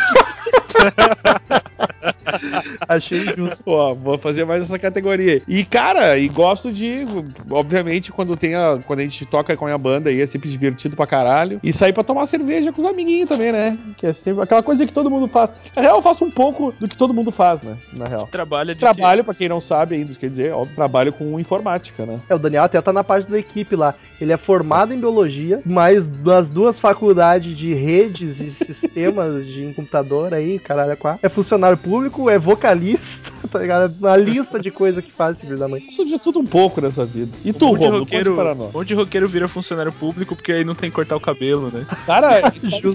Achei 2.89 3.25
justo. 3.37 3.63
Ó, 3.67 3.95
vou 3.95 4.19
fazer 4.19 4.45
mais 4.45 4.65
essa 4.65 4.79
categoria. 4.79 5.43
E, 5.47 5.65
cara, 5.65 6.19
e 6.19 6.29
gosto 6.29 6.73
de, 6.73 7.07
obviamente, 7.51 8.13
quando 8.13 8.37
tem 8.37 8.55
a, 8.55 8.79
quando 8.87 9.01
a 9.01 9.03
gente 9.03 9.25
toca 9.27 9.57
com 9.57 9.65
a 9.65 9.69
minha 9.69 9.79
banda 9.79 10.11
aí, 10.11 10.21
é 10.21 10.27
sempre 10.27 10.51
divertido 10.51 10.97
pra 10.97 11.07
caralho. 11.07 11.61
E 11.63 11.73
sair 11.73 11.93
pra 11.93 12.05
tomar 12.05 12.27
cerveja 12.27 12.73
com 12.73 12.81
os 12.81 12.87
amiguinhos 12.87 13.29
também, 13.29 13.53
né? 13.53 13.79
Que 13.97 14.09
é 14.09 14.13
sempre 14.13 14.43
aquela 14.43 14.63
coisa 14.63 14.87
que 14.87 14.93
todo 14.93 15.11
mundo 15.11 15.29
faz. 15.29 15.55
Na 15.75 15.83
real, 15.83 15.97
eu 15.97 16.03
faço 16.03 16.25
um 16.25 16.31
pouco 16.31 16.73
do 16.79 16.89
que 16.89 16.97
todo 16.97 17.15
mundo 17.15 17.31
faz, 17.31 17.61
né? 17.61 17.77
Na 17.97 18.07
real. 18.07 18.29
Trabalha 18.31 18.75
de 18.75 18.81
Trabalho, 18.81 19.25
pra 19.25 19.35
quem 19.35 19.49
não 19.49 19.61
sabe 19.61 19.95
ainda, 19.95 20.15
quer 20.15 20.31
dizer, 20.31 20.53
óbvio, 20.53 20.75
trabalho 20.75 21.13
com 21.13 21.39
informática, 21.39 22.05
né? 22.05 22.21
É, 22.29 22.35
o 22.35 22.39
Daniel 22.39 22.65
até 22.65 22.81
tá 22.81 22.93
na 22.93 23.05
parte 23.05 23.31
da 23.31 23.39
equipe 23.39 23.77
lá. 23.77 23.95
Ele 24.21 24.33
é 24.33 24.37
formado 24.37 24.93
em 24.93 24.99
biologia, 24.99 25.61
mas 25.65 26.07
das 26.09 26.49
duas 26.49 26.79
faculdades 26.79 27.57
de 27.57 27.73
redes 27.75 28.41
e 28.41 28.51
sistemas 28.65 29.47
de 29.47 29.73
computador 29.75 30.33
aí, 30.35 30.59
caralho, 30.59 30.93
é. 30.93 31.19
É 31.23 31.29
funcionário 31.29 31.77
público, 31.77 32.24
é 32.31 32.39
vocalista, 32.39 33.31
tá 33.51 33.59
ligado? 33.59 33.95
Uma 33.99 34.17
lista 34.17 34.59
de 34.59 34.71
coisa 34.71 35.01
que 35.03 35.13
faz 35.13 35.37
esse 35.37 35.47
filho 35.47 35.59
da 35.59 35.69
mãe. 35.69 35.83
Isso 35.89 36.05
de 36.05 36.19
tudo 36.19 36.39
um 36.41 36.47
pouco 36.47 36.81
nessa 36.81 37.05
vida. 37.05 37.31
E 37.45 37.51
Um 37.51 37.53
tu, 37.53 37.59
de 37.59 37.85
Romulo, 37.85 37.91
conte 37.91 38.01
roqueiro, 38.01 38.35
para 38.37 38.55
nós. 38.55 38.71
um 38.75 38.79
monte 38.79 38.89
de 38.89 38.95
roqueiro 38.95 39.29
vira 39.29 39.49
funcionário 39.49 39.93
público 39.93 40.35
porque 40.37 40.53
aí 40.53 40.65
não 40.65 40.75
tem 40.75 40.91
que 40.91 40.97
cortar 40.97 41.17
o 41.17 41.21
cabelo, 41.21 41.71
né? 41.73 41.87
Cara, 42.07 42.41
sabe, 42.41 42.61
sabe, 42.69 42.81
que 42.81 42.89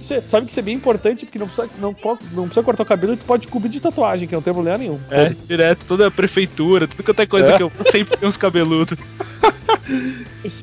isso 0.00 0.14
é- 0.14 0.20
sabe 0.22 0.46
que 0.46 0.52
isso 0.52 0.60
é 0.60 0.62
bem 0.62 0.74
importante, 0.76 1.24
porque 1.26 1.38
não 1.38 1.46
precisa, 1.46 1.68
não, 1.80 1.92
pode, 1.94 2.20
não 2.32 2.44
precisa 2.44 2.62
cortar 2.64 2.82
o 2.82 2.86
cabelo 2.86 3.14
e 3.14 3.16
tu 3.16 3.24
pode 3.24 3.48
cobrir 3.48 3.68
de 3.68 3.80
tatuagem, 3.80 4.28
que 4.28 4.34
não 4.34 4.42
tem 4.42 4.52
problema 4.52 4.78
nenhum. 4.78 4.98
É, 5.10 5.28
direto, 5.30 5.84
toda 5.86 6.06
a 6.06 6.10
prefeitura, 6.10 6.86
tudo 6.88 7.02
quanto 7.02 7.20
é 7.20 7.26
coisa 7.26 7.52
É. 7.52 7.56
que 7.56 7.62
eu 7.62 7.72
sempre 7.90 8.16
tenho 8.16 8.28
uns 8.28 8.36
cabeludos. 8.36 8.98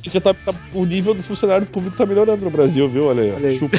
Já 0.03 0.21
tá, 0.21 0.33
tá- 0.33 0.53
o 0.73 0.85
nível 0.85 1.13
dos 1.13 1.27
funcionários 1.27 1.67
públicos 1.69 1.97
tá 1.97 2.05
melhorando 2.05 2.43
no 2.43 2.51
Brasil, 2.51 2.87
viu? 2.89 3.05
Olha 3.05 3.23
aí. 3.23 3.31
Olha 3.31 3.49
aí. 3.49 3.57
Chupa. 3.57 3.77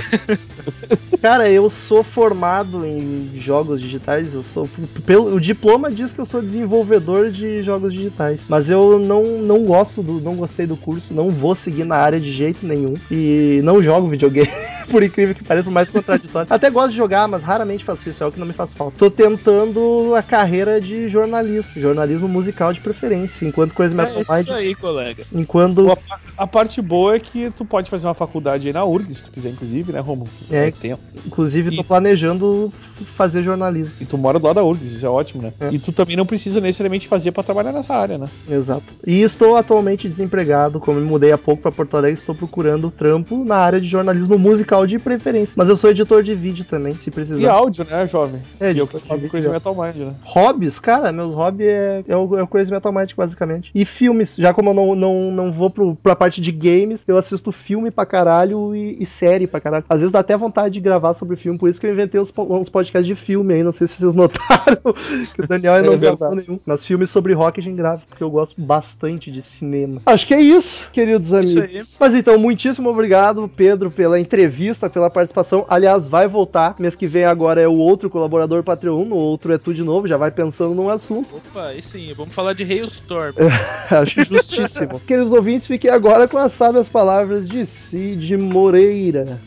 Cara, 1.20 1.48
eu 1.50 1.68
sou 1.70 2.02
formado 2.02 2.84
em 2.84 3.30
jogos 3.36 3.80
digitais, 3.80 4.01
eu 4.32 4.42
sou. 4.42 4.68
Pelo, 5.06 5.34
o 5.34 5.40
diploma 5.40 5.90
diz 5.90 6.12
que 6.12 6.20
eu 6.20 6.26
sou 6.26 6.42
desenvolvedor 6.42 7.30
de 7.30 7.62
jogos 7.62 7.92
digitais. 7.92 8.40
Mas 8.48 8.68
eu 8.68 8.98
não, 8.98 9.22
não 9.42 9.64
gosto 9.64 10.02
do. 10.02 10.20
não 10.20 10.36
gostei 10.36 10.66
do 10.66 10.76
curso, 10.76 11.14
não 11.14 11.30
vou 11.30 11.54
seguir 11.54 11.84
na 11.84 11.96
área 11.96 12.20
de 12.20 12.32
jeito 12.32 12.66
nenhum. 12.66 12.94
E 13.10 13.60
não 13.62 13.82
jogo 13.82 14.08
videogame. 14.08 14.48
Por 14.90 15.02
incrível 15.02 15.34
que 15.34 15.44
pareça, 15.44 15.64
por 15.64 15.70
mais 15.72 15.88
contraditório. 15.88 16.48
Até 16.50 16.68
gosto 16.68 16.90
de 16.90 16.96
jogar, 16.96 17.26
mas 17.28 17.42
raramente 17.42 17.84
faço 17.84 18.06
isso, 18.08 18.22
é 18.22 18.26
o 18.26 18.32
que 18.32 18.38
não 18.38 18.46
me 18.46 18.52
faz 18.52 18.72
falta. 18.72 18.98
Tô 18.98 19.08
tentando 19.10 20.12
a 20.14 20.22
carreira 20.22 20.80
de 20.80 21.08
jornalista, 21.08 21.80
jornalismo 21.80 22.28
musical 22.28 22.72
de 22.72 22.80
preferência, 22.80 23.46
enquanto 23.46 23.74
Crazy 23.74 23.94
Metal 23.94 24.22
É 24.36 24.40
isso 24.40 24.52
aí, 24.52 24.74
colega. 24.74 25.22
Enquanto. 25.32 25.90
A, 25.90 25.96
a 26.36 26.46
parte 26.46 26.82
boa 26.82 27.14
é 27.14 27.20
que 27.20 27.50
tu 27.50 27.64
pode 27.64 27.88
fazer 27.88 28.06
uma 28.06 28.12
faculdade 28.14 28.66
aí 28.66 28.72
na 28.72 28.84
URG, 28.84 29.14
se 29.14 29.22
tu 29.22 29.30
quiser, 29.30 29.50
inclusive, 29.50 29.92
né, 29.92 30.00
Romulo? 30.00 30.28
É. 30.50 30.70
tempo. 30.70 31.02
Inclusive, 31.24 31.74
tô 31.74 31.82
E- 31.82 31.84
planejando 31.84 32.72
fazer 33.16 33.42
jornalismo. 33.42 33.91
E 34.00 34.04
tu 34.04 34.18
mora 34.18 34.38
do 34.38 34.46
lado 34.46 34.56
da 34.56 34.64
URG, 34.64 34.82
isso 34.84 35.06
é 35.06 35.08
ótimo, 35.08 35.42
né? 35.42 35.52
É. 35.60 35.68
E 35.70 35.78
tu 35.78 35.92
também 35.92 36.16
não 36.16 36.26
precisa 36.26 36.60
necessariamente 36.60 37.06
fazer 37.08 37.32
pra 37.32 37.42
trabalhar 37.42 37.72
nessa 37.72 37.94
área, 37.94 38.18
né? 38.18 38.26
Exato. 38.50 38.82
E 39.06 39.22
estou 39.22 39.56
atualmente 39.56 40.08
desempregado, 40.08 40.80
como 40.80 40.98
me 41.00 41.06
mudei 41.06 41.32
há 41.32 41.38
pouco 41.38 41.62
para 41.62 41.72
Porto 41.72 41.96
Alegre, 41.96 42.18
estou 42.18 42.34
procurando 42.34 42.90
trampo 42.90 43.44
na 43.44 43.56
área 43.56 43.80
de 43.80 43.86
jornalismo 43.88 44.38
musical 44.38 44.86
de 44.86 44.98
preferência. 44.98 45.52
Mas 45.56 45.68
eu 45.68 45.76
sou 45.76 45.90
editor 45.90 46.22
de 46.22 46.34
vídeo 46.34 46.64
também, 46.64 46.96
se 46.98 47.10
precisar. 47.10 47.40
E 47.40 47.46
áudio, 47.46 47.86
né, 47.88 48.06
jovem? 48.06 48.40
É, 48.60 48.72
e 48.72 48.78
eu 48.78 48.84
editor 48.84 49.00
que 49.00 49.14
vídeo, 49.14 49.30
Crazy. 49.30 49.48
Metal 49.48 49.74
Mind, 49.74 49.96
né? 49.96 50.14
Hobbies, 50.24 50.80
cara, 50.80 51.12
meus 51.12 51.32
hobbies 51.34 51.68
é, 51.68 52.04
é, 52.08 52.16
o, 52.16 52.36
é 52.38 52.42
o 52.42 52.46
Crazy 52.46 52.70
Metal 52.70 52.92
Mind, 52.92 53.12
basicamente. 53.16 53.70
E 53.74 53.84
filmes, 53.84 54.34
já 54.36 54.52
como 54.52 54.70
eu 54.70 54.74
não, 54.74 54.94
não, 54.94 55.30
não 55.30 55.52
vou 55.52 55.70
pro, 55.70 55.94
pra 55.96 56.16
parte 56.16 56.40
de 56.40 56.50
games, 56.52 57.04
eu 57.06 57.16
assisto 57.16 57.52
filme 57.52 57.90
pra 57.90 58.04
caralho 58.06 58.74
e, 58.74 58.96
e 59.00 59.06
série 59.06 59.46
pra 59.46 59.60
caralho. 59.60 59.84
Às 59.88 60.00
vezes 60.00 60.12
dá 60.12 60.18
até 60.20 60.36
vontade 60.36 60.74
de 60.74 60.80
gravar 60.80 61.14
sobre 61.14 61.36
filme, 61.36 61.58
por 61.58 61.68
isso 61.68 61.80
que 61.80 61.86
eu 61.86 61.92
inventei 61.92 62.20
po- 62.34 62.56
uns 62.56 62.68
podcasts 62.68 63.06
de 63.06 63.14
filme 63.14 63.54
aí, 63.54 63.62
não 63.62 63.72
sei 63.72 63.81
se 63.86 63.96
vocês 63.96 64.14
notaram, 64.14 64.94
que 65.34 65.42
o 65.42 65.46
Daniel 65.46 65.76
É 65.76 65.82
não 65.82 65.98
gravou 65.98 66.34
nenhum. 66.34 66.58
Mas 66.66 66.84
filmes 66.84 67.10
sobre 67.10 67.32
rock 67.32 67.60
a 67.60 67.62
gente 67.62 67.76
grava, 67.76 68.02
porque 68.08 68.22
eu 68.22 68.30
gosto 68.30 68.60
bastante 68.60 69.30
de 69.30 69.42
cinema. 69.42 70.00
Acho 70.06 70.26
que 70.26 70.34
é 70.34 70.40
isso, 70.40 70.88
queridos 70.92 71.32
amigos. 71.32 71.96
Mas 71.98 72.14
então, 72.14 72.38
muitíssimo 72.38 72.88
obrigado, 72.88 73.48
Pedro, 73.48 73.90
pela 73.90 74.18
entrevista, 74.18 74.88
pela 74.88 75.10
participação. 75.10 75.64
Aliás, 75.68 76.06
vai 76.06 76.28
voltar. 76.28 76.74
Mês 76.78 76.94
que 76.96 77.06
vem 77.06 77.24
agora 77.24 77.60
é 77.60 77.68
o 77.68 77.74
outro 77.74 78.10
colaborador 78.10 78.62
Patreon, 78.62 79.04
no 79.04 79.16
outro 79.16 79.52
é 79.52 79.58
tu 79.58 79.72
de 79.74 79.82
novo, 79.82 80.06
já 80.06 80.16
vai 80.16 80.30
pensando 80.30 80.74
num 80.74 80.88
assunto. 80.88 81.36
Opa, 81.36 81.68
aí 81.68 81.82
sim, 81.82 82.12
vamos 82.14 82.34
falar 82.34 82.52
de 82.52 82.64
Hailstorm. 82.64 83.34
Acho 83.90 84.24
justíssimo. 84.24 85.00
Queridos 85.06 85.32
ouvintes, 85.32 85.66
fiquem 85.66 85.90
agora 85.90 86.28
com 86.28 86.38
as 86.38 86.52
sábias 86.52 86.88
palavras 86.88 87.48
de 87.48 87.66
Cid 87.66 88.36
Moreira. 88.36 89.40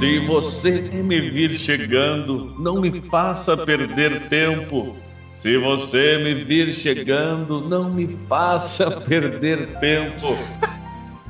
Se 0.00 0.18
você 0.20 0.80
me 0.80 1.28
vir 1.28 1.52
chegando, 1.52 2.54
não 2.58 2.80
me 2.80 3.02
faça 3.02 3.54
perder 3.54 4.30
tempo. 4.30 4.96
Se 5.36 5.58
você 5.58 6.16
me 6.16 6.42
vir 6.42 6.72
chegando, 6.72 7.60
não 7.60 7.92
me 7.92 8.16
faça 8.26 8.90
perder 9.02 9.78
tempo. 9.78 10.38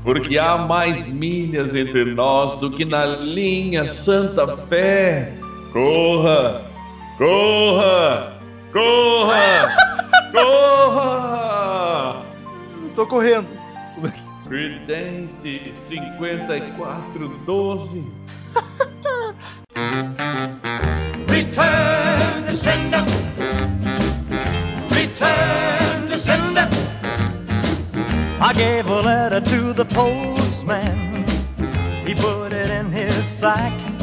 Porque 0.05 0.39
há 0.39 0.57
mais 0.57 1.13
milhas 1.13 1.75
entre 1.75 2.15
nós 2.15 2.55
do 2.61 2.71
que 2.71 2.85
na 2.85 3.05
linha 3.07 3.89
Santa 3.89 4.47
Fé. 4.57 5.33
Corra! 5.73 6.63
Corra! 7.19 8.39
Corra! 8.73 9.77
Corra! 10.31 12.23
Tô 12.95 13.05
correndo. 13.05 13.49
Creedence 14.47 15.73
5412. 15.75 18.20
Return 21.29 22.47
to 22.47 22.55
sender. 22.55 23.05
Return 24.91 26.07
to 26.09 26.19
sender. 26.19 26.69
I 28.41 28.53
gave 28.57 28.89
a 28.89 29.01
letter 29.03 29.41
to 29.41 29.73
the 29.73 29.85
postman. 29.85 31.25
He 32.07 32.15
put 32.15 32.53
it 32.53 32.71
in 32.71 32.91
his 32.91 33.25
sack. 33.27 34.00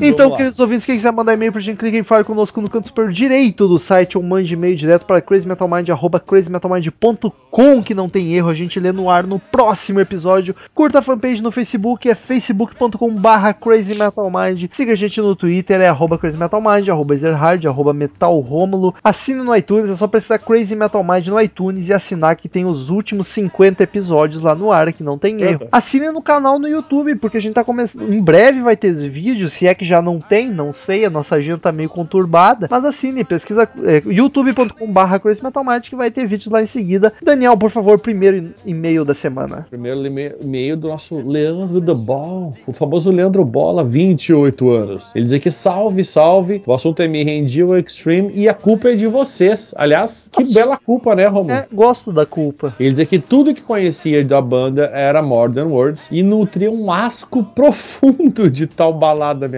Então, 0.00 0.30
queridos 0.36 0.58
ouvintes, 0.60 0.86
quem 0.86 0.94
quiser 0.94 1.12
mandar 1.12 1.34
e-mail 1.34 1.52
pra 1.52 1.60
gente, 1.60 1.78
clique 1.78 1.98
em 1.98 2.02
Fale 2.02 2.24
Conosco 2.24 2.60
no 2.60 2.70
canto 2.70 2.86
superior 2.86 3.12
direito 3.12 3.66
do 3.66 3.78
site 3.78 4.16
ou 4.16 4.22
mande 4.22 4.54
e-mail 4.54 4.76
direto 4.76 5.04
para 5.04 5.20
crazymetalmind, 5.20 5.88
arroba 5.90 6.20
crazymetalmind.com, 6.20 7.82
que 7.82 7.94
não 7.94 8.08
tem 8.08 8.34
erro, 8.34 8.48
a 8.48 8.54
gente 8.54 8.78
lê 8.78 8.92
no 8.92 9.10
ar 9.10 9.26
no 9.26 9.38
próximo 9.38 10.00
episódio. 10.00 10.54
Curta 10.74 11.00
a 11.00 11.02
fanpage 11.02 11.42
no 11.42 11.50
Facebook, 11.50 12.08
é 12.08 12.14
facebook.com 12.14 13.14
barra 13.14 13.52
crazymetalmind. 13.52 14.66
Siga 14.72 14.92
a 14.92 14.96
gente 14.96 15.20
no 15.20 15.34
Twitter, 15.34 15.80
é 15.80 15.88
arroba 15.88 16.18
crazymetalmind, 16.18 16.88
arroba 16.88 17.14
ezerhard, 17.14 17.66
arroba 17.66 17.92
metalromulo. 17.92 18.94
Assine 19.02 19.42
no 19.42 19.54
iTunes, 19.54 19.90
é 19.90 19.94
só 19.94 20.06
precisar 20.06 20.38
Crazy 20.38 20.76
Metal 20.76 21.02
Mind 21.02 21.26
no 21.28 21.40
iTunes 21.40 21.88
e 21.88 21.92
assinar 21.92 22.36
que 22.36 22.48
tem 22.48 22.64
os 22.64 22.90
últimos 22.90 23.28
50 23.28 23.82
episódios 23.82 24.42
lá 24.42 24.54
no 24.54 24.70
ar, 24.70 24.92
que 24.92 25.02
não 25.02 25.18
tem 25.18 25.40
erro. 25.42 25.68
Assine 25.72 26.10
no 26.10 26.22
canal 26.22 26.58
no 26.58 26.68
YouTube, 26.68 27.16
porque 27.16 27.38
a 27.38 27.40
gente 27.40 27.54
tá 27.54 27.64
começando. 27.64 28.12
Em 28.12 28.22
breve 28.22 28.60
vai 28.60 28.76
ter 28.76 28.92
vídeo, 28.92 29.48
se 29.48 29.66
é 29.66 29.74
que 29.74 29.84
já 29.88 30.02
não 30.02 30.20
tem, 30.20 30.50
não 30.50 30.72
sei, 30.72 31.04
a 31.04 31.10
nossa 31.10 31.36
agenda 31.36 31.58
tá 31.58 31.72
meio 31.72 31.88
conturbada. 31.88 32.68
Mas 32.70 32.84
assine, 32.84 33.24
pesquisa 33.24 33.68
é, 33.84 34.02
youtube.com.br 34.06 35.18
Crazy 35.22 35.42
Metal 35.42 35.64
Mind 35.64 35.88
que 35.88 35.96
vai 35.96 36.10
ter 36.10 36.26
vídeos 36.26 36.52
lá 36.52 36.62
em 36.62 36.66
seguida. 36.66 37.12
Daniel, 37.22 37.56
por 37.56 37.70
favor, 37.70 37.98
primeiro 37.98 38.54
e-mail 38.64 39.04
da 39.04 39.14
semana. 39.14 39.66
Primeiro 39.70 40.06
e-mail 40.06 40.76
do 40.76 40.88
nosso 40.88 41.16
Leandro 41.16 41.80
The 41.80 41.94
Ball, 41.94 42.54
o 42.66 42.72
famoso 42.72 43.10
Leandro 43.10 43.44
Bola, 43.44 43.82
28 43.82 44.70
anos. 44.70 45.12
Ele 45.14 45.24
diz 45.24 45.34
aqui: 45.34 45.50
salve, 45.50 46.04
salve. 46.04 46.62
O 46.66 46.72
assunto 46.72 47.00
é 47.02 47.08
me 47.08 47.22
rendi 47.24 47.62
ao 47.62 47.76
Extreme 47.78 48.30
e 48.34 48.48
a 48.48 48.54
culpa 48.54 48.90
é 48.90 48.94
de 48.94 49.06
vocês. 49.06 49.74
Aliás, 49.76 50.30
que 50.32 50.52
bela 50.52 50.76
culpa, 50.76 51.14
né, 51.14 51.26
Romulo? 51.26 51.52
É, 51.52 51.66
gosto 51.72 52.12
da 52.12 52.26
culpa. 52.26 52.74
Ele 52.78 52.92
diz 52.92 53.08
que 53.08 53.18
tudo 53.18 53.54
que 53.54 53.62
conhecia 53.62 54.24
da 54.24 54.40
banda 54.40 54.86
era 54.92 55.22
More 55.22 55.52
Than 55.52 55.66
Words 55.66 56.08
e 56.10 56.22
nutria 56.22 56.70
um 56.70 56.92
asco 56.92 57.42
profundo 57.54 58.50
de 58.50 58.66
tal 58.66 58.92
balada 58.92 59.48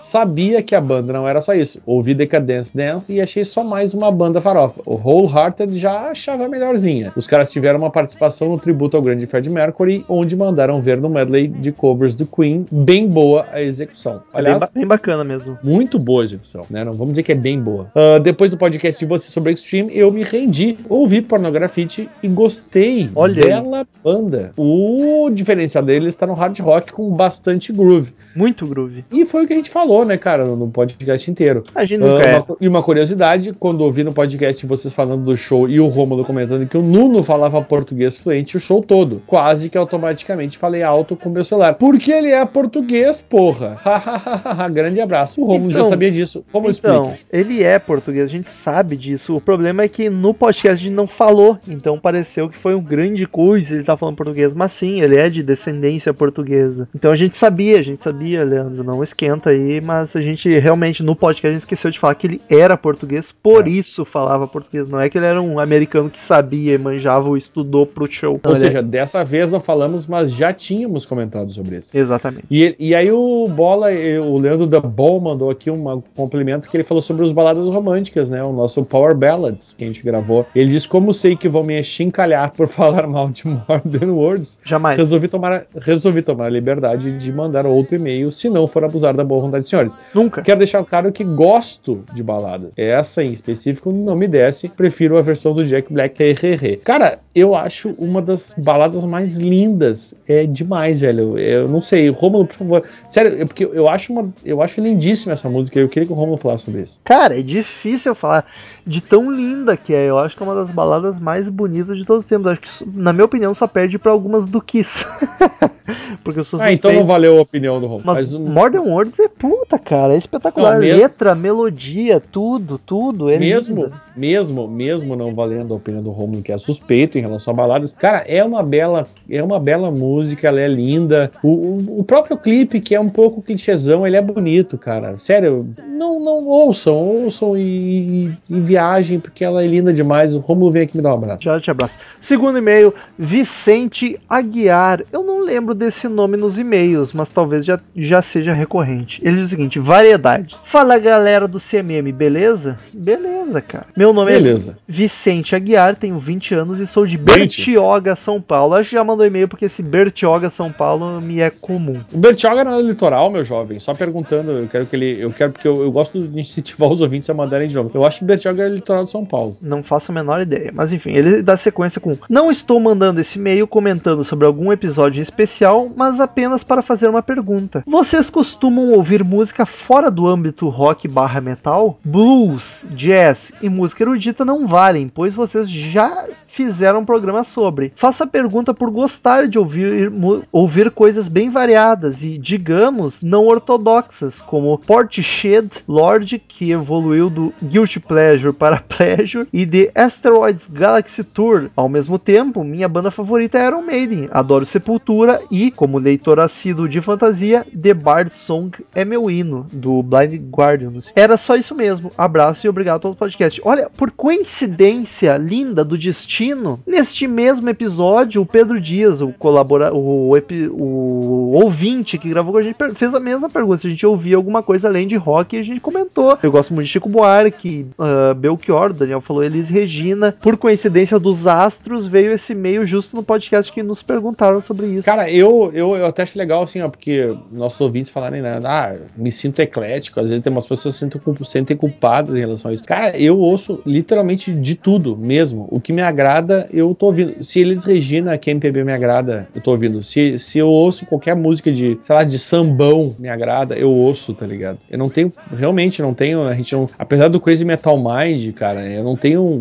Sabia 0.00 0.62
que 0.62 0.74
a 0.74 0.80
banda 0.80 1.12
não 1.12 1.26
era 1.28 1.40
só 1.40 1.54
isso. 1.54 1.80
Ouvi 1.86 2.14
Decadence 2.14 2.76
Dance 2.76 3.12
e 3.12 3.20
achei 3.20 3.44
só 3.44 3.62
mais 3.62 3.94
uma 3.94 4.10
banda 4.10 4.40
farofa. 4.40 4.80
O 4.86 4.94
Wholehearted 4.96 5.74
já 5.78 6.10
achava 6.10 6.48
melhorzinha. 6.48 7.12
Os 7.16 7.26
caras 7.26 7.50
tiveram 7.52 7.78
uma 7.78 7.90
participação 7.90 8.48
no 8.48 8.58
tributo 8.58 8.96
ao 8.96 9.02
grande 9.02 9.26
Fred 9.26 9.48
Mercury, 9.48 10.04
onde 10.08 10.36
mandaram 10.36 10.80
ver 10.80 11.00
no 11.00 11.08
medley 11.08 11.48
de 11.48 11.70
covers 11.72 12.14
do 12.14 12.26
Queen. 12.26 12.66
Bem 12.70 13.06
boa 13.08 13.46
a 13.52 13.60
execução. 13.62 14.14
É 14.14 14.16
bem, 14.16 14.22
Aliás, 14.34 14.60
ba- 14.60 14.70
bem 14.74 14.86
bacana 14.86 15.24
mesmo. 15.24 15.58
muito 15.62 15.98
boa 15.98 16.22
a 16.22 16.24
execução, 16.24 16.64
né? 16.70 16.84
Não 16.84 16.92
vamos 16.92 17.10
dizer 17.12 17.22
que 17.22 17.32
é 17.32 17.36
bem 17.36 17.60
boa. 17.60 17.90
Ah, 17.94 18.18
depois 18.18 18.50
do 18.50 18.56
podcast 18.56 18.98
de 18.98 19.06
você 19.08 19.30
sobre 19.30 19.52
Extreme, 19.52 19.90
eu 19.96 20.10
me 20.10 20.22
rendi, 20.24 20.78
ouvi 20.88 21.20
Pornografite 21.22 22.08
e 22.22 22.28
gostei. 22.28 23.10
Olha 23.14 23.42
aí. 23.44 23.48
Bela 23.62 23.86
banda. 24.02 24.52
O 24.56 25.30
diferencial 25.32 25.84
dele 25.84 26.08
está 26.08 26.26
no 26.26 26.34
hard 26.34 26.58
rock 26.60 26.92
com 26.92 27.10
bastante 27.10 27.72
groove. 27.72 28.12
Muito 28.34 28.66
groove. 28.66 29.04
E 29.12 29.24
foi 29.24 29.44
o 29.44 29.46
que 29.46 29.51
a 29.52 29.56
gente 29.56 29.70
falou, 29.70 30.04
né, 30.04 30.16
cara, 30.16 30.44
no 30.44 30.68
podcast 30.68 31.30
inteiro. 31.30 31.64
A 31.74 31.84
gente 31.84 32.00
nunca 32.00 32.28
Ah, 32.28 32.30
é. 32.32 32.36
uma 32.38 32.56
e 32.60 32.68
uma 32.68 32.82
curiosidade, 32.82 33.52
quando 33.58 33.82
ouvi 33.82 34.02
no 34.04 34.12
podcast 34.12 34.64
vocês 34.66 34.92
falando 34.92 35.24
do 35.24 35.36
show 35.36 35.68
e 35.68 35.78
o 35.80 35.86
Rômulo 35.86 36.24
comentando 36.24 36.66
que 36.66 36.76
o 36.76 36.82
Nuno 36.82 37.22
falava 37.22 37.60
português 37.62 38.16
fluente 38.16 38.56
o 38.56 38.60
show 38.60 38.82
todo, 38.82 39.22
quase 39.26 39.68
que 39.68 39.78
automaticamente 39.78 40.56
falei 40.58 40.82
alto 40.82 41.16
com 41.16 41.28
meu 41.30 41.44
celular. 41.44 41.74
Porque 41.74 42.10
ele 42.12 42.30
é 42.30 42.44
português, 42.44 43.20
porra. 43.20 43.78
Grande 44.72 45.00
abraço. 45.00 45.40
O 45.40 45.44
Rômulo 45.44 45.70
já 45.70 45.80
Então, 45.80 45.90
sabia 45.90 46.10
disso. 46.10 46.44
Como 46.52 46.70
Então, 46.70 47.02
explica? 47.04 47.18
ele 47.32 47.62
é 47.62 47.78
português, 47.78 48.24
a 48.24 48.28
gente 48.28 48.50
sabe 48.50 48.96
disso. 48.96 49.36
O 49.36 49.40
problema 49.40 49.82
é 49.82 49.88
que 49.88 50.08
no 50.08 50.32
podcast 50.34 50.80
a 50.80 50.86
gente 50.88 50.94
não 50.94 51.06
falou, 51.06 51.58
então 51.68 51.98
pareceu 51.98 52.48
que 52.48 52.56
foi 52.56 52.74
um 52.74 52.82
grande 52.82 53.26
coisa 53.26 53.74
ele 53.74 53.84
tá 53.84 53.96
falando 53.96 54.16
português. 54.16 54.54
Mas 54.54 54.72
sim, 54.72 55.00
ele 55.00 55.16
é 55.16 55.28
de 55.28 55.42
descendência 55.42 56.12
portuguesa. 56.14 56.88
Então 56.94 57.10
a 57.10 57.16
gente 57.16 57.36
sabia, 57.36 57.78
a 57.78 57.82
gente 57.82 58.02
sabia, 58.02 58.44
Leandro, 58.44 58.82
não 58.84 59.02
esquenta 59.02 59.41
aí, 59.48 59.80
mas 59.80 60.14
a 60.16 60.20
gente 60.20 60.48
realmente 60.58 61.02
no 61.02 61.14
podcast 61.14 61.46
a 61.46 61.50
gente 61.52 61.60
esqueceu 61.60 61.90
de 61.90 61.98
falar 61.98 62.14
que 62.14 62.26
ele 62.26 62.40
era 62.48 62.76
português, 62.76 63.32
por 63.32 63.66
isso 63.66 64.04
falava 64.04 64.46
português. 64.46 64.88
Não 64.88 65.00
é 65.00 65.08
que 65.08 65.18
ele 65.18 65.26
era 65.26 65.40
um 65.40 65.58
americano 65.58 66.10
que 66.10 66.20
sabia, 66.20 66.78
manjava 66.78 67.28
ou 67.28 67.36
estudou 67.36 67.86
pro 67.86 68.10
show. 68.10 68.40
Não, 68.44 68.50
Ou 68.50 68.56
é- 68.56 68.60
seja, 68.60 68.82
dessa 68.82 69.24
vez 69.24 69.50
não 69.50 69.60
falamos, 69.60 70.06
mas 70.06 70.32
já 70.32 70.52
tínhamos 70.52 71.06
comentado 71.06 71.50
sobre 71.52 71.76
isso. 71.76 71.90
Exatamente. 71.92 72.44
E, 72.50 72.74
e 72.78 72.94
aí 72.94 73.10
o 73.10 73.48
Bola, 73.48 73.88
o 74.24 74.38
Leandro 74.38 74.66
da 74.66 74.80
Ball 74.80 75.20
mandou 75.20 75.50
aqui 75.50 75.70
um 75.70 76.02
complemento 76.14 76.68
que 76.68 76.76
ele 76.76 76.84
falou 76.84 77.02
sobre 77.02 77.24
os 77.24 77.32
baladas 77.32 77.68
românticas, 77.68 78.30
né? 78.30 78.42
O 78.42 78.52
nosso 78.52 78.84
Power 78.84 79.14
Ballads 79.14 79.74
que 79.76 79.84
a 79.84 79.86
gente 79.86 80.02
gravou. 80.02 80.46
Ele 80.54 80.70
diz 80.70 80.86
como 80.86 81.12
sei 81.12 81.36
que 81.36 81.48
vão 81.48 81.62
me 81.62 81.82
chincalhar 81.82 82.52
por 82.52 82.66
falar 82.68 83.06
mal 83.06 83.28
de 83.28 83.46
More 83.46 83.82
Than 83.90 84.12
Words. 84.12 84.58
Jamais. 84.64 84.98
Resolvi 84.98 85.28
tomar, 85.28 85.64
resolvi 85.80 86.22
tomar 86.22 86.46
a 86.46 86.50
liberdade 86.50 87.16
de 87.18 87.32
mandar 87.32 87.66
outro 87.66 87.96
e-mail, 87.96 88.30
se 88.32 88.48
não 88.48 88.66
for 88.66 88.84
abusar 88.84 89.14
da 89.14 89.24
boa 89.32 89.42
vontade 89.42 89.68
senhores. 89.68 89.96
Nunca. 90.14 90.42
Quero 90.42 90.58
deixar 90.58 90.84
claro 90.84 91.10
que 91.10 91.24
gosto 91.24 92.04
de 92.12 92.22
baladas. 92.22 92.72
Essa 92.76 93.22
em 93.22 93.32
específico 93.32 93.92
não 93.92 94.14
me 94.14 94.28
desce, 94.28 94.68
prefiro 94.68 95.16
a 95.18 95.22
versão 95.22 95.54
do 95.54 95.64
Jack 95.64 95.92
Black. 95.92 96.22
Hehehe. 96.22 96.76
Cara, 96.76 97.18
eu 97.34 97.54
acho 97.54 97.90
uma 97.98 98.20
das 98.20 98.54
baladas 98.56 99.04
mais 99.04 99.36
lindas. 99.36 100.14
É 100.28 100.46
demais, 100.46 101.00
velho. 101.00 101.38
Eu 101.38 101.68
não 101.68 101.80
sei, 101.80 102.08
Rômulo, 102.10 102.46
por 102.46 102.56
favor. 102.56 102.82
Sério, 103.08 103.40
é 103.40 103.44
porque 103.44 103.64
eu 103.64 103.88
acho 103.88 104.12
uma, 104.12 104.32
eu 104.44 104.60
acho 104.62 104.80
lindíssima 104.80 105.32
essa 105.32 105.48
música. 105.48 105.78
Eu 105.78 105.88
queria 105.88 106.06
que 106.06 106.12
o 106.12 106.16
Rômulo 106.16 106.36
falasse 106.36 106.64
sobre 106.64 106.82
isso. 106.82 107.00
Cara, 107.04 107.38
é 107.38 107.42
difícil 107.42 108.12
eu 108.12 108.16
falar 108.16 108.46
de 108.86 109.00
tão 109.00 109.30
linda 109.30 109.76
que 109.76 109.94
é. 109.94 110.08
Eu 110.10 110.18
acho 110.18 110.36
que 110.36 110.42
é 110.42 110.46
uma 110.46 110.54
das 110.54 110.70
baladas 110.70 111.18
mais 111.18 111.48
bonitas 111.48 111.96
de 111.98 112.04
todos 112.04 112.24
os 112.24 112.28
tempos. 112.28 112.50
Acho 112.52 112.60
que, 112.60 112.68
na 112.94 113.12
minha 113.12 113.24
opinião, 113.24 113.52
só 113.54 113.66
perde 113.66 113.98
pra 113.98 114.12
algumas 114.12 114.46
do 114.46 114.60
Kiss. 114.60 115.04
Porque 116.24 116.40
eu 116.40 116.44
sou 116.44 116.60
Ah, 116.60 116.72
então 116.72 116.90
suspeito. 116.90 117.00
não 117.00 117.06
valeu 117.06 117.38
a 117.38 117.40
opinião 117.42 117.80
do 117.80 117.86
Rômulo. 117.86 118.04
Mas, 118.06 118.18
Mas, 118.18 118.34
um- 118.34 118.46
Modern 118.48 118.88
Words 118.88 119.18
é 119.18 119.28
puta, 119.28 119.78
cara. 119.78 120.14
É 120.14 120.18
espetacular. 120.18 120.74
Não, 120.74 120.80
mesmo- 120.80 121.00
Letra, 121.02 121.34
melodia, 121.34 122.20
tudo, 122.20 122.78
tudo. 122.78 123.28
É 123.30 123.38
mesmo, 123.38 123.84
linda. 123.84 123.92
mesmo, 124.16 124.68
mesmo 124.68 125.16
não 125.16 125.34
valendo 125.34 125.74
a 125.74 125.76
opinião 125.76 126.02
do 126.02 126.10
Romulo, 126.10 126.42
que 126.42 126.52
é 126.52 126.58
suspeito 126.58 127.18
em 127.18 127.20
relação 127.20 127.52
a 127.52 127.56
baladas, 127.56 127.92
cara, 127.92 128.18
é 128.26 128.42
uma 128.44 128.62
bela, 128.62 129.06
é 129.28 129.42
uma 129.42 129.58
bela 129.58 129.90
música, 129.90 130.48
ela 130.48 130.60
é 130.60 130.68
linda. 130.68 131.30
O, 131.42 131.48
o, 131.48 132.00
o 132.00 132.04
próprio 132.04 132.36
clipe, 132.36 132.80
que 132.80 132.94
é 132.94 133.00
um 133.00 133.08
pouco 133.08 133.42
clichêzão, 133.42 134.06
ele 134.06 134.16
é 134.16 134.22
bonito, 134.22 134.78
cara. 134.78 135.18
Sério, 135.18 135.68
não, 135.88 136.20
não 136.22 136.46
ouçam, 136.46 136.94
ouçam 136.94 137.56
e, 137.56 138.28
e, 138.48 138.54
e 138.54 138.60
viajem, 138.72 139.20
porque 139.20 139.44
ela 139.44 139.62
é 139.62 139.66
linda 139.66 139.92
demais. 139.92 140.34
O 140.34 140.40
Romulo 140.40 140.70
vem 140.70 140.82
aqui 140.82 140.96
me 140.96 141.02
dar 141.02 141.10
um 141.10 141.18
abraço. 141.18 141.42
Já 141.42 141.60
te 141.60 141.70
abraço. 141.70 141.98
Segundo 142.20 142.58
e-mail, 142.58 142.94
Vicente 143.18 144.18
Aguiar. 144.28 145.02
Eu 145.12 145.22
não 145.22 145.40
lembro 145.40 145.74
desse 145.74 146.08
nome 146.08 146.36
nos 146.36 146.58
e-mails, 146.58 147.12
mas 147.12 147.28
talvez 147.28 147.64
já, 147.64 147.78
já 147.94 148.22
seja 148.22 148.54
recorrente. 148.54 149.20
Ele 149.22 149.36
diz 149.36 149.46
o 149.46 149.48
seguinte: 149.48 149.78
variedades. 149.78 150.60
Fala 150.64 150.98
galera 150.98 151.46
do 151.46 151.58
CMM, 151.58 152.10
beleza? 152.12 152.78
Beleza, 152.92 153.60
cara. 153.60 153.86
Meu 153.96 154.12
nome 154.12 154.32
Beleza. 154.32 154.72
é 154.72 154.82
Vicente 154.86 155.54
Aguiar, 155.54 155.96
tenho 155.96 156.18
20 156.18 156.54
anos 156.54 156.80
e 156.80 156.86
sou 156.86 157.06
de 157.06 157.16
20? 157.16 157.26
Bertioga, 157.26 158.16
São 158.16 158.40
Paulo. 158.40 158.74
Acho 158.74 158.90
que 158.90 158.96
já 158.96 159.04
mandou 159.04 159.26
e-mail 159.26 159.48
porque 159.48 159.66
esse 159.66 159.82
Bertioga, 159.82 160.48
São 160.48 160.72
Paulo 160.72 161.20
me 161.20 161.40
é 161.40 161.50
comum. 161.50 162.00
O 162.12 162.18
Bertioga 162.18 162.64
não 162.64 162.78
é 162.78 162.82
litoral, 162.82 163.30
meu 163.30 163.44
jovem. 163.44 163.78
Só 163.78 163.92
perguntando, 163.94 164.52
eu 164.52 164.68
quero 164.68 164.86
que 164.86 164.96
ele. 164.96 165.20
Eu 165.20 165.30
quero, 165.30 165.52
porque 165.52 165.68
eu, 165.68 165.82
eu 165.82 165.92
gosto 165.92 166.20
de 166.26 166.40
incentivar 166.40 166.90
os 166.90 167.00
ouvintes 167.00 167.28
a 167.28 167.34
mandarem 167.34 167.68
de 167.68 167.74
novo. 167.74 167.90
Eu 167.92 168.04
acho 168.04 168.20
que 168.20 168.24
Bertioga 168.24 168.61
é 168.62 168.68
litoral 168.68 169.04
de 169.04 169.10
São 169.10 169.24
Paulo. 169.24 169.56
Não 169.60 169.82
faço 169.82 170.10
a 170.10 170.14
menor 170.14 170.40
ideia. 170.40 170.70
Mas 170.74 170.92
enfim, 170.92 171.10
ele 171.10 171.42
dá 171.42 171.56
sequência 171.56 172.00
com: 172.00 172.16
Não 172.28 172.50
estou 172.50 172.78
mandando 172.80 173.20
esse 173.20 173.38
e-mail 173.38 173.66
comentando 173.66 174.24
sobre 174.24 174.46
algum 174.46 174.72
episódio 174.72 175.20
em 175.20 175.22
especial, 175.22 175.90
mas 175.94 176.20
apenas 176.20 176.64
para 176.64 176.82
fazer 176.82 177.08
uma 177.08 177.22
pergunta. 177.22 177.82
Vocês 177.86 178.30
costumam 178.30 178.90
ouvir 178.90 179.24
música 179.24 179.66
fora 179.66 180.10
do 180.10 180.26
âmbito 180.26 180.68
rock 180.68 181.08
barra 181.08 181.40
metal? 181.40 181.98
Blues, 182.04 182.84
jazz 182.90 183.52
e 183.60 183.68
música 183.68 184.02
erudita 184.02 184.44
não 184.44 184.66
valem, 184.66 185.08
pois 185.08 185.34
vocês 185.34 185.68
já 185.68 186.26
fizeram 186.52 187.00
um 187.00 187.04
programa 187.04 187.42
sobre. 187.44 187.92
Faço 187.96 188.22
a 188.22 188.26
pergunta 188.26 188.74
por 188.74 188.90
gostar 188.90 189.48
de 189.48 189.58
ouvir, 189.58 190.12
ouvir 190.52 190.90
coisas 190.90 191.26
bem 191.26 191.48
variadas 191.48 192.22
e, 192.22 192.36
digamos, 192.36 193.22
não 193.22 193.46
ortodoxas, 193.46 194.42
como 194.42 194.76
Portishead 194.78 195.82
Lord, 195.88 196.38
que 196.46 196.70
evoluiu 196.70 197.30
do 197.30 197.54
Guilty 197.62 197.98
Pleasure 198.00 198.52
para 198.52 198.84
Pleasure, 198.86 199.48
e 199.50 199.64
The 199.64 199.92
Asteroids 199.94 200.68
Galaxy 200.70 201.24
Tour. 201.24 201.70
Ao 201.74 201.88
mesmo 201.88 202.18
tempo, 202.18 202.62
minha 202.62 202.88
banda 202.88 203.10
favorita 203.10 203.58
é 203.58 203.66
Iron 203.66 203.82
Maiden, 203.82 204.28
adoro 204.30 204.66
Sepultura 204.66 205.40
e, 205.50 205.70
como 205.70 205.98
leitor 205.98 206.38
assíduo 206.38 206.86
de 206.86 207.00
fantasia, 207.00 207.66
The 207.80 207.94
Bard 207.94 208.32
Song 208.32 208.76
é 208.94 209.04
meu 209.04 209.30
hino, 209.30 209.66
do 209.72 210.02
Blind 210.02 210.38
Guardians. 210.50 211.10
Era 211.16 211.38
só 211.38 211.56
isso 211.56 211.74
mesmo. 211.74 212.12
Abraço 212.18 212.66
e 212.66 212.68
obrigado 212.68 213.00
pelo 213.00 213.16
podcast. 213.16 213.58
Olha, 213.64 213.88
por 213.88 214.10
coincidência 214.10 215.38
linda 215.38 215.82
do 215.82 215.96
destino, 215.96 216.41
neste 216.86 217.26
mesmo 217.26 217.68
episódio, 217.68 218.42
o 218.42 218.46
Pedro 218.46 218.80
Dias, 218.80 219.20
o 219.20 219.32
colabora 219.32 219.94
o, 219.94 220.34
o 220.72 221.52
ouvinte 221.52 222.18
que 222.18 222.28
gravou 222.28 222.52
com 222.52 222.58
a 222.58 222.62
gente, 222.62 222.76
fez 222.94 223.14
a 223.14 223.20
mesma 223.20 223.48
pergunta. 223.48 223.78
Se 223.78 223.86
a 223.86 223.90
gente 223.90 224.06
ouvia 224.06 224.36
alguma 224.36 224.62
coisa 224.62 224.88
além 224.88 225.06
de 225.06 225.16
rock, 225.16 225.56
e 225.56 225.58
a 225.58 225.62
gente 225.62 225.80
comentou. 225.80 226.38
Eu 226.42 226.50
gosto 226.50 226.74
muito 226.74 226.86
de 226.86 226.92
Chico 226.92 227.08
Buarque, 227.08 227.86
uh, 227.98 228.34
Belchior, 228.34 228.92
Daniel 228.92 229.20
falou 229.20 229.44
Elis 229.44 229.68
Regina. 229.68 230.34
Por 230.40 230.56
coincidência 230.56 231.18
dos 231.18 231.46
astros, 231.46 232.06
veio 232.06 232.32
esse 232.32 232.52
e-mail 232.52 232.86
justo 232.86 233.14
no 233.16 233.22
podcast 233.22 233.72
que 233.72 233.82
nos 233.82 234.02
perguntaram 234.02 234.60
sobre 234.60 234.86
isso. 234.86 235.04
Cara, 235.04 235.30
eu, 235.30 235.70
eu, 235.72 235.96
eu 235.96 236.06
até 236.06 236.22
acho 236.22 236.38
legal, 236.38 236.62
assim, 236.62 236.80
ó, 236.80 236.88
porque 236.88 237.34
nossos 237.50 237.80
ouvintes 237.80 238.10
falarem, 238.10 238.42
né, 238.42 238.60
ah, 238.64 238.96
me 239.16 239.30
sinto 239.30 239.60
eclético, 239.60 240.20
às 240.20 240.30
vezes 240.30 240.42
tem 240.42 240.52
umas 240.52 240.66
pessoas 240.66 240.98
que 240.98 241.08
se 241.08 241.44
sentem 241.44 241.76
culpadas 241.76 242.34
em 242.34 242.40
relação 242.40 242.70
a 242.70 242.74
isso. 242.74 242.84
Cara, 242.84 243.18
eu 243.18 243.38
ouço 243.38 243.82
literalmente 243.86 244.52
de 244.52 244.74
tudo 244.74 245.16
mesmo. 245.16 245.68
O 245.70 245.80
que 245.80 245.92
me 245.92 246.02
agrada 246.02 246.31
agrada, 246.32 246.68
eu 246.72 246.94
tô 246.94 247.06
ouvindo. 247.06 247.42
Se 247.44 247.60
eles 247.60 247.84
Regina, 247.84 248.36
que 248.38 248.50
MPB 248.50 248.84
me 248.84 248.92
agrada, 248.92 249.48
eu 249.54 249.60
tô 249.60 249.72
ouvindo. 249.72 250.02
Se, 250.02 250.38
se 250.38 250.58
eu 250.58 250.68
ouço 250.68 251.04
qualquer 251.06 251.36
música 251.36 251.70
de, 251.70 251.98
sei 252.04 252.14
lá, 252.14 252.24
de 252.24 252.38
sambão 252.38 253.14
me 253.18 253.28
agrada, 253.28 253.74
eu 253.76 253.90
ouço, 253.90 254.32
tá 254.34 254.46
ligado? 254.46 254.78
Eu 254.90 254.98
não 254.98 255.08
tenho, 255.08 255.32
realmente 255.54 256.00
não 256.00 256.14
tenho, 256.14 256.42
a 256.46 256.54
gente 256.54 256.72
não, 256.74 256.88
apesar 256.98 257.28
do 257.28 257.40
Crazy 257.40 257.64
Metal 257.64 257.96
Mind, 257.98 258.52
cara, 258.54 258.84
eu 258.86 259.04
não 259.04 259.16
tenho 259.16 259.42
um, 259.42 259.56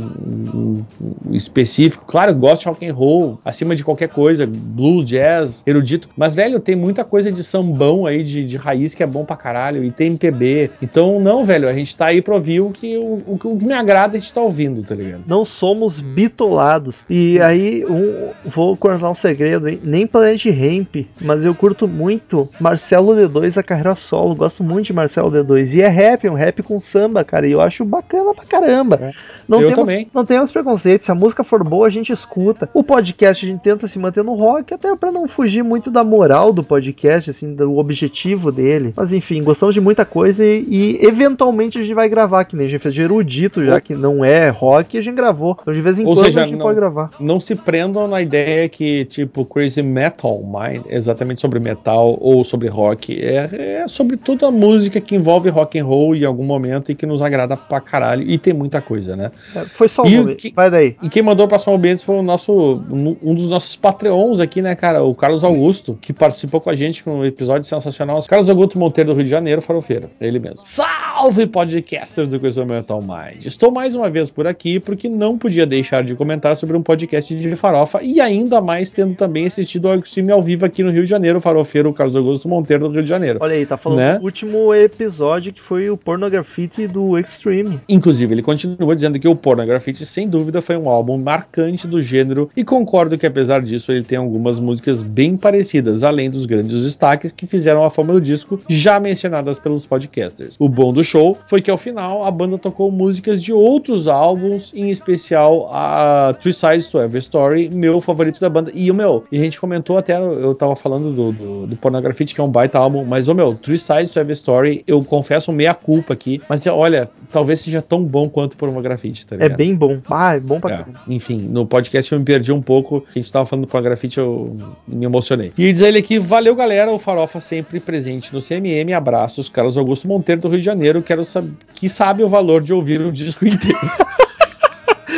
um- 0.56 0.86
um 1.30 1.36
específico. 1.36 2.06
Claro, 2.06 2.32
eu 2.32 2.36
gosto 2.36 2.62
de 2.64 2.68
rock 2.70 2.86
and 2.88 2.94
roll, 2.94 3.40
acima 3.44 3.76
de 3.76 3.84
qualquer 3.84 4.10
coisa, 4.10 4.48
blues, 4.48 5.06
jazz, 5.06 5.64
erudito. 5.66 6.10
Mas, 6.16 6.34
velho, 6.34 6.60
tem 6.60 6.76
muita 6.76 7.04
coisa 7.04 7.32
de 7.32 7.44
sambão 7.44 8.06
aí, 8.06 8.24
de, 8.24 8.46
de 8.46 8.58
raiz 8.58 8.96
que 8.96 9.04
é 9.04 9.08
bom 9.08 9.26
pra 9.26 9.36
caralho, 9.36 9.84
e 9.84 9.92
tem 9.92 10.08
MPB. 10.08 10.72
Então, 10.82 11.20
não, 11.20 11.44
velho, 11.44 11.68
a 11.68 11.74
gente 11.74 11.96
tá 11.96 12.08
aí 12.08 12.22
pra 12.22 12.36
ouvir 12.36 12.62
o 12.62 12.70
que, 12.72 12.98
o, 12.98 13.20
o 13.28 13.38
que 13.38 13.48
me 13.66 13.74
agrada 13.74 14.16
a 14.18 14.20
gente 14.20 14.34
tá 14.34 14.42
ouvindo, 14.42 14.82
tá 14.84 14.96
ligado? 14.96 15.24
Não 15.28 15.44
somos 15.44 16.00
bitolados. 16.00 16.61
E 17.10 17.40
aí, 17.42 17.86
um- 17.86 18.30
vou 18.46 18.76
contar 18.78 19.10
um 19.10 19.16
segredo, 19.16 19.68
hein? 19.68 19.80
Nem 19.84 20.06
Planet 20.06 20.46
Ramp, 20.46 21.08
mas 21.20 21.44
eu 21.44 21.56
curto 21.56 21.88
muito 21.88 22.48
Marcelo 22.60 23.14
D2, 23.16 23.58
a 23.58 23.64
carreira 23.64 23.96
solo. 23.96 24.36
Gosto 24.36 24.64
muito 24.64 24.86
de 24.88 24.94
Marcelo 24.94 25.32
D2. 25.32 25.74
E 25.74 25.82
é 25.82 25.88
rap, 25.88 26.26
é 26.28 26.32
um 26.32 26.36
rap 26.36 26.62
com 26.64 26.80
samba, 26.80 27.24
cara. 27.24 27.48
E 27.48 27.52
eu 27.52 27.62
acho 27.62 27.84
bacana 27.84 28.34
pra 28.34 28.46
caramba. 28.46 29.12
Não 29.48 29.62
Eu 29.62 29.70
temos, 29.70 29.90
também. 29.90 30.08
Não 30.14 30.24
temos 30.26 30.52
preconceito. 30.52 31.04
Se 31.06 31.12
a 31.12 31.16
música 31.16 31.44
for 31.44 31.64
boa, 31.64 31.88
a 31.88 31.90
gente 31.90 32.12
escuta. 32.12 32.70
O 32.74 32.84
podcast 32.84 33.46
a 33.46 33.50
gente 33.50 33.62
tenta 33.62 33.88
se 33.88 34.00
manter 34.00 34.24
no 34.24 34.34
rock, 34.34 34.74
até 34.74 34.96
pra 34.96 35.12
não 35.12 35.28
fugir 35.28 35.64
muito 35.64 35.90
da 35.92 36.04
moral 36.04 36.54
do 36.54 36.64
podcast, 36.64 37.30
assim, 37.30 37.54
do 37.54 37.78
objetivo 37.78 38.52
dele. 38.52 38.94
Mas 38.96 39.12
enfim, 39.12 39.44
gostamos 39.44 39.74
de 39.76 39.82
muita 39.82 40.06
coisa 40.06 40.46
e, 40.46 40.66
e 40.68 41.06
eventualmente 41.06 41.78
a 41.80 41.82
gente 41.82 41.94
vai 41.94 42.08
gravar, 42.08 42.46
que 42.46 42.56
nem 42.56 42.66
a 42.66 42.70
gente 42.70 42.82
fez 42.82 42.94
de 42.94 43.02
erudito, 43.02 43.64
já 43.66 43.82
que 43.82 43.94
não 43.96 44.24
é 44.24 44.50
rock, 44.50 44.98
a 44.98 45.02
gente 45.02 45.16
gravou. 45.16 45.58
Então 45.62 45.74
de 45.74 45.82
vez 45.82 46.00
em 46.00 46.06
Ou 46.06 46.14
quando 46.16 46.26
seja, 46.26 46.44
a 46.44 46.51
gente 46.52 46.60
não- 46.60 46.66
pode 46.68 46.76
gravar. 46.80 47.10
Não 47.20 47.40
se 47.40 47.56
prendam 47.56 48.08
na 48.08 48.22
ideia 48.22 48.68
que, 48.70 49.06
tipo, 49.06 49.44
Crazy 49.46 49.82
Metal 49.82 50.40
Mind 50.44 50.84
é 50.90 50.96
exatamente 50.96 51.42
sobre 51.42 51.60
metal 51.60 52.18
ou 52.22 52.44
sobre 52.44 52.68
rock. 52.68 53.20
É, 53.20 53.82
é 53.84 53.88
sobre 53.88 54.18
toda 54.18 54.48
a 54.48 54.52
música 54.52 55.00
que 55.02 55.16
envolve 55.16 55.50
rock 55.50 55.80
and 55.80 55.86
roll 55.86 56.16
em 56.16 56.24
algum 56.26 56.44
momento 56.44 56.92
e 56.92 56.96
que 56.96 57.06
nos 57.06 57.22
agrada 57.22 57.56
pra 57.58 57.80
caralho. 57.82 58.24
E 58.30 58.38
tem 58.38 58.54
muita 58.54 58.82
coisa, 58.82 59.16
né? 59.16 59.32
É, 59.56 59.62
Foi 59.66 59.88
só 59.88 60.04
um 60.04 60.30
E 60.30 60.36
que- 60.36 60.52
Vai 60.56 60.70
daí. 60.70 60.96
E 61.02 61.10
quem 61.10 61.24
mandou 61.24 61.48
pra 61.48 61.58
São 61.60 61.78
Bento 61.78 62.04
foi 62.04 62.16
o 62.16 62.22
nosso, 62.24 62.82
um 62.92 63.34
dos 63.36 63.50
nossos 63.50 63.76
Patreons 63.76 64.40
aqui, 64.40 64.62
né, 64.62 64.76
cara? 64.76 65.04
O 65.04 65.16
Carlos 65.16 65.44
Augusto, 65.44 65.98
que 66.00 66.12
participou 66.14 66.60
com 66.62 66.70
a 66.70 66.76
gente 66.76 67.04
com 67.04 67.20
um 67.20 67.26
episódio 67.26 67.68
sensacional. 67.68 68.20
Carlos 68.28 68.50
Augusto 68.50 68.78
Monteiro 68.78 69.12
do 69.12 69.16
Rio 69.16 69.24
de 69.24 69.30
Janeiro, 69.30 69.62
farofeiro. 69.62 70.10
Ele 70.20 70.40
mesmo. 70.40 70.60
Salve, 70.66 71.46
podcasters 71.48 72.30
do 72.30 72.40
Coisa 72.40 72.66
Mental 72.66 73.02
Mind. 73.02 73.46
Estou 73.46 73.72
mais 73.72 73.96
uma 73.96 74.10
vez 74.10 74.30
por 74.30 74.48
aqui 74.48 74.80
porque 74.80 75.08
não 75.10 75.38
podia 75.38 75.66
deixar 75.66 76.04
de 76.04 76.16
comentar 76.16 76.41
sobre 76.56 76.76
um 76.76 76.82
podcast 76.82 77.34
de 77.36 77.56
farofa 77.56 78.00
e 78.02 78.20
ainda 78.20 78.60
mais 78.62 78.90
tendo 78.92 79.16
também 79.16 79.46
assistido 79.48 79.88
ao 79.88 79.98
Extreme 80.00 80.32
ao 80.32 80.42
vivo 80.42 80.66
aqui 80.66 80.84
no 80.84 80.92
Rio 80.92 81.04
de 81.04 81.10
Janeiro, 81.10 81.40
farofeiro 81.40 81.94
Carlos 81.94 82.16
Augusto 82.16 82.48
Monteiro 82.50 82.88
do 82.88 82.94
Rio 82.94 83.04
de 83.04 83.10
Janeiro. 83.10 83.40
Olha 83.42 83.56
aí, 83.56 83.66
tá 83.66 83.78
falando 83.78 84.00
Né? 84.00 84.18
do 84.18 84.24
último 84.26 84.74
episódio 84.74 85.54
que 85.54 85.62
foi 85.62 85.90
o 85.90 85.98
Pornografite 85.98 86.88
do 86.88 87.18
Extreme. 87.18 87.80
Inclusive, 87.88 88.34
ele 88.34 88.42
continua 88.42 88.96
dizendo 88.96 89.20
que 89.20 89.28
o 89.28 89.36
Pornografite, 89.36 90.06
sem 90.06 90.28
dúvida, 90.28 90.62
foi 90.62 90.76
um 90.78 90.90
álbum 90.90 91.18
marcante 91.18 91.88
do 91.88 92.02
gênero 92.02 92.50
e 92.56 92.64
concordo 92.64 93.18
que, 93.18 93.26
apesar 93.26 93.62
disso, 93.62 93.92
ele 93.92 94.04
tem 94.04 94.18
algumas 94.18 94.60
músicas 94.60 95.02
bem 95.04 95.38
parecidas, 95.38 96.04
além 96.04 96.30
dos 96.30 96.46
grandes 96.46 96.84
destaques 96.84 97.32
que 97.32 97.46
fizeram 97.46 97.84
a 97.84 97.90
fama 97.90 98.14
do 98.14 98.22
disco, 98.22 98.60
já 98.70 99.00
mencionadas 99.00 99.60
pelos 99.60 99.86
podcasters. 99.86 100.56
O 100.60 100.68
bom 100.70 100.92
do 100.94 101.04
show 101.04 101.38
foi 101.46 101.62
que, 101.62 101.70
ao 101.72 101.78
final, 101.78 102.24
a 102.26 102.32
banda 102.32 102.58
tocou 102.58 102.92
músicas 102.92 103.44
de 103.44 103.54
outros 103.54 104.08
álbuns, 104.08 104.72
em 104.76 104.90
especial 104.90 105.70
a 105.72 106.31
Three 106.34 106.54
Sides 106.54 106.88
to 106.90 107.00
Every 107.00 107.20
Story, 107.20 107.70
meu 107.70 108.00
favorito 108.02 108.40
da 108.40 108.50
banda. 108.50 108.72
E 108.74 108.90
o 108.90 108.94
meu, 108.94 109.24
e 109.32 109.38
a 109.38 109.44
gente 109.44 109.60
comentou 109.60 109.98
até, 109.98 110.18
eu 110.18 110.54
tava 110.56 110.76
falando 110.76 111.12
do, 111.14 111.32
do, 111.32 111.68
do 111.68 111.76
Pornografite, 111.76 112.34
que 112.36 112.42
é 112.42 112.44
um 112.44 112.50
baita 112.50 112.78
álbum, 112.80 113.04
mas 113.06 113.28
o 113.28 113.36
meu, 113.36 113.54
Three 113.54 113.78
Sides 113.78 114.12
to 114.12 114.20
Every 114.20 114.34
Story, 114.34 114.84
eu 114.88 115.04
confesso 115.04 115.52
meia 115.52 115.74
culpa 115.74 116.14
aqui, 116.14 116.42
mas 116.50 116.66
olha, 116.68 117.10
talvez 117.32 117.62
seja 117.62 117.82
tão 117.82 118.04
bom 118.04 118.30
quanto 118.30 118.56
Pornografite, 118.58 119.26
tá 119.26 119.36
É 119.36 119.40
ligado? 119.44 119.58
bem 119.58 119.76
bom. 119.76 120.00
Ah, 120.10 120.36
é 120.36 120.40
bom 120.40 120.60
pra 120.60 120.76
É, 120.76 120.86
enfim, 121.08 121.38
no 121.38 121.66
podcast 121.66 122.12
eu 122.12 122.20
me 122.20 122.26
perdi 122.26 122.52
um 122.52 122.62
pouco. 122.62 123.04
A 123.10 123.20
gente 123.20 123.32
tava 123.32 123.46
falando 123.46 123.66
do 123.66 123.70
Pornografite, 123.70 124.18
eu 124.20 124.56
me 124.88 125.06
emocionei. 125.06 125.52
E 125.58 125.72
diz 125.72 125.82
ele 125.82 126.00
aqui: 126.00 126.20
valeu, 126.20 126.56
galera. 126.56 126.92
O 126.92 127.00
Farofa 127.00 127.40
sempre 127.40 127.80
presente 127.80 128.34
no 128.34 128.40
CMM. 128.42 128.94
Abraços, 128.94 129.50
Carlos 129.50 129.78
Augusto 129.78 130.08
Monteiro 130.08 130.42
do 130.42 130.48
Rio 130.50 130.60
de 130.60 130.66
Janeiro. 130.66 131.02
Quero 131.02 131.24
saber 131.24 131.52
que 131.74 131.90
sabe 131.90 132.24
o 132.24 132.30
valor 132.30 132.62
de 132.62 132.74
ouvir 132.74 133.02
o 133.02 133.12
disco 133.12 133.46
inteiro. 133.46 133.80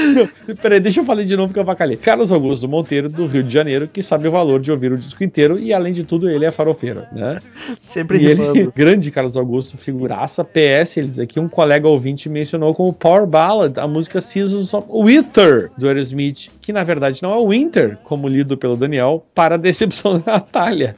Não, 0.03 0.55
Peraí, 0.61 0.79
deixa 0.79 0.99
eu 0.99 1.05
falar 1.05 1.23
de 1.23 1.35
novo 1.35 1.53
que 1.53 1.59
eu 1.59 1.63
vacalhei. 1.63 1.97
Carlos 1.97 2.31
Augusto 2.31 2.67
Monteiro, 2.67 3.09
do 3.09 3.25
Rio 3.25 3.43
de 3.43 3.53
Janeiro, 3.53 3.87
que 3.87 4.01
sabe 4.01 4.27
o 4.27 4.31
valor 4.31 4.59
de 4.59 4.71
ouvir 4.71 4.91
o 4.91 4.97
disco 4.97 5.23
inteiro 5.23 5.59
e, 5.59 5.73
além 5.73 5.93
de 5.93 6.03
tudo, 6.03 6.29
ele 6.29 6.45
é 6.45 6.51
farofeiro, 6.51 7.03
né? 7.11 7.39
Sempre 7.81 8.19
E 8.19 8.27
ele, 8.27 8.71
grande 8.75 9.11
Carlos 9.11 9.37
Augusto, 9.37 9.77
figuraça. 9.77 10.43
PS, 10.43 10.97
ele 10.97 11.07
diz 11.07 11.19
aqui, 11.19 11.39
um 11.39 11.47
colega 11.47 11.87
ouvinte 11.87 12.29
mencionou 12.29 12.73
como 12.73 12.91
Power 12.93 13.25
Ballad 13.25 13.79
a 13.79 13.87
música 13.87 14.19
Seasons 14.21 14.73
of 14.73 14.87
Wither, 14.89 15.71
do 15.77 15.87
Aerosmith, 15.87 16.49
que 16.61 16.73
na 16.73 16.83
verdade 16.83 17.21
não 17.21 17.33
é 17.33 17.47
Winter, 17.47 17.97
como 18.03 18.27
lido 18.27 18.57
pelo 18.57 18.75
Daniel, 18.75 19.25
para 19.33 19.55
a 19.55 19.57
decepção 19.57 20.19
da 20.25 20.33
Natália. 20.33 20.95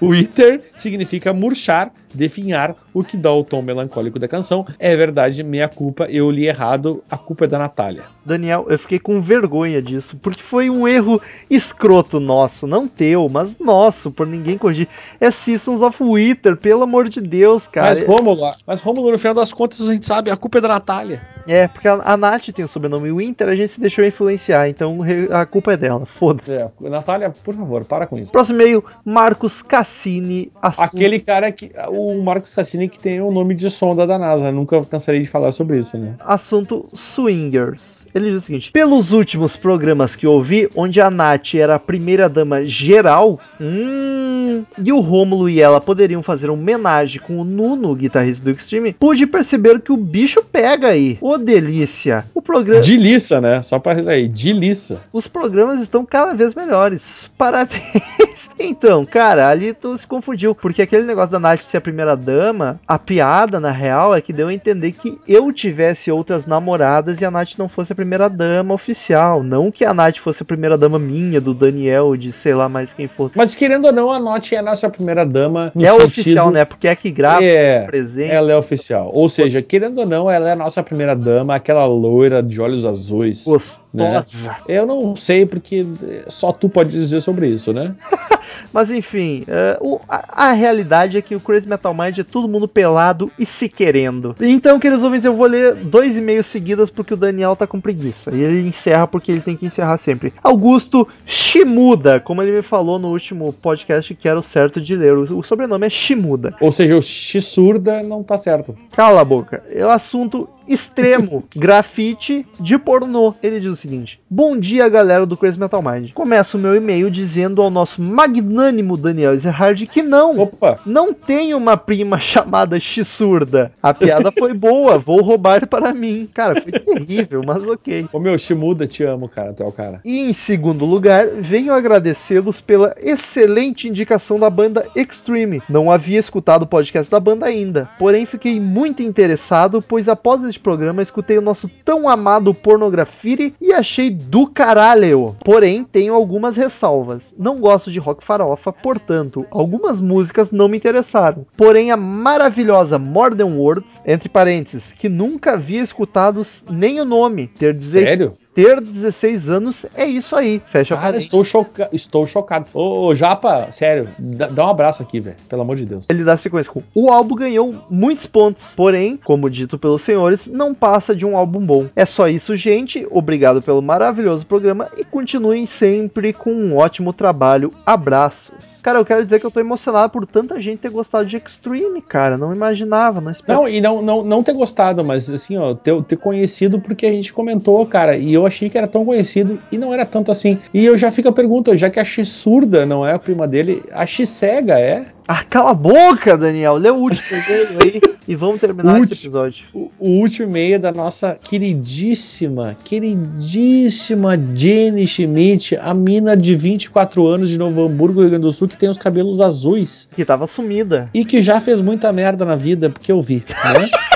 Wither 0.00 0.60
significa 0.74 1.32
murchar, 1.32 1.92
definhar, 2.12 2.74
o 2.92 3.02
que 3.02 3.16
dá 3.16 3.32
o 3.32 3.42
tom 3.42 3.60
melancólico 3.60 4.18
da 4.18 4.28
canção. 4.28 4.64
É 4.78 4.94
verdade, 4.96 5.42
minha 5.42 5.68
culpa, 5.68 6.04
eu 6.04 6.30
li 6.30 6.46
errado, 6.46 7.02
a 7.10 7.18
culpa 7.18 7.44
é 7.44 7.48
da 7.48 7.58
Natália. 7.58 8.04
Daniel, 8.24 8.66
eu 8.68 8.78
fiquei 8.78 8.98
com 8.98 9.20
vergonha 9.20 9.80
disso, 9.82 10.16
porque 10.22 10.42
foi 10.42 10.70
um 10.70 10.86
erro 10.88 11.20
escroto 11.50 12.18
nosso, 12.18 12.66
não 12.66 12.88
teu, 12.88 13.28
mas 13.28 13.58
nosso, 13.58 14.10
por 14.10 14.26
ninguém 14.26 14.56
corrigir. 14.58 14.88
É 15.20 15.30
Seasons 15.30 15.82
of 15.82 16.02
Wither, 16.02 16.56
pelo 16.56 16.82
amor 16.82 17.08
de 17.08 17.20
Deus, 17.20 17.68
cara. 17.68 17.88
Mas 17.88 18.06
Rômulo, 18.06 18.50
mas 18.66 18.80
Rômulo, 18.80 19.10
no 19.10 19.18
final 19.18 19.34
das 19.34 19.52
contas, 19.52 19.86
a 19.88 19.92
gente 19.92 20.06
sabe, 20.06 20.30
a 20.30 20.36
culpa 20.36 20.58
é 20.58 20.60
da 20.60 20.68
Natália. 20.68 21.20
É, 21.46 21.68
porque 21.68 21.86
a, 21.86 22.00
a 22.04 22.16
Nath 22.16 22.48
tem 22.54 22.64
o 22.64 22.68
sobrenome 22.68 23.12
Winter, 23.12 23.48
a 23.48 23.54
gente 23.54 23.68
se 23.72 23.80
deixou 23.80 24.02
influenciar, 24.04 24.66
então 24.68 25.00
a 25.30 25.44
culpa 25.44 25.74
é 25.74 25.76
dela, 25.76 26.06
foda-se. 26.06 26.50
É, 26.50 26.70
Natália, 26.80 27.30
por 27.44 27.54
favor, 27.54 27.84
para 27.84 28.06
com 28.06 28.18
isso. 28.18 28.32
Próximo 28.32 28.60
e-mail, 28.62 28.82
Marcos 29.04 29.60
Cassini. 29.60 30.50
assunto- 30.62 30.84
Aquele 30.84 31.20
cara 31.20 31.52
que. 31.52 31.70
O 31.88 32.22
Marcos 32.22 32.54
Cassini 32.54 32.88
que 32.88 32.98
tem 32.98 33.20
o 33.20 33.30
nome 33.30 33.54
de 33.54 33.68
sonda 33.68 34.06
da 34.06 34.18
NASA. 34.18 34.50
Nunca 34.50 34.82
cansarei 34.86 35.20
de 35.20 35.26
falar 35.28 35.52
sobre 35.52 35.78
isso, 35.78 35.98
né? 35.98 36.14
Assunto 36.20 36.82
Swingers. 36.94 38.06
Ele 38.14 38.30
diz 38.30 38.42
o 38.42 38.46
seguinte: 38.46 38.70
pelos 38.70 39.10
últimos 39.10 39.56
programas 39.56 40.14
que 40.14 40.26
ouvi, 40.26 40.68
onde 40.74 41.00
a 41.00 41.10
Nath 41.10 41.54
era 41.54 41.74
a 41.74 41.78
primeira 41.80 42.28
dama 42.28 42.64
geral, 42.64 43.40
hum, 43.60 44.62
e 44.82 44.92
o 44.92 45.00
Rômulo 45.00 45.48
e 45.48 45.60
ela 45.60 45.80
poderiam 45.80 46.22
fazer 46.22 46.48
uma 46.48 46.54
homenagem 46.58 47.20
com 47.20 47.40
o 47.40 47.44
Nuno, 47.44 47.90
o 47.90 47.96
guitarrista 47.96 48.44
do 48.44 48.50
Extreme, 48.52 48.92
pude 48.92 49.26
perceber 49.26 49.80
que 49.80 49.90
o 49.90 49.96
bicho 49.96 50.42
pega 50.42 50.88
aí. 50.88 51.18
Ô 51.20 51.36
delícia! 51.36 52.24
O 52.32 52.40
programa. 52.40 52.80
De 52.80 52.96
liça, 52.96 53.40
né? 53.40 53.60
Só 53.62 53.78
pra 53.78 53.94
aí, 53.94 54.28
de 54.28 54.52
liça. 54.52 55.02
Os 55.12 55.26
programas 55.26 55.80
estão 55.80 56.06
cada 56.06 56.34
vez 56.34 56.54
melhores. 56.54 57.30
Parabéns. 57.36 58.50
Então, 58.58 59.04
cara, 59.04 59.48
ali 59.48 59.72
tu 59.72 59.96
se 59.98 60.06
confundiu. 60.06 60.54
Porque 60.54 60.82
aquele 60.82 61.04
negócio 61.04 61.32
da 61.32 61.40
Nath 61.40 61.62
ser 61.62 61.78
a 61.78 61.80
primeira 61.80 62.16
dama, 62.16 62.78
a 62.86 62.98
piada, 62.98 63.58
na 63.58 63.70
real, 63.70 64.14
é 64.14 64.20
que 64.20 64.32
deu 64.32 64.48
a 64.48 64.54
entender 64.54 64.92
que 64.92 65.18
eu 65.26 65.52
tivesse 65.52 66.10
outras 66.10 66.46
namoradas 66.46 67.20
e 67.20 67.24
a 67.24 67.30
Nath 67.30 67.58
não 67.58 67.68
fosse 67.68 67.92
a 67.92 67.96
primeira 67.96 68.03
dama 68.30 68.74
oficial. 68.74 69.42
Não 69.42 69.70
que 69.70 69.84
a 69.84 69.92
Nath 69.94 70.18
fosse 70.18 70.42
a 70.42 70.46
primeira 70.46 70.76
dama 70.78 70.98
minha, 70.98 71.40
do 71.40 71.54
Daniel, 71.54 72.16
de 72.16 72.32
sei 72.32 72.54
lá 72.54 72.68
mais 72.68 72.92
quem 72.94 73.08
fosse. 73.08 73.36
Mas 73.36 73.54
querendo 73.54 73.86
ou 73.86 73.92
não, 73.92 74.10
a 74.12 74.18
Note 74.18 74.54
é 74.54 74.58
a 74.58 74.62
nossa 74.62 74.88
primeira 74.88 75.24
dama. 75.24 75.72
no 75.74 75.84
é 75.84 75.90
sentido- 75.90 76.06
oficial, 76.06 76.50
né? 76.50 76.64
Porque 76.64 76.88
é 76.88 76.94
que 76.94 77.10
grava, 77.10 77.44
É, 77.44 77.80
presente. 77.86 78.30
ela 78.30 78.52
é 78.52 78.56
oficial. 78.56 79.10
Ou 79.12 79.28
seja, 79.28 79.60
querendo 79.62 79.98
ou 79.98 80.06
não, 80.06 80.30
ela 80.30 80.48
é 80.48 80.52
a 80.52 80.56
nossa 80.56 80.82
primeira 80.82 81.14
dama, 81.16 81.54
aquela 81.54 81.86
loira 81.86 82.42
de 82.42 82.60
olhos 82.60 82.84
azuis. 82.84 83.44
né? 83.92 84.14
Gostosa. 84.14 84.56
Eu 84.68 84.84
não 84.86 85.14
sei 85.14 85.46
porque 85.46 85.86
só 86.28 86.50
tu 86.52 86.68
pode 86.68 86.90
dizer 86.90 87.20
sobre 87.20 87.46
isso, 87.48 87.72
né? 87.72 87.94
Mas 88.72 88.90
enfim, 88.90 89.44
é, 89.46 89.78
o- 89.80 90.00
a, 90.08 90.48
a 90.48 90.52
realidade 90.52 91.16
é 91.16 91.22
que 91.22 91.34
o 91.36 91.40
Crazy 91.40 91.68
Metal 91.68 91.94
Mind 91.94 92.18
é 92.18 92.24
todo 92.24 92.48
mundo 92.48 92.66
pelado 92.66 93.30
e 93.38 93.46
se 93.46 93.68
querendo. 93.68 94.34
Então, 94.40 94.78
queridos 94.80 95.02
ouvintes, 95.04 95.24
eu 95.24 95.34
vou 95.34 95.46
ler 95.46 95.74
dois 95.76 96.16
e-mails 96.16 96.46
seguidas 96.46 96.90
porque 96.90 97.14
o 97.14 97.16
Daniel 97.16 97.54
tá 97.54 97.66
com 97.66 97.80
preguiça. 97.94 98.34
E 98.34 98.42
ele 98.42 98.66
encerra 98.66 99.06
porque 99.06 99.30
ele 99.30 99.40
tem 99.40 99.56
que 99.56 99.66
encerrar 99.66 99.96
sempre. 99.96 100.32
Augusto 100.42 101.06
Shimuda, 101.24 102.20
como 102.20 102.42
ele 102.42 102.52
me 102.52 102.62
falou 102.62 102.98
no 102.98 103.08
último 103.08 103.52
podcast 103.52 104.14
que 104.14 104.28
era 104.28 104.38
o 104.38 104.42
certo 104.42 104.80
de 104.80 104.96
ler. 104.96 105.16
O, 105.16 105.42
sobrenome 105.42 105.86
é 105.86 105.90
Shimuda. 105.90 106.54
Ou 106.60 106.72
seja, 106.72 106.96
o 106.96 107.02
X 107.02 107.44
surda 107.44 108.02
não 108.02 108.22
tá 108.22 108.36
certo. 108.36 108.76
Cala 108.92 109.20
a 109.20 109.24
boca. 109.24 109.62
É 109.70 109.84
o 109.84 109.90
assunto 109.90 110.48
extremo, 110.66 111.44
grafite 111.54 112.46
de 112.58 112.78
pornô. 112.78 113.34
Ele 113.42 113.60
diz 113.60 113.70
o 113.70 113.76
seguinte: 113.76 114.20
Bom 114.28 114.58
dia, 114.58 114.88
galera 114.88 115.26
do 115.26 115.36
Crazy 115.36 115.58
Metal 115.58 115.82
Mind. 115.82 116.12
Começa 116.12 116.56
o 116.56 116.60
meu 116.60 116.74
e-mail 116.74 117.10
dizendo 117.10 117.62
ao 117.62 117.70
nosso 117.70 118.02
magnânimo 118.02 118.96
Daniel 118.96 119.34
Ezerhard 119.34 119.86
que 119.86 120.02
não, 120.02 120.38
Opa! 120.38 120.78
não 120.86 121.12
tem 121.12 121.54
uma 121.54 121.76
prima 121.76 122.18
chamada 122.18 122.78
Xsurda. 122.78 123.72
A 123.82 123.92
piada 123.92 124.32
foi 124.32 124.54
boa, 124.54 124.98
vou 124.98 125.20
roubar 125.20 125.66
para 125.66 125.92
mim. 125.92 126.28
Cara, 126.32 126.60
foi 126.60 126.72
terrível, 126.72 127.42
mas 127.44 127.66
ok. 127.66 128.08
Ô 128.12 128.18
meu, 128.18 128.38
Shimuda, 128.38 128.86
te 128.86 129.02
amo, 129.02 129.28
cara. 129.28 129.52
Tu 129.52 129.62
é 129.62 129.66
o 129.66 129.72
cara. 129.72 130.00
E 130.04 130.20
em 130.20 130.32
segundo 130.32 130.84
lugar, 130.84 131.26
venho 131.28 131.72
agradecê-los 131.72 132.60
pela 132.60 132.94
excelente 133.00 133.88
indicação 133.88 134.38
da 134.38 134.50
banda 134.50 134.86
Extreme. 134.94 135.62
Não 135.68 135.90
havia 135.90 136.18
escutado 136.18 136.62
o 136.62 136.66
podcast 136.66 137.10
da 137.10 137.20
banda 137.20 137.46
ainda, 137.46 137.88
porém 137.98 138.26
fiquei 138.26 138.60
muito 138.60 139.02
interessado, 139.02 139.82
pois 139.82 140.08
após 140.08 140.44
este 140.54 140.60
programa 140.60 141.02
escutei 141.02 141.36
o 141.36 141.42
nosso 141.42 141.68
tão 141.84 142.08
amado 142.08 142.54
Pornografire 142.54 143.54
e 143.60 143.72
achei 143.72 144.08
do 144.08 144.46
caralho. 144.46 145.34
Porém, 145.44 145.84
tenho 145.84 146.14
algumas 146.14 146.56
ressalvas. 146.56 147.34
Não 147.36 147.58
gosto 147.58 147.90
de 147.90 147.98
rock 147.98 148.24
farofa, 148.24 148.72
portanto, 148.72 149.44
algumas 149.50 150.00
músicas 150.00 150.52
não 150.52 150.68
me 150.68 150.76
interessaram. 150.76 151.44
Porém, 151.56 151.90
a 151.90 151.96
maravilhosa 151.96 152.98
Modern 152.98 153.56
Words, 153.56 154.00
entre 154.06 154.28
parênteses, 154.28 154.92
que 154.92 155.08
nunca 155.08 155.54
havia 155.54 155.82
escutado 155.82 156.42
nem 156.70 157.00
o 157.00 157.04
nome, 157.04 157.48
ter 157.48 157.74
16 157.74 158.08
Sério? 158.08 158.43
Ter 158.54 158.80
16 158.80 159.48
anos 159.48 159.86
é 159.94 160.06
isso 160.06 160.36
aí. 160.36 160.62
Fecha 160.64 160.94
Cara, 160.94 161.06
parênteses. 161.06 161.26
estou, 161.26 161.44
choca... 161.44 161.88
estou 161.92 162.26
chocado. 162.26 162.66
Ô, 162.72 163.06
ô, 163.06 163.14
Japa, 163.14 163.68
sério, 163.72 164.08
dá, 164.18 164.46
dá 164.46 164.66
um 164.66 164.70
abraço 164.70 165.02
aqui, 165.02 165.20
velho. 165.20 165.36
Pelo 165.48 165.62
amor 165.62 165.76
de 165.76 165.84
Deus. 165.84 166.06
Ele 166.08 166.24
dá 166.24 166.36
sequência 166.36 166.72
com 166.72 166.82
o 166.94 167.10
álbum 167.10 167.34
ganhou 167.34 167.74
muitos 167.90 168.26
pontos, 168.26 168.72
porém, 168.76 169.16
como 169.16 169.50
dito 169.50 169.78
pelos 169.78 170.02
senhores, 170.02 170.46
não 170.46 170.72
passa 170.72 171.14
de 171.14 171.26
um 171.26 171.36
álbum 171.36 171.60
bom. 171.60 171.86
É 171.96 172.06
só 172.06 172.28
isso, 172.28 172.56
gente. 172.56 173.06
Obrigado 173.10 173.60
pelo 173.60 173.82
maravilhoso 173.82 174.46
programa 174.46 174.88
e 174.96 175.04
continuem 175.04 175.66
sempre 175.66 176.32
com 176.32 176.52
um 176.52 176.76
ótimo 176.76 177.12
trabalho. 177.12 177.72
Abraços. 177.84 178.80
Cara, 178.82 178.98
eu 178.98 179.04
quero 179.04 179.24
dizer 179.24 179.40
que 179.40 179.46
eu 179.46 179.50
tô 179.50 179.60
emocionado 179.60 180.12
por 180.12 180.26
tanta 180.26 180.60
gente 180.60 180.78
ter 180.78 180.90
gostado 180.90 181.26
de 181.26 181.36
Extreme, 181.36 182.00
cara. 182.00 182.38
Não 182.38 182.54
imaginava, 182.54 183.20
não 183.20 183.30
esperava. 183.30 183.62
Não, 183.62 183.68
e 183.68 183.80
não, 183.80 184.00
não, 184.00 184.22
não 184.22 184.42
ter 184.42 184.52
gostado, 184.52 185.04
mas 185.04 185.30
assim, 185.30 185.56
ó, 185.56 185.74
ter, 185.74 186.00
ter 186.04 186.16
conhecido 186.16 186.80
porque 186.80 187.06
a 187.06 187.12
gente 187.12 187.32
comentou, 187.32 187.84
cara, 187.86 188.16
e 188.16 188.32
eu 188.32 188.43
achei 188.46 188.68
que 188.70 188.76
era 188.78 188.86
tão 188.86 189.04
conhecido 189.04 189.58
e 189.70 189.78
não 189.78 189.92
era 189.92 190.04
tanto 190.04 190.30
assim. 190.30 190.58
E 190.72 190.84
eu 190.84 190.96
já 190.98 191.10
fico 191.10 191.28
a 191.28 191.32
pergunta, 191.32 191.76
já 191.76 191.88
que 191.90 192.00
a 192.00 192.04
X-surda 192.04 192.84
não 192.86 193.06
é 193.06 193.12
a 193.12 193.18
prima 193.18 193.46
dele, 193.46 193.82
a 193.92 194.04
X-cega 194.06 194.78
é? 194.78 195.06
Ah, 195.26 195.42
cala 195.42 195.70
a 195.70 195.74
boca, 195.74 196.36
Daniel. 196.36 196.74
Lê 196.74 196.90
o 196.90 196.96
último 196.96 197.24
e-mail 197.38 197.68
aí 197.82 198.00
e 198.28 198.36
vamos 198.36 198.60
terminar 198.60 199.00
esse 199.00 199.14
episódio. 199.14 199.64
O, 199.72 199.90
o 199.98 200.08
último 200.20 200.48
e-mail 200.48 200.78
da 200.78 200.92
nossa 200.92 201.38
queridíssima, 201.42 202.76
queridíssima 202.84 204.38
Jenny 204.54 205.06
Schmidt, 205.06 205.76
a 205.76 205.94
mina 205.94 206.36
de 206.36 206.54
24 206.54 207.26
anos 207.26 207.48
de 207.48 207.58
Novo 207.58 207.86
Hamburgo, 207.86 208.20
Rio 208.20 208.28
Grande 208.30 208.44
do 208.44 208.52
Sul, 208.52 208.68
que 208.68 208.76
tem 208.76 208.88
os 208.90 208.98
cabelos 208.98 209.40
azuis 209.40 210.08
Que 210.14 210.24
tava 210.26 210.46
sumida. 210.46 211.08
e 211.14 211.24
que 211.24 211.40
já 211.40 211.58
fez 211.60 211.80
muita 211.80 212.12
merda 212.12 212.44
na 212.44 212.54
vida, 212.54 212.90
porque 212.90 213.10
eu 213.10 213.22
vi, 213.22 213.42
né? 213.64 213.88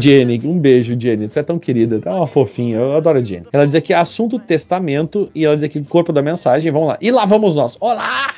Jenny, 0.00 0.40
um 0.44 0.58
beijo, 0.58 0.96
Jenny. 0.98 1.28
Tu 1.28 1.38
é 1.38 1.42
tão 1.42 1.58
querida, 1.58 2.00
é 2.04 2.10
uma 2.10 2.26
fofinha. 2.26 2.76
Eu 2.76 2.96
adoro 2.96 3.18
a 3.18 3.24
Jenny. 3.24 3.46
Ela 3.52 3.66
diz 3.66 3.74
aqui 3.74 3.92
assunto 3.92 4.38
testamento 4.38 5.30
e 5.34 5.44
ela 5.44 5.54
diz 5.56 5.64
aqui 5.64 5.82
corpo 5.84 6.12
da 6.12 6.22
mensagem. 6.22 6.72
Vamos 6.72 6.88
lá. 6.88 6.98
E 7.00 7.10
lá 7.10 7.24
vamos 7.24 7.54
nós. 7.54 7.76
Olá, 7.80 8.32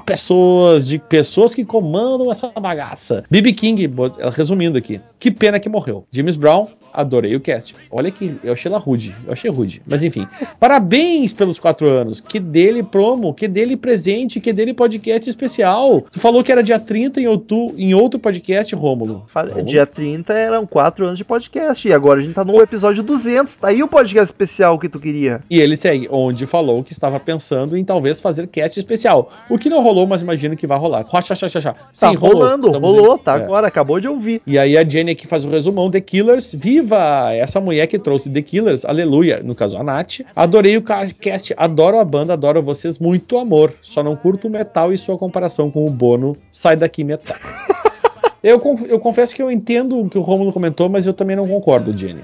pessoas 0.00 0.86
de 0.86 0.98
pessoas 0.98 1.54
que 1.54 1.64
comandam 1.64 2.30
essa 2.30 2.48
bagaça. 2.48 3.24
BB 3.30 3.52
King, 3.52 3.90
resumindo 4.32 4.78
aqui. 4.78 5.00
Que 5.18 5.30
pena 5.30 5.58
que 5.58 5.68
morreu. 5.68 6.04
James 6.10 6.36
Brown, 6.36 6.68
adorei 6.92 7.34
o 7.36 7.40
cast. 7.40 7.74
Olha 7.90 8.10
que 8.10 8.38
eu 8.42 8.52
achei 8.52 8.70
ela 8.70 8.78
rude. 8.78 9.14
Eu 9.26 9.32
achei 9.32 9.50
rude. 9.50 9.82
Mas 9.86 10.02
enfim. 10.02 10.26
Parabéns 10.58 11.32
pelos 11.32 11.58
quatro 11.58 11.88
anos. 11.88 12.20
Que 12.20 12.40
dele 12.40 12.82
promo, 12.82 13.32
que 13.32 13.46
dele 13.46 13.76
presente, 13.76 14.40
que 14.40 14.52
dele 14.52 14.74
podcast 14.74 15.28
especial. 15.28 16.04
Tu 16.12 16.18
falou 16.18 16.42
que 16.42 16.52
era 16.52 16.62
dia 16.62 16.78
30 16.78 17.20
em, 17.20 17.26
outubro, 17.26 17.74
em 17.78 17.94
outro 17.94 18.18
podcast, 18.18 18.74
Rômulo. 18.74 19.26
Dia 19.64 19.86
30 19.86 20.32
eram 20.32 20.66
4 20.66 21.06
anos 21.06 21.18
de 21.18 21.24
podcast. 21.24 21.86
E 21.86 21.92
agora 21.92 22.20
a 22.20 22.22
gente 22.22 22.34
tá 22.34 22.44
no 22.44 22.60
episódio 22.60 23.02
200. 23.02 23.56
Tá 23.56 23.68
aí 23.68 23.82
o 23.82 23.88
podcast 23.88 24.32
especial 24.32 24.78
que 24.78 24.88
tu 24.88 24.98
queria. 24.98 25.40
E 25.48 25.60
ele 25.60 25.76
segue, 25.76 26.08
onde 26.10 26.46
falou 26.46 26.82
que 26.82 26.92
estava 26.92 27.20
pensando 27.20 27.76
em 27.76 27.84
talvez 27.84 28.20
fazer 28.20 28.46
cast 28.46 28.78
especial. 28.78 29.30
O 29.48 29.58
que 29.58 29.70
não 29.70 29.82
rolou, 29.88 30.06
mas 30.06 30.22
imagino 30.22 30.56
que 30.56 30.66
vai 30.66 30.78
rolar. 30.78 31.04
Rocha, 31.08 31.34
xa, 31.34 31.48
xa, 31.48 31.60
xa. 31.60 31.72
Tá 31.72 32.10
Sim, 32.10 32.14
rolou. 32.16 32.36
rolando, 32.38 32.70
rolou, 32.78 33.14
em- 33.16 33.18
tá 33.18 33.38
é. 33.38 33.42
agora, 33.42 33.66
acabou 33.66 33.98
de 34.00 34.06
ouvir. 34.08 34.40
E 34.46 34.58
aí 34.58 34.76
a 34.76 34.88
Jenny 34.88 35.12
aqui 35.12 35.26
faz 35.26 35.44
o 35.44 35.48
resumão, 35.50 35.90
The 35.90 36.00
Killers, 36.00 36.52
viva! 36.54 37.32
Essa 37.32 37.60
mulher 37.60 37.86
que 37.86 37.98
trouxe 37.98 38.28
The 38.30 38.42
Killers, 38.42 38.84
aleluia, 38.84 39.40
no 39.42 39.54
caso 39.54 39.76
a 39.76 39.82
Nath. 39.82 40.20
Adorei 40.36 40.76
o 40.76 40.82
ca- 40.82 41.06
cast, 41.20 41.54
adoro 41.56 41.98
a 41.98 42.04
banda, 42.04 42.34
adoro 42.34 42.62
vocês, 42.62 42.98
muito 42.98 43.38
amor. 43.38 43.72
Só 43.82 44.02
não 44.02 44.14
curto 44.14 44.46
o 44.48 44.50
metal 44.50 44.92
e 44.92 44.98
sua 44.98 45.16
comparação 45.16 45.70
com 45.70 45.86
o 45.86 45.90
Bono, 45.90 46.36
sai 46.50 46.76
daqui 46.76 47.02
metal. 47.04 47.36
Eu, 48.42 48.60
eu 48.88 49.00
confesso 49.00 49.34
que 49.34 49.42
eu 49.42 49.50
entendo 49.50 49.98
o 49.98 50.08
que 50.08 50.16
o 50.16 50.22
Romulo 50.22 50.52
comentou, 50.52 50.88
mas 50.88 51.06
eu 51.06 51.12
também 51.12 51.34
não 51.34 51.48
concordo, 51.48 51.96
Jenny. 51.96 52.20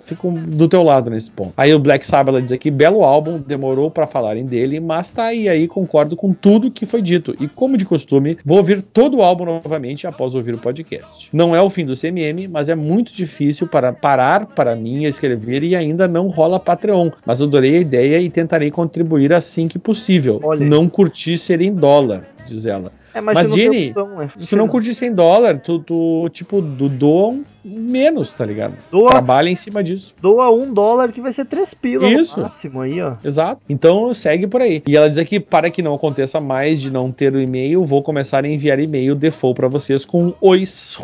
Fico 0.00 0.30
do 0.30 0.68
teu 0.68 0.82
lado 0.82 1.10
nesse 1.10 1.30
ponto. 1.30 1.52
Aí 1.56 1.74
o 1.74 1.78
Black 1.78 2.06
Sabbath 2.06 2.40
diz 2.40 2.52
aqui, 2.52 2.70
belo 2.70 3.02
álbum, 3.02 3.38
demorou 3.38 3.90
pra 3.90 4.06
falarem 4.06 4.46
dele, 4.46 4.78
mas 4.78 5.10
tá 5.10 5.24
aí, 5.24 5.48
aí 5.48 5.66
concordo 5.66 6.16
com 6.16 6.32
tudo 6.32 6.70
que 6.70 6.86
foi 6.86 7.02
dito. 7.02 7.34
E 7.40 7.48
como 7.48 7.76
de 7.76 7.84
costume, 7.84 8.38
vou 8.44 8.58
ouvir 8.58 8.80
todo 8.80 9.18
o 9.18 9.22
álbum 9.22 9.44
novamente 9.44 10.06
após 10.06 10.34
ouvir 10.34 10.54
o 10.54 10.58
podcast. 10.58 11.28
Não 11.32 11.54
é 11.54 11.60
o 11.60 11.68
fim 11.68 11.84
do 11.84 11.96
CMM, 11.96 12.46
mas 12.48 12.68
é 12.68 12.74
muito 12.76 13.12
difícil 13.12 13.66
para 13.66 13.92
parar 13.92 14.46
para 14.46 14.76
mim 14.76 15.04
a 15.04 15.08
escrever 15.08 15.64
e 15.64 15.74
ainda 15.74 16.06
não 16.06 16.28
rola 16.28 16.60
Patreon. 16.60 17.10
Mas 17.24 17.42
adorei 17.42 17.76
a 17.76 17.80
ideia 17.80 18.20
e 18.20 18.30
tentarei 18.30 18.70
contribuir 18.70 19.32
assim 19.32 19.66
que 19.66 19.78
possível. 19.78 20.40
Olha. 20.44 20.64
Não 20.64 20.88
curti 20.88 21.36
ser 21.36 21.60
em 21.60 21.74
dólar, 21.74 22.22
diz 22.46 22.66
ela. 22.66 22.92
É, 23.14 23.20
Mas, 23.20 23.52
Jenny, 23.52 23.92
né? 23.94 24.30
Se 24.36 24.46
tu 24.48 24.56
não 24.56 24.68
curtir 24.68 24.94
100 24.94 25.14
dólares, 25.14 25.60
tu, 25.64 25.78
tu, 25.80 26.28
tipo, 26.30 26.60
do, 26.60 26.88
doa 26.88 27.28
um 27.28 27.44
menos, 27.66 28.34
tá 28.34 28.44
ligado? 28.44 28.74
Doa- 28.90 29.10
Trabalha 29.10 29.48
em 29.50 29.56
cima 29.56 29.82
disso. 29.82 30.14
Doa 30.20 30.50
um 30.50 30.72
dólar 30.72 31.12
que 31.12 31.20
vai 31.20 31.32
ser 31.32 31.44
três 31.46 31.74
pila 31.74 32.08
Isso. 32.08 32.40
máximo 32.40 32.80
aí, 32.80 33.00
ó. 33.02 33.14
Exato. 33.24 33.60
Então 33.68 34.12
segue 34.14 34.46
por 34.46 34.60
aí. 34.60 34.82
E 34.86 34.96
ela 34.96 35.08
diz 35.08 35.18
aqui: 35.18 35.40
para 35.40 35.70
que 35.70 35.82
não 35.82 35.94
aconteça 35.94 36.40
mais 36.40 36.80
de 36.80 36.90
não 36.90 37.10
ter 37.10 37.34
o 37.34 37.40
e-mail, 37.40 37.84
vou 37.84 38.02
começar 38.02 38.44
a 38.44 38.48
enviar 38.48 38.78
e-mail 38.78 39.14
default 39.14 39.56
pra 39.56 39.68
vocês 39.68 40.04
com 40.04 40.32
ois. 40.40 40.96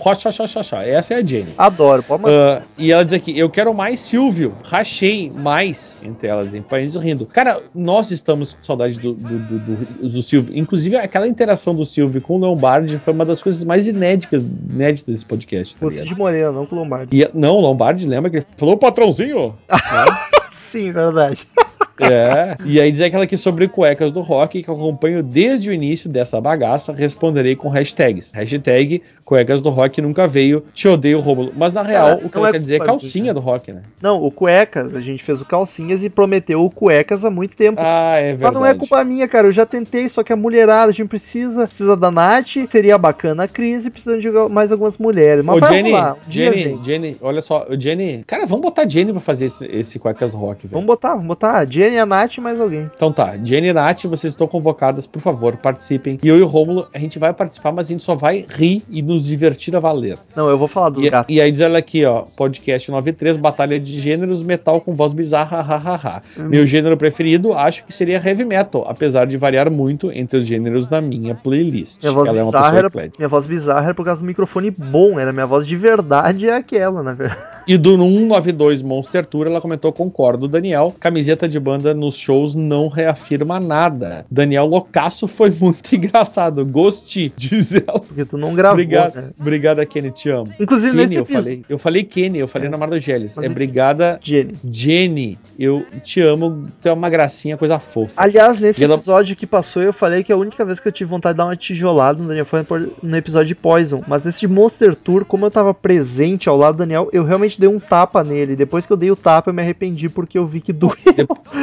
Essa 0.87 1.15
é 1.15 1.17
a 1.19 1.25
Jenny. 1.25 1.55
Adoro, 1.59 2.03
pode 2.03 2.23
mandar. 2.23 2.63
Ah, 2.63 2.63
e 2.79 2.93
ela 2.93 3.05
diz 3.05 3.15
aqui: 3.15 3.37
Eu 3.39 3.49
quero 3.51 3.73
mais 3.75 4.01
Silvio. 4.01 4.55
Rachei 4.65 5.31
mais 5.31 6.01
entre 6.05 6.29
elas, 6.29 6.55
em 6.55 6.63
países 6.63 7.01
rindo. 7.03 7.27
Cara, 7.27 7.61
nós 7.75 8.11
estamos 8.11 8.55
com 8.55 8.63
saudade 8.63 8.99
do, 8.99 9.13
do, 9.15 9.39
do, 9.39 9.59
do- 9.59 10.09
do 10.09 10.23
Silvio. 10.23 10.57
Inclusive, 10.57 10.97
aquela 10.97 11.27
interação 11.27 11.75
do 11.75 11.85
Silvio 11.85 12.21
com 12.21 12.35
o 12.37 12.39
Lombardi 12.39 12.99
foi 12.99 13.13
uma 13.13 13.25
das 13.25 13.43
coisas 13.43 13.65
mais 13.65 13.87
inéditas, 13.87 14.43
inéditas 14.43 15.15
desse 15.15 15.25
podcast. 15.27 15.77
Tá 15.77 15.87
O 15.87 15.89
ligado? 15.89 16.05
Cid 16.09 16.19
Moreira, 16.19 16.52
não 16.53 16.67
com 16.67 16.77
o 16.77 16.79
Lombardi. 16.79 17.23
E, 17.23 17.31
não, 17.35 17.57
o 17.57 17.61
Lombardi, 17.61 18.07
lembra 18.07 18.31
que 18.31 18.39
ele 18.39 18.47
falou 18.57 18.77
patrãozinho? 18.77 19.57
Sim, 20.53 20.93
verdade. 20.93 21.47
É. 22.03 22.57
E 22.65 22.81
aí 22.81 22.91
diz 22.91 23.01
aquela 23.01 23.25
aqui 23.25 23.37
sobre 23.37 23.69
cuecas 23.69 24.11
do 24.11 24.21
rock 24.21 24.63
que 24.63 24.69
eu 24.69 24.75
acompanho 24.75 25.23
desde 25.23 25.71
o 25.71 25.73
início 25.73 26.09
dessa 26.09 26.41
bagaça, 26.41 26.93
responderei 26.93 27.57
com 27.57 27.69
hashtags. 27.69 28.33
Hashtag 28.35 29.03
cuecas 29.25 29.61
do 29.61 29.71
rock 29.71 30.01
nunca 30.01 30.27
veio, 30.27 30.65
te 30.73 30.89
odeio, 30.89 31.21
Rômulo. 31.21 31.53
Mas 31.57 31.73
na 31.75 31.83
real, 31.83 32.17
Cara, 32.17 32.27
o 32.27 32.31
que 32.31 32.39
ela 32.39 32.49
é 32.49 32.53
quer 32.53 32.59
dizer 32.59 32.75
é 32.77 32.85
calcinha 32.85 33.35
do 33.35 33.41
rock, 33.41 33.73
né? 33.73 33.83
Não, 34.01 34.23
o 34.23 34.31
Cuecas, 34.31 34.95
a 34.95 35.01
gente 35.01 35.23
fez 35.23 35.41
o 35.41 35.45
Calcinhas 35.45 36.03
e 36.03 36.11
prometeu 36.11 36.63
o 36.63 36.71
Cuecas 36.71 37.25
há 37.25 37.31
muito 37.31 37.57
tempo. 37.57 37.81
Ah, 37.81 38.17
é 38.17 38.33
Mas 38.33 38.41
verdade. 38.41 38.55
não 38.55 38.67
é 38.67 38.75
culpa 38.75 39.05
minha, 39.05 39.29
cara. 39.29 39.47
Eu 39.47 39.53
já 39.53 39.67
tentei, 39.67 40.09
só 40.09 40.23
que 40.23 40.33
a 40.33 40.37
mulherada, 40.37 40.91
a 40.91 40.95
gente 40.95 41.09
precisa, 41.09 41.67
precisa 41.67 41.97
da 41.97 42.11
Nath, 42.11 42.57
seria 42.71 42.99
bacana 42.99 43.45
a 43.45 43.49
crise, 43.49 43.91
precisando 43.91 44.21
de 44.21 44.31
mais 44.51 44.73
algumas 44.73 44.99
mulheres. 44.99 45.45
Mas 45.45 45.63
Ô, 45.63 45.67
Jenny, 45.67 45.91
rolar, 45.91 46.15
um 46.15 46.31
Jenny. 46.31 46.81
Jenny, 46.83 47.17
olha 47.21 47.41
só, 47.41 47.67
Jenny. 47.79 48.25
Cara, 48.27 48.47
vamos 48.47 48.63
botar 48.63 48.83
a 48.83 48.89
Jenny 48.89 49.13
pra 49.13 49.21
fazer 49.21 49.47
esse, 49.47 49.65
esse 49.67 49.99
cuecas 49.99 50.33
do 50.33 50.39
rock, 50.39 50.67
velho. 50.67 50.73
Vamos 50.73 50.87
botar, 50.87 51.11
vamos 51.11 51.27
botar 51.27 51.59
a 51.59 51.65
Jenny, 51.93 51.99
a 51.99 52.07
Nath 52.07 52.37
e 52.37 52.41
mais 52.41 52.59
alguém. 52.61 52.91
Então 52.95 53.13
tá, 53.13 53.37
Jenny 53.43 53.69
e 53.69 53.73
Nath, 53.73 54.05
vocês 54.05 54.33
estão 54.33 54.47
convocadas, 54.47 55.07
por 55.07 55.21
favor, 55.21 55.57
participem. 55.57 56.19
E 56.23 56.29
eu 56.29 56.39
e 56.39 56.43
o 56.43 56.47
Rômulo, 56.47 56.89
a 56.93 56.99
gente 56.99 57.19
vai 57.19 57.33
participar, 57.35 57.71
mas 57.73 57.87
a 57.87 57.91
gente 57.91 58.03
só 58.03 58.15
vai 58.15 58.47
rir 58.49 58.83
e 58.91 59.03
nos 59.03 59.25
divertir 59.25 59.77
a 59.77 59.81
valer. 59.81 60.19
Não, 60.35 60.49
eu 60.49 60.57
vou 60.57 60.69
falar 60.69 60.89
dos 60.91 61.05
E, 61.05 61.11
gatos. 61.11 61.35
e 61.35 61.41
aí 61.41 61.51
diz 61.53 61.61
ela 61.61 61.79
aqui, 61.79 62.05
ó, 62.05 62.23
podcast 62.37 62.91
93, 62.91 63.37
Batalha 63.37 63.79
de 63.79 64.01
Gêneros, 64.01 64.43
metal 64.43 64.81
com 64.81 64.95
voz 64.95 65.13
bizarra, 65.13 65.61
hahaha. 65.61 66.23
Hum. 66.39 66.49
Meu 66.49 66.67
gênero 66.67 66.97
preferido, 66.97 67.53
acho 67.53 67.85
que 67.85 67.93
seria 67.93 68.17
heavy 68.25 68.45
metal, 68.45 68.85
apesar 68.89 69.27
de 69.27 69.37
variar 69.37 69.71
muito 69.71 70.11
entre 70.13 70.39
os 70.39 70.47
gêneros 70.47 70.89
na 70.89 71.01
minha 71.01 71.35
playlist. 71.35 72.01
Minha 72.03 72.13
voz, 72.13 72.29
ela 72.29 72.39
é 72.39 72.43
uma 72.43 72.53
bizarra 72.53 72.79
era, 72.79 72.87
eclética. 72.89 73.17
minha 73.19 73.29
voz 73.29 73.47
bizarra 73.47 73.85
era 73.87 73.95
por 73.95 74.05
causa 74.05 74.23
do 74.23 74.27
microfone 74.27 74.71
bom, 74.71 75.19
era 75.21 75.33
minha 75.33 75.47
voz 75.47 75.67
de 75.67 75.77
verdade 75.77 76.49
é 76.49 76.55
aquela, 76.55 77.03
na 77.03 77.13
verdade. 77.13 77.41
E 77.67 77.77
do 77.77 77.91
192 77.97 78.83
Monster 78.83 79.25
Tour, 79.27 79.47
ela 79.47 79.61
comentou, 79.61 79.93
concordo, 79.93 80.49
Daniel, 80.49 80.95
camiseta 80.99 81.49
de 81.49 81.59
banda 81.61 81.82
nos 81.95 82.17
shows 82.17 82.55
não 82.55 82.89
reafirma 82.89 83.59
nada. 83.59 84.25
Daniel 84.31 84.67
Locasso 84.67 85.27
foi 85.27 85.51
muito 85.61 85.95
engraçado. 85.95 86.65
Gostei, 86.65 87.33
diz 87.37 87.73
ela. 87.75 87.99
Porque 88.01 88.25
tu 88.25 88.37
não 88.39 88.55
gravou, 88.55 88.75
Obrigado, 88.75 89.17
né? 89.17 89.31
obrigada, 89.39 89.85
Kenny, 89.87 90.11
te 90.11 90.29
amo. 90.31 90.53
Inclusive, 90.61 90.93
Kenny, 90.93 91.03
nesse 91.03 91.15
eu 91.17 91.23
episódio- 91.23 91.43
falei. 91.45 91.65
Eu 91.69 91.79
falei 91.79 92.05
Kenny, 92.05 92.39
eu 92.39 92.49
falei 92.49 92.69
na 92.69 92.77
Mardogeles. 92.77 93.35
Mas 93.37 93.45
É 93.45 93.49
é- 93.49 93.51
obrigada, 93.51 94.21
Jenny. 94.23 94.55
Jenny. 94.71 95.39
Eu 95.59 95.85
te 96.03 96.21
amo, 96.21 96.67
tu 96.81 96.89
é 96.89 96.93
uma 96.93 97.09
gracinha, 97.11 97.57
coisa 97.57 97.79
fofa. 97.79 98.15
Aliás, 98.17 98.61
nesse 98.61 98.83
ela- 98.83 98.95
episódio 98.95 99.35
que 99.37 99.47
passou, 99.47 99.83
eu 99.83 99.93
falei 99.93 100.23
que 100.23 100.33
a 100.33 100.37
única 100.37 100.65
vez 100.65 100.79
que 100.81 100.89
eu 100.89 100.93
tive 100.93 101.09
vontade 101.11 101.35
de 101.35 101.39
dar 101.39 101.47
uma 101.47 101.57
tijolada 101.57 102.21
no 102.21 102.29
Daniel 102.29 102.47
foi 102.47 102.65
no 103.03 103.17
episódio 103.17 103.49
de 103.49 103.55
Poison. 103.55 104.03
Mas 104.07 104.25
nesse 104.25 104.41
de 104.41 104.49
Monster 104.49 104.95
Tour, 104.95 105.25
como 105.25 105.47
eu 105.47 105.51
tava 105.51 105.73
presente 105.73 106.49
ao 106.49 106.57
lado 106.57 106.75
do 106.77 106.79
Daniel, 106.79 107.09
eu 107.13 107.25
realmente 107.25 107.59
dei 107.61 107.69
um 107.69 107.79
tapa 107.79 108.23
nele. 108.25 108.57
Depois 108.57 108.87
que 108.87 108.93
eu 108.93 108.97
dei 108.97 109.11
o 109.11 109.17
tapa, 109.17 109.51
eu 109.51 109.55
me 109.55 109.63
arrependi 109.63 110.09
porque 110.09 110.37
eu 110.39 110.47
vi 110.47 110.61
que 110.61 110.73
doeu. 110.73 110.93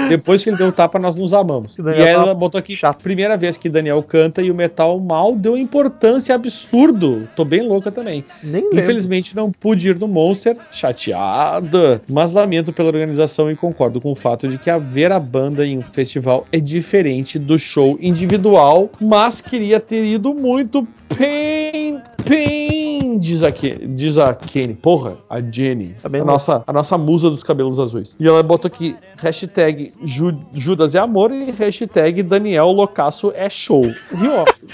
Depois 0.08 0.44
que 0.44 0.50
ele 0.50 0.58
deu 0.58 0.68
o 0.68 0.72
tapa, 0.72 0.98
nós 1.00 1.16
nos 1.16 1.34
amamos. 1.34 1.78
E 1.78 1.82
Daniel 1.82 2.06
aí 2.08 2.14
ela 2.14 2.34
botou 2.34 2.58
aqui, 2.58 2.76
primeira 3.04 3.36
vez 3.38 3.58
que 3.58 3.70
Daniel 3.70 4.02
canta 4.04 4.42
e 4.42 4.50
o 4.52 4.56
metal 4.56 5.00
mal 5.00 5.36
deu 5.36 5.58
importância 5.58 6.34
absurdo. 6.36 7.28
Tô 7.36 7.44
bem 7.44 7.68
louca 7.68 7.92
também. 7.92 8.24
Nem 8.44 8.64
lembro. 8.64 8.80
Infelizmente 8.80 9.36
não 9.36 9.52
pude 9.52 9.90
ir 9.90 10.00
no 10.00 10.08
Monster, 10.08 10.56
chateada, 10.72 12.02
mas 12.08 12.34
lamento 12.34 12.72
pela 12.74 12.90
organização 12.90 13.50
e 13.52 13.56
concordo 13.56 14.00
com 14.02 14.12
o 14.12 14.16
fato 14.16 14.48
de 14.48 14.58
que 14.58 14.70
a 14.70 14.78
ver 14.78 15.12
a 15.12 15.20
banda 15.20 15.66
em 15.66 15.78
um 15.78 15.82
festival 15.84 16.46
é 16.52 16.60
diferente 16.60 17.38
do 17.40 17.58
show 17.58 17.98
individual, 18.02 18.90
mas 19.02 19.42
queria 19.42 19.80
ter 19.80 20.06
ido 20.06 20.34
muito 20.34 20.88
bem, 21.18 22.00
bem, 22.28 23.18
diz 23.20 23.44
a, 23.44 23.52
Ke- 23.52 23.88
diz 23.88 24.18
a 24.18 24.34
Kenny. 24.34 24.74
Porra, 24.76 25.18
a 25.30 25.42
Jenny, 25.42 25.96
Tá 26.02 26.10
a 26.14 26.24
nossa, 26.24 26.64
a 26.68 26.74
nossa 26.74 26.98
musa 26.98 27.30
dos 27.30 27.44
cabelos 27.44 27.80
azuis. 27.80 28.16
E 28.20 28.28
ela 28.28 28.42
botou 28.44 28.68
aqui, 28.68 28.96
hashtag 29.22 29.89
Ju- 30.04 30.40
Judas 30.54 30.96
é 30.96 31.00
amor 31.00 31.32
e 31.32 31.52
hashtag 31.52 32.24
Daniel 32.24 32.72
Loucaço 32.72 33.32
é 33.36 33.50
show. 33.50 33.84
Viu? 34.12 34.32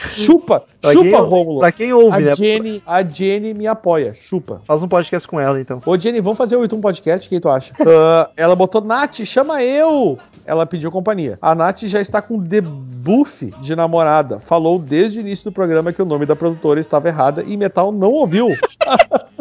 Chupa, 0.09 0.63
Pra 0.81 0.91
chupa, 0.93 1.03
quem- 1.09 1.19
Rômulo. 1.19 1.59
Pra 1.59 1.71
quem 1.71 1.93
ouve, 1.93 2.17
A 2.17 2.19
né? 2.19 2.35
Jenny, 2.35 2.83
a 2.85 3.03
Jenny 3.03 3.53
me 3.53 3.67
apoia, 3.67 4.13
chupa. 4.13 4.61
Faz 4.65 4.83
um 4.83 4.87
podcast 4.87 5.27
com 5.27 5.39
ela, 5.39 5.59
então. 5.59 5.81
Ô, 5.85 5.97
Jenny, 5.97 6.21
vamos 6.21 6.37
fazer 6.37 6.55
o 6.55 6.59
81 6.59 6.81
Podcast? 6.81 7.27
O 7.27 7.29
que 7.29 7.39
tu 7.39 7.49
acha? 7.49 7.73
Ah, 7.87 8.29
ela 8.35 8.55
botou, 8.55 8.81
Nath, 8.81 9.23
chama 9.25 9.63
eu! 9.63 10.17
Ela 10.45 10.65
pediu 10.65 10.91
companhia. 10.91 11.39
A 11.41 11.55
Nath 11.55 11.83
já 11.85 11.99
está 11.99 12.21
com 12.21 12.37
debuff 12.39 13.51
de 13.61 13.75
namorada. 13.75 14.39
Falou 14.39 14.77
desde 14.77 15.19
o 15.19 15.21
início 15.21 15.49
do 15.49 15.53
programa 15.53 15.91
que 15.91 16.01
o 16.01 16.05
nome 16.05 16.25
da 16.25 16.35
produtora 16.35 16.79
estava 16.79 17.07
errada 17.07 17.43
e 17.47 17.57
Metal 17.57 17.91
não 17.91 18.11
ouviu. 18.11 18.49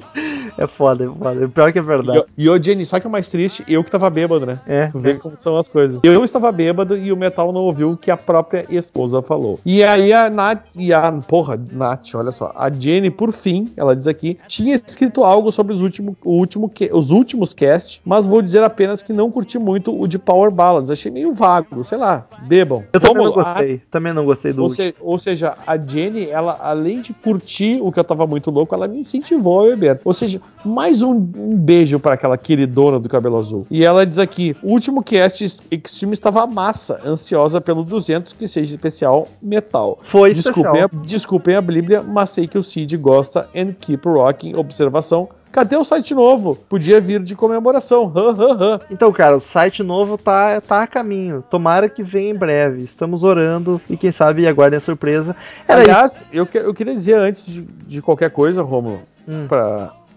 É 0.57 0.67
foda, 0.67 1.05
é 1.05 1.09
foda. 1.09 1.49
Pior 1.49 1.73
que 1.73 1.79
é 1.79 1.83
verdade. 1.83 2.25
e 2.39 2.49
ô, 2.49 2.61
Jenny, 2.63 2.85
só 2.87 3.01
que 3.01 3.07
o 3.07 3.11
mais 3.11 3.29
triste, 3.29 3.65
eu 3.67 3.83
que 3.83 3.91
tava 3.91 4.09
bêbado, 4.11 4.47
né? 4.47 4.61
É, 4.67 4.87
Tu 4.87 4.99
vê 4.99 5.15
como 5.15 5.37
são 5.37 5.57
as 5.57 5.69
coisas. 5.69 6.01
Eu 6.05 6.23
estava 6.25 6.51
bêbado 6.53 6.97
e 6.97 7.13
o 7.13 7.17
Metal 7.17 7.53
não 7.53 7.63
ouviu 7.63 7.91
o 7.93 7.97
que 7.97 8.11
a 8.11 8.17
própria 8.17 8.65
esposa 8.71 9.21
falou. 9.23 9.59
E 9.65 9.83
aí 9.83 10.13
a 10.13 10.31
Nath, 10.31 10.63
e 10.77 10.93
a, 10.93 11.11
porra, 11.13 11.61
Nath, 11.73 12.15
olha 12.15 12.31
só, 12.31 12.53
a 12.55 12.71
Jenny, 12.71 13.11
por 13.11 13.33
fim, 13.33 13.73
ela 13.77 13.97
diz 13.97 14.07
aqui, 14.07 14.39
tinha 14.47 14.75
escrito 14.87 15.25
algo 15.25 15.51
sobre 15.51 15.73
os, 15.73 15.81
último, 15.81 16.17
o 16.25 16.33
último, 16.39 16.71
os 16.93 17.11
últimos 17.11 17.53
cast, 17.53 18.01
mas 18.05 18.27
vou 18.27 18.41
dizer 18.43 18.63
apenas 18.63 19.03
que 19.03 19.13
não 19.13 19.31
curti 19.31 19.59
muito 19.59 19.99
o 19.99 20.07
de 20.07 20.19
Power 20.19 20.51
Ballads. 20.51 20.91
Achei 20.91 21.11
meio 21.11 21.33
vago, 21.33 21.83
sei 21.85 21.99
lá, 21.99 22.27
bebam. 22.47 22.85
Eu 22.93 23.01
também 23.01 23.25
não 23.25 23.33
Vamos, 23.33 23.47
a- 23.49 23.53
gostei. 23.55 23.83
Também 23.91 24.13
não 24.13 24.25
gostei 24.25 24.53
do 24.53 24.63
ou, 24.63 24.71
se- 24.71 24.95
ou 25.01 25.19
seja, 25.19 25.57
a 25.67 25.77
Jenny, 25.77 26.29
ela, 26.29 26.59
além 26.63 27.01
de 27.01 27.13
curtir 27.13 27.79
o 27.83 27.91
que 27.91 27.99
eu 27.99 28.05
tava 28.05 28.27
muito 28.27 28.51
louco, 28.51 28.75
ela 28.75 28.87
me 28.87 29.01
incentivou 29.01 29.65
a 29.65 29.67
beber. 29.71 30.01
Ou 30.05 30.15
seja, 30.15 30.41
mais 30.65 31.03
um, 31.03 31.13
um 31.13 31.57
beijo 31.57 32.01
para 32.01 32.15
aquela 32.15 32.39
queridona 32.39 32.99
do 32.99 33.09
cabelo 33.09 33.37
azul. 33.39 33.67
E 33.71 33.85
ela 33.85 34.07
diz 34.07 34.19
aqui: 34.19 34.57
o 34.63 34.71
último 34.71 35.03
cast 35.03 35.45
Extreme 35.71 36.13
estava 36.15 36.47
massa, 36.47 37.01
ansiosa 37.05 37.61
pelo 37.61 37.85
200 37.85 38.33
que 38.33 38.49
seja 38.49 38.71
especial 38.73 39.29
metal. 39.43 39.99
Foi 40.03 40.33
desculpem 40.33 40.81
especial. 40.83 40.91
a, 41.03 41.07
desculpem 41.07 41.55
a 41.57 41.61
Bíblia, 41.61 42.03
mas 42.03 42.31
sei 42.31 42.47
que 42.47 42.57
o 42.59 42.63
Cid 42.63 42.97
gosta 42.97 43.49
and 43.55 43.75
keep 43.79 44.07
rocking. 44.09 44.55
Observação. 44.57 45.29
Cadê 45.53 45.77
o 45.77 45.85
site 45.85 46.13
novo? 46.15 46.57
Podia 46.69 47.01
vir 47.01 47.23
de 47.23 47.37
comemoração. 47.37 48.13
Então, 48.91 49.13
cara, 49.13 49.37
o 49.37 49.41
site 49.41 49.85
novo 49.85 50.19
tá, 50.19 50.61
tá 50.61 50.83
a 50.83 50.87
caminho. 50.87 51.45
Tomara 51.49 51.89
que 51.89 52.03
venha 52.03 52.31
em 52.31 52.35
breve. 52.35 52.83
Estamos 52.83 53.23
orando 53.23 53.81
e 53.89 53.97
quem 53.97 54.11
sabe 54.11 54.49
aguardem 54.49 54.79
a 54.79 54.81
surpresa. 54.81 55.37
Era 55.69 55.83
Aliás, 55.83 56.13
isso. 56.17 56.27
Eu, 56.33 56.45
que- 56.45 56.59
eu 56.59 56.75
queria 56.75 56.93
dizer 56.95 57.15
antes 57.15 57.47
de, 57.47 57.63
de 57.63 58.03
qualquer 58.03 58.31
coisa, 58.31 58.63
Romulo, 58.63 59.03
Hum. 59.29 59.47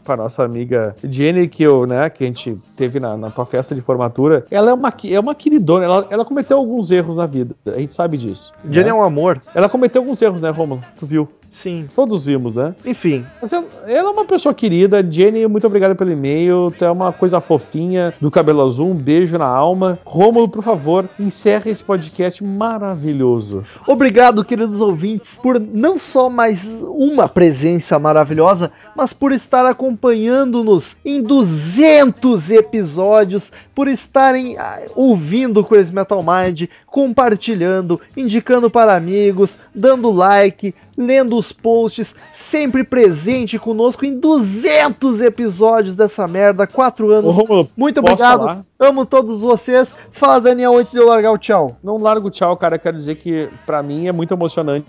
Pra, 0.07 0.15
pra 0.15 0.15
nossa 0.15 0.43
amiga 0.43 0.95
Jenny, 1.03 1.49
que, 1.49 1.63
eu, 1.63 1.85
né, 1.85 2.09
que 2.09 2.23
a 2.23 2.27
gente 2.27 2.57
teve 2.77 2.99
na, 2.99 3.17
na 3.17 3.29
tua 3.29 3.45
festa 3.45 3.75
de 3.75 3.81
formatura, 3.81 4.45
ela 4.49 4.71
é 4.71 4.73
uma, 4.73 4.93
é 5.03 5.19
uma 5.19 5.35
queridona, 5.35 5.83
ela, 5.83 6.07
ela 6.09 6.23
cometeu 6.23 6.57
alguns 6.57 6.89
erros 6.89 7.17
na 7.17 7.25
vida, 7.25 7.53
a 7.65 7.77
gente 7.77 7.93
sabe 7.93 8.17
disso. 8.17 8.53
Jenny 8.69 8.85
né? 8.85 8.91
é 8.91 8.93
um 8.93 9.03
amor. 9.03 9.41
Ela 9.53 9.67
cometeu 9.67 10.01
alguns 10.01 10.21
erros, 10.21 10.41
né, 10.41 10.49
Romulo? 10.49 10.81
Tu 10.97 11.05
viu? 11.05 11.29
Sim. 11.57 11.87
Todos 11.95 12.25
vimos, 12.25 12.55
né? 12.55 12.75
Enfim, 12.85 13.25
ela, 13.41 13.65
ela 13.87 14.09
é 14.09 14.11
uma 14.11 14.25
pessoa 14.25 14.53
querida. 14.53 15.05
Jenny, 15.09 15.47
muito 15.47 15.65
obrigado 15.65 15.95
pelo 15.95 16.11
e-mail. 16.11 16.71
Tu 16.77 16.85
é 16.85 16.91
uma 16.91 17.11
coisa 17.11 17.41
fofinha 17.41 18.13
do 18.21 18.29
cabelo 18.29 18.63
azul. 18.63 18.91
Um 18.91 18.95
beijo 18.95 19.37
na 19.37 19.47
alma. 19.47 19.97
Rômulo, 20.05 20.47
por 20.47 20.63
favor, 20.63 21.09
encerre 21.19 21.71
esse 21.71 21.83
podcast 21.83 22.43
maravilhoso. 22.43 23.63
Obrigado, 23.87 24.45
queridos 24.45 24.81
ouvintes, 24.81 25.39
por 25.41 25.59
não 25.59 25.97
só 25.97 26.29
mais 26.29 26.63
uma 26.83 27.27
presença 27.27 27.97
maravilhosa, 27.97 28.71
mas 28.95 29.11
por 29.13 29.31
estar 29.31 29.65
acompanhando-nos 29.97 30.95
em 31.03 31.21
200 31.21 32.51
episódios, 32.51 33.51
por 33.73 33.87
estarem 33.87 34.57
ah, 34.57 34.81
ouvindo 34.95 35.59
o 35.59 35.63
Crazy 35.63 35.93
Metal 35.93 36.23
Mind, 36.23 36.65
compartilhando, 36.85 37.99
indicando 38.15 38.69
para 38.69 38.95
amigos, 38.95 39.57
dando 39.73 40.11
like, 40.11 40.73
lendo 40.95 41.35
os 41.37 41.51
posts, 41.51 42.13
sempre 42.31 42.83
presente 42.83 43.57
conosco 43.57 44.05
em 44.05 44.19
200 44.19 45.21
episódios 45.21 45.95
dessa 45.95 46.27
merda, 46.27 46.67
4 46.67 47.11
anos. 47.11 47.35
Ô, 47.35 47.41
Rômulo, 47.41 47.69
Muito 47.75 47.99
obrigado, 47.99 48.41
falar? 48.41 48.65
amo 48.79 49.05
todos 49.05 49.41
vocês. 49.41 49.95
Fala, 50.11 50.39
Daniel, 50.39 50.77
antes 50.77 50.91
de 50.91 50.99
eu 50.99 51.07
largar 51.07 51.31
o 51.31 51.37
tchau. 51.37 51.75
Não 51.83 51.97
largo 51.97 52.29
tchau, 52.29 52.55
cara. 52.55 52.77
Quero 52.77 52.97
dizer 52.97 53.15
que 53.15 53.49
pra 53.65 53.81
mim 53.81 54.07
é 54.07 54.11
muito 54.11 54.33
emocionante. 54.33 54.85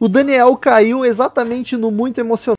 O 0.00 0.08
Daniel 0.08 0.56
caiu 0.56 1.04
exatamente 1.04 1.76
no 1.76 1.90
muito 1.90 2.18
emocionante. 2.18 2.58